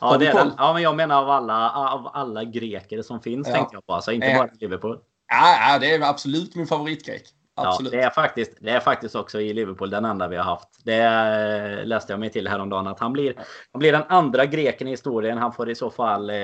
Ja, 0.00 0.16
det 0.18 0.26
är 0.26 0.34
den. 0.34 0.52
ja, 0.58 0.72
men 0.72 0.82
jag 0.82 0.96
menar 0.96 1.22
av 1.22 1.30
alla, 1.30 1.70
av 1.70 2.10
alla 2.12 2.44
greker 2.44 3.02
som 3.02 3.20
finns 3.20 3.48
ja. 3.48 3.54
tänkte 3.54 3.76
jag 3.76 3.86
på. 3.86 3.94
Alltså 3.94 4.12
inte 4.12 4.34
bara 4.38 4.48
Liverpool. 4.60 4.98
Ja, 5.28 5.78
det 5.78 5.94
är 5.94 6.02
absolut 6.02 6.54
min 6.54 6.66
favoritgrek. 6.66 7.22
Absolut. 7.66 7.92
Ja, 7.92 7.98
det, 7.98 8.04
är 8.04 8.10
faktiskt, 8.10 8.52
det 8.60 8.70
är 8.70 8.80
faktiskt 8.80 9.14
också 9.14 9.40
i 9.40 9.52
Liverpool 9.52 9.90
den 9.90 10.04
enda 10.04 10.28
vi 10.28 10.36
har 10.36 10.44
haft. 10.44 10.68
Det 10.84 11.84
läste 11.84 12.12
jag 12.12 12.20
mig 12.20 12.30
till 12.30 12.48
häromdagen 12.48 12.86
att 12.86 13.00
han 13.00 13.12
blir, 13.12 13.34
han 13.72 13.78
blir 13.78 13.92
den 13.92 14.02
andra 14.08 14.46
greken 14.46 14.88
i 14.88 14.90
historien. 14.90 15.38
Han 15.38 15.52
får 15.52 15.70
i 15.70 15.74
så 15.74 15.90
fall 15.90 16.30
eh, 16.30 16.36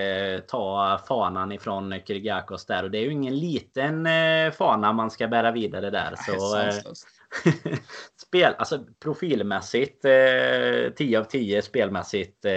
ta 0.48 0.98
fanan 1.08 1.52
ifrån 1.52 1.94
Kyrgiakos 2.06 2.66
där. 2.66 2.82
Och 2.82 2.90
det 2.90 2.98
är 2.98 3.02
ju 3.02 3.12
ingen 3.12 3.36
liten 3.36 4.06
eh, 4.06 4.52
fana 4.58 4.92
man 4.92 5.10
ska 5.10 5.28
bära 5.28 5.50
vidare 5.50 5.90
där. 5.90 6.14
Så, 6.26 6.58
eh, 6.58 6.72
spel, 8.26 8.54
alltså 8.58 8.84
profilmässigt, 9.02 10.04
eh, 10.04 10.92
10 10.96 11.20
av 11.20 11.24
10 11.24 11.62
spelmässigt 11.62 12.44
eh, 12.44 12.52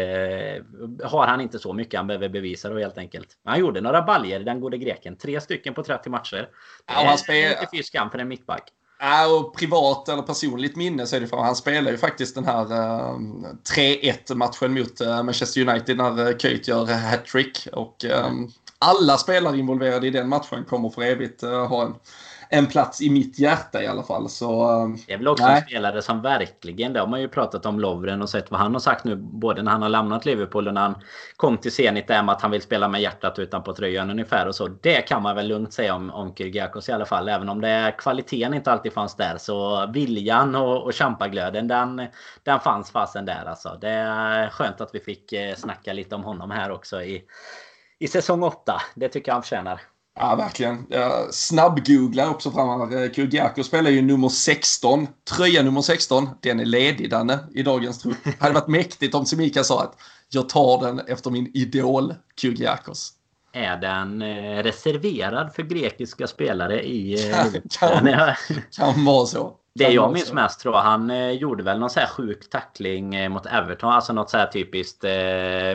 har 1.03 1.27
han 1.27 1.41
inte 1.41 1.59
så 1.59 1.73
mycket 1.73 1.97
han 1.97 2.07
behöver 2.07 2.29
bevisa 2.29 2.69
då 2.69 2.79
helt 2.79 2.97
enkelt. 2.97 3.27
Men 3.43 3.51
han 3.51 3.59
gjorde 3.59 3.81
några 3.81 4.01
baljer 4.01 4.39
den 4.39 4.59
gode 4.59 4.77
greken. 4.77 5.17
Tre 5.17 5.41
stycken 5.41 5.73
på 5.73 5.83
30 5.83 6.09
matcher. 6.09 6.49
Ja, 6.87 6.93
han 6.93 7.17
spel... 7.17 7.51
inte 7.51 7.67
fy 7.71 7.83
skam 7.83 8.09
för 8.09 8.19
en 8.19 8.27
mittback. 8.27 8.71
Ja, 8.99 9.35
och 9.35 9.55
privat 9.57 10.09
eller 10.09 10.21
personligt 10.21 10.75
minne 10.75 11.07
så 11.07 11.15
är 11.15 11.19
det 11.19 11.27
för 11.27 11.37
han 11.37 11.55
spelar 11.55 11.91
ju 11.91 11.97
faktiskt 11.97 12.35
den 12.35 12.45
här 12.45 12.63
uh, 12.63 13.19
3-1 13.75 14.35
matchen 14.35 14.73
mot 14.73 15.01
uh, 15.01 15.23
Manchester 15.23 15.69
United 15.69 15.97
när 15.97 16.27
uh, 16.27 16.37
Köjt 16.37 16.67
gör 16.67 16.85
hattrick. 16.85 17.67
Och 17.73 18.05
um, 18.25 18.51
alla 18.79 19.17
spelare 19.17 19.57
involverade 19.57 20.07
i 20.07 20.09
den 20.09 20.29
matchen 20.29 20.65
kommer 20.65 20.89
för 20.89 21.01
evigt 21.01 21.43
uh, 21.43 21.65
ha 21.65 21.85
en 21.85 21.95
en 22.49 22.67
plats 22.67 23.01
i 23.01 23.09
mitt 23.09 23.39
hjärta 23.39 23.83
i 23.83 23.87
alla 23.87 24.03
fall. 24.03 24.29
Så, 24.29 24.69
ehm, 24.69 24.97
det 25.07 25.13
är 25.13 25.17
väl 25.17 25.27
också 25.27 25.45
nej. 25.45 25.55
en 25.55 25.61
spelare 25.61 26.01
som 26.01 26.21
verkligen, 26.21 26.93
det 26.93 26.99
har 26.99 27.07
man 27.07 27.21
ju 27.21 27.27
pratat 27.27 27.65
om 27.65 27.79
Lovren 27.79 28.21
och 28.21 28.29
sett 28.29 28.51
vad 28.51 28.59
han 28.59 28.73
har 28.73 28.79
sagt 28.79 29.03
nu 29.03 29.15
både 29.15 29.61
när 29.61 29.71
han 29.71 29.81
har 29.81 29.89
lämnat 29.89 30.25
Liverpool 30.25 30.67
och 30.67 30.73
när 30.73 30.81
han 30.81 30.95
kom 31.35 31.57
till 31.57 31.71
Zenit 31.71 32.07
där 32.07 32.23
med 32.23 32.35
att 32.35 32.41
han 32.41 32.51
vill 32.51 32.61
spela 32.61 32.87
med 32.87 33.01
hjärtat 33.01 33.39
utanpå 33.39 33.73
tröjan 33.73 34.09
ungefär 34.09 34.47
och 34.47 34.55
så. 34.55 34.67
Det 34.67 35.01
kan 35.01 35.21
man 35.21 35.35
väl 35.35 35.47
lugnt 35.47 35.73
säga 35.73 35.95
om, 35.95 36.09
om 36.09 36.35
Kyrgiakos 36.35 36.89
i 36.89 36.91
alla 36.91 37.05
fall. 37.05 37.29
Även 37.29 37.49
om 37.49 37.61
det 37.61 37.95
kvaliteten 37.97 38.53
inte 38.53 38.71
alltid 38.71 38.93
fanns 38.93 39.15
där 39.15 39.37
så 39.37 39.87
viljan 39.93 40.55
och, 40.55 40.83
och 40.83 40.93
kämpaglöden 40.93 41.67
den, 41.67 42.07
den 42.43 42.59
fanns 42.59 42.91
fasen 42.91 43.25
där 43.25 43.45
alltså. 43.45 43.77
Det 43.81 43.89
är 43.89 44.49
skönt 44.49 44.81
att 44.81 44.95
vi 44.95 44.99
fick 44.99 45.33
eh, 45.33 45.55
snacka 45.55 45.93
lite 45.93 46.15
om 46.15 46.23
honom 46.23 46.51
här 46.51 46.71
också 46.71 47.01
i, 47.01 47.23
i 47.99 48.07
säsong 48.07 48.43
8. 48.43 48.81
Det 48.95 49.09
tycker 49.09 49.29
jag 49.29 49.33
han 49.33 49.43
förtjänar. 49.43 49.81
Ja, 50.19 50.35
verkligen. 50.35 50.85
Jag 50.89 51.33
snabbgooglar 51.33 52.29
också 52.29 52.51
fram 52.51 52.91
här. 52.91 53.13
Kyrgiakos 53.13 53.67
spelar 53.67 53.89
ju 53.89 54.01
nummer 54.01 54.29
16. 54.29 55.07
Tröja 55.35 55.63
nummer 55.63 55.81
16, 55.81 56.29
den 56.41 56.59
är 56.59 56.65
ledig 56.65 57.09
Danne, 57.09 57.39
i 57.53 57.63
dagens 57.63 57.99
trupp. 57.99 58.17
hade 58.39 58.53
varit 58.53 58.67
mäktigt 58.67 59.15
om 59.15 59.25
Simika 59.25 59.63
sa 59.63 59.83
att 59.83 59.95
jag 60.29 60.49
tar 60.49 60.85
den 60.85 60.99
efter 60.99 61.29
min 61.29 61.51
idol 61.53 62.15
Kyrgiakos. 62.41 63.13
Är 63.53 63.77
den 63.77 64.21
eh, 64.21 64.63
reserverad 64.63 65.53
för 65.53 65.63
grekiska 65.63 66.27
spelare 66.27 66.83
i... 66.83 67.29
Eh, 67.29 67.37
kan, 67.79 68.05
kan, 68.05 68.35
kan 68.71 69.05
vara 69.05 69.25
så. 69.25 69.55
Det 69.77 69.89
jag 69.89 70.13
minns 70.13 70.33
mest 70.33 70.59
tror 70.59 70.75
jag, 70.75 70.81
han 70.81 71.09
eh, 71.09 71.31
gjorde 71.31 71.63
väl 71.63 71.79
någon 71.79 71.89
så 71.89 71.99
här 71.99 72.07
sjuk 72.07 72.49
tackling 72.49 73.15
eh, 73.15 73.29
mot 73.29 73.45
Everton. 73.45 73.89
Alltså 73.89 74.13
något 74.13 74.29
så 74.29 74.37
här 74.37 74.47
typiskt 74.47 75.03
eh, 75.03 75.09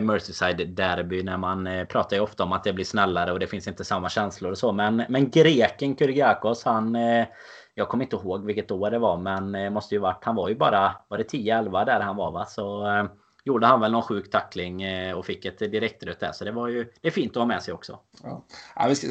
Merseyside-derby. 0.01 1.23
När 1.23 1.37
man 1.37 1.67
eh, 1.67 1.85
pratar 1.85 2.17
ju 2.17 2.23
ofta 2.23 2.45
om 2.45 2.53
att 2.53 2.65
det 2.65 2.73
blir 2.73 2.85
snällare 2.85 3.33
och 3.33 3.39
det 3.39 3.47
finns 3.47 3.69
inte 3.69 3.85
samma 3.85 4.09
känslor 4.09 4.51
och 4.51 4.59
så. 4.59 4.73
Men, 4.73 5.05
men 5.09 5.31
greken 5.31 5.97
Kyrgiakos, 5.97 6.65
han... 6.65 6.97
Eh, 6.97 7.27
jag 7.75 7.89
kommer 7.89 8.05
inte 8.05 8.17
ihåg 8.17 8.47
vilket 8.47 8.71
år 8.71 8.91
det 8.91 8.99
var 8.99 9.17
men 9.17 9.55
eh, 9.55 9.71
måste 9.71 9.95
ju 9.95 10.01
varit... 10.01 10.25
Han 10.25 10.35
var 10.35 10.49
ju 10.49 10.55
bara... 10.55 10.97
Var 11.09 11.19
det 11.19 11.33
10-11 11.33 11.85
där 11.85 12.01
han 12.01 12.17
var 12.17 12.31
va? 12.31 12.45
Så... 12.45 12.87
Eh, 13.43 13.47
gjorde 13.47 13.67
han 13.67 13.81
väl 13.81 13.93
någon 13.93 14.03
sjuk 14.03 14.31
tackling 14.31 14.83
eh, 14.83 15.19
och 15.19 15.27
fick 15.27 15.45
ett 15.45 15.59
direktrött 15.59 16.21
där. 16.21 16.33
Så 16.33 16.45
det 16.45 16.53
var 16.53 16.69
ju 16.69 16.93
det 17.01 17.09
är 17.09 17.13
fint 17.13 17.31
att 17.31 17.41
ha 17.41 17.47
med 17.47 17.63
sig 17.63 17.75
också. 17.75 17.99
Ja. 18.23 18.45
Ja, 18.77 18.95
ska, 18.95 19.07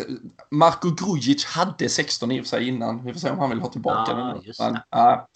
Marko 0.51 0.89
Grujic 0.89 1.45
hade 1.45 1.89
16 1.89 2.31
i 2.31 2.41
och 2.41 2.45
för 2.45 2.49
sig 2.49 2.67
innan. 2.67 3.05
Vi 3.05 3.13
får 3.13 3.19
se 3.19 3.29
om 3.29 3.39
han 3.39 3.49
vill 3.49 3.59
ha 3.59 3.69
tillbaka 3.69 4.11
ja, 4.11 4.17
den. 4.17 4.43
Men, 4.59 4.81
ja, 4.89 5.27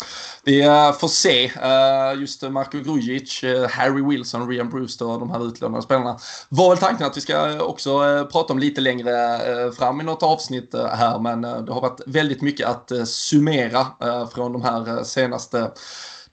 vi 0.44 0.68
uh, 0.68 0.92
får 0.92 1.08
se. 1.08 1.46
Uh, 1.46 2.22
just 2.22 2.42
Marko 2.42 2.80
Grujic, 2.80 3.44
Harry 3.70 4.02
Wilson, 4.02 4.50
Rian 4.50 4.70
Brewster 4.70 5.08
och 5.08 5.20
de 5.20 5.32
här 5.32 5.48
utlånade 5.48 5.84
spelarna. 5.84 6.18
Var 6.50 6.70
väl 6.70 6.78
tanken 6.78 7.08
att 7.08 7.18
vi 7.18 7.22
ska 7.22 7.64
också 7.64 8.00
prata 8.32 8.54
om 8.54 8.60
lite 8.60 8.82
längre 8.82 9.72
fram 9.72 10.02
i 10.02 10.04
något 10.04 10.24
avsnitt 10.24 10.74
här. 10.74 11.20
Men 11.20 11.42
det 11.42 11.74
har 11.74 11.82
varit 11.82 12.02
väldigt 12.06 12.42
mycket 12.42 12.68
att 12.68 13.08
summera 13.08 13.86
från 14.34 14.54
de 14.54 14.62
här 14.62 15.04
senaste 15.04 15.72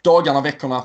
dagarna, 0.03 0.41
veckorna. 0.41 0.83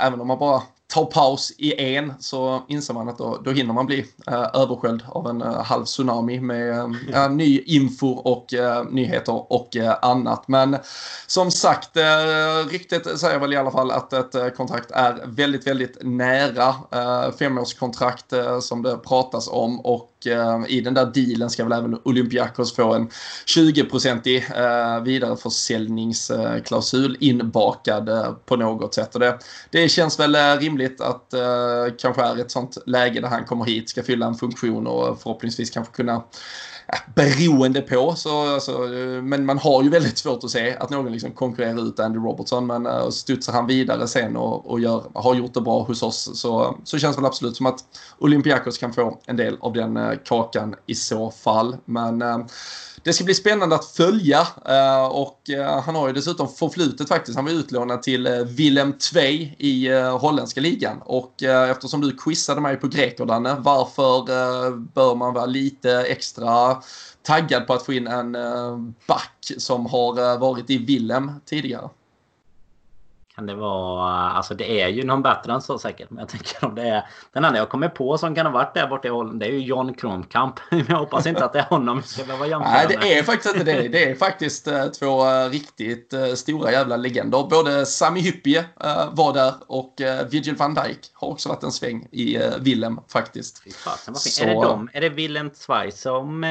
även 0.00 0.20
om 0.20 0.26
man 0.28 0.38
bara 0.38 0.62
tar 0.92 1.04
paus 1.04 1.52
i 1.58 1.96
en 1.96 2.12
så 2.20 2.62
inser 2.68 2.94
man 2.94 3.08
att 3.08 3.18
då, 3.18 3.40
då 3.44 3.50
hinner 3.50 3.74
man 3.74 3.86
bli 3.86 4.06
uh, 4.30 4.46
översköljd 4.54 5.02
av 5.08 5.28
en 5.28 5.42
uh, 5.42 5.62
halv 5.62 5.84
tsunami 5.84 6.40
med 6.40 6.96
uh, 7.14 7.30
ny 7.30 7.60
info 7.60 8.08
och 8.08 8.52
uh, 8.52 8.84
nyheter 8.90 9.52
och 9.52 9.76
annat. 10.02 10.48
Men 10.48 10.76
som 11.26 11.50
sagt, 11.50 11.96
uh, 11.96 12.02
ryktet 12.70 13.20
säger 13.20 13.38
väl 13.38 13.52
i 13.52 13.56
alla 13.56 13.70
fall 13.70 13.90
att 13.90 14.12
ett 14.12 14.56
kontrakt 14.56 14.90
är 14.90 15.22
väldigt, 15.26 15.66
väldigt 15.66 15.98
nära. 16.02 16.74
femårskontrakt 17.38 18.32
som 18.60 18.82
det 18.82 18.96
pratas 18.96 19.48
om 19.48 19.80
och 19.80 20.08
i 20.68 20.80
den 20.80 20.94
där 20.94 21.10
dealen 21.14 21.50
ska 21.50 21.64
väl 21.64 21.72
även 21.72 22.00
Olympiakos 22.04 22.76
få 22.76 22.94
en 22.94 23.08
20-procentig 23.46 24.44
vidareförsäljningsklausul 25.04 27.16
inbakad 27.20 28.10
på 28.46 28.56
något 28.56 28.94
sätt. 28.94 29.14
Och 29.14 29.20
det, 29.20 29.38
det 29.70 29.88
känns 29.88 30.20
väl 30.20 30.36
rimligt 30.58 30.81
att 31.00 31.34
eh, 31.34 31.94
kanske 31.98 32.22
är 32.22 32.40
ett 32.40 32.50
sånt 32.50 32.78
läge 32.86 33.20
där 33.20 33.28
han 33.28 33.44
kommer 33.44 33.64
hit, 33.64 33.90
ska 33.90 34.02
fylla 34.02 34.26
en 34.26 34.34
funktion 34.34 34.86
och 34.86 35.22
förhoppningsvis 35.22 35.70
kanske 35.70 35.92
kunna 35.92 36.22
beroende 37.14 37.80
på. 37.80 38.14
Så, 38.14 38.54
alltså, 38.54 38.72
eh, 38.72 39.22
men 39.22 39.46
man 39.46 39.58
har 39.58 39.82
ju 39.82 39.88
väldigt 39.88 40.18
svårt 40.18 40.44
att 40.44 40.50
se 40.50 40.76
att 40.76 40.90
någon 40.90 41.12
liksom 41.12 41.30
konkurrerar 41.30 41.88
ut 41.88 42.00
Andy 42.00 42.18
Robertson. 42.18 42.66
Men 42.66 42.86
uh, 42.86 43.08
studsar 43.10 43.52
han 43.52 43.66
vidare 43.66 44.08
sen 44.08 44.36
och, 44.36 44.70
och 44.70 44.80
gör, 44.80 45.04
har 45.14 45.34
gjort 45.34 45.54
det 45.54 45.60
bra 45.60 45.82
hos 45.82 46.02
oss 46.02 46.40
så, 46.40 46.78
så 46.84 46.98
känns 46.98 47.16
det 47.16 47.22
väl 47.22 47.26
absolut 47.26 47.56
som 47.56 47.66
att 47.66 47.84
Olympiakos 48.18 48.78
kan 48.78 48.92
få 48.92 49.20
en 49.26 49.36
del 49.36 49.56
av 49.60 49.72
den 49.72 49.96
uh, 49.96 50.12
kakan 50.24 50.74
i 50.86 50.94
så 50.94 51.30
fall. 51.30 51.76
Men 51.84 52.22
uh, 52.22 52.46
det 53.04 53.12
ska 53.12 53.24
bli 53.24 53.34
spännande 53.34 53.74
att 53.74 53.84
följa 53.84 54.46
eh, 54.68 55.04
och 55.04 55.50
eh, 55.50 55.80
han 55.80 55.94
har 55.94 56.06
ju 56.06 56.12
dessutom 56.12 56.48
förflutet 56.48 57.08
faktiskt. 57.08 57.36
Han 57.36 57.44
var 57.44 57.52
utlånad 57.52 58.02
till 58.02 58.26
eh, 58.26 58.32
Willem 58.32 58.92
Tvei 58.92 59.56
i 59.58 59.88
holländska 60.20 60.60
ligan 60.60 61.02
och 61.04 61.42
eftersom 61.42 62.00
du 62.00 62.16
quizade 62.16 62.60
mig 62.60 62.76
på 62.76 62.88
greker 62.88 63.24
Danne, 63.24 63.56
varför 63.58 64.76
bör 64.76 65.14
man 65.14 65.34
vara 65.34 65.46
lite 65.46 65.92
extra 65.92 66.82
taggad 67.22 67.66
på 67.66 67.72
att 67.72 67.86
få 67.86 67.92
in 67.92 68.06
en 68.06 68.32
back 69.06 69.52
som 69.58 69.86
har 69.86 70.38
varit 70.38 70.70
i 70.70 70.78
Willem 70.78 71.32
tidigare? 71.46 71.88
Kan 73.34 73.46
det 73.46 73.54
vara... 73.54 74.30
Alltså 74.30 74.54
det 74.54 74.80
är 74.82 74.88
ju 74.88 75.04
någon 75.04 75.22
bättre 75.22 75.52
än 75.52 75.62
så 75.62 75.78
säkert. 75.78 76.10
Men 76.10 76.18
jag 76.18 76.28
tänker 76.28 76.64
om 76.64 76.74
det 76.74 76.82
är... 76.82 77.06
Den 77.32 77.44
enda 77.44 77.58
jag 77.58 77.68
kommer 77.68 77.88
på 77.88 78.18
som 78.18 78.34
kan 78.34 78.46
ha 78.46 78.52
varit 78.52 78.74
där 78.74 78.86
borta 78.86 79.08
i 79.08 79.10
Holland. 79.10 79.40
Det 79.40 79.46
är 79.46 79.50
ju 79.50 79.58
John 79.58 79.94
Kronkamp. 79.94 80.60
Men 80.70 80.84
jag 80.88 80.96
hoppas 80.96 81.26
inte 81.26 81.44
att 81.44 81.52
det 81.52 81.58
är 81.58 81.64
honom 81.64 82.00
vi 82.00 82.06
ska 82.06 82.24
behöva 82.24 82.46
jämföra 82.46 82.72
Nej, 82.72 82.98
det 83.00 83.18
är 83.18 83.22
faktiskt 83.22 83.56
inte 83.56 83.72
det. 83.72 83.88
Det 83.88 84.10
är 84.10 84.14
faktiskt 84.14 84.68
uh, 84.68 84.86
två 84.86 85.24
uh, 85.24 85.50
riktigt 85.50 86.14
uh, 86.14 86.34
stora 86.34 86.72
jävla 86.72 86.96
legender. 86.96 87.42
Både 87.50 87.86
Sami 87.86 88.20
Hyppie 88.20 88.64
var 89.12 89.32
där 89.32 89.54
och 89.66 89.94
Virgil 90.30 90.56
van 90.56 90.74
Dijk 90.74 90.98
har 91.12 91.28
också 91.28 91.48
varit 91.48 91.62
en 91.62 91.72
sväng 91.72 92.08
i 92.12 92.38
Willem 92.58 93.00
faktiskt. 93.08 93.74
Fasen, 93.74 94.14
så... 94.14 94.44
Är 94.44 94.46
det 94.46 94.54
de? 94.54 94.88
Är 94.92 95.00
det 95.00 95.08
Willem 95.08 95.50
Zweig 95.54 95.94
som, 95.94 96.44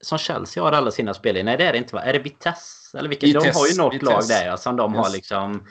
som 0.00 0.18
Chelsea 0.18 0.62
har 0.62 0.72
alla 0.72 0.90
sina 0.90 1.14
spel 1.14 1.36
i? 1.36 1.42
Nej, 1.42 1.56
det 1.56 1.64
är 1.64 1.72
det 1.72 1.78
inte 1.78 1.94
va? 1.94 2.02
Är 2.02 2.12
det 2.12 2.18
Vitesse? 2.18 2.98
Eller 2.98 3.08
vilka, 3.08 3.26
de 3.26 3.50
har 3.50 3.66
ju 3.66 3.76
något 3.76 4.02
lag 4.02 4.22
där 4.28 4.46
ja, 4.46 4.56
som 4.56 4.76
de 4.76 4.94
yes. 4.94 5.06
har 5.06 5.12
liksom 5.12 5.66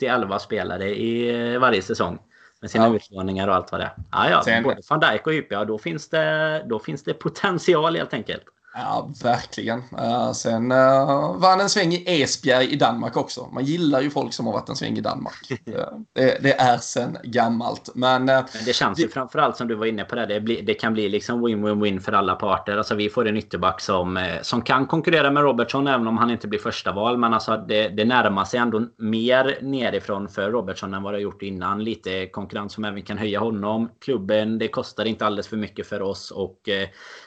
70-11 0.00 0.38
spelare 0.38 0.98
i 0.98 1.56
varje 1.56 1.82
säsong. 1.82 2.18
Med 2.60 2.70
sina 2.70 2.86
ja. 2.86 2.94
utlåningar 2.94 3.48
och 3.48 3.54
allt 3.54 3.72
vad 3.72 3.80
det 3.80 3.84
är. 3.84 3.92
Ja, 4.12 4.30
ja. 4.30 4.42
Sen, 4.44 4.62
både 4.62 4.80
van 4.90 5.00
Dijk 5.00 5.26
och 5.26 5.32
Hyppe, 5.32 5.54
ja, 5.54 5.64
då 5.64 5.78
finns, 5.78 6.08
det, 6.08 6.64
då 6.68 6.78
finns 6.78 7.04
det 7.04 7.14
potential 7.14 7.96
helt 7.96 8.14
enkelt. 8.14 8.42
Ja, 8.74 9.10
verkligen. 9.22 9.78
Uh, 9.78 10.32
sen 10.32 10.68
var 10.68 11.50
han 11.50 11.60
en 11.60 11.68
sväng 11.68 11.92
i 11.92 12.22
Esbjerg 12.22 12.72
i 12.72 12.76
Danmark 12.76 13.16
också. 13.16 13.48
Man 13.52 13.64
gillar 13.64 14.00
ju 14.00 14.10
folk 14.10 14.32
som 14.32 14.46
har 14.46 14.52
varit 14.52 14.68
en 14.68 14.76
sväng 14.76 14.98
i 14.98 15.00
Danmark. 15.00 15.50
Uh, 15.50 15.74
det, 16.14 16.42
det, 16.42 16.52
är 16.52 16.78
sen 16.78 17.16
gammalt. 17.24 17.90
Men, 17.94 18.24
Men 18.24 18.44
det 18.66 18.72
känns 18.72 18.96
det... 18.96 19.02
ju 19.02 19.08
framförallt 19.08 19.56
som 19.56 19.68
du 19.68 19.74
var 19.74 19.86
inne 19.86 20.04
på 20.04 20.14
det. 20.14 20.26
Det, 20.26 20.40
blir, 20.40 20.62
det 20.62 20.74
kan 20.74 20.92
bli 20.92 21.08
liksom 21.08 21.46
win-win-win 21.46 22.00
för 22.00 22.12
alla 22.12 22.34
parter. 22.34 22.76
Alltså 22.76 22.94
vi 22.94 23.10
får 23.10 23.28
en 23.28 23.36
ytterback 23.36 23.80
som, 23.80 24.36
som 24.42 24.62
kan 24.62 24.86
konkurrera 24.86 25.30
med 25.30 25.42
Robertson 25.42 25.86
även 25.86 26.06
om 26.06 26.18
han 26.18 26.30
inte 26.30 26.48
blir 26.48 26.58
första 26.58 26.92
val. 26.92 27.18
Men 27.18 27.34
alltså 27.34 27.56
det, 27.68 27.88
det 27.88 28.04
närmar 28.04 28.44
sig 28.44 28.60
ändå 28.60 28.86
mer 28.98 29.58
nerifrån 29.62 30.28
för 30.28 30.50
Robertson 30.50 30.94
än 30.94 31.02
vad 31.02 31.12
det 31.12 31.16
har 31.16 31.22
gjort 31.22 31.42
innan. 31.42 31.84
Lite 31.84 32.26
konkurrens 32.26 32.72
som 32.72 32.84
även 32.84 33.02
kan 33.02 33.18
höja 33.18 33.40
honom. 33.40 33.90
Klubben, 34.04 34.58
det 34.58 34.68
kostar 34.68 35.04
inte 35.04 35.26
alldeles 35.26 35.48
för 35.48 35.56
mycket 35.56 35.86
för 35.86 36.02
oss. 36.02 36.30
Och 36.30 36.68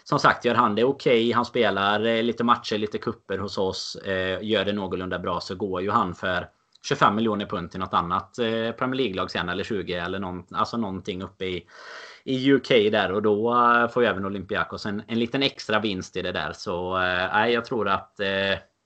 som 0.04 0.20
sagt, 0.20 0.46
gör 0.46 0.56
han 0.56 0.76
det 0.76 0.84
okej 0.84 1.22
okay, 1.22 1.34
han 1.34 1.46
spelar 1.46 2.06
eh, 2.06 2.24
lite 2.24 2.44
matcher, 2.44 2.78
lite 2.78 2.98
kupper 2.98 3.38
hos 3.38 3.58
oss, 3.58 3.96
eh, 3.96 4.44
gör 4.44 4.66
det 4.66 4.74
någorlunda 4.74 5.20
bra 5.20 5.40
så 5.40 5.56
går 5.56 5.82
ju 5.82 5.92
han 5.92 6.16
för 6.16 6.50
25 6.88 7.16
miljoner 7.16 7.46
pund 7.46 7.72
till 7.72 7.80
något 7.80 7.94
annat 7.94 8.40
eh, 8.40 8.72
Premier 8.72 8.96
League-lag 8.96 9.32
sen 9.32 9.50
eller 9.50 9.64
20 9.64 9.94
eller 9.94 10.20
någon, 10.20 10.44
alltså 10.52 10.78
någonting 10.78 11.22
uppe 11.24 11.46
i, 11.46 11.68
i 12.24 12.54
UK 12.54 12.68
där 12.68 13.12
och 13.12 13.22
då 13.22 13.54
får 13.94 14.04
ju 14.04 14.10
även 14.10 14.26
Olympiakos 14.26 14.86
en, 14.86 15.04
en 15.08 15.20
liten 15.20 15.44
extra 15.44 15.80
vinst 15.80 16.18
i 16.18 16.22
det 16.22 16.32
där. 16.32 16.54
Så 16.54 16.98
nej, 17.34 17.54
jag 17.54 17.66
tror 17.66 17.90
att 17.90 18.20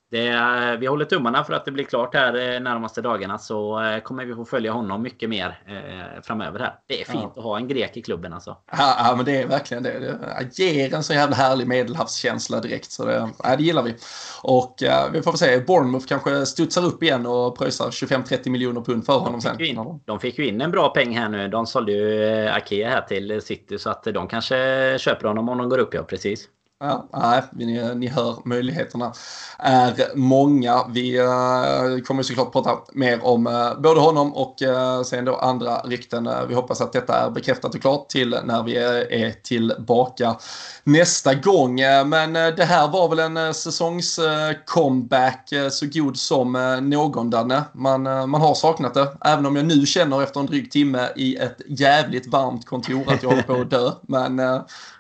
det, 0.10 0.78
vi 0.80 0.88
håller 0.88 1.06
tummarna 1.06 1.44
för 1.44 1.54
att 1.54 1.66
det 1.66 1.72
blir 1.72 1.84
klart 1.84 2.14
här 2.14 2.54
eh, 2.56 2.60
närmaste 2.60 3.02
dagarna 3.02 3.38
så 3.38 3.84
eh, 3.84 4.00
kommer 4.00 4.26
vi 4.26 4.36
få 4.36 4.46
följa 4.46 4.72
honom 4.72 5.02
mycket 5.02 5.30
mer 5.30 5.60
eh, 5.68 6.22
framöver 6.24 6.60
här. 6.60 6.76
Det 6.88 7.02
är 7.02 7.06
fint 7.06 7.24
ja. 7.24 7.34
att 7.36 7.44
ha 7.44 7.58
en 7.58 7.68
grek 7.68 7.98
i 7.98 8.02
klubben 8.02 8.34
alltså. 8.34 8.58
Ja, 8.72 8.96
ja, 8.98 9.14
men 9.16 9.26
det 9.26 9.42
är 9.42 9.48
verkligen 9.48 9.84
det. 9.84 10.18
Det 10.58 10.64
ger 10.64 10.94
en 10.94 11.04
så 11.04 11.14
jävla 11.14 11.36
härlig 11.36 11.68
medelhavskänsla 11.68 12.60
direkt 12.60 12.92
så 12.92 13.06
det, 13.06 13.30
ja, 13.44 13.56
det 13.56 13.64
gillar 13.64 13.84
vi. 13.84 13.96
Och 14.42 14.76
ja, 14.80 15.10
vi 15.14 15.22
får 15.22 15.32
se, 15.32 15.60
Bournemouth 15.60 16.08
kanske 16.08 16.46
studsar 16.46 16.86
upp 16.86 17.04
igen 17.04 17.26
och 17.26 17.58
pröjsar 17.58 17.90
25-30 17.90 18.50
miljoner 18.50 18.82
pund 18.82 19.06
för 19.06 19.20
honom 19.20 19.42
sen. 19.42 19.62
In, 19.62 20.00
de 20.06 20.20
fick 20.20 20.40
ju 20.40 20.48
in 20.48 20.62
en 20.62 20.72
bra 20.72 20.90
peng 20.90 21.18
här 21.18 21.30
nu. 21.30 21.48
De 21.48 21.68
sålde 21.68 21.92
ju 21.92 22.48
Akea 22.48 22.90
här 22.90 23.02
till 23.02 23.42
City 23.42 23.80
så 23.80 23.90
att 23.90 24.04
de 24.04 24.28
kanske 24.28 24.96
köper 25.00 25.28
honom 25.28 25.50
om 25.50 25.58
de 25.58 25.70
går 25.70 25.78
upp 25.78 25.94
ja, 25.94 26.04
precis. 26.04 26.50
Ja, 26.80 27.10
nej, 27.14 27.44
ni, 27.52 27.96
ni 27.96 28.08
hör 28.08 28.36
möjligheterna 28.46 29.14
är 29.60 30.16
många. 30.16 30.88
Vi 30.90 31.20
uh, 31.22 32.04
kommer 32.04 32.24
såklart 32.24 32.52
prata 32.52 32.78
mer 32.94 33.26
om 33.26 33.48
uh, 33.48 33.82
både 33.82 34.00
honom 34.00 34.34
och 34.34 34.62
uh, 34.62 35.04
sen 35.04 35.26
då 35.26 35.36
andra 35.36 35.78
rykten. 35.78 36.30
vi 36.48 36.56
hoppas 36.56 36.82
att 36.82 36.94
detta 36.94 37.14
är 37.14 37.30
bekräftat 37.30 37.76
och 37.76 37.82
klart 37.82 38.10
till 38.10 38.38
när 38.44 38.64
vi 38.64 38.76
är 38.76 39.32
tillbaka 39.44 40.36
nästa 40.84 41.34
gång. 41.34 41.76
men 42.06 42.34
det 42.34 42.66
här 42.66 42.88
var 42.88 43.10
väl 43.10 43.20
en 43.20 43.54
säsongs 43.54 44.20
comeback 44.66 45.50
så 45.72 45.86
god 45.94 46.18
som 46.18 46.78
någon 46.82 47.30
Danne. 47.30 47.64
Man, 47.74 48.04
man 48.04 48.42
har 48.42 48.54
saknat 48.54 48.94
det. 48.94 49.18
Även 49.22 49.46
om 49.46 49.56
jag 49.56 49.66
nu 49.66 49.86
känner 49.86 50.24
efter 50.24 50.40
en 50.40 50.46
dryg 50.46 50.72
timme 50.72 51.10
i 51.16 51.36
ett 51.36 51.62
jävligt 51.68 52.28
varmt 52.28 52.66
kontor 52.66 53.04
att 53.08 53.24
jag 53.24 53.30
håller 53.30 53.44
på 53.44 53.54
att 53.54 53.70
dö. 53.70 53.92
Men 54.02 54.42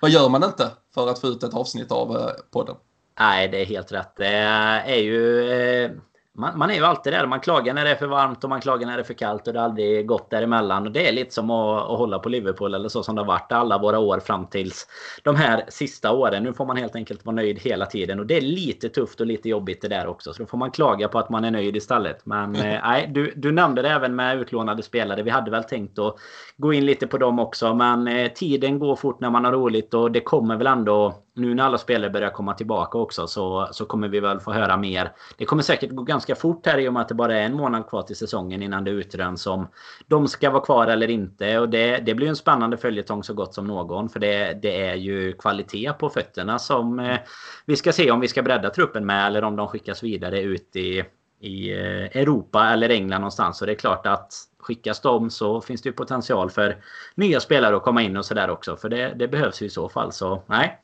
vad 0.01 0.11
gör 0.11 0.29
man 0.29 0.43
inte? 0.43 0.71
För 0.97 1.07
att 1.07 1.19
få 1.19 1.27
ut 1.27 1.43
ett 1.43 1.53
avsnitt 1.53 1.91
av 1.91 2.15
eh, 2.15 2.31
podden. 2.51 2.75
Nej, 3.19 3.47
det 3.47 3.61
är 3.61 3.65
helt 3.65 3.91
rätt. 3.91 4.15
Det 4.15 4.27
är 4.27 4.97
ju... 4.97 5.51
Eh, 5.51 5.91
Eh, 6.37 6.41
man, 6.41 6.57
man, 6.57 6.69
är 6.69 6.75
ju 6.75 6.85
alltid 6.85 7.13
där. 7.13 7.27
Man 7.27 7.39
klagar 7.39 7.73
när 7.73 7.85
det 7.85 7.91
är 7.91 7.95
för 7.95 8.07
varmt 8.07 8.43
och 8.43 8.49
man 8.49 8.61
klagar 8.61 8.87
när 8.87 8.97
det 8.97 9.01
är 9.01 9.03
för 9.03 9.13
kallt 9.13 9.47
och 9.47 9.53
det 9.53 9.59
är 9.59 9.63
aldrig 9.63 10.07
gott 10.07 10.29
däremellan. 10.29 10.85
Och 10.85 10.91
det 10.91 11.07
är 11.07 11.13
lite 11.13 11.33
som 11.33 11.51
att, 11.51 11.89
att 11.89 11.97
hålla 11.97 12.19
på 12.19 12.29
Liverpool 12.29 12.73
eller 12.73 12.89
så 12.89 13.03
som 13.03 13.15
det 13.15 13.21
har 13.21 13.27
varit 13.27 13.51
alla 13.51 13.77
våra 13.77 13.99
år 13.99 14.19
fram 14.19 14.47
tills 14.47 14.87
de 15.23 15.35
här 15.35 15.63
sista 15.67 16.11
åren. 16.11 16.43
Nu 16.43 16.53
får 16.53 16.65
man 16.65 16.77
helt 16.77 16.95
enkelt 16.95 17.25
vara 17.25 17.35
nöjd 17.35 17.59
hela 17.59 17.85
tiden 17.85 18.19
och 18.19 18.25
det 18.25 18.37
är 18.37 18.41
lite 18.41 18.89
tufft 18.89 19.21
och 19.21 19.27
lite 19.27 19.49
jobbigt 19.49 19.81
det 19.81 19.87
där 19.87 20.07
också. 20.07 20.33
Så 20.33 20.43
då 20.43 20.47
får 20.47 20.57
man 20.57 20.71
klaga 20.71 21.07
på 21.07 21.19
att 21.19 21.29
man 21.29 21.45
är 21.45 21.51
nöjd 21.51 21.75
istället. 21.75 22.25
Men 22.25 22.55
mm. 22.55 22.81
nej, 22.83 23.09
du, 23.13 23.33
du 23.35 23.51
nämnde 23.51 23.81
det 23.81 23.89
även 23.89 24.15
med 24.15 24.39
utlånade 24.39 24.83
spelare. 24.83 25.23
Vi 25.23 25.29
hade 25.29 25.51
väl 25.51 25.63
tänkt 25.63 25.99
att 25.99 26.15
gå 26.57 26.73
in 26.73 26.85
lite 26.85 27.07
på 27.07 27.17
dem 27.17 27.39
också. 27.39 27.73
Men 27.73 28.07
eh, 28.07 28.31
tiden 28.31 28.79
går 28.79 28.95
fort 28.95 29.19
när 29.19 29.29
man 29.29 29.45
har 29.45 29.51
roligt 29.51 29.93
och 29.93 30.11
det 30.11 30.21
kommer 30.21 30.55
väl 30.55 30.67
ändå 30.67 31.15
nu 31.37 31.53
när 31.55 31.63
alla 31.63 31.77
spelare 31.77 32.09
börjar 32.09 32.29
komma 32.29 32.53
tillbaka 32.53 32.97
också 32.97 33.27
så, 33.27 33.69
så 33.71 33.85
kommer 33.85 34.07
vi 34.07 34.19
väl 34.19 34.39
få 34.39 34.51
höra 34.51 34.77
mer. 34.77 35.11
Det 35.37 35.45
kommer 35.45 35.63
säkert 35.63 35.91
gå 35.91 36.03
ganska 36.03 36.35
fort 36.35 36.65
här 36.65 36.77
i 36.77 36.87
och 36.89 36.93
med 36.93 37.01
att 37.01 37.07
det 37.07 37.15
bara 37.15 37.37
är 37.37 37.41
en 37.41 37.53
månad 37.53 37.89
kvar 37.89 38.01
till 38.01 38.15
säsongen 38.15 38.63
innan 38.63 38.83
det 38.83 38.91
utröns 38.91 39.47
om 39.47 39.67
de 40.07 40.27
ska 40.27 40.49
vara 40.49 40.63
kvar 40.63 40.87
eller 40.87 41.09
inte. 41.09 41.59
Och 41.59 41.69
det, 41.69 41.97
det 41.97 42.15
blir 42.15 42.27
en 42.27 42.35
spännande 42.35 42.77
följetong 42.77 43.23
så 43.23 43.33
gott 43.33 43.53
som 43.53 43.67
någon. 43.67 44.09
För 44.09 44.19
det, 44.19 44.59
det 44.61 44.81
är 44.81 44.95
ju 44.95 45.33
kvalitet 45.33 45.93
på 45.99 46.09
fötterna 46.09 46.59
som 46.59 46.99
eh, 46.99 47.17
vi 47.65 47.75
ska 47.75 47.91
se 47.91 48.11
om 48.11 48.19
vi 48.19 48.27
ska 48.27 48.43
bredda 48.43 48.69
truppen 48.69 49.05
med 49.05 49.27
eller 49.27 49.43
om 49.43 49.55
de 49.55 49.67
skickas 49.67 50.03
vidare 50.03 50.41
ut 50.41 50.75
i, 50.75 51.03
i 51.39 51.71
eh, 51.71 52.21
Europa 52.21 52.69
eller 52.69 52.89
England 52.89 53.21
någonstans. 53.21 53.61
Och 53.61 53.67
det 53.67 53.73
är 53.73 53.77
klart 53.77 54.07
att 54.07 54.33
skickas 54.59 55.01
de 55.01 55.29
så 55.29 55.61
finns 55.61 55.81
det 55.81 55.89
ju 55.89 55.93
potential 55.93 56.49
för 56.49 56.77
nya 57.15 57.39
spelare 57.39 57.75
att 57.75 57.83
komma 57.83 58.01
in 58.01 58.17
och 58.17 58.25
sådär 58.25 58.49
också. 58.49 58.77
För 58.77 58.89
det, 58.89 59.13
det 59.15 59.27
behövs 59.27 59.61
ju 59.61 59.65
i 59.65 59.69
så 59.69 59.89
fall. 59.89 60.11
Så 60.11 60.43
nej, 60.45 60.79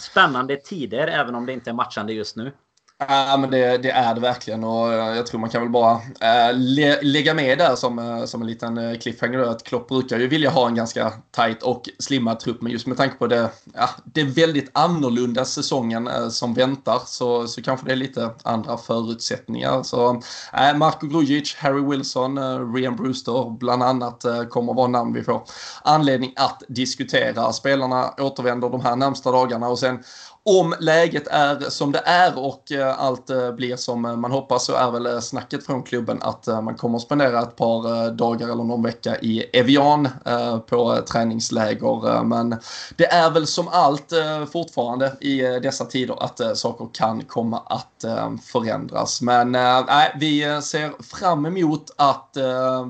Spännande 0.00 0.56
tider 0.56 1.06
även 1.06 1.34
om 1.34 1.46
det 1.46 1.52
inte 1.52 1.70
är 1.70 1.74
matchande 1.74 2.12
just 2.12 2.36
nu. 2.36 2.52
Ja, 2.98 3.36
men 3.40 3.50
det, 3.50 3.78
det, 3.78 3.90
är 3.90 4.14
det 4.14 4.20
verkligen 4.20 4.64
och 4.64 4.92
eh, 4.92 5.16
jag 5.16 5.26
tror 5.26 5.40
man 5.40 5.50
kan 5.50 5.62
väl 5.62 5.70
bara 5.70 6.00
eh, 6.20 6.48
äh, 6.48 6.54
lä 6.54 7.02
lägga 7.02 7.34
med 7.34 7.58
där 7.58 7.76
som, 7.76 7.98
eh, 7.98 8.24
som 8.24 8.40
en 8.40 8.46
liten 8.46 8.74
cliffhanger 8.74 8.98
cliffhanger 8.98 9.38
att 9.38 9.64
Klopp 9.64 9.88
brukar 9.88 10.18
ju 10.18 10.28
vilja 10.28 10.50
ha 10.50 10.68
en 10.68 10.74
ganska 10.74 11.12
tight 11.36 11.62
och 11.62 11.82
slimmad 11.98 12.40
trupp 12.40 12.62
men 12.62 12.72
just 12.72 12.86
med 12.86 12.96
tanke 12.96 13.16
på 13.16 13.26
det, 13.26 13.50
ja, 13.74 13.90
det 14.04 14.22
väldigt 14.22 14.70
annorlunda 14.72 15.44
säsongen 15.44 16.08
äh, 16.08 16.28
som 16.28 16.54
väntar 16.54 17.00
så, 17.06 17.46
så 17.46 17.62
kanske 17.62 17.86
det 17.86 17.92
är 17.92 17.96
lite 17.96 18.30
andra 18.42 18.76
förutsättningar. 18.76 19.82
Så 19.82 20.22
äh, 20.52 20.76
Marko 20.76 21.06
Grujic, 21.06 21.56
Harry 21.58 21.90
Wilson, 21.90 22.38
äh, 22.38 22.74
Rian 22.74 22.96
Brewster 22.96 23.56
bland 23.58 23.82
annat 23.82 24.24
äh, 24.24 24.44
kommer 24.44 24.72
att 24.72 24.76
vara 24.76 24.88
namn 24.88 25.12
vi 25.12 25.22
får 25.22 25.42
anledning 25.82 26.32
att 26.36 26.62
diskutera. 26.68 27.52
Spelarna 27.52 28.14
återvänder 28.18 28.70
de 28.70 28.80
här 28.80 28.96
närmsta 28.96 29.32
dagarna 29.32 29.68
och 29.68 29.78
sen 29.78 29.98
om 30.46 30.74
läget 30.80 31.26
är 31.26 31.60
som 31.70 31.92
det 31.92 32.02
är 32.04 32.38
och 32.38 32.72
eh, 32.72 33.00
allt 33.00 33.30
eh, 33.30 33.52
blir 33.52 33.76
som 33.76 34.04
eh, 34.04 34.16
man 34.16 34.30
hoppas 34.30 34.64
så 34.64 34.74
är 34.74 34.90
väl 34.90 35.22
snacket 35.22 35.66
från 35.66 35.82
klubben 35.82 36.22
att 36.22 36.46
man 36.46 36.74
kommer 36.74 36.96
att 36.96 37.02
spendera 37.02 37.42
ett 37.42 37.56
par 37.56 38.10
dagar 38.10 38.48
eller 38.48 38.64
någon 38.64 38.82
vecka 38.82 39.16
i 39.18 39.40
Evian 39.52 40.08
på 40.66 40.98
träningsläger. 41.12 42.22
Men 42.24 42.56
det 42.96 43.06
är 43.06 43.30
väl 43.30 43.46
som 43.46 43.68
allt 43.68 44.12
fortfarande 44.52 45.12
i 45.20 45.40
dessa 45.40 45.84
tider 45.84 46.22
att 46.24 46.58
saker 46.58 46.88
kan 46.92 47.24
komma 47.24 47.62
att 47.66 48.04
förändras. 48.52 49.22
Men 49.22 49.52
nej, 49.52 50.16
vi 50.20 50.60
ser 50.62 51.02
fram 51.02 51.46
emot 51.46 51.90
att 51.96 52.34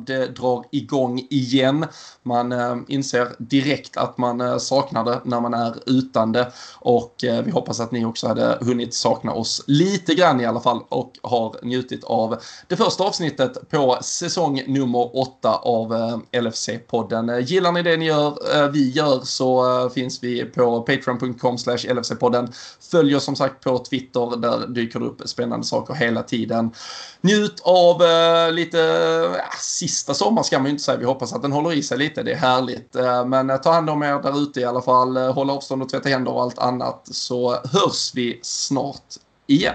det 0.07 0.27
drar 0.27 0.65
igång 0.71 1.27
igen. 1.31 1.87
Man 2.23 2.55
inser 2.89 3.29
direkt 3.39 3.97
att 3.97 4.19
man 4.19 4.61
saknar 4.61 5.05
det 5.05 5.21
när 5.25 5.41
man 5.41 5.55
är 5.55 5.75
utan 5.87 6.33
det 6.33 6.53
och 6.79 7.25
vi 7.45 7.51
hoppas 7.51 7.81
att 7.81 7.93
ni 7.93 8.05
också 8.05 8.29
hade 8.29 8.59
hunnit 8.61 8.95
sakna 8.95 9.33
oss 9.33 9.65
lite 9.67 10.15
grann 10.15 10.41
i 10.41 10.47
alla 10.47 10.61
fall 10.61 10.81
och 10.89 11.13
har 11.23 11.57
njutit 11.63 12.05
av 12.05 12.37
det 12.69 12.77
första 12.77 13.05
avsnittet 13.05 13.71
på 13.71 13.99
säsong 14.03 14.63
nummer 14.67 15.17
åtta 15.17 15.55
av 15.55 15.95
eh, 15.95 16.41
LFC-podden. 16.41 17.41
Gillar 17.41 17.73
ni 17.73 17.83
det 17.83 17.97
ni 17.97 18.05
gör, 18.05 18.27
eh, 18.57 18.71
vi 18.71 18.91
gör 18.91 19.21
så 19.25 19.83
eh, 19.85 19.91
finns 19.91 20.23
vi 20.23 20.45
på 20.45 20.81
patreon.com 20.81 21.57
LFC-podden. 21.57 22.53
Följ 22.91 23.17
oss 23.17 23.25
som 23.25 23.37
sagt 23.37 23.65
på 23.65 23.79
Twitter, 23.79 24.37
där 24.37 24.67
dyker 24.67 25.01
det 25.01 25.07
upp 25.07 25.23
spännande 25.25 25.67
saker 25.67 25.95
hela 25.95 26.23
tiden. 26.23 26.71
Njut 27.21 27.61
av 27.65 28.03
lite 28.53 28.79
ja, 29.39 29.59
sista 29.61 30.15
sommar 30.15 30.43
ska 30.43 30.59
man 30.59 30.67
ju 30.67 30.71
inte 30.71 30.83
säga. 30.83 30.99
Vi 30.99 31.05
hoppas 31.05 31.33
att 31.33 31.43
den 31.43 31.53
håller 31.53 31.73
i 31.73 31.83
sig 31.83 31.99
lite. 31.99 32.23
Det 32.23 32.33
är 32.33 32.37
härligt. 32.37 32.97
men 33.27 33.61
ta 33.61 33.73
hand 33.73 33.91
om 33.91 34.03
er 34.03 34.23
där 34.23 34.43
ute 34.43 34.61
i 34.61 34.65
alla 34.65 34.83
fall. 34.83 35.17
Håll 35.17 35.51
avstånd 35.51 35.83
och 35.83 35.89
tvätta 35.89 36.09
händer 36.09 36.33
och 36.33 36.43
allt 36.43 36.59
annat 36.59 37.09
så 37.35 37.61
hörs 37.73 38.15
vi 38.15 38.41
snart 38.43 39.17
igen. 39.47 39.75